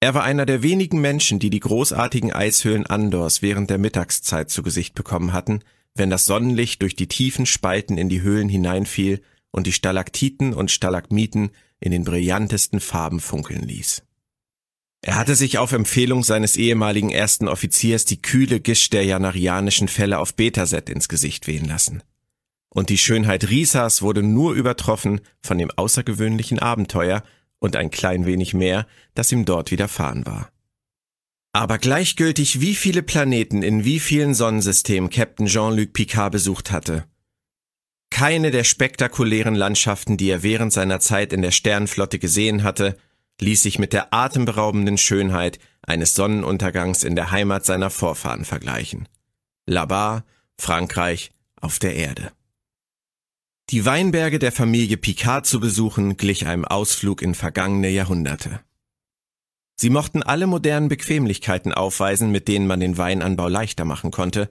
Er 0.00 0.12
war 0.12 0.24
einer 0.24 0.44
der 0.44 0.62
wenigen 0.62 1.00
Menschen, 1.00 1.38
die 1.38 1.48
die 1.48 1.60
großartigen 1.60 2.34
Eishöhlen 2.34 2.84
Andors 2.84 3.40
während 3.40 3.70
der 3.70 3.78
Mittagszeit 3.78 4.50
zu 4.50 4.62
Gesicht 4.62 4.94
bekommen 4.94 5.32
hatten, 5.32 5.60
wenn 5.94 6.10
das 6.10 6.26
Sonnenlicht 6.26 6.82
durch 6.82 6.94
die 6.94 7.08
tiefen 7.08 7.46
Spalten 7.46 7.96
in 7.96 8.10
die 8.10 8.20
Höhlen 8.20 8.50
hineinfiel 8.50 9.22
und 9.50 9.66
die 9.66 9.72
Stalaktiten 9.72 10.52
und 10.52 10.70
Stalagmiten 10.70 11.48
in 11.80 11.92
den 11.92 12.04
brillantesten 12.04 12.80
Farben 12.80 13.20
funkeln 13.20 13.62
ließ. 13.62 14.02
Er 15.00 15.16
hatte 15.16 15.36
sich 15.36 15.58
auf 15.58 15.72
Empfehlung 15.72 16.24
seines 16.24 16.56
ehemaligen 16.56 17.10
ersten 17.10 17.46
Offiziers 17.48 18.04
die 18.04 18.20
kühle 18.20 18.60
Gischt 18.60 18.92
der 18.92 19.04
janarianischen 19.04 19.88
Fälle 19.88 20.18
auf 20.18 20.34
Betaset 20.34 20.88
ins 20.88 21.08
Gesicht 21.08 21.46
wehen 21.46 21.66
lassen. 21.66 22.02
Und 22.68 22.90
die 22.90 22.98
Schönheit 22.98 23.48
Risas 23.48 24.02
wurde 24.02 24.22
nur 24.22 24.54
übertroffen 24.54 25.20
von 25.40 25.58
dem 25.58 25.70
außergewöhnlichen 25.70 26.58
Abenteuer 26.58 27.22
und 27.60 27.76
ein 27.76 27.90
klein 27.90 28.26
wenig 28.26 28.54
mehr, 28.54 28.86
das 29.14 29.32
ihm 29.32 29.44
dort 29.44 29.70
widerfahren 29.70 30.26
war. 30.26 30.50
Aber 31.52 31.78
gleichgültig 31.78 32.60
wie 32.60 32.74
viele 32.74 33.02
Planeten 33.02 33.62
in 33.62 33.84
wie 33.84 34.00
vielen 34.00 34.34
Sonnensystemen 34.34 35.10
Captain 35.10 35.46
Jean-Luc 35.46 35.92
Picard 35.92 36.32
besucht 36.32 36.70
hatte, 36.70 37.04
keine 38.10 38.50
der 38.50 38.64
spektakulären 38.64 39.54
Landschaften, 39.54 40.16
die 40.16 40.30
er 40.30 40.42
während 40.42 40.72
seiner 40.72 41.00
Zeit 41.00 41.32
in 41.32 41.42
der 41.42 41.50
Sternenflotte 41.50 42.18
gesehen 42.18 42.62
hatte, 42.62 42.96
ließ 43.40 43.62
sich 43.62 43.78
mit 43.78 43.92
der 43.92 44.12
atemberaubenden 44.12 44.98
Schönheit 44.98 45.58
eines 45.82 46.14
Sonnenuntergangs 46.14 47.04
in 47.04 47.16
der 47.16 47.30
Heimat 47.30 47.64
seiner 47.64 47.90
Vorfahren 47.90 48.44
vergleichen. 48.44 49.08
Là-bas, 49.66 50.22
Frankreich, 50.58 51.30
auf 51.60 51.78
der 51.78 51.96
Erde. 51.96 52.32
Die 53.70 53.84
Weinberge 53.84 54.38
der 54.38 54.52
Familie 54.52 54.96
Picard 54.96 55.46
zu 55.46 55.60
besuchen 55.60 56.16
glich 56.16 56.46
einem 56.46 56.64
Ausflug 56.64 57.20
in 57.20 57.34
vergangene 57.34 57.90
Jahrhunderte. 57.90 58.60
Sie 59.76 59.90
mochten 59.90 60.22
alle 60.22 60.46
modernen 60.46 60.88
Bequemlichkeiten 60.88 61.72
aufweisen, 61.72 62.32
mit 62.32 62.48
denen 62.48 62.66
man 62.66 62.80
den 62.80 62.96
Weinanbau 62.96 63.48
leichter 63.48 63.84
machen 63.84 64.10
konnte, 64.10 64.48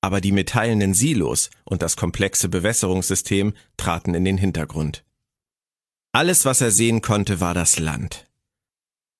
aber 0.00 0.20
die 0.20 0.32
metallenen 0.32 0.94
Silos 0.94 1.50
und 1.64 1.82
das 1.82 1.96
komplexe 1.96 2.48
Bewässerungssystem 2.48 3.52
traten 3.76 4.14
in 4.14 4.24
den 4.24 4.38
Hintergrund. 4.38 5.04
Alles, 6.12 6.44
was 6.44 6.60
er 6.60 6.70
sehen 6.70 7.02
konnte, 7.02 7.40
war 7.40 7.54
das 7.54 7.78
Land. 7.78 8.29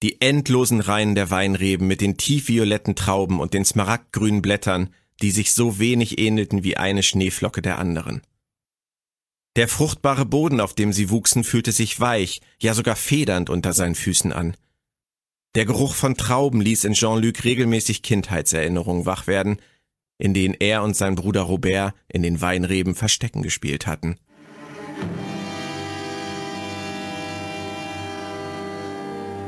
Die 0.03 0.21
endlosen 0.21 0.81
Reihen 0.81 1.15
der 1.15 1.31
Weinreben 1.31 1.87
mit 1.87 2.01
den 2.01 2.17
tiefvioletten 2.17 2.97
Trauben 2.97 3.39
und 3.39 3.53
den 3.53 3.65
smaragdgrünen 3.65 4.41
Blättern, 4.41 4.95
die 5.21 5.31
sich 5.31 5.53
so 5.53 5.79
wenig 5.79 6.19
ähnelten 6.19 6.65
wie 6.65 6.79
eine 6.79 7.03
Schneeflocke 7.03 7.61
der 7.61 7.79
anderen. 7.79 8.23
Der 9.57 9.69
fruchtbare 9.69 10.25
Boden, 10.25 10.61
auf 10.61 10.75
dem 10.75 10.93
sie 10.93 11.11
wuchsen, 11.11 11.45
fühlte 11.45 11.73
sich 11.73 12.01
weich, 12.01 12.41
ja 12.61 12.73
sogar 12.73 12.97
federnd 12.97 13.51
unter 13.51 13.73
seinen 13.73 13.95
Füßen 13.95 14.33
an. 14.33 14.57
Der 15.55 15.67
Geruch 15.67 15.95
von 15.95 16.17
Trauben 16.17 16.61
ließ 16.61 16.85
in 16.85 16.95
Jean-Luc 16.95 17.45
regelmäßig 17.45 18.03
Kindheitserinnerungen 18.03 19.05
wach 19.05 19.27
werden, 19.27 19.61
in 20.17 20.33
denen 20.33 20.55
er 20.55 20.83
und 20.83 20.97
sein 20.97 21.17
Bruder 21.17 21.43
Robert 21.43 21.95
in 22.09 22.23
den 22.23 22.41
Weinreben 22.41 22.95
Verstecken 22.95 23.43
gespielt 23.43 23.87
hatten. 23.87 24.19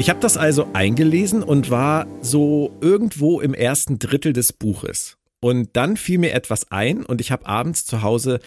Ich 0.02 0.10
habe 0.10 0.18
das 0.18 0.36
also 0.36 0.66
eingelesen 0.72 1.44
und 1.44 1.70
war 1.70 2.08
so 2.20 2.76
irgendwo 2.80 3.40
im 3.40 3.54
ersten 3.54 4.00
Drittel 4.00 4.32
des 4.32 4.52
Buches. 4.52 5.16
Und 5.38 5.76
dann 5.76 5.96
fiel 5.96 6.18
mir 6.18 6.32
etwas 6.32 6.72
ein 6.72 7.06
und 7.06 7.20
ich 7.20 7.30
habe 7.30 7.46
abends 7.46 7.86
zu 7.86 8.02
Hause 8.02 8.40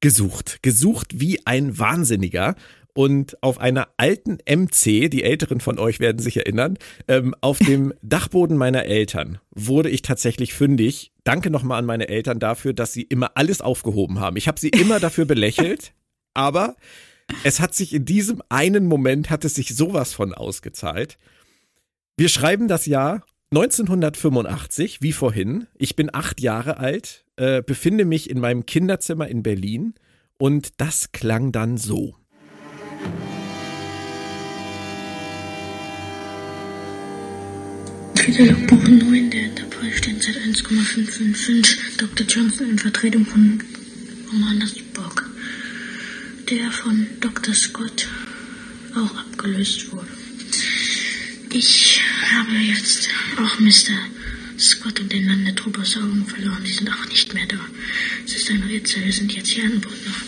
gesucht. 0.00 0.58
Gesucht 0.60 1.18
wie 1.18 1.46
ein 1.46 1.78
Wahnsinniger. 1.78 2.54
Und 2.92 3.42
auf 3.42 3.58
einer 3.60 3.88
alten 3.96 4.40
MC, 4.46 5.08
die 5.08 5.22
Älteren 5.24 5.60
von 5.60 5.78
euch 5.78 6.00
werden 6.00 6.18
sich 6.18 6.36
erinnern, 6.36 6.76
ähm, 7.08 7.34
auf 7.40 7.58
dem 7.66 7.94
Dachboden 8.02 8.58
meiner 8.58 8.84
Eltern 8.84 9.38
wurde 9.52 9.88
ich 9.88 10.02
tatsächlich 10.02 10.52
fündig. 10.52 11.12
Danke 11.24 11.48
nochmal 11.48 11.78
an 11.78 11.86
meine 11.86 12.10
Eltern 12.10 12.40
dafür, 12.40 12.74
dass 12.74 12.92
sie 12.92 13.04
immer 13.04 13.38
alles 13.38 13.62
aufgehoben 13.62 14.20
haben. 14.20 14.36
Ich 14.36 14.48
habe 14.48 14.60
sie 14.60 14.68
immer 14.68 15.00
dafür 15.00 15.24
belächelt, 15.24 15.94
aber 16.34 16.76
es 17.44 17.60
hat 17.60 17.74
sich 17.74 17.94
in 17.94 18.04
diesem 18.04 18.42
einen 18.48 18.86
Moment 18.86 19.30
hat 19.30 19.44
es 19.44 19.54
sich 19.54 19.74
sowas 19.74 20.12
von 20.12 20.34
ausgezahlt. 20.34 21.18
Wir 22.16 22.28
schreiben 22.28 22.68
das 22.68 22.86
Jahr 22.86 23.24
1985, 23.52 25.02
wie 25.02 25.12
vorhin. 25.12 25.66
Ich 25.76 25.96
bin 25.96 26.14
acht 26.14 26.40
Jahre 26.40 26.78
alt, 26.78 27.24
äh, 27.36 27.62
befinde 27.62 28.04
mich 28.04 28.30
in 28.30 28.38
meinem 28.38 28.66
Kinderzimmer 28.66 29.28
in 29.28 29.42
Berlin 29.42 29.94
und 30.38 30.80
das 30.80 31.12
klang 31.12 31.50
dann 31.50 31.76
so. 31.76 32.14
Computerlogbuch 38.14 38.86
9 38.86 39.30
der 39.30 39.44
Enterprise 39.44 39.96
Sternzeit 39.96 40.36
1,555. 40.36 41.96
Dr. 41.98 42.26
Johnson 42.26 42.70
in 42.70 42.78
Vertretung 42.78 43.26
von 43.26 43.60
Commander 44.28 44.66
Spock, 44.68 45.28
der 46.50 46.70
von 46.72 47.06
Dr. 47.20 47.54
Scott 47.54 48.08
auch 48.96 49.16
abgelöst 49.16 49.92
wurde. 49.92 50.08
Ich 51.52 52.00
habe 52.32 52.56
jetzt 52.56 53.08
auch 53.36 53.60
Mr. 53.60 53.96
Scott 54.58 54.98
und 55.00 55.12
den 55.12 55.26
Landetrupp 55.26 55.78
aus 55.78 55.96
Augen 55.96 56.26
verloren. 56.26 56.62
Die 56.64 56.72
sind 56.72 56.90
auch 56.90 57.06
nicht 57.08 57.32
mehr 57.34 57.46
da. 57.46 57.60
Es 58.26 58.34
ist 58.34 58.50
ein 58.50 58.62
Rätsel. 58.64 59.04
Wir 59.04 59.12
sind 59.12 59.32
jetzt 59.32 59.48
hier 59.48 59.64
an 59.64 59.80
Bord 59.80 59.94
noch. 60.06 60.20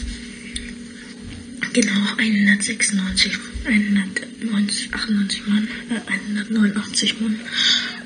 Genau, 1.73 2.07
196, 2.16 3.33
190, 3.64 4.95
98 4.95 5.47
Mann, 5.47 5.68
äh, 5.91 6.01
189 6.09 7.20
Mann. 7.20 7.41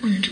Und 0.03 0.31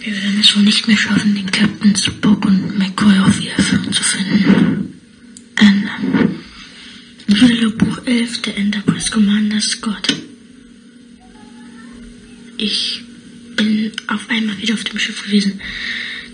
wir 0.00 0.12
werden 0.14 0.40
es 0.40 0.56
wohl 0.56 0.62
nicht 0.62 0.86
mehr 0.86 0.96
schaffen, 0.96 1.34
den 1.34 1.50
Captain 1.50 1.96
Spock 1.96 2.46
und 2.46 2.78
McCoy 2.78 3.18
auf 3.18 3.38
Wiederführung 3.38 3.92
zu 3.92 4.02
finden. 4.02 5.00
Ende. 5.56 6.43
Buch 7.26 8.06
11 8.06 8.42
der 8.42 8.56
Enterprise 8.58 9.10
Commander 9.10 9.60
Scott. 9.60 10.14
Ich 12.58 13.00
bin 13.56 13.92
auf 14.08 14.28
einmal 14.28 14.60
wieder 14.60 14.74
auf 14.74 14.84
dem 14.84 14.98
Schiff 14.98 15.24
gewesen. 15.24 15.60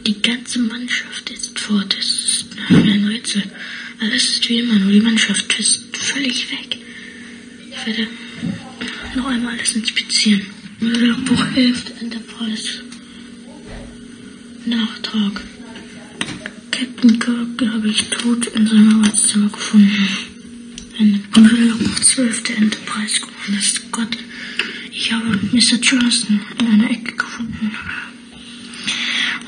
Die 0.07 0.21
ganze 0.21 0.59
Mannschaft 0.59 1.31
ist 1.31 1.59
fort. 1.61 1.97
Es 1.99 2.07
ist 2.07 2.47
ein 2.69 3.05
Rätsel. 3.07 3.45
Alles 4.01 4.31
ist 4.31 4.49
wie 4.49 4.59
immer, 4.59 4.75
nur 4.75 4.91
die 4.91 5.01
Mannschaft 5.01 5.59
ist 5.59 5.97
völlig 5.97 6.51
weg. 6.51 6.79
Ich 7.71 7.87
werde 7.87 8.09
noch 9.15 9.27
einmal 9.27 9.55
alles 9.55 9.77
inspizieren. 9.77 10.47
Buch 11.25 11.45
11 11.55 11.85
der 11.85 12.03
Enterprise. 12.03 12.83
Nachtrag. 14.67 15.41
Captain 16.73 17.19
Kirk 17.19 17.73
habe 17.73 17.89
ich 17.89 18.05
tot 18.11 18.47
in 18.49 18.67
seinem 18.67 19.01
Arbeitszimmer 19.01 19.51
gefunden. 19.51 20.30
Ein 21.01 21.25
Buch 21.33 21.99
12 21.99 22.43
der 22.43 22.59
Enterprise 22.59 23.23
Commander 23.23 23.63
Scott. 23.63 24.19
Ich 24.93 25.11
habe 25.11 25.41
Mr. 25.51 25.81
Johnston 25.81 26.43
in 26.59 26.67
einer 26.67 26.91
Ecke 26.91 27.17
gefunden. 27.17 27.73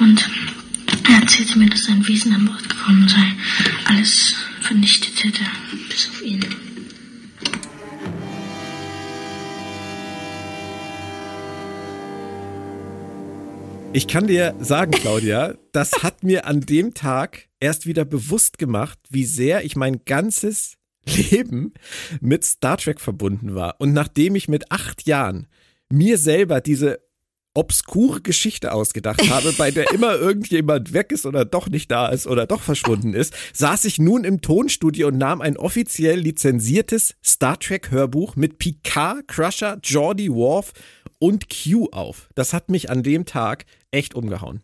Und 0.01 0.31
er 1.11 1.21
erzählte 1.21 1.59
mir, 1.59 1.69
dass 1.69 1.85
sein 1.85 2.09
Wesen 2.09 2.33
an 2.33 2.47
Bord 2.47 2.67
gekommen 2.67 3.07
sei. 3.07 3.35
Alles 3.85 4.35
vernichtet 4.63 5.23
hätte, 5.23 5.43
bis 5.91 6.09
auf 6.09 6.23
ihn. 6.23 6.43
Ich 13.93 14.09
kann 14.09 14.27
dir 14.27 14.55
sagen, 14.59 14.93
Claudia, 14.93 15.57
das 15.73 16.03
hat 16.03 16.25
mir 16.25 16.47
an 16.47 16.63
dem 16.63 16.95
Tag 16.95 17.51
erst 17.61 17.85
wieder 17.85 18.07
bewusst 18.07 18.57
gemacht, 18.57 18.99
wie 19.11 19.27
sehr 19.27 19.67
ich 19.67 19.77
mein 19.77 20.07
ganzes 20.07 20.79
Leben 21.07 21.73
mit 22.21 22.45
Star 22.45 22.77
Trek 22.77 23.01
verbunden 23.01 23.55
war. 23.55 23.81
Und 23.81 23.93
nachdem 23.93 24.37
ich 24.37 24.49
mit 24.49 24.71
acht 24.71 25.07
Jahren 25.07 25.47
mir 25.91 26.19
selber 26.19 26.61
diese 26.61 27.01
obskure 27.55 28.23
Geschichte 28.23 28.73
ausgedacht 28.73 29.29
habe, 29.29 29.53
bei 29.53 29.71
der 29.71 29.91
immer 29.93 30.15
irgendjemand 30.15 30.93
weg 30.93 31.13
ist 31.13 31.27
oder 31.27 31.45
doch 31.45 31.69
nicht 31.69 31.91
da 31.91 32.09
ist 32.09 32.27
oder 32.27 32.47
doch 32.47 32.63
verschwunden 32.63 33.15
ist, 33.15 33.35
saß 33.53 33.85
ich 33.85 33.99
nun 33.99 34.25
im 34.25 34.41
Tonstudio 34.41 35.09
und 35.09 35.19
nahm 35.19 35.41
ein 35.41 35.57
offiziell 35.57 36.19
lizenziertes 36.19 37.15
Star 37.23 37.59
Trek 37.59 37.91
Hörbuch 37.91 38.37
mit 38.37 38.59
Picard, 38.59 39.29
Crusher, 39.29 39.79
Geordie 39.83 40.31
Worf 40.31 40.73
und 41.19 41.47
Q 41.51 41.89
auf. 41.93 42.29
Das 42.35 42.53
hat 42.53 42.71
mich 42.71 42.91
an 42.91 43.03
dem 43.03 43.27
Tag 43.27 43.67
echt 43.91 44.15
umgehauen. 44.15 44.63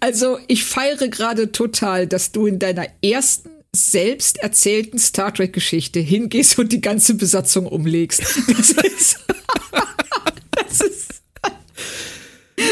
Also 0.00 0.38
ich 0.48 0.64
feiere 0.64 1.08
gerade 1.08 1.52
total, 1.52 2.06
dass 2.06 2.32
du 2.32 2.46
in 2.46 2.58
deiner 2.58 2.86
ersten 3.02 3.53
selbst 3.74 4.38
erzählten 4.38 4.98
Star 4.98 5.32
Trek 5.34 5.52
Geschichte 5.52 6.00
hingehst 6.00 6.58
und 6.58 6.72
die 6.72 6.80
ganze 6.80 7.14
Besatzung 7.14 7.66
umlegst. 7.66 8.22
Das 8.48 8.70
ist 8.70 9.18
das 10.50 10.80
ist 10.80 11.14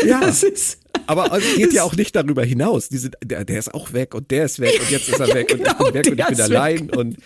ja. 0.04 0.20
Das 0.20 0.42
ist 0.42 0.78
aber 1.06 1.32
es 1.36 1.56
geht 1.56 1.72
ja 1.72 1.82
auch 1.82 1.94
nicht 1.94 2.14
darüber 2.14 2.44
hinaus. 2.44 2.88
Diese, 2.88 3.10
der, 3.24 3.44
der 3.44 3.58
ist 3.58 3.74
auch 3.74 3.92
weg 3.92 4.14
und 4.14 4.30
der 4.30 4.44
ist 4.44 4.60
weg 4.60 4.80
und 4.80 4.90
jetzt 4.90 5.08
ist 5.08 5.20
er 5.20 5.34
weg 5.34 5.50
ja, 5.50 5.56
genau, 5.56 5.86
und 5.86 5.96
ich 5.96 6.02
bin 6.02 6.18
weg 6.18 6.26
und 6.28 6.32
ich 6.32 6.36
bin 6.36 6.40
allein 6.40 6.88
weg. 6.88 6.96
und 6.96 7.16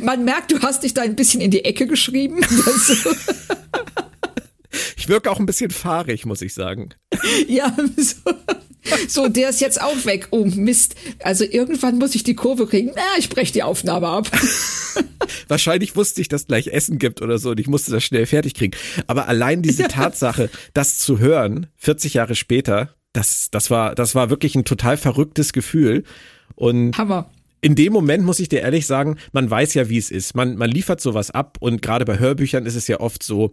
man 0.00 0.24
merkt, 0.24 0.52
du 0.52 0.60
hast 0.60 0.82
dich 0.82 0.94
da 0.94 1.02
ein 1.02 1.16
bisschen 1.16 1.40
in 1.40 1.50
die 1.50 1.64
Ecke 1.64 1.86
geschrieben. 1.86 2.40
ich 4.96 5.08
wirke 5.08 5.30
auch 5.30 5.38
ein 5.38 5.46
bisschen 5.46 5.70
fahrig, 5.70 6.24
muss 6.24 6.42
ich 6.42 6.54
sagen. 6.54 6.90
Ja, 7.46 7.74
so. 7.96 8.32
So, 9.08 9.28
der 9.28 9.50
ist 9.50 9.60
jetzt 9.60 9.80
auch 9.80 10.04
weg. 10.04 10.28
Oh 10.30 10.44
Mist. 10.44 10.94
Also 11.22 11.44
irgendwann 11.44 11.98
muss 11.98 12.14
ich 12.14 12.22
die 12.22 12.34
Kurve 12.34 12.66
kriegen. 12.66 12.92
Na, 12.94 13.02
ich 13.18 13.28
breche 13.28 13.52
die 13.52 13.62
Aufnahme 13.62 14.08
ab. 14.08 14.30
Wahrscheinlich 15.48 15.96
wusste 15.96 16.20
ich, 16.20 16.28
dass 16.28 16.42
es 16.42 16.46
gleich 16.46 16.68
Essen 16.68 16.98
gibt 16.98 17.22
oder 17.22 17.38
so 17.38 17.50
und 17.50 17.60
ich 17.60 17.68
musste 17.68 17.90
das 17.90 18.04
schnell 18.04 18.26
fertig 18.26 18.54
kriegen. 18.54 18.76
Aber 19.06 19.28
allein 19.28 19.62
diese. 19.62 19.86
Tatsache, 19.86 20.50
das 20.74 20.98
zu 20.98 21.18
hören, 21.18 21.68
40 21.76 22.14
Jahre 22.14 22.34
später, 22.34 22.94
das, 23.12 23.48
das 23.50 23.70
war, 23.70 23.94
das 23.94 24.14
war 24.14 24.30
wirklich 24.30 24.54
ein 24.54 24.64
total 24.64 24.96
verrücktes 24.96 25.52
Gefühl. 25.52 26.02
Und 26.54 26.96
Hammer 26.98 27.30
in 27.60 27.74
dem 27.74 27.92
Moment 27.92 28.24
muss 28.24 28.38
ich 28.38 28.48
dir 28.48 28.60
ehrlich 28.60 28.86
sagen, 28.86 29.16
man 29.32 29.50
weiß 29.50 29.74
ja, 29.74 29.88
wie 29.88 29.98
es 29.98 30.12
ist. 30.12 30.36
Man, 30.36 30.56
man 30.56 30.70
liefert 30.70 31.00
sowas 31.00 31.32
ab 31.32 31.56
und 31.58 31.82
gerade 31.82 32.04
bei 32.04 32.18
Hörbüchern 32.18 32.64
ist 32.64 32.76
es 32.76 32.86
ja 32.86 33.00
oft 33.00 33.24
so, 33.24 33.50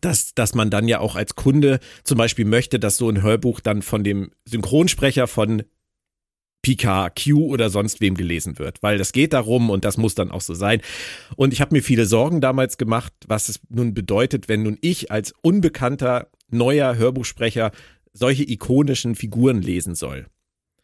dass, 0.00 0.34
dass 0.34 0.54
man 0.54 0.70
dann 0.70 0.88
ja 0.88 1.00
auch 1.00 1.16
als 1.16 1.34
Kunde 1.34 1.80
zum 2.04 2.18
Beispiel 2.18 2.44
möchte, 2.44 2.78
dass 2.78 2.96
so 2.96 3.08
ein 3.08 3.22
Hörbuch 3.22 3.60
dann 3.60 3.82
von 3.82 4.04
dem 4.04 4.30
Synchronsprecher 4.44 5.26
von 5.26 5.64
PKQ 6.62 7.34
oder 7.34 7.70
sonst 7.70 8.00
wem 8.00 8.14
gelesen 8.14 8.58
wird, 8.58 8.82
weil 8.82 8.98
das 8.98 9.12
geht 9.12 9.32
darum 9.32 9.70
und 9.70 9.84
das 9.84 9.96
muss 9.96 10.14
dann 10.14 10.30
auch 10.30 10.42
so 10.42 10.54
sein. 10.54 10.82
Und 11.36 11.52
ich 11.52 11.60
habe 11.60 11.74
mir 11.74 11.82
viele 11.82 12.04
Sorgen 12.04 12.40
damals 12.40 12.76
gemacht, 12.76 13.12
was 13.26 13.48
es 13.48 13.60
nun 13.68 13.94
bedeutet, 13.94 14.48
wenn 14.48 14.62
nun 14.62 14.78
ich 14.80 15.10
als 15.10 15.32
unbekannter 15.42 16.30
neuer 16.50 16.96
Hörbuchsprecher 16.96 17.72
solche 18.12 18.48
ikonischen 18.48 19.14
Figuren 19.14 19.62
lesen 19.62 19.94
soll. 19.94 20.26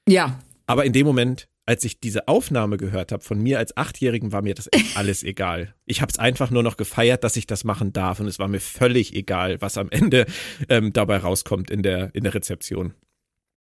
Ja. 0.08 0.40
Aber 0.66 0.84
in 0.84 0.92
dem 0.92 1.06
Moment 1.06 1.48
als 1.66 1.84
ich 1.84 2.00
diese 2.00 2.28
Aufnahme 2.28 2.76
gehört 2.76 3.12
habe 3.12 3.22
von 3.22 3.40
mir 3.42 3.58
als 3.58 3.76
Achtjährigen, 3.76 4.32
war 4.32 4.42
mir 4.42 4.54
das 4.54 4.68
echt 4.72 4.96
alles 4.96 5.22
egal. 5.22 5.74
Ich 5.84 6.00
habe 6.00 6.10
es 6.10 6.18
einfach 6.18 6.50
nur 6.50 6.62
noch 6.62 6.76
gefeiert, 6.76 7.24
dass 7.24 7.36
ich 7.36 7.46
das 7.46 7.64
machen 7.64 7.92
darf 7.92 8.20
und 8.20 8.26
es 8.26 8.38
war 8.38 8.48
mir 8.48 8.60
völlig 8.60 9.14
egal, 9.14 9.60
was 9.60 9.76
am 9.76 9.90
Ende 9.90 10.26
ähm, 10.68 10.92
dabei 10.92 11.18
rauskommt 11.18 11.70
in 11.70 11.82
der, 11.82 12.14
in 12.14 12.22
der 12.22 12.34
Rezeption. 12.34 12.94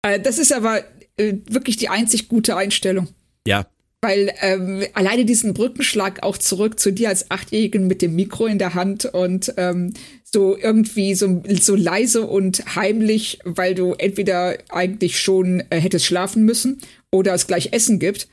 Äh, 0.01 0.19
das 0.19 0.37
ist 0.37 0.53
aber 0.53 0.83
äh, 1.17 1.35
wirklich 1.49 1.77
die 1.77 1.89
einzig 1.89 2.27
gute 2.27 2.55
Einstellung. 2.57 3.07
Ja. 3.47 3.65
Weil 4.05 4.31
ähm, 4.41 4.83
alleine 4.93 5.25
diesen 5.25 5.55
Brückenschlag 5.55 6.21
auch 6.21 6.37
zurück 6.37 6.79
zu 6.79 6.91
dir 6.91 7.09
als 7.09 7.31
Achtjährigen 7.31 7.87
mit 7.87 8.03
dem 8.03 8.15
Mikro 8.15 8.45
in 8.45 8.59
der 8.59 8.75
Hand 8.75 9.05
und 9.05 9.51
ähm, 9.57 9.93
so 10.23 10.55
irgendwie 10.55 11.15
so, 11.15 11.41
so 11.59 11.75
leise 11.75 12.27
und 12.27 12.75
heimlich, 12.75 13.39
weil 13.45 13.73
du 13.73 13.93
entweder 13.93 14.59
eigentlich 14.69 15.19
schon 15.19 15.63
äh, 15.71 15.79
hättest 15.79 16.05
schlafen 16.05 16.45
müssen 16.45 16.81
oder 17.09 17.33
es 17.33 17.47
gleich 17.47 17.73
Essen 17.73 17.97
gibt, 17.97 18.27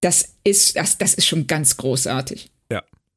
das 0.00 0.34
ist, 0.42 0.74
das, 0.74 0.98
das 0.98 1.14
ist 1.14 1.26
schon 1.26 1.46
ganz 1.46 1.76
großartig. 1.76 2.50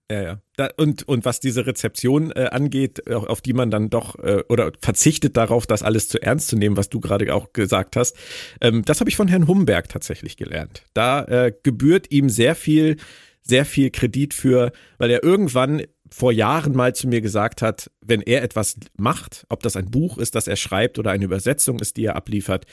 Ja, 0.09 0.21
ja. 0.21 0.41
Da, 0.55 0.69
und, 0.77 1.07
und 1.07 1.25
was 1.25 1.39
diese 1.39 1.65
Rezeption 1.65 2.31
äh, 2.31 2.47
angeht, 2.51 3.11
auf 3.11 3.41
die 3.41 3.53
man 3.53 3.69
dann 3.69 3.89
doch 3.89 4.17
äh, 4.19 4.43
oder 4.47 4.71
verzichtet 4.81 5.35
darauf, 5.35 5.67
das 5.67 5.83
alles 5.83 6.07
zu 6.07 6.21
ernst 6.21 6.47
zu 6.47 6.55
nehmen, 6.55 6.77
was 6.77 6.89
du 6.89 6.99
gerade 6.99 7.33
auch 7.33 7.51
gesagt 7.51 7.95
hast, 7.97 8.15
ähm, 8.61 8.83
das 8.85 9.01
habe 9.01 9.09
ich 9.09 9.17
von 9.17 9.27
Herrn 9.27 9.47
Humberg 9.47 9.89
tatsächlich 9.89 10.37
gelernt. 10.37 10.83
Da 10.93 11.25
äh, 11.25 11.53
gebührt 11.61 12.09
ihm 12.11 12.29
sehr 12.29 12.55
viel, 12.55 12.95
sehr 13.41 13.65
viel 13.65 13.91
Kredit 13.91 14.33
für, 14.33 14.71
weil 14.97 15.11
er 15.11 15.23
irgendwann 15.23 15.83
vor 16.09 16.31
Jahren 16.31 16.73
mal 16.73 16.95
zu 16.95 17.07
mir 17.09 17.19
gesagt 17.19 17.61
hat, 17.61 17.91
wenn 17.99 18.21
er 18.21 18.43
etwas 18.43 18.77
macht, 18.97 19.45
ob 19.49 19.61
das 19.61 19.75
ein 19.75 19.91
Buch 19.91 20.17
ist, 20.17 20.35
das 20.35 20.47
er 20.47 20.55
schreibt 20.55 20.99
oder 20.99 21.11
eine 21.11 21.25
Übersetzung 21.25 21.79
ist, 21.79 21.97
die 21.97 22.05
er 22.05 22.15
abliefert, 22.15 22.65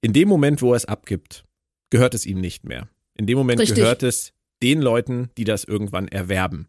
in 0.00 0.12
dem 0.12 0.28
Moment, 0.28 0.60
wo 0.60 0.72
er 0.72 0.76
es 0.76 0.84
abgibt, 0.84 1.44
gehört 1.90 2.14
es 2.14 2.26
ihm 2.26 2.40
nicht 2.40 2.64
mehr. 2.64 2.88
In 3.16 3.26
dem 3.26 3.38
Moment 3.38 3.60
Richtig. 3.60 3.78
gehört 3.78 4.02
es 4.02 4.32
den 4.62 4.80
Leuten, 4.80 5.30
die 5.36 5.44
das 5.44 5.64
irgendwann 5.64 6.08
erwerben. 6.08 6.68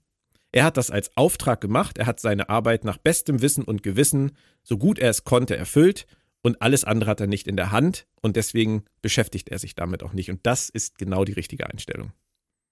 Er 0.52 0.66
hat 0.66 0.78
das 0.78 0.92
als 0.92 1.16
Auftrag 1.18 1.62
gemacht, 1.62 1.98
er 1.98 2.06
hat 2.06 2.20
seine 2.20 2.50
Arbeit 2.50 2.84
nach 2.84 2.98
bestem 2.98 3.42
Wissen 3.42 3.64
und 3.64 3.84
Gewissen, 3.84 4.34
so 4.64 4.78
gut 4.78 5.00
er 5.00 5.10
es 5.10 5.24
konnte, 5.24 5.58
erfüllt 5.58 6.06
und 6.44 6.62
alles 6.62 6.84
andere 6.84 7.10
hat 7.10 7.22
er 7.22 7.28
nicht 7.28 7.48
in 7.48 7.56
der 7.56 7.72
Hand 7.72 8.06
und 8.22 8.36
deswegen 8.36 8.84
beschäftigt 9.02 9.50
er 9.50 9.60
sich 9.60 9.76
damit 9.76 10.04
auch 10.04 10.14
nicht. 10.14 10.30
Und 10.30 10.42
das 10.44 10.70
ist 10.70 10.98
genau 10.98 11.24
die 11.26 11.32
richtige 11.32 11.70
Einstellung. 11.70 12.12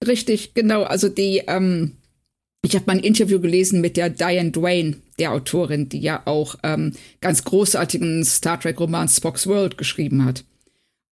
Richtig, 0.06 0.54
genau. 0.54 0.82
Also 0.82 1.08
die, 1.08 1.42
ähm, 1.46 1.96
ich 2.64 2.74
habe 2.74 2.84
mal 2.86 2.98
ein 2.98 3.02
Interview 3.02 3.40
gelesen 3.40 3.80
mit 3.80 3.96
der 3.96 4.10
Diane 4.10 4.50
Duane, 4.50 4.96
der 5.18 5.32
Autorin, 5.32 5.88
die 5.88 6.00
ja 6.00 6.22
auch 6.26 6.56
ähm, 6.62 6.92
ganz 7.20 7.44
großartigen 7.44 8.24
Star 8.24 8.60
Trek-Roman 8.60 9.08
Spock's 9.08 9.46
World 9.46 9.78
geschrieben 9.78 10.24
hat. 10.24 10.44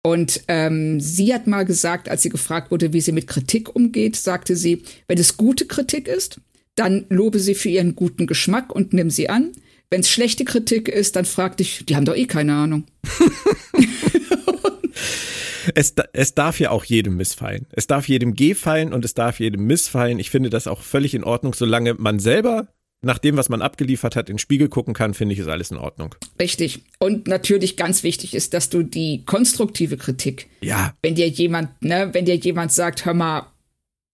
Und 0.07 0.43
ähm, 0.47 1.01
sie 1.01 1.35
hat 1.35 1.49
mal 1.49 1.65
gesagt, 1.65 2.09
als 2.09 2.23
sie 2.23 2.29
gefragt 2.29 2.71
wurde, 2.71 2.93
wie 2.93 3.01
sie 3.01 3.11
mit 3.11 3.27
Kritik 3.27 3.75
umgeht, 3.75 4.15
sagte 4.15 4.55
sie, 4.55 4.85
wenn 5.09 5.19
es 5.19 5.37
gute 5.37 5.67
Kritik 5.67 6.07
ist, 6.07 6.41
dann 6.77 7.07
lobe 7.09 7.41
sie 7.41 7.57
für 7.57 7.71
ihren 7.71 7.97
guten 7.97 8.29
Geschmack 8.29 8.73
und 8.73 8.93
nimm 8.93 9.11
sie 9.11 9.29
an. 9.29 9.51
Wenn 9.91 10.03
es 10.03 10.09
schlechte 10.09 10.45
Kritik 10.45 10.89
ist, 10.89 11.17
dann 11.17 11.25
frag 11.25 11.57
dich, 11.57 11.87
die 11.87 11.97
haben 11.97 12.05
doch 12.05 12.15
eh 12.15 12.27
keine 12.27 12.55
Ahnung. 12.55 12.85
es, 15.75 15.93
es 16.13 16.35
darf 16.35 16.61
ja 16.61 16.71
auch 16.71 16.85
jedem 16.85 17.17
missfallen. 17.17 17.67
Es 17.73 17.89
darf 17.89 18.07
jedem 18.07 18.37
gefallen 18.37 18.93
und 18.93 19.05
es 19.05 19.15
darf 19.15 19.41
jedem 19.41 19.67
missfallen. 19.67 20.21
Ich 20.21 20.31
finde 20.31 20.51
das 20.51 20.69
auch 20.69 20.83
völlig 20.83 21.15
in 21.15 21.25
Ordnung, 21.25 21.53
solange 21.53 21.95
man 21.95 22.21
selber 22.21 22.69
nach 23.07 23.19
dem, 23.19 23.37
was 23.37 23.49
man 23.49 23.63
abgeliefert 23.63 24.17
hat, 24.17 24.29
in 24.29 24.35
den 24.35 24.39
Spiegel 24.39 24.69
gucken 24.69 24.95
kann, 24.95 25.15
finde 25.15 25.33
ich, 25.33 25.39
ist 25.39 25.49
alles 25.49 25.71
in 25.71 25.79
Ordnung. 25.79 26.15
Richtig. 26.39 26.83
Und 26.99 27.27
natürlich 27.27 27.77
ganz 27.77 28.03
wichtig 28.03 28.35
ist, 28.35 28.53
dass 28.53 28.69
du 28.69 28.83
die 28.83 29.25
konstruktive 29.25 29.97
Kritik, 29.97 30.49
ja. 30.61 30.95
wenn 31.03 31.15
dir 31.15 31.29
jemand, 31.29 31.71
ne, 31.83 32.11
wenn 32.13 32.27
dir 32.27 32.37
jemand 32.37 32.73
sagt, 32.73 33.05
hör 33.05 33.15
mal, 33.15 33.47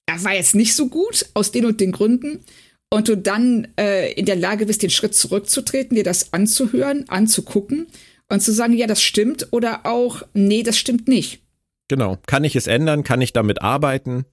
er 0.07 0.23
war 0.25 0.35
jetzt 0.35 0.55
nicht 0.55 0.75
so 0.75 0.89
gut 0.89 1.27
aus 1.35 1.53
den 1.53 1.67
und 1.67 1.81
den 1.81 1.93
Gründen, 1.93 2.45
und 2.93 3.09
du 3.09 3.17
dann 3.17 3.69
äh, 3.79 4.13
in 4.13 4.27
der 4.27 4.37
Lage 4.37 4.67
bist, 4.67 4.83
den 4.83 4.91
Schritt 4.91 5.15
zurückzutreten, 5.15 5.97
dir 5.97 6.05
das 6.05 6.35
anzuhören, 6.35 7.09
anzugucken 7.09 7.87
und 8.29 8.41
zu 8.41 8.53
sagen, 8.53 8.75
ja, 8.75 8.87
das 8.87 9.03
stimmt 9.03 9.49
oder 9.51 9.87
auch, 9.87 10.23
nee, 10.35 10.63
das 10.63 10.77
stimmt 10.77 11.09
nicht. 11.09 11.41
Genau. 11.89 12.19
Kann 12.27 12.45
ich 12.45 12.55
es 12.55 12.67
ändern? 12.67 13.03
Kann 13.03 13.23
ich 13.23 13.33
damit 13.33 13.63
arbeiten? 13.63 14.27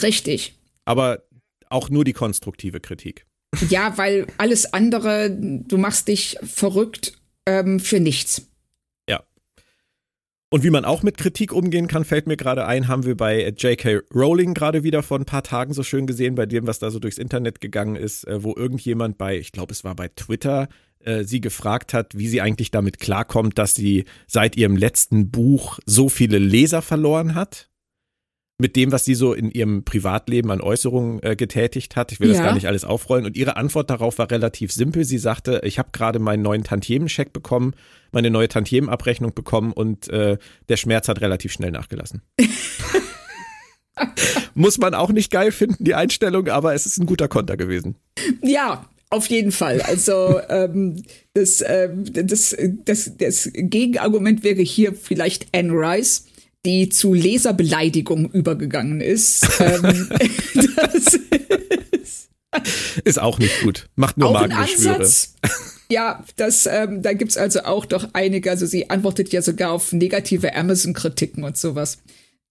Richtig. 0.00 0.54
Aber 0.86 1.22
auch 1.68 1.90
nur 1.90 2.04
die 2.04 2.14
konstruktive 2.14 2.80
Kritik. 2.80 3.26
Ja, 3.68 3.96
weil 3.98 4.26
alles 4.38 4.72
andere, 4.72 5.30
du 5.30 5.76
machst 5.76 6.08
dich 6.08 6.38
verrückt 6.42 7.18
ähm, 7.46 7.80
für 7.80 8.00
nichts. 8.00 8.48
Ja. 9.08 9.22
Und 10.50 10.64
wie 10.64 10.70
man 10.70 10.84
auch 10.84 11.02
mit 11.02 11.18
Kritik 11.18 11.52
umgehen 11.52 11.86
kann, 11.86 12.04
fällt 12.04 12.26
mir 12.26 12.36
gerade 12.36 12.66
ein, 12.66 12.88
haben 12.88 13.04
wir 13.04 13.16
bei 13.16 13.48
J.K. 13.48 14.00
Rowling 14.14 14.54
gerade 14.54 14.84
wieder 14.84 15.02
vor 15.02 15.18
ein 15.18 15.26
paar 15.26 15.42
Tagen 15.42 15.74
so 15.74 15.82
schön 15.82 16.06
gesehen, 16.06 16.34
bei 16.34 16.46
dem, 16.46 16.66
was 16.66 16.78
da 16.78 16.90
so 16.90 16.98
durchs 16.98 17.18
Internet 17.18 17.60
gegangen 17.60 17.96
ist, 17.96 18.26
äh, 18.26 18.42
wo 18.42 18.54
irgendjemand 18.56 19.18
bei, 19.18 19.38
ich 19.38 19.52
glaube, 19.52 19.72
es 19.72 19.84
war 19.84 19.94
bei 19.94 20.08
Twitter, 20.08 20.68
äh, 21.00 21.24
sie 21.24 21.40
gefragt 21.40 21.92
hat, 21.94 22.16
wie 22.16 22.28
sie 22.28 22.40
eigentlich 22.40 22.70
damit 22.70 23.00
klarkommt, 23.00 23.58
dass 23.58 23.74
sie 23.74 24.04
seit 24.26 24.56
ihrem 24.56 24.76
letzten 24.76 25.30
Buch 25.30 25.78
so 25.84 26.08
viele 26.08 26.38
Leser 26.38 26.80
verloren 26.80 27.34
hat 27.34 27.68
mit 28.58 28.76
dem, 28.76 28.92
was 28.92 29.04
sie 29.04 29.14
so 29.14 29.32
in 29.34 29.50
ihrem 29.50 29.84
Privatleben 29.84 30.50
an 30.50 30.60
Äußerungen 30.60 31.22
äh, 31.22 31.36
getätigt 31.36 31.96
hat. 31.96 32.12
Ich 32.12 32.20
will 32.20 32.28
ja. 32.28 32.34
das 32.34 32.44
gar 32.44 32.54
nicht 32.54 32.66
alles 32.68 32.84
aufrollen. 32.84 33.26
Und 33.26 33.36
ihre 33.36 33.56
Antwort 33.56 33.90
darauf 33.90 34.18
war 34.18 34.30
relativ 34.30 34.72
simpel. 34.72 35.04
Sie 35.04 35.18
sagte, 35.18 35.60
ich 35.64 35.78
habe 35.78 35.88
gerade 35.92 36.18
meinen 36.18 36.42
neuen 36.42 36.62
Tantiemenscheck 36.62 37.32
bekommen, 37.32 37.74
meine 38.12 38.30
neue 38.30 38.48
Tantiemenabrechnung 38.48 39.34
bekommen 39.34 39.72
und 39.72 40.08
äh, 40.10 40.38
der 40.68 40.76
Schmerz 40.76 41.08
hat 41.08 41.20
relativ 41.20 41.52
schnell 41.52 41.70
nachgelassen. 41.70 42.22
Muss 44.54 44.78
man 44.78 44.94
auch 44.94 45.10
nicht 45.10 45.30
geil 45.30 45.52
finden, 45.52 45.84
die 45.84 45.94
Einstellung, 45.94 46.48
aber 46.48 46.74
es 46.74 46.86
ist 46.86 46.98
ein 46.98 47.06
guter 47.06 47.28
Konter 47.28 47.56
gewesen. 47.56 47.96
Ja, 48.42 48.86
auf 49.10 49.26
jeden 49.26 49.52
Fall. 49.52 49.82
Also 49.82 50.40
ähm, 50.48 51.02
das, 51.34 51.60
äh, 51.62 51.90
das, 51.92 52.56
das, 52.84 53.16
das 53.16 53.50
Gegenargument 53.52 54.44
wäre 54.44 54.62
hier 54.62 54.94
vielleicht 54.94 55.46
Anne 55.54 55.72
Rice 55.72 56.26
die 56.64 56.88
zu 56.88 57.12
Leserbeleidigung 57.14 58.30
übergegangen 58.30 59.00
ist. 59.00 59.46
ähm, 59.60 60.08
das 60.54 61.18
ist, 61.90 62.30
ist, 63.04 63.20
auch 63.20 63.38
nicht 63.38 63.62
gut. 63.62 63.88
Macht 63.96 64.18
nur 64.18 64.32
Magengeschwüre. 64.32 65.08
Ja, 65.90 66.24
das, 66.36 66.66
ähm, 66.66 67.02
da 67.02 67.12
gibt's 67.12 67.36
also 67.36 67.64
auch 67.64 67.84
doch 67.84 68.08
einige. 68.12 68.50
Also 68.50 68.66
sie 68.66 68.88
antwortet 68.90 69.32
ja 69.32 69.42
sogar 69.42 69.72
auf 69.72 69.92
negative 69.92 70.54
Amazon-Kritiken 70.54 71.44
und 71.44 71.58
sowas. 71.58 71.98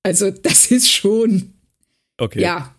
Also 0.03 0.29
das 0.29 0.69
ist 0.69 0.91
schon. 0.91 1.53
Okay. 2.17 2.41
Ja, 2.41 2.75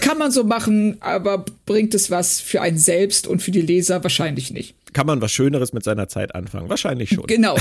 kann 0.00 0.18
man 0.18 0.30
so 0.30 0.44
machen, 0.44 0.96
aber 1.00 1.44
bringt 1.66 1.94
es 1.94 2.10
was 2.10 2.40
für 2.40 2.60
einen 2.62 2.78
selbst 2.78 3.26
und 3.26 3.42
für 3.42 3.50
die 3.50 3.60
Leser 3.60 4.02
wahrscheinlich 4.02 4.50
nicht. 4.50 4.74
Kann 4.92 5.06
man 5.06 5.20
was 5.20 5.32
Schöneres 5.32 5.72
mit 5.72 5.84
seiner 5.84 6.08
Zeit 6.08 6.34
anfangen? 6.34 6.68
Wahrscheinlich 6.68 7.10
schon. 7.10 7.26
Genau. 7.26 7.56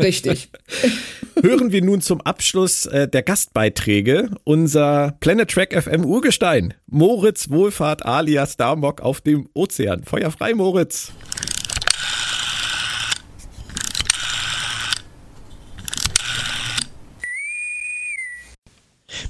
Richtig. 0.00 0.50
Hören 1.42 1.72
wir 1.72 1.82
nun 1.82 2.00
zum 2.00 2.20
Abschluss 2.20 2.86
äh, 2.86 3.08
der 3.08 3.22
Gastbeiträge 3.22 4.30
unser 4.44 5.16
Planet 5.20 5.50
Track 5.50 5.72
FM 5.82 6.04
Urgestein, 6.04 6.74
Moritz 6.86 7.50
Wohlfahrt 7.50 8.04
alias 8.04 8.56
Darmok 8.56 9.00
auf 9.00 9.20
dem 9.20 9.48
Ozean. 9.54 10.02
Feuer 10.04 10.30
frei, 10.30 10.54
Moritz. 10.54 11.12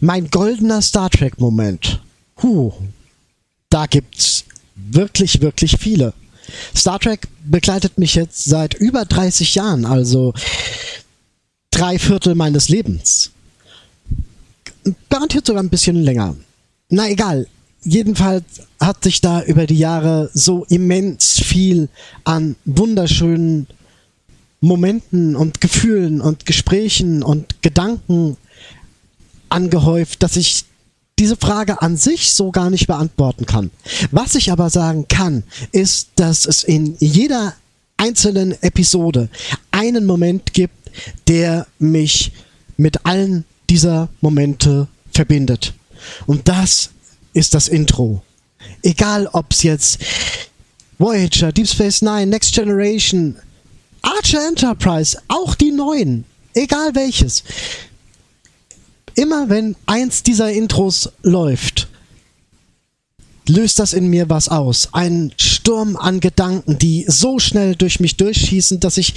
Mein 0.00 0.28
goldener 0.28 0.82
Star 0.82 1.10
Trek 1.10 1.38
Moment. 1.40 2.02
Huh. 2.42 2.72
Da 3.70 3.86
gibt's 3.86 4.44
wirklich, 4.76 5.40
wirklich 5.40 5.76
viele. 5.78 6.12
Star 6.76 6.98
Trek 6.98 7.28
begleitet 7.44 7.98
mich 7.98 8.14
jetzt 8.14 8.44
seit 8.44 8.74
über 8.74 9.04
30 9.04 9.54
Jahren, 9.54 9.84
also 9.84 10.34
drei 11.70 11.98
Viertel 11.98 12.34
meines 12.34 12.68
Lebens. 12.68 13.30
Garantiert 15.08 15.46
sogar 15.46 15.62
ein 15.62 15.70
bisschen 15.70 15.96
länger. 15.96 16.36
Na 16.88 17.08
egal. 17.08 17.46
Jedenfalls 17.86 18.44
hat 18.80 19.04
sich 19.04 19.20
da 19.20 19.42
über 19.42 19.66
die 19.66 19.78
Jahre 19.78 20.30
so 20.32 20.64
immens 20.70 21.38
viel 21.40 21.88
an 22.24 22.56
wunderschönen 22.64 23.66
Momenten 24.60 25.36
und 25.36 25.60
Gefühlen 25.60 26.22
und 26.22 26.46
Gesprächen 26.46 27.22
und 27.22 27.60
Gedanken 27.60 28.38
angehäuft, 29.50 30.22
dass 30.22 30.36
ich 30.36 30.64
diese 31.18 31.36
Frage 31.36 31.80
an 31.82 31.96
sich 31.96 32.32
so 32.32 32.50
gar 32.50 32.70
nicht 32.70 32.86
beantworten 32.86 33.46
kann. 33.46 33.70
Was 34.10 34.34
ich 34.34 34.50
aber 34.50 34.70
sagen 34.70 35.06
kann, 35.08 35.44
ist, 35.72 36.08
dass 36.16 36.46
es 36.46 36.64
in 36.64 36.96
jeder 36.98 37.54
einzelnen 37.96 38.60
Episode 38.62 39.28
einen 39.70 40.06
Moment 40.06 40.52
gibt, 40.52 40.74
der 41.28 41.66
mich 41.78 42.32
mit 42.76 43.06
allen 43.06 43.44
dieser 43.70 44.08
Momente 44.20 44.88
verbindet. 45.12 45.74
Und 46.26 46.48
das 46.48 46.90
ist 47.32 47.54
das 47.54 47.68
Intro. 47.68 48.22
Egal 48.82 49.28
ob 49.32 49.52
es 49.52 49.62
jetzt 49.62 49.98
Voyager, 50.98 51.52
Deep 51.52 51.68
Space 51.68 52.02
Nine, 52.02 52.26
Next 52.26 52.54
Generation, 52.54 53.36
Archer 54.02 54.46
Enterprise, 54.46 55.18
auch 55.28 55.54
die 55.54 55.70
neuen, 55.70 56.24
egal 56.54 56.94
welches 56.94 57.42
immer 59.14 59.48
wenn 59.48 59.76
eins 59.86 60.22
dieser 60.22 60.52
Intros 60.52 61.10
läuft, 61.22 61.88
löst 63.48 63.78
das 63.78 63.92
in 63.92 64.08
mir 64.08 64.30
was 64.30 64.48
aus. 64.48 64.88
Ein 64.92 65.32
Sturm 65.38 65.96
an 65.96 66.20
Gedanken, 66.20 66.78
die 66.78 67.04
so 67.08 67.38
schnell 67.38 67.74
durch 67.74 68.00
mich 68.00 68.16
durchschießen, 68.16 68.80
dass 68.80 68.96
ich 68.96 69.14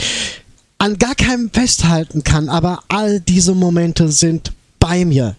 an 0.77 0.97
gar 0.97 1.15
keinem 1.15 1.49
festhalten 1.51 2.23
kann, 2.23 2.49
aber 2.49 2.83
all 2.87 3.19
diese 3.19 3.55
Momente 3.55 4.11
sind 4.11 4.51
bei 4.79 5.05
mir. 5.05 5.35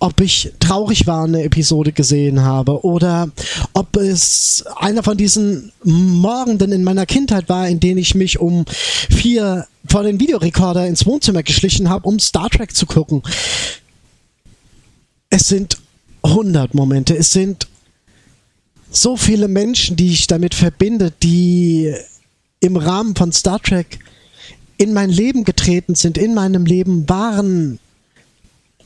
Ob 0.00 0.20
ich 0.20 0.52
traurig 0.58 1.06
war, 1.06 1.24
eine 1.24 1.44
Episode 1.44 1.92
gesehen 1.92 2.42
habe 2.42 2.84
oder 2.84 3.30
ob 3.74 3.96
es 3.96 4.64
einer 4.76 5.02
von 5.02 5.16
diesen 5.16 5.72
Morgenden 5.84 6.72
in 6.72 6.82
meiner 6.82 7.06
Kindheit 7.06 7.48
war, 7.48 7.68
in 7.68 7.78
denen 7.78 7.98
ich 7.98 8.14
mich 8.14 8.40
um 8.40 8.64
vier 8.66 9.66
vor 9.86 10.02
den 10.02 10.18
Videorekorder 10.18 10.86
ins 10.86 11.06
Wohnzimmer 11.06 11.42
geschlichen 11.42 11.88
habe, 11.88 12.08
um 12.08 12.18
Star 12.18 12.50
Trek 12.50 12.74
zu 12.74 12.86
gucken 12.86 13.22
es 15.34 15.48
sind 15.48 15.78
100 16.22 16.74
Momente, 16.74 17.16
es 17.16 17.32
sind 17.32 17.66
so 18.92 19.16
viele 19.16 19.48
Menschen, 19.48 19.96
die 19.96 20.12
ich 20.12 20.28
damit 20.28 20.54
verbinde, 20.54 21.12
die 21.24 21.92
im 22.60 22.76
Rahmen 22.76 23.16
von 23.16 23.32
Star 23.32 23.60
Trek 23.60 23.98
in 24.76 24.92
mein 24.92 25.10
Leben 25.10 25.42
getreten 25.42 25.96
sind, 25.96 26.18
in 26.18 26.34
meinem 26.34 26.66
Leben 26.66 27.08
waren. 27.08 27.80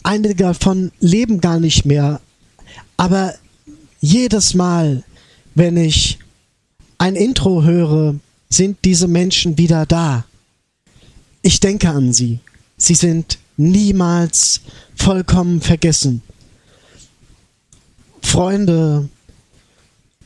Einige 0.02 0.36
davon 0.36 0.90
leben 1.00 1.42
gar 1.42 1.60
nicht 1.60 1.84
mehr. 1.84 2.22
Aber 2.96 3.34
jedes 4.00 4.54
Mal, 4.54 5.04
wenn 5.54 5.76
ich 5.76 6.18
ein 6.96 7.14
Intro 7.14 7.62
höre, 7.62 8.14
sind 8.48 8.78
diese 8.86 9.06
Menschen 9.06 9.58
wieder 9.58 9.84
da. 9.84 10.24
Ich 11.42 11.60
denke 11.60 11.90
an 11.90 12.14
sie. 12.14 12.38
Sie 12.78 12.94
sind 12.94 13.38
niemals 13.58 14.62
vollkommen 14.96 15.60
vergessen. 15.60 16.22
Freunde, 18.22 19.08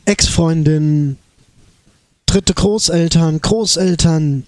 Ex-Freundin, 0.05 1.17
dritte 2.25 2.53
Großeltern, 2.53 3.41
Großeltern, 3.41 4.43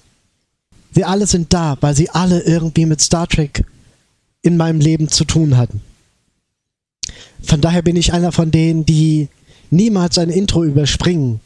wir 0.94 1.10
alle 1.10 1.28
sind 1.28 1.54
da, 1.54 1.78
weil 1.82 1.96
sie 1.96 2.10
alle 2.10 2.42
irgendwie 2.42 2.86
mit 2.86 3.02
Star 3.02 3.28
Trek 3.28 3.66
in 4.42 4.58
meinem 4.58 4.80
Leben 4.80 5.10
zu 5.10 5.26
tun 5.26 5.58
hatten. 5.58 5.82
Von 7.44 7.62
daher 7.62 7.82
bin 7.82 7.96
ich 7.96 8.14
einer 8.14 8.32
von 8.32 8.52
denen, 8.52 8.86
die 8.86 9.28
niemals 9.70 10.18
ein 10.18 10.30
Intro 10.30 10.64
überspringen. 10.64 11.42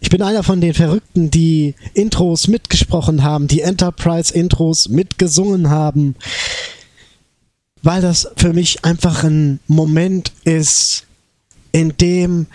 Ich 0.00 0.10
bin 0.10 0.22
einer 0.22 0.42
von 0.42 0.60
den 0.60 0.74
Verrückten, 0.74 1.30
die 1.30 1.74
Intros 1.94 2.48
mitgesprochen 2.48 3.22
haben, 3.22 3.48
die 3.48 3.60
Enterprise-Intros 3.60 4.88
mitgesungen 4.88 5.70
haben, 5.70 6.16
weil 7.86 8.02
das 8.02 8.28
für 8.36 8.52
mich 8.52 8.84
einfach 8.84 9.22
ein 9.22 9.60
Moment 9.68 10.32
ist, 10.42 11.04
in 11.70 11.96
dem 11.96 12.46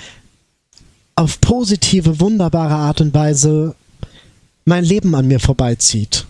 auf 1.16 1.40
positive, 1.40 2.20
wunderbare 2.20 2.74
Art 2.74 2.99
und 2.99 3.14
Weise 3.14 3.76
mein 4.66 4.84
Leben 4.84 5.16
an 5.16 5.30
mir 5.30 5.40
vorbeizieht. 5.40 6.26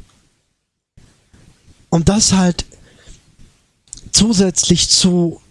Und 1.89 2.09
das 2.09 2.33
halt 2.33 2.65
zusätzlich 4.11 4.87
zu 4.87 5.41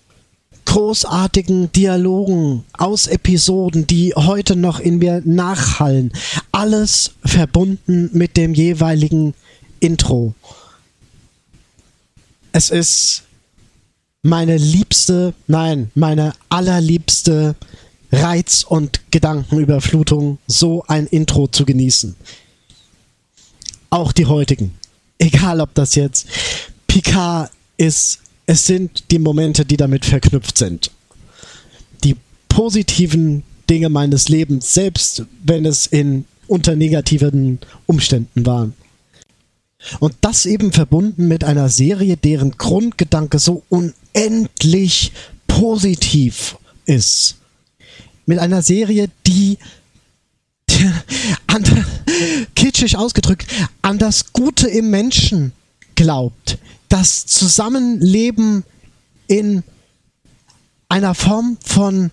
großartigen 0.67 1.73
Dialogen 1.73 2.65
aus 2.75 3.09
Episoden, 3.09 3.85
die 3.85 4.15
heute 4.15 4.55
noch 4.55 4.79
in 4.79 4.99
mir 4.99 5.23
nachhallen. 5.25 6.13
Alles 6.53 7.15
verbunden 7.25 8.11
mit 8.13 8.37
dem 8.37 8.55
jeweiligen 8.55 9.35
Intro. 9.81 10.35
Es 12.53 12.71
ist 12.71 13.25
meine 14.23 14.57
liebste, 14.57 15.35
nein, 15.47 15.91
meine 15.95 16.35
allerliebste 16.49 17.55
Reiz- 18.13 18.65
und 18.65 19.01
Gedankenüberflutung, 19.11 20.39
so 20.47 20.85
ein 20.89 21.07
Intro 21.07 21.47
zu 21.47 21.65
genießen. 21.65 22.17
Auch 23.89 24.13
die 24.13 24.27
heutigen. 24.27 24.75
Egal 25.19 25.61
ob 25.61 25.75
das 25.75 25.95
jetzt 25.95 26.27
Picard 26.87 27.51
ist, 27.77 28.21
es 28.47 28.67
sind 28.67 29.11
die 29.11 29.19
Momente, 29.19 29.65
die 29.65 29.77
damit 29.77 30.05
verknüpft 30.05 30.59
sind. 30.59 30.91
Die 32.05 32.17
positiven 32.49 33.43
Dinge 33.69 33.89
meines 33.89 34.29
Lebens, 34.29 34.75
selbst 34.75 35.25
wenn 35.45 35.65
es 35.65 35.87
in 35.87 36.25
unter 36.49 36.75
negativen 36.75 37.61
Umständen 37.87 38.45
waren. 38.45 38.75
Und 39.99 40.15
das 40.21 40.47
eben 40.47 40.73
verbunden 40.73 41.29
mit 41.29 41.45
einer 41.45 41.69
Serie, 41.69 42.17
deren 42.17 42.53
Grundgedanke 42.53 43.39
so 43.39 43.63
unendlich 43.69 45.13
positiv 45.47 46.57
ist. 46.85 47.37
Mit 48.27 48.39
einer 48.39 48.63
Serie, 48.63 49.09
die 49.27 49.59
an, 51.47 51.65
kitschig 52.55 52.97
ausgedrückt, 52.97 53.47
an 53.83 53.99
das 53.99 54.33
Gute 54.33 54.69
im 54.69 54.91
Menschen 54.91 55.53
glaubt. 55.95 56.59
Das 56.89 57.27
Zusammenleben 57.27 58.65
in 59.27 59.63
einer 60.89 61.15
Form 61.15 61.57
von 61.65 62.11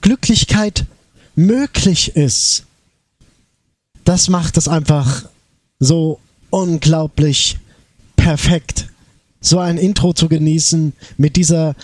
Glücklichkeit 0.00 0.86
möglich 1.34 2.16
ist. 2.16 2.64
Das 4.04 4.28
macht 4.28 4.56
es 4.56 4.68
einfach 4.68 5.24
so 5.78 6.20
unglaublich 6.56 7.58
perfekt, 8.16 8.86
so 9.42 9.58
ein 9.58 9.76
Intro 9.76 10.14
zu 10.14 10.26
genießen 10.26 10.94
mit 11.18 11.36
dieser 11.36 11.76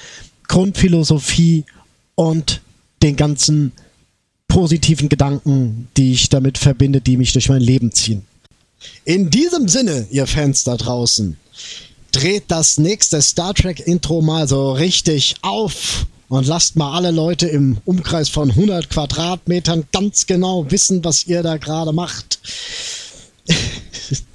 Grundphilosophie 0.48 1.66
und 2.14 2.62
den 3.02 3.16
ganzen 3.16 3.72
positiven 4.48 5.10
Gedanken, 5.10 5.88
die 5.98 6.12
ich 6.12 6.30
damit 6.30 6.56
verbinde, 6.56 7.02
die 7.02 7.18
mich 7.18 7.34
durch 7.34 7.50
mein 7.50 7.60
Leben 7.60 7.92
ziehen. 7.92 8.24
In 9.04 9.28
diesem 9.28 9.68
Sinne, 9.68 10.06
ihr 10.10 10.26
Fans 10.26 10.64
da 10.64 10.78
draußen, 10.78 11.36
dreht 12.10 12.44
das 12.48 12.78
nächste 12.78 13.20
Star 13.20 13.52
Trek 13.52 13.80
Intro 13.80 14.22
mal 14.22 14.48
so 14.48 14.72
richtig 14.72 15.34
auf 15.42 16.06
und 16.28 16.46
lasst 16.46 16.76
mal 16.76 16.96
alle 16.96 17.10
Leute 17.10 17.46
im 17.46 17.76
Umkreis 17.84 18.30
von 18.30 18.48
100 18.48 18.88
Quadratmetern 18.88 19.84
ganz 19.92 20.26
genau 20.26 20.70
wissen, 20.70 21.04
was 21.04 21.26
ihr 21.26 21.42
da 21.42 21.58
gerade 21.58 21.92
macht. 21.92 22.40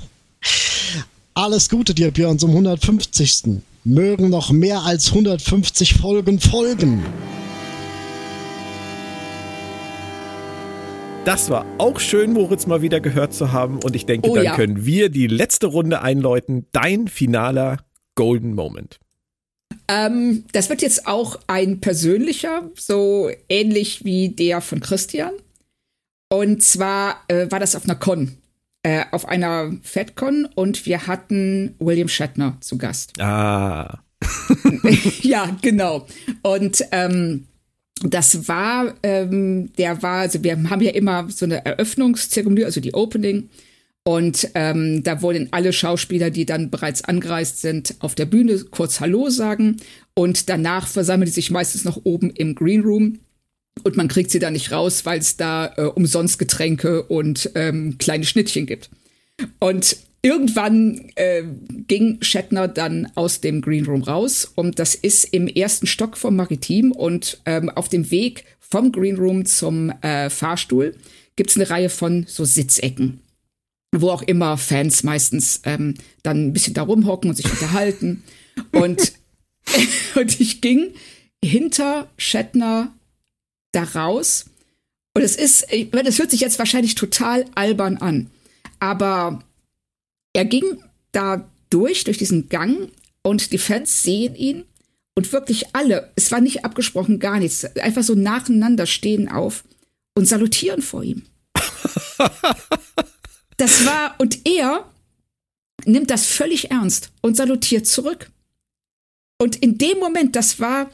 Alles 1.33 1.69
Gute 1.69 1.93
dir, 1.93 2.11
Björn, 2.11 2.39
zum 2.39 2.49
150. 2.51 3.61
Mögen 3.83 4.29
noch 4.29 4.51
mehr 4.51 4.81
als 4.81 5.09
150 5.09 5.95
Folgen 5.95 6.39
folgen. 6.39 7.05
Das 11.27 11.49
war 11.49 11.65
auch 11.77 11.99
schön, 11.99 12.31
Moritz 12.31 12.67
mal 12.67 12.81
wieder 12.81 13.01
gehört 13.01 13.33
zu 13.33 13.51
haben. 13.51 13.79
Und 13.83 13.95
ich 13.95 14.05
denke, 14.05 14.29
Oh 14.29 14.35
dann 14.35 14.45
ja. 14.45 14.55
können 14.55 14.85
wir 14.85 15.09
die 15.09 15.27
letzte 15.27 15.67
Runde 15.67 16.01
einläuten. 16.01 16.67
Dein 16.71 17.09
finaler 17.09 17.77
Golden 18.15 18.53
Moment. 18.55 18.99
Ähm, 19.89 20.45
das 20.53 20.69
wird 20.69 20.81
jetzt 20.81 21.05
auch 21.05 21.37
ein 21.47 21.81
persönlicher, 21.81 22.69
so 22.75 23.29
ähnlich 23.49 24.05
wie 24.05 24.29
der 24.29 24.61
von 24.61 24.79
Christian. 24.79 25.31
Und 26.29 26.63
zwar 26.63 27.23
äh, 27.27 27.51
war 27.51 27.59
das 27.59 27.75
auf 27.75 27.83
einer 27.83 27.95
Con, 27.95 28.37
äh, 28.83 29.03
auf 29.11 29.27
einer 29.27 29.73
FedCon 29.83 30.47
und 30.55 30.85
wir 30.85 31.07
hatten 31.07 31.75
William 31.79 32.07
Shatner 32.07 32.57
zu 32.61 32.77
Gast. 32.77 33.19
Ah. 33.19 33.99
ja, 35.21 35.55
genau. 35.61 36.07
Und 36.41 36.83
ähm, 36.91 37.47
das 38.03 38.47
war, 38.47 38.93
ähm, 39.03 39.73
der 39.77 40.01
war, 40.03 40.21
also 40.21 40.43
wir 40.43 40.57
haben 40.69 40.81
ja 40.81 40.91
immer 40.91 41.29
so 41.29 41.45
eine 41.45 41.65
Eröffnungszeremonie, 41.65 42.65
also 42.65 42.79
die 42.79 42.93
Opening. 42.93 43.49
Und 44.03 44.49
ähm, 44.55 45.03
da 45.03 45.21
wollen 45.21 45.49
alle 45.51 45.73
Schauspieler, 45.73 46.29
die 46.29 46.45
dann 46.45 46.69
bereits 46.69 47.03
angereist 47.03 47.59
sind, 47.59 47.95
auf 47.99 48.15
der 48.15 48.25
Bühne 48.25 48.57
kurz 48.71 49.01
Hallo 49.01 49.29
sagen. 49.29 49.77
Und 50.13 50.47
danach 50.47 50.87
versammeln 50.87 51.25
die 51.25 51.33
sich 51.33 51.51
meistens 51.51 51.83
noch 51.83 51.99
oben 52.05 52.29
im 52.29 52.55
Green 52.55 52.81
Room. 52.81 53.19
Und 53.83 53.97
man 53.97 54.07
kriegt 54.07 54.31
sie 54.31 54.39
da 54.39 54.51
nicht 54.51 54.71
raus, 54.71 55.05
weil 55.05 55.19
es 55.19 55.37
da 55.37 55.73
äh, 55.77 55.83
umsonst 55.83 56.39
Getränke 56.39 57.03
und 57.03 57.51
ähm, 57.55 57.97
kleine 57.97 58.25
Schnittchen 58.25 58.65
gibt. 58.65 58.89
Und 59.59 59.97
irgendwann 60.21 61.09
äh, 61.15 61.43
ging 61.87 62.17
Shatner 62.21 62.67
dann 62.67 63.11
aus 63.15 63.41
dem 63.41 63.61
Green 63.61 63.85
Room 63.85 64.01
raus 64.01 64.51
und 64.55 64.79
das 64.79 64.95
ist 64.95 65.25
im 65.25 65.47
ersten 65.47 65.87
Stock 65.87 66.17
vom 66.17 66.35
Maritim 66.35 66.91
und 66.91 67.39
ähm, 67.45 67.69
auf 67.69 67.87
dem 67.87 68.09
Weg 68.11 68.45
vom 68.59 68.91
Green 68.91 69.17
Room 69.17 69.45
zum 69.45 69.91
äh, 70.01 70.29
Fahrstuhl 70.29 70.95
gibt 71.35 71.51
es 71.51 71.55
eine 71.55 71.69
Reihe 71.69 71.89
von 71.89 72.25
so 72.27 72.43
Sitzecken, 72.43 73.21
wo 73.95 74.09
auch 74.09 74.23
immer 74.23 74.57
Fans 74.57 75.03
meistens 75.03 75.61
ähm, 75.63 75.93
dann 76.23 76.47
ein 76.47 76.53
bisschen 76.53 76.73
da 76.73 76.81
rumhocken 76.81 77.29
und 77.29 77.35
sich 77.35 77.49
unterhalten. 77.49 78.23
Und, 78.71 79.13
und 80.15 80.39
ich 80.41 80.59
ging 80.61 80.93
hinter 81.41 82.09
Shatner 82.17 82.93
da 83.77 83.83
raus 83.83 84.45
und 85.13 85.21
es 85.21 85.35
ist, 85.35 85.67
das 85.91 86.19
hört 86.19 86.31
sich 86.31 86.41
jetzt 86.41 86.59
wahrscheinlich 86.59 86.95
total 86.95 87.45
albern 87.55 87.97
an, 87.97 88.29
aber 88.79 89.43
er 90.33 90.45
ging 90.45 90.83
da 91.11 91.49
durch, 91.69 92.03
durch 92.03 92.17
diesen 92.17 92.49
Gang 92.49 92.91
und 93.23 93.51
die 93.51 93.57
Fans 93.57 94.03
sehen 94.03 94.35
ihn 94.35 94.65
und 95.15 95.31
wirklich 95.31 95.75
alle, 95.75 96.11
es 96.15 96.31
war 96.31 96.41
nicht 96.41 96.65
abgesprochen, 96.65 97.19
gar 97.19 97.39
nichts, 97.39 97.65
einfach 97.77 98.03
so 98.03 98.13
nacheinander 98.13 98.85
stehen 98.85 99.29
auf 99.29 99.63
und 100.15 100.27
salutieren 100.27 100.81
vor 100.81 101.03
ihm. 101.03 101.23
Das 103.57 103.85
war, 103.85 104.15
und 104.19 104.47
er 104.47 104.85
nimmt 105.85 106.11
das 106.11 106.27
völlig 106.27 106.71
ernst 106.71 107.11
und 107.21 107.35
salutiert 107.35 107.87
zurück. 107.87 108.29
Und 109.39 109.55
in 109.57 109.77
dem 109.77 109.99
Moment, 109.99 110.35
das 110.35 110.59
war 110.59 110.89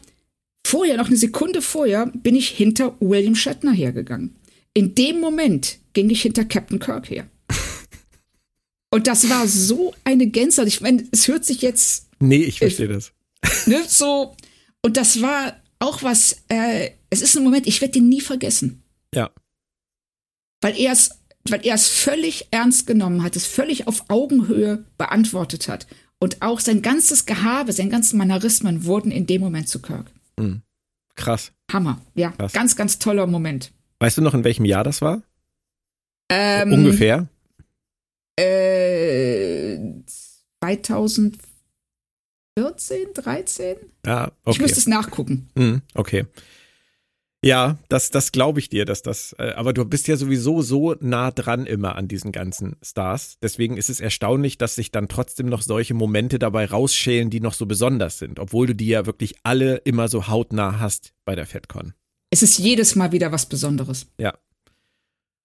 vorher, 0.66 0.98
noch 0.98 1.08
eine 1.08 1.18
Sekunde 1.18 1.62
vorher, 1.62 2.08
bin 2.08 2.36
ich 2.36 2.50
hinter 2.50 2.96
William 3.00 3.36
Shatner 3.36 3.74
hergegangen. 3.74 4.36
In 4.74 4.96
dem 4.96 5.20
Moment 5.20 5.80
ging 5.94 6.10
ich 6.10 6.22
hinter 6.22 6.46
Captain 6.46 6.80
Kirk 6.80 7.10
her. 7.10 7.28
Und 8.92 9.08
das 9.08 9.30
war 9.30 9.48
so 9.48 9.94
eine 10.04 10.28
Gänsehaut. 10.28 10.68
Ich 10.68 10.82
meine, 10.82 11.08
es 11.12 11.28
hört 11.28 11.46
sich 11.46 11.62
jetzt 11.62 12.08
Nee, 12.24 12.44
ich 12.44 12.60
verstehe 12.60 12.88
das. 12.88 13.12
ne, 13.66 13.84
so. 13.88 14.36
Und 14.82 14.98
das 14.98 15.22
war 15.22 15.62
auch 15.80 16.04
was, 16.04 16.38
äh, 16.48 16.92
es 17.10 17.22
ist 17.22 17.36
ein 17.36 17.44
Moment, 17.44 17.68
ich 17.68 17.82
werde 17.82 17.94
den 17.94 18.08
nie 18.08 18.22
vergessen. 18.22 18.84
Ja. 19.14 19.32
Weil 20.62 20.80
er 20.80 20.94
es, 20.94 21.10
weil 21.50 21.66
er 21.66 21.76
es 21.76 21.90
völlig 21.90 22.48
ernst 22.52 22.88
genommen 22.88 23.24
hat, 23.24 23.36
es 23.36 23.46
völlig 23.46 23.88
auf 23.88 24.10
Augenhöhe 24.10 24.86
beantwortet 24.98 25.68
hat. 25.68 25.86
Und 26.20 26.42
auch 26.42 26.62
sein 26.62 26.82
ganzes 26.82 27.26
Gehabe, 27.26 27.74
seine 27.74 27.90
ganzen 27.90 28.18
Mannerismen 28.18 28.86
wurden 28.86 29.12
in 29.12 29.28
dem 29.28 29.42
Moment 29.42 29.68
zu 29.68 29.82
Kirk. 29.82 30.10
Krass. 31.16 31.52
Hammer. 31.72 32.02
Ja, 32.16 32.32
Krass. 32.32 32.54
ganz, 32.54 32.76
ganz 32.76 33.00
toller 33.00 33.28
Moment. 33.28 33.72
Weißt 34.00 34.18
du 34.18 34.22
noch, 34.22 34.34
in 34.34 34.44
welchem 34.44 34.66
Jahr 34.66 34.84
das 34.84 35.02
war? 35.02 35.22
Ähm, 36.30 36.74
Ungefähr? 36.74 37.28
Äh, 38.40 39.78
2014, 40.62 41.38
13? 43.14 43.78
Ja, 44.06 44.28
Ich 44.28 44.32
okay. 44.48 44.62
müsste 44.64 44.80
es 44.80 44.88
nachgucken. 44.88 45.50
Mhm, 45.56 45.82
okay. 45.94 46.26
Ja, 47.44 47.78
das, 47.90 48.10
das 48.10 48.32
glaube 48.32 48.60
ich 48.60 48.70
dir, 48.70 48.86
dass 48.86 49.02
das, 49.02 49.36
äh, 49.38 49.52
aber 49.56 49.74
du 49.74 49.84
bist 49.84 50.08
ja 50.08 50.16
sowieso 50.16 50.62
so 50.62 50.96
nah 51.02 51.30
dran 51.30 51.66
immer 51.66 51.98
an 51.98 52.08
diesen 52.08 52.32
ganzen 52.32 52.78
Stars. 52.82 53.38
Deswegen 53.42 53.76
ist 53.76 53.90
es 53.90 54.00
erstaunlich, 54.00 54.58
dass 54.58 54.76
sich 54.76 54.92
dann 54.92 55.10
trotzdem 55.10 55.48
noch 55.48 55.62
solche 55.62 55.94
Momente 55.94 56.40
dabei 56.40 56.66
rausschälen, 56.66 57.30
die 57.30 57.42
noch 57.42 57.54
so 57.54 57.66
besonders 57.66 58.18
sind, 58.18 58.40
obwohl 58.40 58.68
du 58.68 58.76
die 58.76 58.88
ja 58.88 59.06
wirklich 59.06 59.36
alle 59.44 59.76
immer 59.78 60.08
so 60.08 60.28
hautnah 60.28 60.80
hast 60.80 61.14
bei 61.26 61.36
der 61.36 61.46
FedCon. 61.46 61.94
Es 62.30 62.44
ist 62.44 62.60
jedes 62.60 62.96
Mal 62.96 63.12
wieder 63.12 63.34
was 63.34 63.46
Besonderes. 63.46 64.08
Ja. 64.18 64.34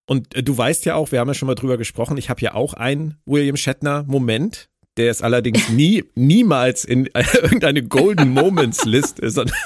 Und 0.06 0.36
äh, 0.36 0.42
du 0.44 0.56
weißt 0.56 0.84
ja 0.84 0.94
auch, 0.94 1.10
wir 1.10 1.18
haben 1.18 1.28
ja 1.28 1.34
schon 1.34 1.48
mal 1.48 1.56
drüber 1.56 1.78
gesprochen, 1.78 2.16
ich 2.16 2.30
habe 2.30 2.40
ja 2.40 2.54
auch 2.54 2.74
einen 2.74 3.16
William 3.26 3.56
Shatner-Moment. 3.56 4.70
Der 4.96 5.10
ist 5.10 5.22
allerdings 5.22 5.68
nie, 5.68 6.04
niemals 6.14 6.84
in 6.84 7.06
äh, 7.14 7.24
irgendeine 7.42 7.82
Golden 7.82 8.30
Moments 8.30 8.84
Liste, 8.84 9.30
sondern 9.30 9.56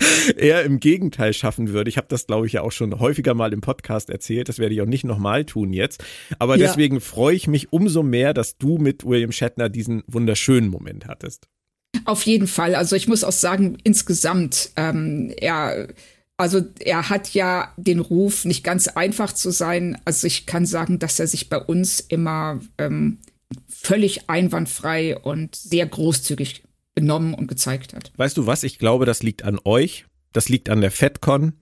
er 0.36 0.64
im 0.64 0.80
Gegenteil 0.80 1.32
schaffen 1.32 1.70
würde. 1.70 1.88
Ich 1.88 1.96
habe 1.96 2.06
das, 2.08 2.26
glaube 2.26 2.46
ich, 2.46 2.52
ja 2.54 2.62
auch 2.62 2.72
schon 2.72 2.98
häufiger 3.00 3.34
mal 3.34 3.52
im 3.52 3.60
Podcast 3.60 4.10
erzählt. 4.10 4.48
Das 4.48 4.58
werde 4.58 4.74
ich 4.74 4.80
auch 4.80 4.86
nicht 4.86 5.04
nochmal 5.04 5.44
tun 5.44 5.72
jetzt. 5.72 6.04
Aber 6.38 6.56
Ja. 6.56 6.66
deswegen 6.66 7.00
freue 7.00 7.34
ich 7.34 7.46
mich 7.48 7.72
umso 7.72 8.02
mehr, 8.02 8.34
dass 8.34 8.58
du 8.58 8.78
mit 8.78 9.04
William 9.04 9.32
Shatner 9.32 9.68
diesen 9.68 10.02
wunderschönen 10.06 10.70
Moment 10.70 11.06
hattest. 11.06 11.48
Auf 12.04 12.22
jeden 12.22 12.46
Fall. 12.46 12.74
Also 12.74 12.96
ich 12.96 13.08
muss 13.08 13.24
auch 13.24 13.32
sagen, 13.32 13.78
insgesamt, 13.82 14.70
ähm, 14.76 15.32
er, 15.36 15.88
also 16.36 16.62
er 16.80 17.08
hat 17.08 17.34
ja 17.34 17.72
den 17.76 17.98
Ruf, 17.98 18.44
nicht 18.44 18.62
ganz 18.62 18.88
einfach 18.88 19.32
zu 19.32 19.50
sein. 19.50 19.98
Also 20.04 20.26
ich 20.26 20.46
kann 20.46 20.66
sagen, 20.66 20.98
dass 20.98 21.18
er 21.18 21.26
sich 21.26 21.48
bei 21.48 21.58
uns 21.58 22.00
immer 22.00 22.60
ähm, 22.76 23.18
völlig 23.66 24.28
einwandfrei 24.28 25.16
und 25.18 25.56
sehr 25.56 25.86
großzügig 25.86 26.62
benommen 26.98 27.32
und 27.34 27.46
gezeigt 27.46 27.94
hat. 27.94 28.12
Weißt 28.16 28.36
du 28.36 28.46
was? 28.46 28.64
Ich 28.64 28.78
glaube, 28.78 29.06
das 29.06 29.22
liegt 29.22 29.44
an 29.44 29.60
euch. 29.64 30.06
Das 30.32 30.48
liegt 30.48 30.68
an 30.68 30.80
der 30.80 30.90
FedCon. 30.90 31.52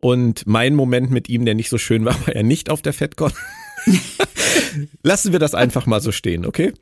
Und 0.00 0.46
mein 0.46 0.74
Moment 0.74 1.12
mit 1.12 1.28
ihm, 1.28 1.44
der 1.44 1.54
nicht 1.54 1.68
so 1.68 1.78
schön 1.78 2.04
war, 2.04 2.14
war 2.26 2.34
er 2.34 2.42
nicht 2.42 2.68
auf 2.68 2.82
der 2.82 2.92
FedCon. 2.92 3.32
Lassen 5.02 5.32
wir 5.32 5.38
das 5.38 5.54
einfach 5.54 5.86
mal 5.86 6.00
so 6.00 6.10
stehen, 6.12 6.44
okay? 6.46 6.72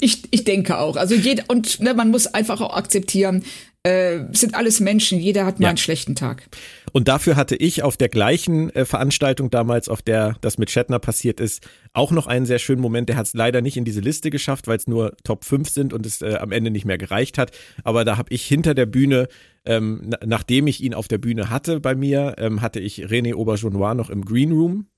Ich, 0.00 0.22
ich 0.30 0.44
denke 0.44 0.78
auch. 0.78 0.96
Also 0.96 1.14
jeder, 1.14 1.44
und 1.48 1.80
ne, 1.80 1.92
man 1.92 2.10
muss 2.10 2.26
einfach 2.26 2.60
auch 2.60 2.74
akzeptieren, 2.74 3.44
äh, 3.86 4.16
es 4.32 4.40
sind 4.40 4.54
alles 4.54 4.80
Menschen, 4.80 5.18
jeder 5.18 5.46
hat 5.46 5.58
mal 5.58 5.64
Ja. 5.64 5.68
einen 5.70 5.78
schlechten 5.78 6.14
Tag. 6.14 6.48
Und 6.92 7.08
dafür 7.08 7.36
hatte 7.36 7.56
ich 7.56 7.82
auf 7.82 7.96
der 7.96 8.08
gleichen 8.08 8.68
äh, 8.70 8.84
Veranstaltung 8.84 9.50
damals, 9.50 9.88
auf 9.88 10.02
der 10.02 10.36
das 10.42 10.58
mit 10.58 10.70
Shatner 10.70 10.98
passiert 10.98 11.40
ist, 11.40 11.66
auch 11.92 12.10
noch 12.10 12.26
einen 12.26 12.44
sehr 12.46 12.58
schönen 12.58 12.82
Moment. 12.82 13.08
Der 13.08 13.16
hat 13.16 13.26
es 13.26 13.32
leider 13.34 13.62
nicht 13.62 13.76
in 13.76 13.84
diese 13.84 14.00
Liste 14.00 14.28
geschafft, 14.30 14.66
weil 14.68 14.76
es 14.76 14.86
nur 14.86 15.16
Top 15.24 15.44
5 15.44 15.68
sind 15.68 15.92
und 15.92 16.04
es 16.04 16.20
äh, 16.20 16.34
am 16.40 16.52
Ende 16.52 16.70
nicht 16.70 16.84
mehr 16.84 16.98
gereicht 16.98 17.38
hat. 17.38 17.52
Aber 17.84 18.04
da 18.04 18.16
habe 18.18 18.32
ich 18.34 18.44
hinter 18.44 18.74
der 18.74 18.86
Bühne, 18.86 19.28
ähm, 19.64 20.00
na, 20.04 20.18
nachdem 20.26 20.66
ich 20.66 20.82
ihn 20.82 20.92
auf 20.94 21.08
der 21.08 21.18
Bühne 21.18 21.48
hatte 21.48 21.80
bei 21.80 21.94
mir, 21.94 22.34
ähm, 22.38 22.60
hatte 22.60 22.80
ich 22.80 23.04
René 23.04 23.34
Auberjonois 23.34 23.94
noch 23.94 24.10
im 24.10 24.24
Green 24.24 24.52
Room 24.52 24.88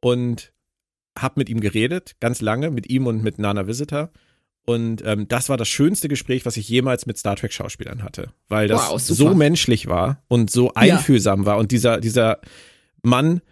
und 0.00 0.52
habe 1.18 1.40
mit 1.40 1.48
ihm 1.48 1.60
geredet, 1.60 2.16
ganz 2.20 2.40
lange, 2.40 2.70
mit 2.70 2.88
ihm 2.90 3.06
und 3.06 3.22
mit 3.22 3.38
Nana 3.38 3.66
Visitor. 3.66 4.10
Und 4.66 5.02
ähm, 5.06 5.28
das 5.28 5.48
war 5.48 5.56
das 5.56 5.68
schönste 5.68 6.08
Gespräch, 6.08 6.44
was 6.44 6.56
ich 6.56 6.68
jemals 6.68 7.06
mit 7.06 7.16
Star 7.16 7.36
Trek 7.36 7.52
Schauspielern 7.52 8.02
hatte, 8.02 8.32
weil 8.48 8.66
das 8.66 8.90
Wow, 8.90 9.00
so 9.00 9.32
menschlich 9.32 9.86
war 9.86 10.22
und 10.26 10.50
so 10.50 10.74
einfühlsam 10.74 11.46
war 11.46 11.56
und 11.56 11.70
dieser 11.70 12.00
dieser 12.00 12.40
Mann, 13.02 13.42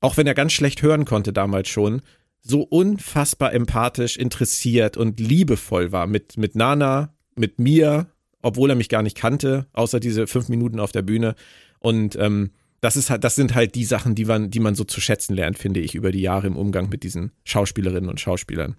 auch 0.00 0.16
wenn 0.16 0.28
er 0.28 0.34
ganz 0.34 0.52
schlecht 0.52 0.80
hören 0.80 1.06
konnte 1.06 1.32
damals 1.32 1.68
schon, 1.68 2.02
so 2.40 2.62
unfassbar 2.62 3.52
empathisch, 3.52 4.16
interessiert 4.16 4.96
und 4.96 5.18
liebevoll 5.18 5.90
war 5.90 6.06
mit 6.06 6.36
mit 6.36 6.54
Nana, 6.54 7.12
mit 7.34 7.58
mir, 7.58 8.06
obwohl 8.40 8.70
er 8.70 8.76
mich 8.76 8.88
gar 8.88 9.02
nicht 9.02 9.16
kannte, 9.16 9.66
außer 9.72 9.98
diese 9.98 10.28
fünf 10.28 10.48
Minuten 10.48 10.78
auf 10.78 10.92
der 10.92 11.02
Bühne. 11.02 11.34
Und 11.80 12.14
ähm, 12.14 12.52
das 12.80 12.96
ist 12.96 13.10
halt, 13.10 13.24
das 13.24 13.34
sind 13.34 13.56
halt 13.56 13.74
die 13.74 13.84
Sachen, 13.84 14.14
die 14.14 14.26
man, 14.26 14.50
die 14.50 14.60
man 14.60 14.76
so 14.76 14.84
zu 14.84 15.00
schätzen 15.00 15.34
lernt, 15.34 15.58
finde 15.58 15.80
ich, 15.80 15.94
über 15.96 16.12
die 16.12 16.20
Jahre 16.20 16.46
im 16.46 16.56
Umgang 16.56 16.90
mit 16.90 17.02
diesen 17.02 17.32
Schauspielerinnen 17.44 18.08
und 18.08 18.20
Schauspielern. 18.20 18.76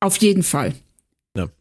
Auf 0.00 0.18
jeden 0.18 0.42
Fall. 0.42 0.74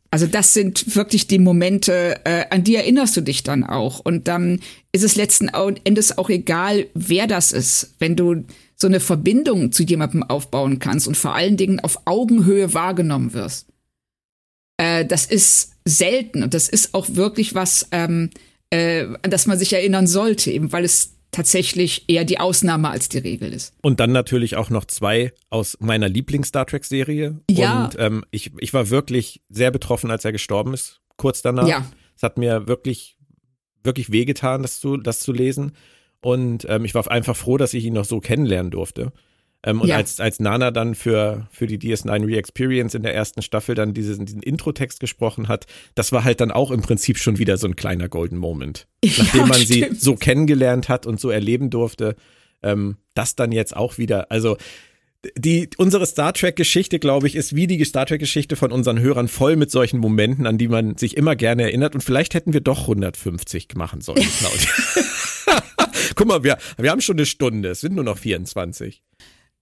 Also 0.10 0.26
das 0.26 0.54
sind 0.54 0.96
wirklich 0.96 1.28
die 1.28 1.40
Momente, 1.40 2.22
äh, 2.24 2.46
an 2.50 2.64
die 2.64 2.76
erinnerst 2.76 3.18
du 3.18 3.22
dich 3.22 3.44
dann 3.44 3.64
auch. 3.64 4.00
Und 4.00 4.28
dann 4.28 4.62
ist 4.92 5.04
es 5.04 5.16
letzten 5.16 5.50
Endes 5.50 6.18
auch 6.18 6.30
egal, 6.30 6.88
wer 6.94 7.28
das 7.28 7.52
ist, 7.52 7.96
wenn 8.00 8.16
du 8.16 8.46
so 8.76 8.88
eine 8.88 9.00
Verbindung 9.00 9.72
zu 9.72 9.84
jemandem 9.84 10.24
aufbauen 10.24 10.80
kannst 10.80 11.08
und 11.08 11.18
vor 11.18 11.36
allen 11.36 11.58
Dingen 11.58 11.80
auf 11.80 12.02
Augenhöhe 12.06 12.74
wahrgenommen 12.74 13.34
wirst. 13.34 13.68
Äh, 14.78 15.06
das 15.06 15.26
ist 15.26 15.74
selten 15.84 16.44
und 16.44 16.54
das 16.54 16.70
ist 16.70 16.94
auch 16.94 17.08
wirklich 17.16 17.56
was, 17.56 17.88
ähm, 17.92 18.30
äh, 18.70 19.06
an 19.22 19.32
das 19.32 19.48
man 19.48 19.58
sich 19.58 19.74
erinnern 19.74 20.08
sollte, 20.08 20.52
eben 20.52 20.72
weil 20.72 20.86
es 20.86 21.17
tatsächlich 21.32 22.06
eher 22.08 22.26
die 22.26 22.40
Ausnahme 22.40 22.90
als 22.90 23.10
die 23.10 23.20
Regel 23.20 23.54
ist. 23.54 23.74
Und 23.82 24.00
dann 24.00 24.12
natürlich 24.12 24.56
auch 24.56 24.70
noch 24.70 24.86
zwei 24.86 25.34
aus 25.50 25.78
meiner 25.80 26.10
Lieblings-Star 26.10 26.66
Trek-Serie. 26.66 27.40
Ja. 27.50 27.86
Und 27.86 27.96
ähm, 28.00 28.26
ich, 28.32 28.52
ich 28.60 28.74
war 28.74 28.90
wirklich 28.90 29.42
sehr 29.50 29.72
betroffen, 29.72 30.12
als 30.12 30.26
er 30.26 30.32
gestorben 30.32 30.74
ist, 30.74 31.02
kurz 31.18 31.42
danach. 31.42 31.68
Ja. 31.68 31.86
Es 32.16 32.24
hat 32.24 32.38
mir 32.38 32.68
wirklich, 32.68 33.18
wirklich 33.84 34.12
wehgetan, 34.12 34.62
das 34.62 34.80
zu, 34.80 34.98
das 34.98 35.20
zu 35.20 35.32
lesen. 35.32 35.74
Und 36.22 36.66
ähm, 36.70 36.86
ich 36.86 36.96
war 36.96 37.10
einfach 37.10 37.36
froh, 37.36 37.58
dass 37.58 37.74
ich 37.74 37.86
ihn 37.86 37.94
noch 37.94 38.06
so 38.06 38.20
kennenlernen 38.20 38.72
durfte. 38.72 39.12
Ähm, 39.64 39.82
und 39.82 39.88
Ja. 39.88 39.96
als, 39.98 40.20
als 40.20 40.40
Nana 40.40 40.72
dann 40.72 40.94
für, 40.96 41.48
für 41.52 41.66
die 41.68 41.80
DS9 41.80 42.26
Re-Experience 42.28 42.94
in 42.96 43.04
der 43.04 43.16
ersten 43.16 43.42
Staffel 43.42 43.74
dann 43.76 43.94
diesen, 43.94 44.26
diesen 44.26 44.42
Intro-Text 44.44 45.00
gesprochen 45.00 45.48
hat, 45.48 45.66
das 45.96 46.12
war 46.12 46.24
halt 46.24 46.42
dann 46.42 46.52
auch 46.52 46.72
im 46.72 46.82
Prinzip 46.82 47.18
schon 47.18 47.38
wieder 47.40 47.58
so 47.58 47.68
ein 47.68 47.76
kleiner 47.76 48.08
Golden 48.08 48.38
Moment. 48.38 48.88
Nachdem 49.06 49.42
Ja, 49.42 49.46
man 49.48 49.60
sie 49.60 49.84
stimmt. 49.84 50.02
so 50.02 50.16
kennengelernt 50.16 50.90
hat 50.90 51.06
und 51.06 51.20
so 51.20 51.30
erleben 51.30 51.70
durfte, 51.70 52.16
ähm, 52.64 52.98
das 53.14 53.36
dann 53.36 53.52
jetzt 53.52 53.76
auch 53.76 53.98
wieder, 53.98 54.32
also 54.32 54.58
die, 55.36 55.70
unsere 55.78 56.06
Star 56.06 56.32
Trek-Geschichte, 56.34 57.00
glaube 57.00 57.28
ich, 57.28 57.36
ist 57.36 57.56
wie 57.56 57.66
die 57.66 57.84
Star 57.84 58.06
Trek-Geschichte 58.06 58.56
von 58.56 58.72
unseren 58.72 59.00
Hörern 59.00 59.28
voll 59.28 59.56
mit 59.56 59.72
solchen 59.72 60.00
Momenten, 60.00 60.46
an 60.46 60.60
die 60.60 60.68
man 60.68 60.96
sich 60.96 61.18
immer 61.18 61.36
gerne 61.36 61.64
erinnert. 61.64 61.96
Und 61.96 62.02
vielleicht 62.02 62.36
hätten 62.36 62.54
wir 62.54 62.62
doch 62.62 62.82
150 62.82 63.70
machen 63.76 64.02
sollen, 64.02 64.22
Claudia. 64.38 65.62
Guck 66.16 66.28
mal, 66.28 66.44
wir, 66.44 66.58
wir 66.78 66.92
haben 66.92 67.02
schon 67.02 67.18
eine 67.18 67.26
Stunde, 67.26 67.70
es 67.70 67.82
sind 67.82 67.96
nur 67.96 68.04
noch 68.04 68.20
24. 68.20 69.02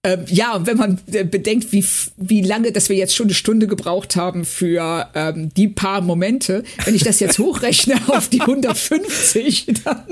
Ähm, 0.06 0.26
ja, 0.28 0.66
wenn 0.66 0.78
man 0.78 1.02
äh, 1.12 1.24
bedenkt, 1.24 1.72
wie, 1.72 1.84
wie 2.16 2.42
lange, 2.42 2.72
dass 2.72 2.90
wir 2.90 2.96
jetzt 2.96 3.16
schon 3.16 3.26
eine 3.26 3.34
Stunde 3.34 3.66
gebraucht 3.66 4.16
haben 4.16 4.46
für 4.46 5.10
ähm, 5.16 5.52
die 5.56 5.68
paar 5.68 6.02
Momente, 6.02 6.64
wenn 6.86 6.94
ich 6.94 7.04
das 7.04 7.20
jetzt 7.20 7.40
hochrechne 7.40 7.96
auf 8.10 8.30
die 8.30 8.42
150, 8.42 9.66
dann 9.84 10.06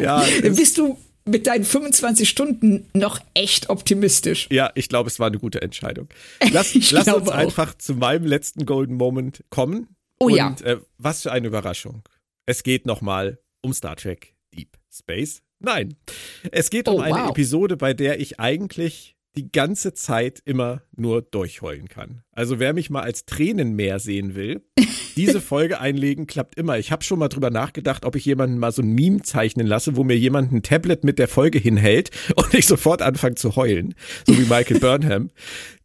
Ja, 0.00 0.24
bist 0.42 0.76
du 0.76 0.98
mit 1.24 1.46
deinen 1.46 1.64
25 1.64 2.28
Stunden 2.28 2.86
noch 2.94 3.20
echt 3.34 3.70
optimistisch. 3.70 4.48
Ja, 4.50 4.70
ich 4.74 4.88
glaube, 4.88 5.08
es 5.08 5.18
war 5.18 5.28
eine 5.28 5.38
gute 5.38 5.62
Entscheidung. 5.62 6.08
Lass, 6.52 6.74
lass 6.90 7.08
uns 7.08 7.28
auch. 7.28 7.34
einfach 7.34 7.76
zu 7.76 7.94
meinem 7.94 8.26
letzten 8.26 8.66
Golden 8.66 8.94
Moment 8.96 9.44
kommen. 9.50 9.88
Oh 10.20 10.26
Und, 10.26 10.34
ja. 10.36 10.54
Äh, 10.62 10.78
was 10.98 11.22
für 11.22 11.32
eine 11.32 11.46
Überraschung. 11.48 12.02
Es 12.46 12.62
geht 12.62 12.86
nochmal 12.86 13.38
um 13.62 13.72
Star 13.72 13.96
Trek 13.96 14.34
Deep 14.54 14.76
Space. 14.92 15.42
Nein, 15.60 15.96
es 16.50 16.70
geht 16.70 16.88
um 16.88 16.96
Oh, 16.96 17.00
eine 17.00 17.16
wow. 17.24 17.30
Episode, 17.30 17.76
bei 17.76 17.92
der 17.94 18.20
ich 18.20 18.38
eigentlich 18.40 19.16
die 19.36 19.52
ganze 19.52 19.94
Zeit 19.94 20.40
immer 20.44 20.82
nur 20.96 21.22
durchheulen 21.22 21.88
kann. 21.88 22.22
Also 22.32 22.58
wer 22.58 22.72
mich 22.72 22.90
mal 22.90 23.02
als 23.02 23.24
Tränenmeer 23.24 24.00
sehen 24.00 24.34
will, 24.34 24.62
diese 25.16 25.40
Folge 25.40 25.80
einlegen 25.80 26.26
klappt 26.26 26.56
immer. 26.56 26.78
Ich 26.78 26.90
habe 26.90 27.04
schon 27.04 27.18
mal 27.18 27.28
drüber 27.28 27.50
nachgedacht, 27.50 28.04
ob 28.04 28.16
ich 28.16 28.24
jemanden 28.24 28.58
mal 28.58 28.72
so 28.72 28.82
ein 28.82 28.92
Meme 28.92 29.22
zeichnen 29.22 29.66
lasse, 29.66 29.96
wo 29.96 30.04
mir 30.04 30.18
jemand 30.18 30.52
ein 30.52 30.62
Tablet 30.62 31.04
mit 31.04 31.18
der 31.18 31.28
Folge 31.28 31.58
hinhält 31.58 32.10
und 32.36 32.52
ich 32.54 32.66
sofort 32.66 33.02
anfange 33.02 33.36
zu 33.36 33.56
heulen, 33.56 33.94
so 34.26 34.36
wie 34.36 34.42
Michael 34.42 34.80
Burnham. 34.80 35.30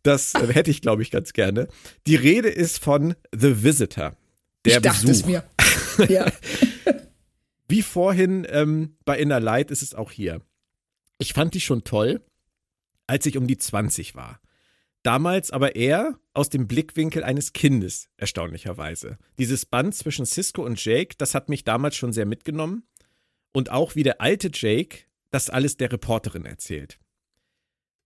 Das 0.01 0.33
äh, 0.35 0.51
hätte 0.51 0.71
ich, 0.71 0.81
glaube 0.81 1.01
ich, 1.01 1.11
ganz 1.11 1.33
gerne. 1.33 1.67
Die 2.07 2.15
Rede 2.15 2.49
ist 2.49 2.83
von 2.83 3.15
The 3.35 3.63
Visitor. 3.63 4.15
Der 4.65 4.77
ich 4.77 4.81
dachte 4.81 5.07
Besuch. 5.07 5.21
es 5.21 5.25
mir. 5.25 5.43
Ja. 6.09 6.31
Wie 7.67 7.81
vorhin 7.81 8.47
ähm, 8.49 8.97
bei 9.05 9.17
Inner 9.17 9.39
Light 9.39 9.71
ist 9.71 9.81
es 9.81 9.93
auch 9.93 10.11
hier. 10.11 10.41
Ich 11.17 11.33
fand 11.33 11.53
die 11.53 11.61
schon 11.61 11.83
toll, 11.83 12.21
als 13.07 13.25
ich 13.25 13.37
um 13.37 13.47
die 13.47 13.57
20 13.57 14.15
war. 14.15 14.39
Damals 15.03 15.51
aber 15.51 15.75
eher 15.75 16.17
aus 16.33 16.49
dem 16.49 16.67
Blickwinkel 16.67 17.23
eines 17.23 17.51
Kindes, 17.53 18.07
erstaunlicherweise. 18.17 19.17
Dieses 19.37 19.65
Band 19.65 19.93
zwischen 19.95 20.25
Cisco 20.25 20.63
und 20.65 20.83
Jake, 20.83 21.15
das 21.17 21.35
hat 21.35 21.49
mich 21.49 21.65
damals 21.65 21.95
schon 21.97 22.13
sehr 22.13 22.25
mitgenommen. 22.25 22.83
Und 23.51 23.69
auch 23.69 23.95
wie 23.95 24.03
der 24.03 24.21
alte 24.21 24.49
Jake 24.53 24.99
das 25.29 25.49
alles 25.49 25.77
der 25.77 25.91
Reporterin 25.91 26.45
erzählt. 26.45 26.99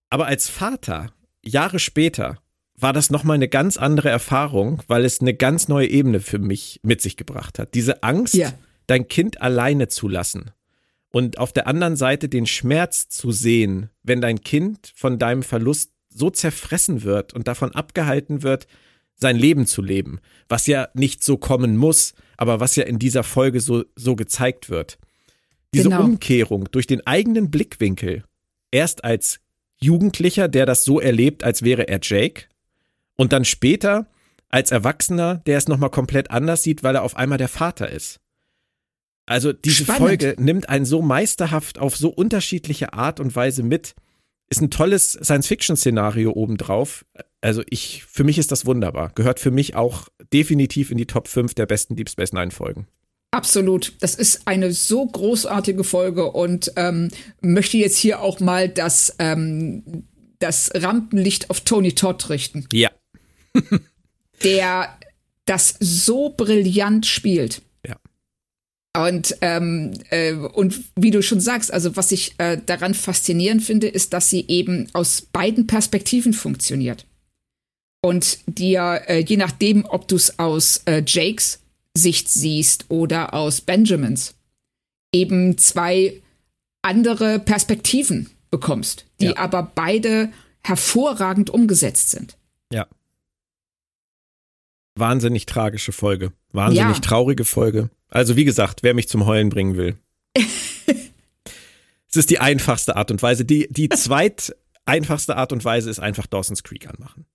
Aber 0.09 0.25
als 0.25 0.49
Vater, 0.49 1.13
Jahre 1.43 1.79
später, 1.79 2.41
war 2.75 2.93
das 2.93 3.09
nochmal 3.09 3.35
eine 3.35 3.47
ganz 3.49 3.77
andere 3.77 4.09
Erfahrung, 4.09 4.81
weil 4.87 5.03
es 5.05 5.19
eine 5.19 5.33
ganz 5.33 5.67
neue 5.67 5.87
Ebene 5.87 6.19
für 6.19 6.39
mich 6.39 6.79
mit 6.83 7.01
sich 7.01 7.17
gebracht 7.17 7.59
hat. 7.59 7.73
Diese 7.73 8.03
Angst, 8.03 8.33
Ja. 8.35 8.53
dein 8.87 9.07
Kind 9.07 9.41
alleine 9.41 9.87
zu 9.87 10.07
lassen 10.07 10.51
und 11.17 11.39
auf 11.39 11.51
der 11.51 11.65
anderen 11.65 11.95
Seite 11.95 12.29
den 12.29 12.45
Schmerz 12.45 13.09
zu 13.09 13.31
sehen, 13.31 13.89
wenn 14.03 14.21
dein 14.21 14.41
Kind 14.41 14.93
von 14.95 15.17
deinem 15.17 15.41
Verlust 15.41 15.89
so 16.09 16.29
zerfressen 16.29 17.01
wird 17.01 17.33
und 17.33 17.47
davon 17.47 17.71
abgehalten 17.73 18.43
wird, 18.43 18.67
sein 19.15 19.35
Leben 19.35 19.65
zu 19.65 19.81
leben, 19.81 20.19
was 20.47 20.67
ja 20.67 20.89
nicht 20.93 21.23
so 21.23 21.37
kommen 21.37 21.75
muss, 21.75 22.13
aber 22.37 22.59
was 22.59 22.75
ja 22.75 22.83
in 22.83 22.99
dieser 22.99 23.23
Folge 23.23 23.61
so, 23.61 23.83
so 23.95 24.15
gezeigt 24.15 24.69
wird. 24.69 24.99
Diese 25.73 25.89
Genau. 25.89 26.03
Umkehrung 26.03 26.69
durch 26.71 26.85
den 26.85 27.05
eigenen 27.07 27.49
Blickwinkel, 27.49 28.23
erst 28.69 29.03
als 29.03 29.39
Jugendlicher, 29.79 30.47
der 30.47 30.67
das 30.67 30.83
so 30.83 30.99
erlebt, 30.99 31.43
als 31.43 31.63
wäre 31.63 31.87
er 31.87 31.99
Jake, 31.99 32.43
und 33.15 33.33
dann 33.33 33.43
später 33.43 34.05
als 34.49 34.69
Erwachsener, 34.69 35.41
der 35.47 35.57
es 35.57 35.67
nochmal 35.67 35.89
komplett 35.89 36.29
anders 36.29 36.61
sieht, 36.61 36.83
weil 36.83 36.93
er 36.93 37.01
auf 37.01 37.17
einmal 37.17 37.39
der 37.39 37.49
Vater 37.49 37.89
ist. 37.89 38.19
Also 39.27 39.53
diese 39.53 39.83
Spannend. 39.83 39.99
Folge 39.99 40.35
nimmt 40.39 40.69
einen 40.69 40.85
so 40.85 41.01
meisterhaft 41.01 41.77
auf 41.77 41.95
so 41.95 42.09
unterschiedliche 42.09 42.93
Art 42.93 43.19
und 43.19 43.35
Weise 43.35 43.61
mit. 43.61 43.93
Ist 44.49 44.61
ein 44.61 44.71
tolles 44.71 45.11
Science-Fiction-Szenario 45.11 46.31
obendrauf. 46.31 47.05
Also 47.41 47.61
ich, 47.69 48.05
für 48.09 48.23
mich 48.23 48.37
ist 48.37 48.51
das 48.53 48.65
wunderbar. 48.65 49.11
Gehört 49.13 49.41
für 49.41 49.51
mich 49.51 49.75
auch 49.75 50.07
definitiv 50.33 50.91
in 50.91 50.97
die 50.97 51.05
Top 51.05 51.27
5 51.27 51.53
der 51.53 51.65
besten 51.65 51.97
Deep 51.97 52.09
Space 52.09 52.31
Nine 52.31 52.51
Folgen. 52.51 52.87
Absolut. 53.31 53.93
Das 53.99 54.15
ist 54.15 54.47
eine 54.47 54.71
so 54.71 55.05
großartige 55.05 55.83
Folge 55.83 56.31
und 56.31 56.71
ähm, 56.77 57.09
möchte 57.41 57.77
jetzt 57.77 57.97
hier 57.97 58.21
auch 58.21 58.39
mal 58.39 58.69
das, 58.69 59.13
ähm, 59.19 60.05
das 60.39 60.71
Rampenlicht 60.73 61.49
auf 61.49 61.61
Tony 61.61 61.91
Todd 61.91 62.29
richten. 62.29 62.65
Ja. 62.71 62.91
der 64.43 64.97
das 65.45 65.75
so 65.79 66.33
brillant 66.35 67.05
spielt. 67.05 67.61
Und, 69.05 69.37
ähm, 69.41 69.93
äh, 70.09 70.33
und 70.33 70.83
wie 70.95 71.11
du 71.11 71.21
schon 71.21 71.39
sagst, 71.39 71.71
also 71.71 71.95
was 71.95 72.11
ich 72.11 72.33
äh, 72.39 72.57
daran 72.65 72.93
faszinierend 72.93 73.63
finde, 73.63 73.87
ist, 73.87 74.13
dass 74.13 74.29
sie 74.29 74.45
eben 74.47 74.87
aus 74.93 75.21
beiden 75.21 75.67
Perspektiven 75.67 76.33
funktioniert. 76.33 77.05
Und 78.01 78.39
dir, 78.47 79.01
äh, 79.07 79.19
je 79.19 79.37
nachdem, 79.37 79.85
ob 79.85 80.07
du 80.07 80.15
es 80.15 80.39
aus 80.39 80.81
äh, 80.85 81.03
Jakes 81.05 81.59
Sicht 81.95 82.29
siehst 82.29 82.85
oder 82.89 83.33
aus 83.33 83.61
Benjamins, 83.61 84.35
eben 85.13 85.57
zwei 85.57 86.21
andere 86.81 87.39
Perspektiven 87.39 88.29
bekommst, 88.51 89.05
die 89.19 89.25
Ja. 89.25 89.37
aber 89.37 89.71
beide 89.75 90.31
hervorragend 90.63 91.49
umgesetzt 91.49 92.11
sind. 92.11 92.37
Ja. 92.71 92.87
Wahnsinnig 94.95 95.45
tragische 95.45 95.91
Folge. 95.91 96.31
Wahnsinnig 96.51 96.97
Ja. 96.97 97.01
traurige 97.01 97.45
Folge. 97.45 97.89
Also 98.09 98.35
wie 98.35 98.45
gesagt, 98.45 98.83
wer 98.83 98.93
mich 98.93 99.09
zum 99.09 99.25
Heulen 99.25 99.49
bringen 99.49 99.75
will. 99.75 99.95
es 100.35 102.15
ist 102.15 102.29
die 102.29 102.39
einfachste 102.39 102.95
Art 102.95 103.11
und 103.11 103.21
Weise. 103.21 103.45
Die, 103.45 103.67
die 103.69 103.89
zweit 103.89 104.55
einfachste 104.85 105.35
Art 105.35 105.51
und 105.51 105.63
Weise 105.65 105.89
ist 105.89 105.99
einfach 105.99 106.27
Dawson's 106.27 106.63
Creek 106.63 106.87
anmachen. 106.87 107.25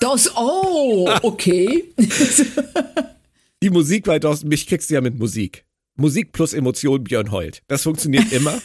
Das, 0.00 0.30
oh, 0.36 1.08
okay. 1.22 1.92
Die 3.62 3.70
Musik 3.70 4.04
bei 4.04 4.20
Dawson, 4.20 4.48
mich 4.48 4.68
kriegst 4.68 4.88
du 4.88 4.94
ja 4.94 5.00
mit 5.00 5.18
Musik. 5.18 5.64
Musik 5.96 6.30
plus 6.30 6.52
Emotion 6.52 7.02
Björn 7.02 7.32
heult. 7.32 7.62
Das 7.66 7.82
funktioniert 7.82 8.30
immer. 8.30 8.60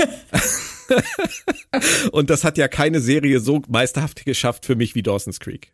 und 2.11 2.29
das 2.29 2.43
hat 2.43 2.59
ja 2.59 2.67
keine 2.67 2.99
Serie 2.99 3.39
so 3.39 3.63
meisterhaft 3.67 4.23
geschafft 4.23 4.67
für 4.67 4.75
mich 4.75 4.93
wie 4.93 5.01
Dawson's 5.01 5.39
Creek. 5.39 5.73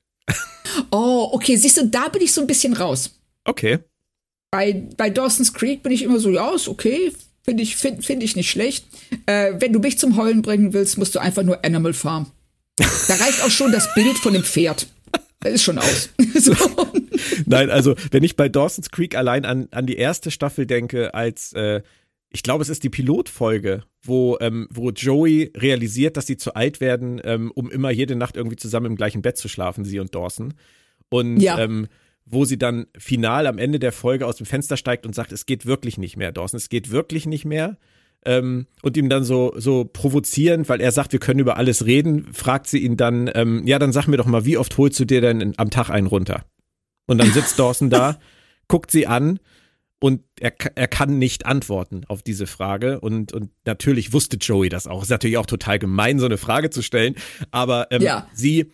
Oh, 0.92 1.30
okay, 1.34 1.58
siehst 1.58 1.78
du, 1.78 1.88
da 1.88 2.08
bin 2.08 2.22
ich 2.22 2.32
so 2.32 2.40
ein 2.40 2.48
bisschen 2.48 2.74
raus. 2.74 3.20
Okay. 3.44 3.80
Bei, 4.52 4.84
bei 4.98 5.10
Dawson's 5.10 5.54
Creek 5.54 5.84
bin 5.84 5.92
ich 5.92 6.04
immer 6.04 6.20
so, 6.20 6.30
ja, 6.32 6.54
ist 6.54 6.68
okay, 6.68 7.12
finde 7.44 7.64
ich, 7.64 7.76
find, 7.76 8.04
find 8.06 8.24
ich 8.24 8.36
nicht 8.36 8.50
schlecht. 8.50 8.86
Äh, 9.26 9.54
wenn 9.60 9.74
du 9.74 9.80
mich 9.80 10.00
zum 10.00 10.18
Heulen 10.18 10.42
bringen 10.42 10.74
willst, 10.74 10.98
musst 10.98 11.16
du 11.16 11.20
einfach 11.20 11.44
nur 11.44 11.64
Animal 11.64 11.94
Farm. 11.94 12.32
Da 12.78 13.16
reicht 13.16 13.44
auch 13.44 13.50
schon 13.50 13.72
das 13.72 13.94
Bild 13.94 14.18
von 14.18 14.34
dem 14.34 14.44
Pferd. 14.44 14.88
Das 15.42 15.54
ist 15.54 15.64
schon 15.64 15.78
aus. 15.78 16.10
so. 16.36 16.54
Nein, 17.46 17.70
also 17.70 17.96
wenn 18.12 18.24
ich 18.24 18.36
bei 18.36 18.50
Dawson's 18.50 18.90
Creek 18.92 19.16
allein 19.16 19.46
an, 19.46 19.68
an 19.72 19.86
die 19.86 19.96
erste 19.98 20.32
Staffel 20.32 20.66
denke, 20.66 21.14
als 21.14 21.54
äh, 21.54 21.82
ich 22.32 22.44
glaube, 22.44 22.62
es 22.62 22.70
ist 22.70 22.84
die 22.84 22.90
Pilotfolge, 22.90 23.84
wo, 24.04 24.38
ähm, 24.42 24.68
wo 24.72 24.92
Joey 24.92 25.52
realisiert, 25.56 26.18
dass 26.18 26.28
sie 26.28 26.38
zu 26.38 26.54
alt 26.56 26.80
werden, 26.82 27.22
ähm, 27.24 27.52
um 27.56 27.72
immer 27.72 27.90
jede 27.92 28.16
Nacht 28.16 28.36
irgendwie 28.38 28.58
zusammen 28.58 28.88
im 28.88 28.96
gleichen 28.96 29.22
Bett 29.22 29.38
zu 29.38 29.48
schlafen, 29.48 29.84
sie 29.86 30.00
und 30.00 30.14
Dawson. 30.14 30.54
Und 31.10 31.40
Ja. 31.40 31.58
ähm, 31.60 31.88
wo 32.30 32.46
sie 32.46 32.58
dann 32.58 32.86
final 32.98 33.48
am 33.48 33.58
Ende 33.58 33.80
der 33.80 33.92
Folge 33.92 34.26
aus 34.26 34.38
dem 34.38 34.46
Fenster 34.46 34.78
steigt 34.78 35.06
und 35.06 35.16
sagt, 35.16 35.32
es 35.32 35.46
geht 35.46 35.66
wirklich 35.66 35.98
nicht 35.98 36.16
mehr, 36.16 36.32
Dawson, 36.32 36.58
es 36.58 36.70
geht 36.70 36.92
wirklich 36.92 37.26
nicht 37.26 37.46
mehr. 37.46 37.78
Ähm, 38.26 38.68
und 38.82 38.98
ihm 38.98 39.08
dann 39.08 39.24
so, 39.24 39.54
so 39.56 39.86
provozierend, 39.86 40.68
weil 40.68 40.82
er 40.82 40.92
sagt, 40.92 41.14
wir 41.14 41.20
können 41.20 41.40
über 41.40 41.56
alles 41.56 41.86
reden, 41.86 42.28
fragt 42.34 42.68
sie 42.68 42.80
ihn 42.80 42.98
dann, 42.98 43.32
ähm, 43.34 43.66
ja, 43.66 43.80
dann 43.80 43.94
sag 43.94 44.08
mir 44.08 44.18
doch 44.18 44.26
mal, 44.26 44.44
wie 44.46 44.58
oft 44.58 44.78
holst 44.78 45.00
du 45.00 45.06
dir 45.06 45.22
denn 45.22 45.54
am 45.58 45.70
Tag 45.70 45.90
einen 45.90 46.08
runter? 46.08 46.44
Und 47.08 47.20
dann 47.20 47.32
sitzt 47.32 47.58
Dawson 47.60 47.90
da, 47.90 48.20
guckt 48.68 48.92
sie 48.92 49.08
an 49.08 49.40
und 50.00 50.22
er, 50.40 50.54
er 50.76 50.88
kann 50.88 51.18
nicht 51.18 51.46
antworten 51.46 52.04
auf 52.08 52.22
diese 52.22 52.46
Frage. 52.46 53.00
Und, 53.00 53.32
und 53.34 53.52
natürlich 53.66 54.12
wusste 54.14 54.38
Joey 54.38 54.70
das 54.70 54.86
auch. 54.86 55.02
Ist 55.02 55.10
natürlich 55.10 55.38
auch 55.38 55.46
total 55.46 55.80
gemein, 55.80 56.20
so 56.20 56.26
eine 56.26 56.38
Frage 56.38 56.70
zu 56.70 56.82
stellen. 56.82 57.16
Aber 57.52 57.88
ähm, 57.92 58.02
Ja. 58.02 58.28
sie 58.34 58.72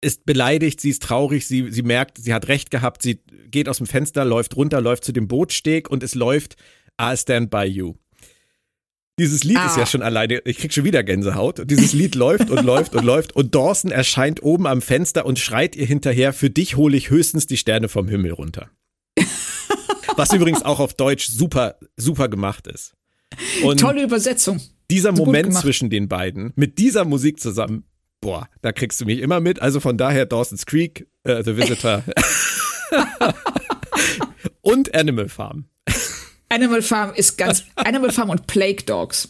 ist 0.00 0.24
beleidigt, 0.26 0.80
sie 0.80 0.90
ist 0.90 1.02
traurig, 1.02 1.46
sie, 1.46 1.70
sie 1.72 1.82
merkt, 1.82 2.18
sie 2.18 2.32
hat 2.32 2.48
recht 2.48 2.70
gehabt, 2.70 3.02
sie 3.02 3.20
geht 3.50 3.68
aus 3.68 3.78
dem 3.78 3.86
Fenster, 3.86 4.24
läuft 4.24 4.56
runter, 4.56 4.80
läuft 4.80 5.04
zu 5.04 5.12
dem 5.12 5.26
Bootsteg 5.28 5.90
und 5.90 6.02
es 6.02 6.14
läuft 6.14 6.56
I'll 6.98 7.16
Stand 7.16 7.50
By 7.50 7.64
You. 7.64 7.94
Dieses 9.18 9.42
Lied 9.42 9.56
ist 9.56 9.76
Ah. 9.76 9.80
ja 9.80 9.86
schon 9.86 10.02
alleine, 10.02 10.40
ich 10.44 10.58
krieg 10.58 10.72
schon 10.72 10.84
wieder 10.84 11.02
Gänsehaut. 11.02 11.68
Dieses 11.68 11.92
Lied 11.92 12.14
läuft 12.14 12.50
und 12.50 12.64
läuft 12.64 12.94
und 12.94 13.04
läuft 13.04 13.34
und 13.34 13.52
Dawson 13.54 13.90
erscheint 13.90 14.42
oben 14.44 14.66
am 14.68 14.80
Fenster 14.80 15.26
und 15.26 15.40
schreit 15.40 15.74
ihr 15.74 15.86
hinterher, 15.86 16.32
für 16.32 16.50
dich 16.50 16.76
hole 16.76 16.96
ich 16.96 17.10
höchstens 17.10 17.46
die 17.48 17.56
Sterne 17.56 17.88
vom 17.88 18.06
Himmel 18.06 18.30
runter. 18.32 18.70
Was 20.16 20.32
übrigens 20.32 20.62
auch 20.62 20.78
auf 20.80 20.94
Deutsch 20.94 21.26
super, 21.28 21.76
super 21.96 22.28
gemacht 22.28 22.66
ist. 22.68 22.94
Und 23.62 23.80
Tolle 23.80 24.02
Übersetzung. 24.04 24.60
dieser 24.90 25.12
Moment 25.12 25.54
zwischen 25.54 25.90
den 25.90 26.08
beiden, 26.08 26.52
mit 26.56 26.78
dieser 26.78 27.04
Musik 27.04 27.40
zusammen, 27.40 27.84
boah, 28.20 28.48
da 28.62 28.72
kriegst 28.72 29.00
du 29.00 29.04
mich 29.04 29.20
immer 29.20 29.40
mit. 29.40 29.60
Also 29.62 29.80
von 29.80 29.96
daher 29.96 30.26
Dawson's 30.26 30.66
Creek, 30.66 31.06
äh, 31.24 31.42
The 31.42 31.56
Visitor 31.56 32.02
und 34.62 34.94
Animal 34.94 35.28
Farm. 35.28 35.66
Animal 36.48 36.82
Farm 36.82 37.12
ist 37.14 37.36
ganz, 37.36 37.64
Animal 37.76 38.10
Farm 38.10 38.30
und 38.30 38.46
Plague 38.46 38.84
Dogs. 38.84 39.28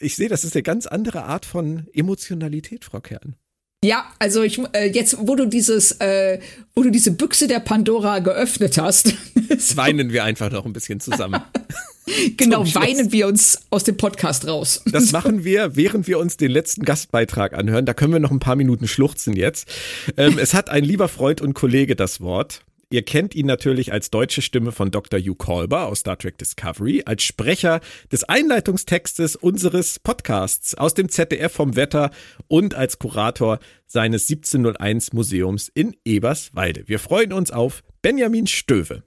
Ich 0.00 0.16
sehe, 0.16 0.28
das 0.28 0.44
ist 0.44 0.54
eine 0.54 0.62
ganz 0.62 0.86
andere 0.86 1.24
Art 1.24 1.46
von 1.46 1.86
Emotionalität, 1.92 2.84
Frau 2.84 3.00
Kern. 3.00 3.36
Ja, 3.82 4.12
also 4.18 4.42
ich 4.42 4.60
äh, 4.72 4.90
jetzt, 4.90 5.16
wo 5.20 5.36
du 5.36 5.46
dieses, 5.46 5.92
äh, 6.00 6.40
wo 6.74 6.82
du 6.82 6.90
diese 6.90 7.12
Büchse 7.12 7.46
der 7.46 7.60
Pandora 7.60 8.18
geöffnet 8.18 8.76
hast, 8.76 9.14
Jetzt 9.48 9.76
weinen 9.76 10.12
wir 10.12 10.24
einfach 10.24 10.50
noch 10.50 10.66
ein 10.66 10.72
bisschen 10.72 11.00
zusammen. 11.00 11.42
genau 12.36 12.64
weinen 12.74 13.12
wir 13.12 13.26
uns 13.26 13.60
aus 13.70 13.84
dem 13.84 13.96
Podcast 13.96 14.46
raus. 14.46 14.82
Das 14.90 15.12
machen 15.12 15.44
wir, 15.44 15.76
während 15.76 16.06
wir 16.06 16.18
uns 16.18 16.36
den 16.36 16.50
letzten 16.50 16.84
Gastbeitrag 16.84 17.52
anhören. 17.52 17.86
Da 17.86 17.94
können 17.94 18.12
wir 18.12 18.20
noch 18.20 18.30
ein 18.30 18.40
paar 18.40 18.56
Minuten 18.56 18.88
schluchzen 18.88 19.34
jetzt. 19.34 19.68
Ähm, 20.16 20.38
es 20.38 20.54
hat 20.54 20.70
ein 20.70 20.84
lieber 20.84 21.08
Freund 21.08 21.40
und 21.40 21.54
Kollege 21.54 21.96
das 21.96 22.20
Wort. 22.20 22.62
Ihr 22.90 23.02
kennt 23.02 23.34
ihn 23.34 23.44
natürlich 23.44 23.92
als 23.92 24.10
deutsche 24.10 24.40
Stimme 24.40 24.72
von 24.72 24.90
Dr. 24.90 25.20
Hugh 25.20 25.34
Kolber 25.34 25.86
aus 25.86 26.00
Star 26.00 26.16
Trek 26.16 26.38
Discovery, 26.38 27.02
als 27.04 27.22
Sprecher 27.22 27.80
des 28.10 28.24
Einleitungstextes 28.24 29.36
unseres 29.36 29.98
Podcasts 29.98 30.74
aus 30.74 30.94
dem 30.94 31.10
ZDF 31.10 31.52
vom 31.52 31.76
Wetter 31.76 32.10
und 32.46 32.74
als 32.74 32.98
Kurator 32.98 33.58
seines 33.86 34.30
1701 34.30 35.12
Museums 35.12 35.70
in 35.74 35.96
Eberswalde. 36.06 36.84
Wir 36.86 36.98
freuen 36.98 37.34
uns 37.34 37.50
auf 37.50 37.82
Benjamin 38.00 38.46
Stöve. 38.46 39.02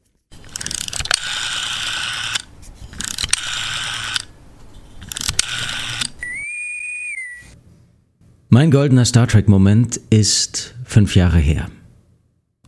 Mein 8.53 8.69
goldener 8.69 9.05
Star 9.05 9.29
Trek-Moment 9.29 9.95
ist 10.09 10.75
fünf 10.83 11.15
Jahre 11.15 11.37
her. 11.37 11.69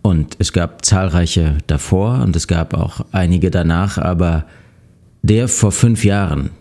Und 0.02 0.38
es 0.40 0.54
gab 0.54 0.86
zahlreiche 0.86 1.58
davor 1.68 2.22
und 2.22 2.38
es 2.38 2.48
gab 2.48 2.74
auch 2.74 3.02
einige 3.12 3.52
danach, 3.52 3.98
aber 3.98 4.46
der 5.24 5.50
vor 5.50 5.74
fünf 5.74 6.06
Jahren 6.06 6.52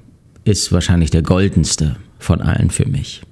ist 0.42 0.72
wahrscheinlich 0.72 1.12
der 1.12 1.22
goldenste 1.22 1.94
von 2.18 2.40
allen 2.40 2.70
für 2.70 2.88
mich. 2.88 3.22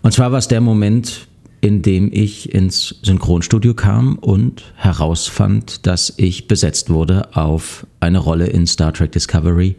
Und 0.00 0.12
zwar 0.12 0.32
war 0.32 0.38
es 0.38 0.48
der 0.48 0.62
Moment, 0.62 1.28
in 1.60 1.82
dem 1.82 2.08
ich 2.10 2.54
ins 2.54 3.00
Synchronstudio 3.02 3.74
kam 3.74 4.16
und 4.16 4.72
herausfand, 4.76 5.86
dass 5.86 6.14
ich 6.16 6.48
besetzt 6.48 6.88
wurde 6.88 7.36
auf 7.36 7.86
eine 8.00 8.18
Rolle 8.18 8.46
in 8.46 8.66
Star 8.66 8.94
Trek 8.94 9.12
Discovery. 9.12 9.76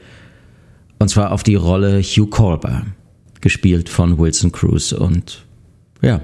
Und 1.00 1.10
zwar 1.10 1.32
auf 1.32 1.42
die 1.42 1.56
Rolle 1.56 2.04
Hugh 2.04 2.30
Colber, 2.30 2.86
gespielt 3.42 3.90
von 3.90 4.18
Wilson 4.18 4.52
Cruz. 4.52 4.92
Und 4.92 5.46
ja, 6.02 6.22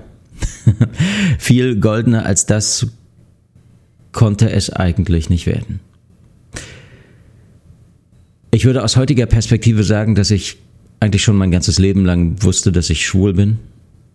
viel 1.40 1.80
goldener 1.80 2.26
als 2.26 2.46
das 2.46 2.88
konnte 4.12 4.50
es 4.50 4.70
eigentlich 4.70 5.30
nicht 5.30 5.46
werden. 5.46 5.80
Ich 8.52 8.66
würde 8.66 8.84
aus 8.84 8.96
heutiger 8.96 9.26
Perspektive 9.26 9.84
sagen, 9.84 10.16
dass 10.16 10.32
ich 10.32 10.58
eigentlich 11.02 11.24
schon 11.24 11.36
mein 11.36 11.52
ganzes 11.52 11.78
Leben 11.78 12.06
lang 12.06 12.42
wusste, 12.42 12.72
dass 12.72 12.90
ich 12.90 13.06
schwul 13.06 13.34
bin. 13.34 13.60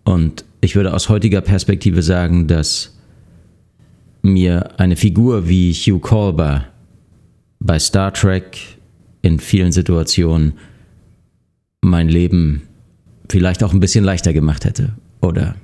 Und 0.04 0.44
ich 0.62 0.76
würde 0.76 0.94
aus 0.94 1.10
heutiger 1.10 1.42
Perspektive 1.42 2.02
sagen, 2.02 2.46
dass 2.46 2.96
mir 4.22 4.80
eine 4.80 4.96
Figur 4.96 5.48
wie 5.48 5.72
Hugh 5.72 6.00
Colber 6.00 6.66
bei 7.58 7.78
Star 7.78 8.12
Trek 8.12 8.58
in 9.22 9.38
vielen 9.38 9.72
Situationen 9.72 10.54
mein 11.82 12.08
Leben 12.08 12.62
vielleicht 13.30 13.62
auch 13.62 13.72
ein 13.72 13.80
bisschen 13.80 14.04
leichter 14.04 14.32
gemacht 14.32 14.64
hätte 14.64 14.92
oder 15.20 15.54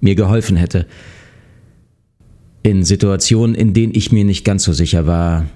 mir 0.00 0.14
geholfen 0.14 0.56
hätte. 0.56 0.86
In 2.62 2.84
Situationen, 2.84 3.54
in 3.54 3.72
denen 3.72 3.94
ich 3.94 4.12
mir 4.12 4.24
nicht 4.24 4.44
ganz 4.44 4.64
so 4.64 4.72
sicher 4.72 5.06
war, 5.06 5.46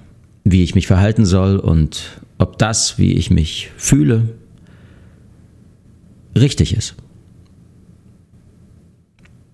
wie 0.43 0.63
ich 0.63 0.75
mich 0.75 0.87
verhalten 0.87 1.25
soll 1.25 1.57
und 1.57 2.21
ob 2.37 2.57
das, 2.57 2.97
wie 2.97 3.13
ich 3.13 3.29
mich 3.29 3.71
fühle, 3.77 4.29
richtig 6.35 6.75
ist. 6.75 6.95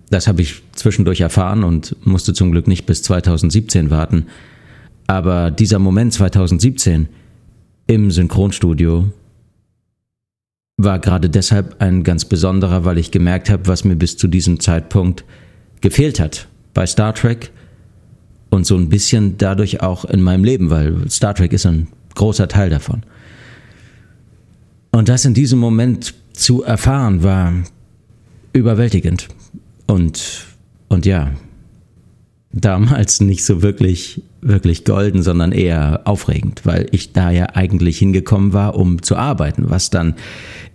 Das 0.09 0.27
habe 0.27 0.41
ich 0.41 0.63
zwischendurch 0.71 1.21
erfahren 1.21 1.63
und 1.63 1.95
musste 2.05 2.33
zum 2.33 2.51
Glück 2.51 2.67
nicht 2.67 2.85
bis 2.85 3.03
2017 3.03 3.91
warten. 3.91 4.25
Aber 5.05 5.51
dieser 5.51 5.77
Moment 5.77 6.13
2017 6.13 7.07
im 7.85 8.09
Synchronstudio 8.09 9.11
war 10.81 10.99
gerade 10.99 11.29
deshalb 11.29 11.75
ein 11.79 12.03
ganz 12.03 12.23
besonderer, 12.23 12.85
weil 12.85 12.97
ich 12.97 13.11
gemerkt 13.11 13.49
habe, 13.49 13.67
was 13.67 13.83
mir 13.83 13.97
bis 13.97 14.15
zu 14.15 14.29
diesem 14.29 14.61
Zeitpunkt 14.61 15.25
gefehlt 15.81 16.21
hat 16.21 16.47
bei 16.73 16.85
Star 16.85 17.13
Trek 17.13 17.51
und 18.49 18.65
so 18.65 18.77
ein 18.77 18.87
bisschen 18.87 19.37
dadurch 19.37 19.81
auch 19.81 20.05
in 20.05 20.21
meinem 20.21 20.45
Leben, 20.45 20.69
weil 20.69 21.09
Star 21.09 21.35
Trek 21.35 21.51
ist 21.51 21.65
ein 21.65 21.89
großer 22.15 22.47
Teil 22.47 22.69
davon. 22.69 23.03
Und 24.91 25.09
das 25.09 25.25
in 25.25 25.33
diesem 25.33 25.59
Moment 25.59 26.15
zu 26.31 26.63
erfahren, 26.63 27.23
war 27.23 27.53
überwältigend. 28.53 29.27
Und, 29.85 30.45
und 30.87 31.05
ja, 31.05 31.31
damals 32.51 33.21
nicht 33.21 33.43
so 33.43 33.61
wirklich, 33.61 34.23
wirklich 34.41 34.83
golden, 34.85 35.21
sondern 35.21 35.51
eher 35.51 36.01
aufregend, 36.05 36.61
weil 36.65 36.87
ich 36.91 37.13
da 37.13 37.29
ja 37.29 37.47
eigentlich 37.53 37.99
hingekommen 37.99 38.53
war, 38.53 38.75
um 38.75 39.03
zu 39.03 39.15
arbeiten, 39.15 39.69
was 39.69 39.89
dann 39.89 40.15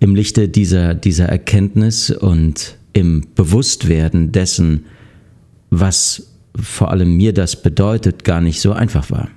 im 0.00 0.14
Lichte 0.14 0.48
dieser, 0.48 0.94
dieser 0.94 1.26
Erkenntnis 1.26 2.10
und 2.10 2.76
im 2.92 3.26
Bewusstwerden 3.34 4.30
dessen, 4.30 4.86
was 5.70 6.28
vor 6.54 6.90
allem 6.90 7.16
mir 7.16 7.32
das 7.32 7.60
bedeutet, 7.60 8.22
gar 8.22 8.40
nicht 8.40 8.60
so 8.60 8.72
einfach 8.72 9.10
war. 9.10 9.28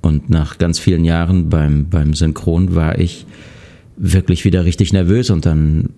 Und 0.00 0.28
nach 0.28 0.58
ganz 0.58 0.78
vielen 0.80 1.04
Jahren 1.04 1.48
beim, 1.48 1.88
beim 1.88 2.14
Synchron 2.14 2.74
war 2.74 2.98
ich 2.98 3.26
wirklich 3.96 4.44
wieder 4.44 4.64
richtig 4.64 4.92
nervös 4.92 5.30
und 5.30 5.46
dann 5.46 5.90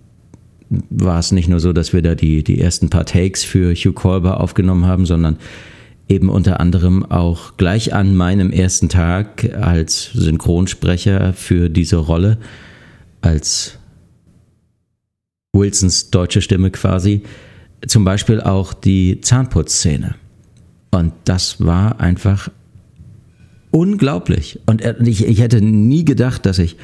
war 0.69 1.19
es 1.19 1.33
nicht 1.33 1.49
nur 1.49 1.61
so, 1.61 1.73
dass 1.73 1.93
wir 1.93 2.03
da 2.03 2.15
die, 2.15 2.43
die 2.43 2.61
ersten 2.61 2.91
paar 2.91 3.07
Takes 3.07 3.45
für 3.45 3.75
Hugh 3.75 3.93
Colber 3.93 4.41
aufgenommen 4.41 4.87
haben, 4.87 5.07
sondern 5.07 5.39
eben 6.09 6.29
unter 6.29 6.61
anderem 6.61 7.05
auch 7.05 7.57
gleich 7.57 7.95
an 7.95 8.15
meinem 8.15 8.51
ersten 8.51 8.89
Tag 8.89 9.53
als 9.61 10.11
Synchronsprecher 10.13 11.33
für 11.33 11.69
diese 11.69 11.97
Rolle, 11.97 12.39
als 13.21 13.79
Wilsons 15.53 16.11
deutsche 16.11 16.43
Stimme 16.43 16.71
quasi, 16.71 17.23
zum 17.87 18.05
Beispiel 18.05 18.41
auch 18.41 18.73
die 18.73 19.21
Zahnputzszene. 19.21 20.15
Und 20.91 21.13
das 21.25 21.65
war 21.65 22.01
einfach 22.01 22.51
unglaublich. 23.71 24.61
Und 24.67 24.83
ich, 25.03 25.27
ich 25.27 25.41
hätte 25.41 25.61
nie 25.61 26.05
gedacht, 26.05 26.47
dass 26.47 26.59
ich, 26.59 26.77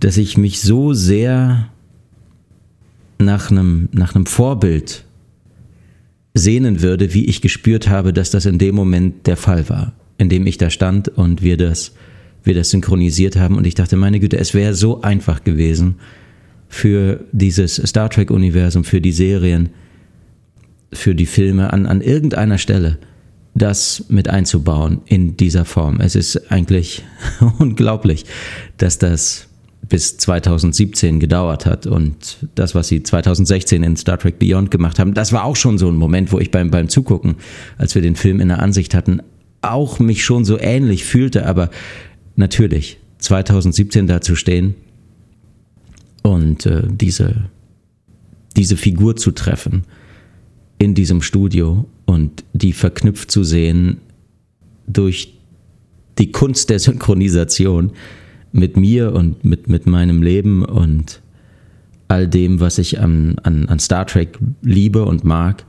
dass 0.00 0.16
ich 0.16 0.36
mich 0.36 0.60
so 0.60 0.92
sehr 0.92 1.68
nach 3.20 3.50
einem, 3.50 3.88
nach 3.92 4.14
einem 4.14 4.26
Vorbild 4.26 5.04
sehnen 6.34 6.80
würde, 6.82 7.14
wie 7.14 7.26
ich 7.26 7.40
gespürt 7.40 7.88
habe, 7.88 8.12
dass 8.12 8.30
das 8.30 8.46
in 8.46 8.58
dem 8.58 8.74
Moment 8.74 9.26
der 9.26 9.36
Fall 9.36 9.68
war, 9.68 9.92
in 10.18 10.28
dem 10.28 10.46
ich 10.46 10.58
da 10.58 10.70
stand 10.70 11.08
und 11.08 11.42
wir 11.42 11.56
das, 11.56 11.92
wir 12.44 12.54
das 12.54 12.70
synchronisiert 12.70 13.36
haben. 13.36 13.56
Und 13.56 13.66
ich 13.66 13.74
dachte, 13.74 13.96
meine 13.96 14.20
Güte, 14.20 14.38
es 14.38 14.54
wäre 14.54 14.74
so 14.74 15.02
einfach 15.02 15.44
gewesen 15.44 15.96
für 16.68 17.24
dieses 17.32 17.76
Star 17.76 18.08
Trek-Universum, 18.08 18.84
für 18.84 19.00
die 19.00 19.12
Serien, 19.12 19.70
für 20.92 21.14
die 21.14 21.26
Filme 21.26 21.72
an, 21.72 21.86
an 21.86 22.00
irgendeiner 22.00 22.58
Stelle 22.58 22.98
das 23.54 24.04
mit 24.08 24.28
einzubauen 24.28 25.00
in 25.06 25.36
dieser 25.36 25.64
Form. 25.64 26.00
Es 26.00 26.14
ist 26.14 26.50
eigentlich 26.52 27.04
unglaublich, 27.58 28.24
dass 28.76 28.98
das 28.98 29.48
bis 29.88 30.16
2017 30.18 31.20
gedauert 31.20 31.66
hat. 31.66 31.86
Und 31.86 32.46
das, 32.54 32.74
was 32.74 32.88
sie 32.88 33.02
2016 33.02 33.82
in 33.82 33.96
Star 33.96 34.18
Trek 34.18 34.38
Beyond 34.38 34.70
gemacht 34.70 34.98
haben, 34.98 35.14
das 35.14 35.32
war 35.32 35.44
auch 35.44 35.56
schon 35.56 35.78
so 35.78 35.88
ein 35.88 35.96
Moment, 35.96 36.32
wo 36.32 36.38
ich 36.38 36.50
beim, 36.50 36.70
beim 36.70 36.88
Zugucken, 36.88 37.36
als 37.78 37.94
wir 37.94 38.02
den 38.02 38.16
Film 38.16 38.40
in 38.40 38.48
der 38.48 38.60
Ansicht 38.60 38.94
hatten, 38.94 39.20
auch 39.62 39.98
mich 39.98 40.24
schon 40.24 40.44
so 40.44 40.58
ähnlich 40.58 41.04
fühlte. 41.04 41.46
Aber 41.46 41.70
natürlich, 42.36 42.98
2017 43.18 44.06
da 44.06 44.20
zu 44.20 44.36
stehen 44.36 44.74
und 46.22 46.66
äh, 46.66 46.82
diese, 46.88 47.50
diese 48.56 48.76
Figur 48.76 49.16
zu 49.16 49.32
treffen 49.32 49.84
in 50.78 50.94
diesem 50.94 51.20
Studio 51.20 51.86
und 52.06 52.44
die 52.52 52.72
verknüpft 52.72 53.30
zu 53.30 53.44
sehen 53.44 53.98
durch 54.86 55.34
die 56.18 56.32
Kunst 56.32 56.70
der 56.70 56.78
Synchronisation, 56.78 57.92
mit 58.52 58.76
mir 58.76 59.12
und 59.12 59.44
mit, 59.44 59.68
mit 59.68 59.86
meinem 59.86 60.22
Leben 60.22 60.64
und 60.64 61.20
all 62.08 62.26
dem, 62.26 62.60
was 62.60 62.78
ich 62.78 63.00
an, 63.00 63.36
an, 63.42 63.68
an 63.68 63.78
Star 63.78 64.06
Trek 64.06 64.38
liebe 64.62 65.04
und 65.04 65.24
mag, 65.24 65.64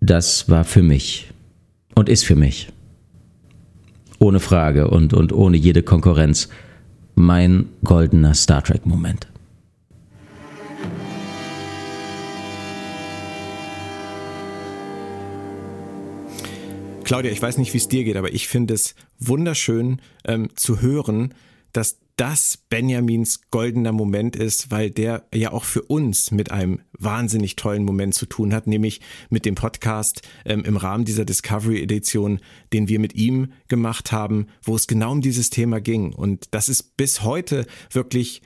das 0.00 0.48
war 0.48 0.64
für 0.64 0.82
mich 0.82 1.32
und 1.94 2.08
ist 2.08 2.24
für 2.24 2.36
mich. 2.36 2.68
Ohne 4.18 4.40
Frage 4.40 4.88
und, 4.88 5.14
und 5.14 5.32
ohne 5.32 5.56
jede 5.56 5.82
Konkurrenz 5.82 6.48
mein 7.14 7.66
goldener 7.82 8.34
Star 8.34 8.62
Trek-Moment. 8.62 9.31
Claudia, 17.12 17.30
ich 17.30 17.42
weiß 17.42 17.58
nicht, 17.58 17.74
wie 17.74 17.76
es 17.76 17.88
dir 17.88 18.04
geht, 18.04 18.16
aber 18.16 18.32
ich 18.32 18.48
finde 18.48 18.72
es 18.72 18.94
wunderschön 19.18 20.00
ähm, 20.24 20.48
zu 20.54 20.80
hören, 20.80 21.34
dass 21.74 21.98
das 22.16 22.56
Benjamins 22.56 23.50
goldener 23.50 23.92
Moment 23.92 24.34
ist, 24.34 24.70
weil 24.70 24.90
der 24.90 25.26
ja 25.34 25.52
auch 25.52 25.64
für 25.64 25.82
uns 25.82 26.30
mit 26.30 26.50
einem 26.50 26.80
wahnsinnig 26.98 27.54
tollen 27.56 27.84
Moment 27.84 28.14
zu 28.14 28.24
tun 28.24 28.54
hat, 28.54 28.66
nämlich 28.66 29.02
mit 29.28 29.44
dem 29.44 29.56
Podcast 29.56 30.22
ähm, 30.46 30.64
im 30.64 30.78
Rahmen 30.78 31.04
dieser 31.04 31.26
Discovery 31.26 31.82
Edition, 31.82 32.40
den 32.72 32.88
wir 32.88 32.98
mit 32.98 33.14
ihm 33.14 33.52
gemacht 33.68 34.10
haben, 34.10 34.46
wo 34.62 34.74
es 34.74 34.86
genau 34.86 35.12
um 35.12 35.20
dieses 35.20 35.50
Thema 35.50 35.82
ging. 35.82 36.14
Und 36.14 36.54
das 36.54 36.70
ist 36.70 36.96
bis 36.96 37.22
heute 37.22 37.66
wirklich 37.90 38.40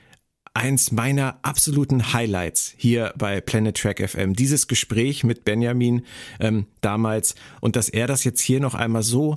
eins 0.57 0.91
meiner 0.91 1.37
absoluten 1.43 2.13
Highlights 2.13 2.73
hier 2.77 3.13
bei 3.15 3.39
Planet 3.41 3.77
Track 3.77 4.09
FM. 4.09 4.33
Dieses 4.33 4.67
Gespräch 4.67 5.23
mit 5.23 5.45
Benjamin 5.45 6.03
ähm, 6.39 6.65
damals 6.81 7.35
und 7.61 7.75
dass 7.75 7.89
er 7.89 8.07
das 8.07 8.23
jetzt 8.23 8.41
hier 8.41 8.59
noch 8.59 8.73
einmal 8.73 9.03
so 9.03 9.35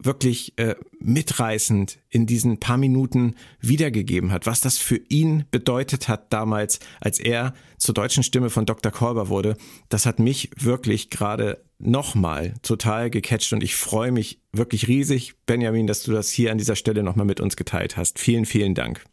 wirklich 0.00 0.56
äh, 0.56 0.76
mitreißend 1.00 1.98
in 2.08 2.26
diesen 2.26 2.60
paar 2.60 2.76
Minuten 2.76 3.34
wiedergegeben 3.58 4.30
hat, 4.30 4.46
was 4.46 4.60
das 4.60 4.78
für 4.78 5.00
ihn 5.08 5.44
bedeutet 5.50 6.06
hat 6.06 6.32
damals, 6.32 6.78
als 7.00 7.18
er 7.18 7.52
zur 7.78 7.94
deutschen 7.94 8.22
Stimme 8.22 8.48
von 8.48 8.64
Dr. 8.64 8.92
Kolber 8.92 9.28
wurde, 9.28 9.56
das 9.88 10.06
hat 10.06 10.20
mich 10.20 10.50
wirklich 10.56 11.10
gerade 11.10 11.64
nochmal 11.80 12.54
total 12.62 13.10
gecatcht 13.10 13.52
und 13.52 13.64
ich 13.64 13.74
freue 13.74 14.12
mich 14.12 14.40
wirklich 14.52 14.86
riesig, 14.86 15.34
Benjamin, 15.46 15.88
dass 15.88 16.04
du 16.04 16.12
das 16.12 16.30
hier 16.30 16.52
an 16.52 16.58
dieser 16.58 16.76
Stelle 16.76 17.02
nochmal 17.02 17.26
mit 17.26 17.40
uns 17.40 17.56
geteilt 17.56 17.96
hast. 17.96 18.20
Vielen, 18.20 18.46
vielen 18.46 18.76
Dank. 18.76 19.04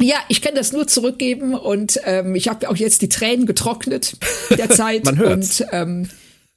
Ja, 0.00 0.16
ich 0.28 0.42
kann 0.42 0.54
das 0.54 0.72
nur 0.72 0.86
zurückgeben 0.86 1.54
und 1.54 1.98
ähm, 2.04 2.34
ich 2.34 2.48
habe 2.48 2.68
auch 2.68 2.76
jetzt 2.76 3.00
die 3.00 3.08
Tränen 3.08 3.46
getrocknet 3.46 4.18
der 4.50 4.68
Zeit 4.68 5.04
Man 5.06 5.16
hört's. 5.16 5.62
und 5.62 5.68
ähm, 5.72 6.10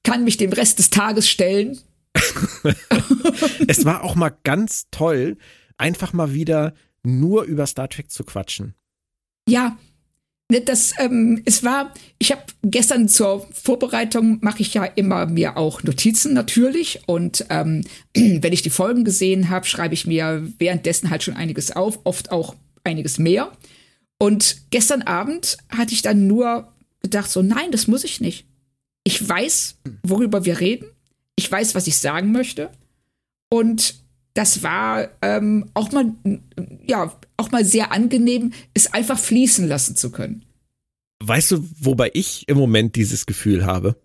kann 0.03 0.25
mich 0.25 0.37
dem 0.37 0.51
Rest 0.51 0.79
des 0.79 0.89
Tages 0.89 1.29
stellen. 1.29 1.79
es 3.67 3.85
war 3.85 4.03
auch 4.03 4.15
mal 4.15 4.35
ganz 4.43 4.87
toll, 4.91 5.37
einfach 5.77 6.11
mal 6.11 6.33
wieder 6.33 6.73
nur 7.03 7.43
über 7.43 7.65
Star 7.65 7.87
Trek 7.87 8.11
zu 8.11 8.25
quatschen. 8.25 8.73
Ja, 9.47 9.77
ne, 10.51 10.59
das 10.59 10.93
ähm, 10.99 11.41
es 11.45 11.63
war. 11.63 11.93
Ich 12.17 12.31
habe 12.33 12.41
gestern 12.63 13.07
zur 13.07 13.47
Vorbereitung 13.53 14.39
mache 14.41 14.61
ich 14.61 14.73
ja 14.73 14.83
immer 14.83 15.27
mir 15.27 15.55
auch 15.55 15.81
Notizen 15.83 16.33
natürlich 16.33 17.01
und 17.07 17.45
ähm, 17.49 17.85
wenn 18.13 18.51
ich 18.51 18.63
die 18.63 18.69
Folgen 18.69 19.05
gesehen 19.05 19.49
habe, 19.49 19.65
schreibe 19.65 19.93
ich 19.93 20.05
mir 20.05 20.45
währenddessen 20.57 21.09
halt 21.09 21.23
schon 21.23 21.35
einiges 21.35 21.73
auf, 21.73 21.99
oft 22.03 22.31
auch 22.31 22.55
einiges 22.83 23.19
mehr. 23.19 23.51
Und 24.17 24.57
gestern 24.69 25.01
Abend 25.01 25.57
hatte 25.69 25.93
ich 25.93 26.01
dann 26.01 26.27
nur 26.27 26.73
gedacht, 27.01 27.31
so 27.31 27.41
nein, 27.41 27.71
das 27.71 27.87
muss 27.87 28.03
ich 28.03 28.19
nicht. 28.19 28.45
Ich 29.03 29.27
weiß, 29.27 29.77
worüber 30.03 30.45
wir 30.45 30.59
reden. 30.59 30.87
Ich 31.35 31.49
weiß, 31.49 31.73
was 31.75 31.87
ich 31.87 31.97
sagen 31.97 32.31
möchte. 32.31 32.69
Und 33.49 33.95
das 34.33 34.61
war 34.61 35.09
ähm, 35.21 35.69
auch 35.73 35.91
mal, 35.91 36.13
ja, 36.85 37.13
auch 37.37 37.51
mal 37.51 37.65
sehr 37.65 37.91
angenehm, 37.91 38.53
es 38.73 38.93
einfach 38.93 39.17
fließen 39.17 39.67
lassen 39.67 39.95
zu 39.95 40.11
können. 40.11 40.45
Weißt 41.21 41.51
du, 41.51 41.67
wobei 41.79 42.11
ich 42.13 42.47
im 42.47 42.57
Moment 42.57 42.95
dieses 42.95 43.25
Gefühl 43.25 43.65
habe? 43.65 43.95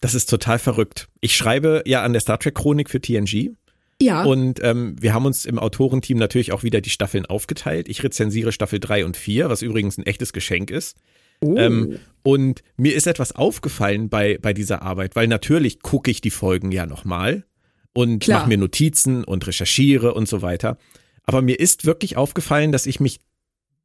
Das 0.00 0.14
ist 0.14 0.30
total 0.30 0.58
verrückt. 0.58 1.08
Ich 1.20 1.36
schreibe 1.36 1.82
ja 1.86 2.02
an 2.02 2.12
der 2.12 2.20
Star 2.20 2.38
Trek 2.38 2.54
Chronik 2.54 2.88
für 2.88 3.00
TNG 3.00 3.56
ja. 4.00 4.24
Und 4.24 4.60
ähm, 4.62 4.96
wir 5.00 5.12
haben 5.12 5.26
uns 5.26 5.44
im 5.44 5.58
Autorenteam 5.58 6.18
natürlich 6.18 6.52
auch 6.52 6.62
wieder 6.62 6.80
die 6.80 6.90
Staffeln 6.90 7.26
aufgeteilt. 7.26 7.88
Ich 7.88 8.02
rezensiere 8.02 8.52
Staffel 8.52 8.80
3 8.80 9.04
und 9.04 9.16
4, 9.16 9.50
was 9.50 9.62
übrigens 9.62 9.98
ein 9.98 10.06
echtes 10.06 10.32
Geschenk 10.32 10.70
ist. 10.70 10.96
Oh. 11.42 11.56
Ähm, 11.56 11.98
und 12.22 12.62
mir 12.76 12.94
ist 12.94 13.06
etwas 13.06 13.32
aufgefallen 13.32 14.08
bei, 14.08 14.38
bei 14.40 14.52
dieser 14.52 14.82
Arbeit, 14.82 15.16
weil 15.16 15.26
natürlich 15.26 15.80
gucke 15.80 16.10
ich 16.10 16.20
die 16.20 16.30
Folgen 16.30 16.70
ja 16.72 16.86
nochmal 16.86 17.44
und 17.92 18.28
mache 18.28 18.48
mir 18.48 18.58
Notizen 18.58 19.24
und 19.24 19.46
recherchiere 19.46 20.14
und 20.14 20.28
so 20.28 20.42
weiter. 20.42 20.78
Aber 21.24 21.42
mir 21.42 21.58
ist 21.58 21.86
wirklich 21.86 22.16
aufgefallen, 22.16 22.72
dass 22.72 22.86
ich 22.86 23.00
mich 23.00 23.20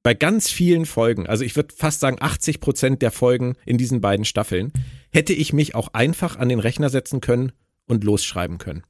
bei 0.04 0.14
ganz 0.14 0.52
vielen 0.52 0.86
Folgen, 0.86 1.26
also 1.28 1.44
ich 1.44 1.56
würde 1.56 1.74
fast 1.76 2.00
sagen 2.00 2.18
80 2.20 2.60
Prozent 2.60 3.02
der 3.02 3.12
Folgen 3.12 3.56
in 3.66 3.78
diesen 3.78 4.02
beiden 4.02 4.26
Staffeln, 4.26 4.72
hätte 5.12 5.34
ich 5.34 5.52
mich 5.52 5.76
auch 5.76 5.90
einfach 5.94 6.38
an 6.38 6.50
den 6.50 6.60
Rechner 6.60 6.90
setzen 6.90 7.22
können 7.22 7.54
und 7.88 8.04
losschreiben 8.04 8.58
können. 8.58 8.84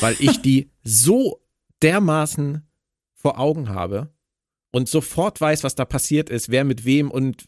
Weil 0.00 0.16
ich 0.18 0.40
die 0.42 0.70
so 0.82 1.40
dermaßen 1.82 2.66
vor 3.14 3.38
Augen 3.38 3.68
habe 3.68 4.12
und 4.72 4.88
sofort 4.88 5.40
weiß, 5.40 5.64
was 5.64 5.74
da 5.74 5.84
passiert 5.84 6.30
ist, 6.30 6.50
wer 6.50 6.64
mit 6.64 6.84
wem 6.84 7.10
und 7.10 7.44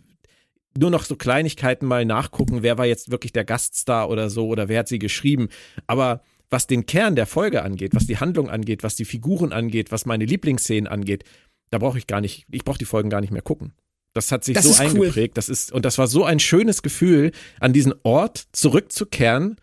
nur 0.77 0.91
noch 0.91 1.05
so 1.05 1.16
Kleinigkeiten 1.16 1.87
mal 1.87 2.05
nachgucken, 2.05 2.62
wer 2.62 2.79
war 2.79 2.87
jetzt 2.87 3.11
wirklich 3.11 3.33
der 3.33 3.45
Gaststar 3.45 4.09
oder 4.11 4.29
so 4.31 4.49
oder 4.49 4.69
wer 4.69 4.81
hat 4.81 4.89
sie 4.89 4.99
geschrieben. 4.99 5.49
Aber 5.87 6.23
was 6.51 6.66
den 6.66 6.87
Kern 6.87 7.16
der 7.16 7.27
Folge 7.27 7.62
angeht, 7.62 7.95
was 7.95 8.07
die 8.07 8.19
Handlung 8.19 8.51
angeht, 8.51 8.83
was 8.83 8.97
die 8.97 9.05
Figuren 9.05 9.53
angeht, 9.53 9.93
was 9.93 10.07
meine 10.07 10.25
Lieblingsszenen 10.25 10.89
angeht, 10.89 11.25
da 11.71 11.79
brauche 11.79 11.99
ich 11.99 12.07
gar 12.07 12.21
nicht, 12.21 12.47
ich 12.51 12.65
brauche 12.65 12.79
die 12.79 12.85
Folgen 12.85 13.11
gar 13.11 13.21
nicht 13.21 13.33
mehr 13.33 13.43
gucken. 13.43 13.73
Das 14.12 14.31
hat 14.31 14.45
sich 14.45 14.55
Das 14.55 14.65
so 14.65 14.71
ist 14.71 14.81
cool. 14.81 14.87
eingeprägt. 14.87 15.37
Das 15.37 15.49
ist, 15.49 15.73
und 15.73 15.85
das 15.85 15.99
war 15.99 16.07
so 16.07 16.25
ein 16.25 16.39
schönes 16.39 16.83
Gefühl, 16.83 17.33
an 17.59 17.73
diesen 17.73 17.95
Ort 18.05 18.45
zurückzukehren, 18.53 19.57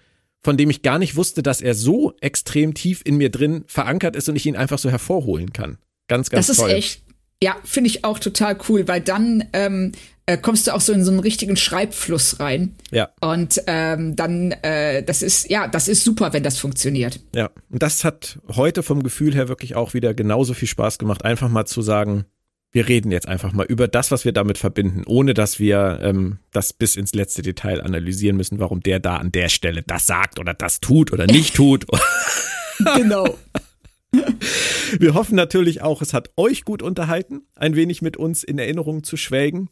von 0.43 0.57
dem 0.57 0.69
ich 0.69 0.81
gar 0.81 0.99
nicht 0.99 1.15
wusste, 1.15 1.43
dass 1.43 1.61
er 1.61 1.75
so 1.75 2.13
extrem 2.21 2.73
tief 2.73 3.01
in 3.05 3.17
mir 3.17 3.29
drin 3.29 3.63
verankert 3.67 4.15
ist 4.15 4.27
und 4.29 4.35
ich 4.35 4.45
ihn 4.45 4.55
einfach 4.55 4.79
so 4.79 4.89
hervorholen 4.89 5.53
kann. 5.53 5.77
Ganz, 6.07 6.29
ganz 6.29 6.47
Das 6.47 6.57
ist 6.57 6.61
toll. 6.61 6.71
echt, 6.71 7.03
ja, 7.43 7.55
finde 7.63 7.89
ich 7.89 8.03
auch 8.03 8.19
total 8.19 8.57
cool, 8.67 8.87
weil 8.87 9.01
dann 9.01 9.45
ähm, 9.53 9.91
äh, 10.25 10.37
kommst 10.37 10.67
du 10.67 10.73
auch 10.73 10.81
so 10.81 10.93
in 10.93 11.03
so 11.03 11.11
einen 11.11 11.19
richtigen 11.19 11.55
Schreibfluss 11.57 12.39
rein. 12.39 12.75
Ja, 12.91 13.09
Und 13.21 13.61
ähm, 13.67 14.15
dann, 14.15 14.51
äh, 14.51 15.03
das 15.03 15.21
ist, 15.21 15.49
ja, 15.49 15.67
das 15.67 15.87
ist 15.87 16.03
super, 16.03 16.33
wenn 16.33 16.43
das 16.43 16.57
funktioniert. 16.57 17.19
ja. 17.35 17.49
Und 17.69 17.81
das 17.81 18.03
hat 18.03 18.39
heute 18.55 18.83
vom 18.83 19.03
Gefühl 19.03 19.33
her 19.35 19.47
wirklich 19.47 19.75
auch 19.75 19.93
wieder 19.93 20.13
genauso 20.13 20.53
viel 20.53 20.67
Spaß 20.67 20.97
gemacht, 20.97 21.23
einfach 21.25 21.49
mal 21.49 21.65
zu 21.65 21.81
sagen, 21.81 22.25
wir 22.71 22.87
reden 22.87 23.11
jetzt 23.11 23.27
einfach 23.27 23.51
mal 23.51 23.65
über 23.65 23.87
das, 23.87 24.11
was 24.11 24.23
wir 24.23 24.31
damit 24.31 24.57
verbinden, 24.57 25.03
ohne 25.05 25.33
dass 25.33 25.59
wir 25.59 25.99
ähm, 26.01 26.39
das 26.51 26.73
bis 26.73 26.95
ins 26.95 27.13
letzte 27.13 27.41
Detail 27.41 27.81
analysieren 27.81 28.37
müssen, 28.37 28.59
warum 28.59 28.81
der 28.81 28.99
da 28.99 29.17
an 29.17 29.31
der 29.31 29.49
Stelle 29.49 29.83
das 29.83 30.05
sagt 30.05 30.39
oder 30.39 30.53
das 30.53 30.79
tut 30.79 31.11
oder 31.11 31.25
nicht 31.25 31.55
tut. 31.55 31.85
Genau. 32.95 33.37
Wir 34.99 35.13
hoffen 35.13 35.35
natürlich 35.35 35.83
auch, 35.83 36.01
es 36.01 36.15
hat 36.15 36.31
euch 36.35 36.65
gut 36.65 36.81
unterhalten, 36.81 37.43
ein 37.55 37.75
wenig 37.75 38.01
mit 38.01 38.17
uns 38.17 38.43
in 38.43 38.57
Erinnerung 38.57 39.03
zu 39.03 39.17
schwelgen. 39.17 39.69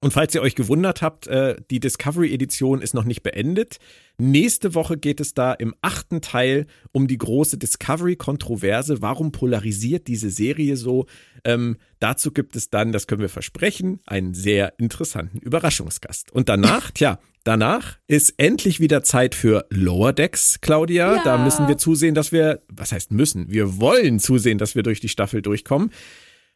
Und 0.00 0.10
falls 0.12 0.34
ihr 0.34 0.42
euch 0.42 0.54
gewundert 0.54 1.00
habt, 1.00 1.26
äh, 1.28 1.56
die 1.70 1.80
Discovery-Edition 1.80 2.82
ist 2.82 2.92
noch 2.92 3.04
nicht 3.04 3.22
beendet. 3.22 3.78
Nächste 4.18 4.74
Woche 4.74 4.98
geht 4.98 5.18
es 5.18 5.32
da 5.32 5.54
im 5.54 5.74
achten 5.80 6.20
Teil 6.20 6.66
um 6.92 7.08
die 7.08 7.16
große 7.16 7.56
Discovery-Kontroverse. 7.56 9.00
Warum 9.00 9.32
polarisiert 9.32 10.06
diese 10.06 10.28
Serie 10.28 10.76
so? 10.76 11.06
Ähm, 11.44 11.76
dazu 12.00 12.32
gibt 12.32 12.56
es 12.56 12.70
dann, 12.70 12.92
das 12.92 13.06
können 13.06 13.20
wir 13.20 13.28
versprechen, 13.28 14.00
einen 14.06 14.34
sehr 14.34 14.74
interessanten 14.78 15.38
Überraschungsgast. 15.38 16.32
Und 16.32 16.48
danach, 16.48 16.90
tja, 16.90 17.18
danach 17.44 17.98
ist 18.06 18.34
endlich 18.38 18.80
wieder 18.80 19.02
Zeit 19.02 19.34
für 19.34 19.66
Lower 19.70 20.12
Decks, 20.12 20.60
Claudia. 20.60 21.22
Da 21.22 21.38
müssen 21.38 21.68
wir 21.68 21.76
zusehen, 21.76 22.14
dass 22.14 22.32
wir, 22.32 22.62
was 22.68 22.92
heißt 22.92 23.12
müssen? 23.12 23.50
Wir 23.50 23.78
wollen 23.78 24.18
zusehen, 24.20 24.58
dass 24.58 24.74
wir 24.74 24.82
durch 24.82 25.00
die 25.00 25.08
Staffel 25.08 25.42
durchkommen. 25.42 25.90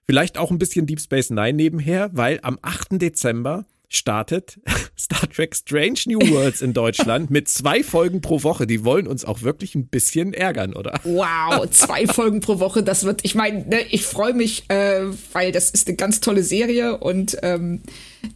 Vielleicht 0.04 0.38
auch 0.38 0.50
ein 0.50 0.58
bisschen 0.58 0.86
Deep 0.86 1.00
Space 1.00 1.28
Nine 1.28 1.52
nebenher, 1.52 2.10
weil 2.14 2.40
am 2.42 2.58
8. 2.62 2.92
Dezember 2.92 3.66
startet 3.88 4.60
Star 4.98 5.28
Trek 5.28 5.56
Strange 5.56 6.00
New 6.06 6.20
Worlds 6.30 6.60
in 6.60 6.74
Deutschland 6.74 7.30
mit 7.30 7.48
zwei 7.48 7.82
Folgen 7.82 8.20
pro 8.20 8.42
Woche. 8.42 8.66
Die 8.66 8.84
wollen 8.84 9.06
uns 9.06 9.24
auch 9.24 9.42
wirklich 9.42 9.74
ein 9.74 9.88
bisschen 9.88 10.34
ärgern, 10.34 10.74
oder? 10.74 11.00
Wow, 11.04 11.68
zwei 11.70 12.06
Folgen 12.06 12.40
pro 12.40 12.58
Woche, 12.60 12.82
das 12.82 13.04
wird, 13.04 13.24
ich 13.24 13.34
meine, 13.34 13.66
ne, 13.66 13.82
ich 13.90 14.04
freue 14.04 14.34
mich, 14.34 14.68
äh, 14.68 15.02
weil 15.32 15.52
das 15.52 15.70
ist 15.70 15.88
eine 15.88 15.96
ganz 15.96 16.20
tolle 16.20 16.42
Serie 16.42 16.98
und 16.98 17.38
ähm, 17.42 17.82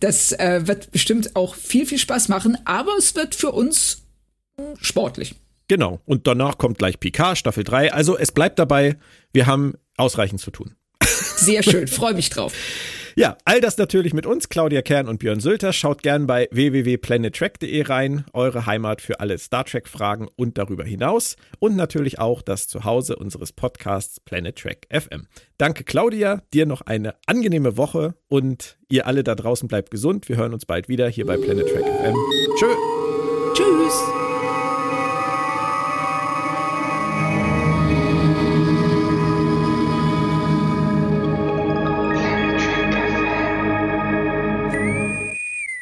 das 0.01 0.33
äh, 0.33 0.63
wird 0.65 0.91
bestimmt 0.91 1.37
auch 1.37 1.55
viel, 1.55 1.87
viel 1.87 1.99
Spaß 1.99 2.29
machen, 2.29 2.57
aber 2.65 2.93
es 2.99 3.15
wird 3.15 3.35
für 3.35 3.53
uns 3.53 4.03
sportlich. 4.81 5.35
Genau. 5.69 6.01
Und 6.05 6.27
danach 6.27 6.59
kommt 6.59 6.79
gleich 6.79 7.01
Picard, 7.01 7.39
Staffel 7.39 7.65
3. 7.65 7.93
Also 7.93 8.19
es 8.19 8.33
bleibt 8.33 8.59
dabei, 8.59 8.97
wir 9.33 9.47
haben 9.47 9.75
ausreichend 9.97 10.41
zu 10.41 10.51
tun. 10.51 10.75
Sehr 11.37 11.63
schön, 11.63 11.89
freue 11.89 12.15
mich 12.15 12.31
drauf. 12.31 12.53
Ja, 13.17 13.37
all 13.45 13.61
das 13.61 13.79
natürlich 13.79 14.15
mit 14.15 14.27
uns, 14.27 14.49
Claudia 14.49 14.83
Kern 14.83 15.09
und 15.09 15.19
Björn 15.19 15.41
Sülter. 15.41 15.73
Schaut 15.73 16.03
gern 16.03 16.27
bei 16.27 16.49
www.planettrack.de 16.51 17.83
rein, 17.83 18.25
eure 18.33 18.67
Heimat 18.67 19.01
für 19.01 19.21
alle 19.21 19.39
Star 19.39 19.65
Trek-Fragen 19.65 20.29
und 20.37 20.59
darüber 20.59 20.85
hinaus. 20.85 21.37
Und 21.59 21.77
natürlich 21.77 22.19
auch 22.19 22.43
das 22.43 22.69
Zuhause 22.69 23.17
unseres 23.17 23.53
Podcasts 23.53 24.21
Planet 24.21 24.57
Trek 24.57 24.87
FM. 24.91 25.27
Danke, 25.59 25.85
Claudia. 25.85 26.43
Dir 26.53 26.67
noch 26.67 26.83
eine 26.83 27.15
angenehme 27.27 27.77
Woche 27.77 28.15
und 28.29 28.79
ihr 28.89 29.07
alle 29.07 29.25
da 29.25 29.35
draußen 29.35 29.69
bleibt 29.69 29.91
gesund. 29.91 30.29
Wir 30.29 30.37
hören 30.37 30.55
uns 30.55 30.67
bald 30.67 30.89
wieder 30.89 31.09
hier 31.09 31.27
bei 31.27 31.37
Planet 31.37 31.69
Trek 31.69 31.85
FM. 31.85 32.17
Tschö. 32.57 32.67
Tschüss. 33.55 34.32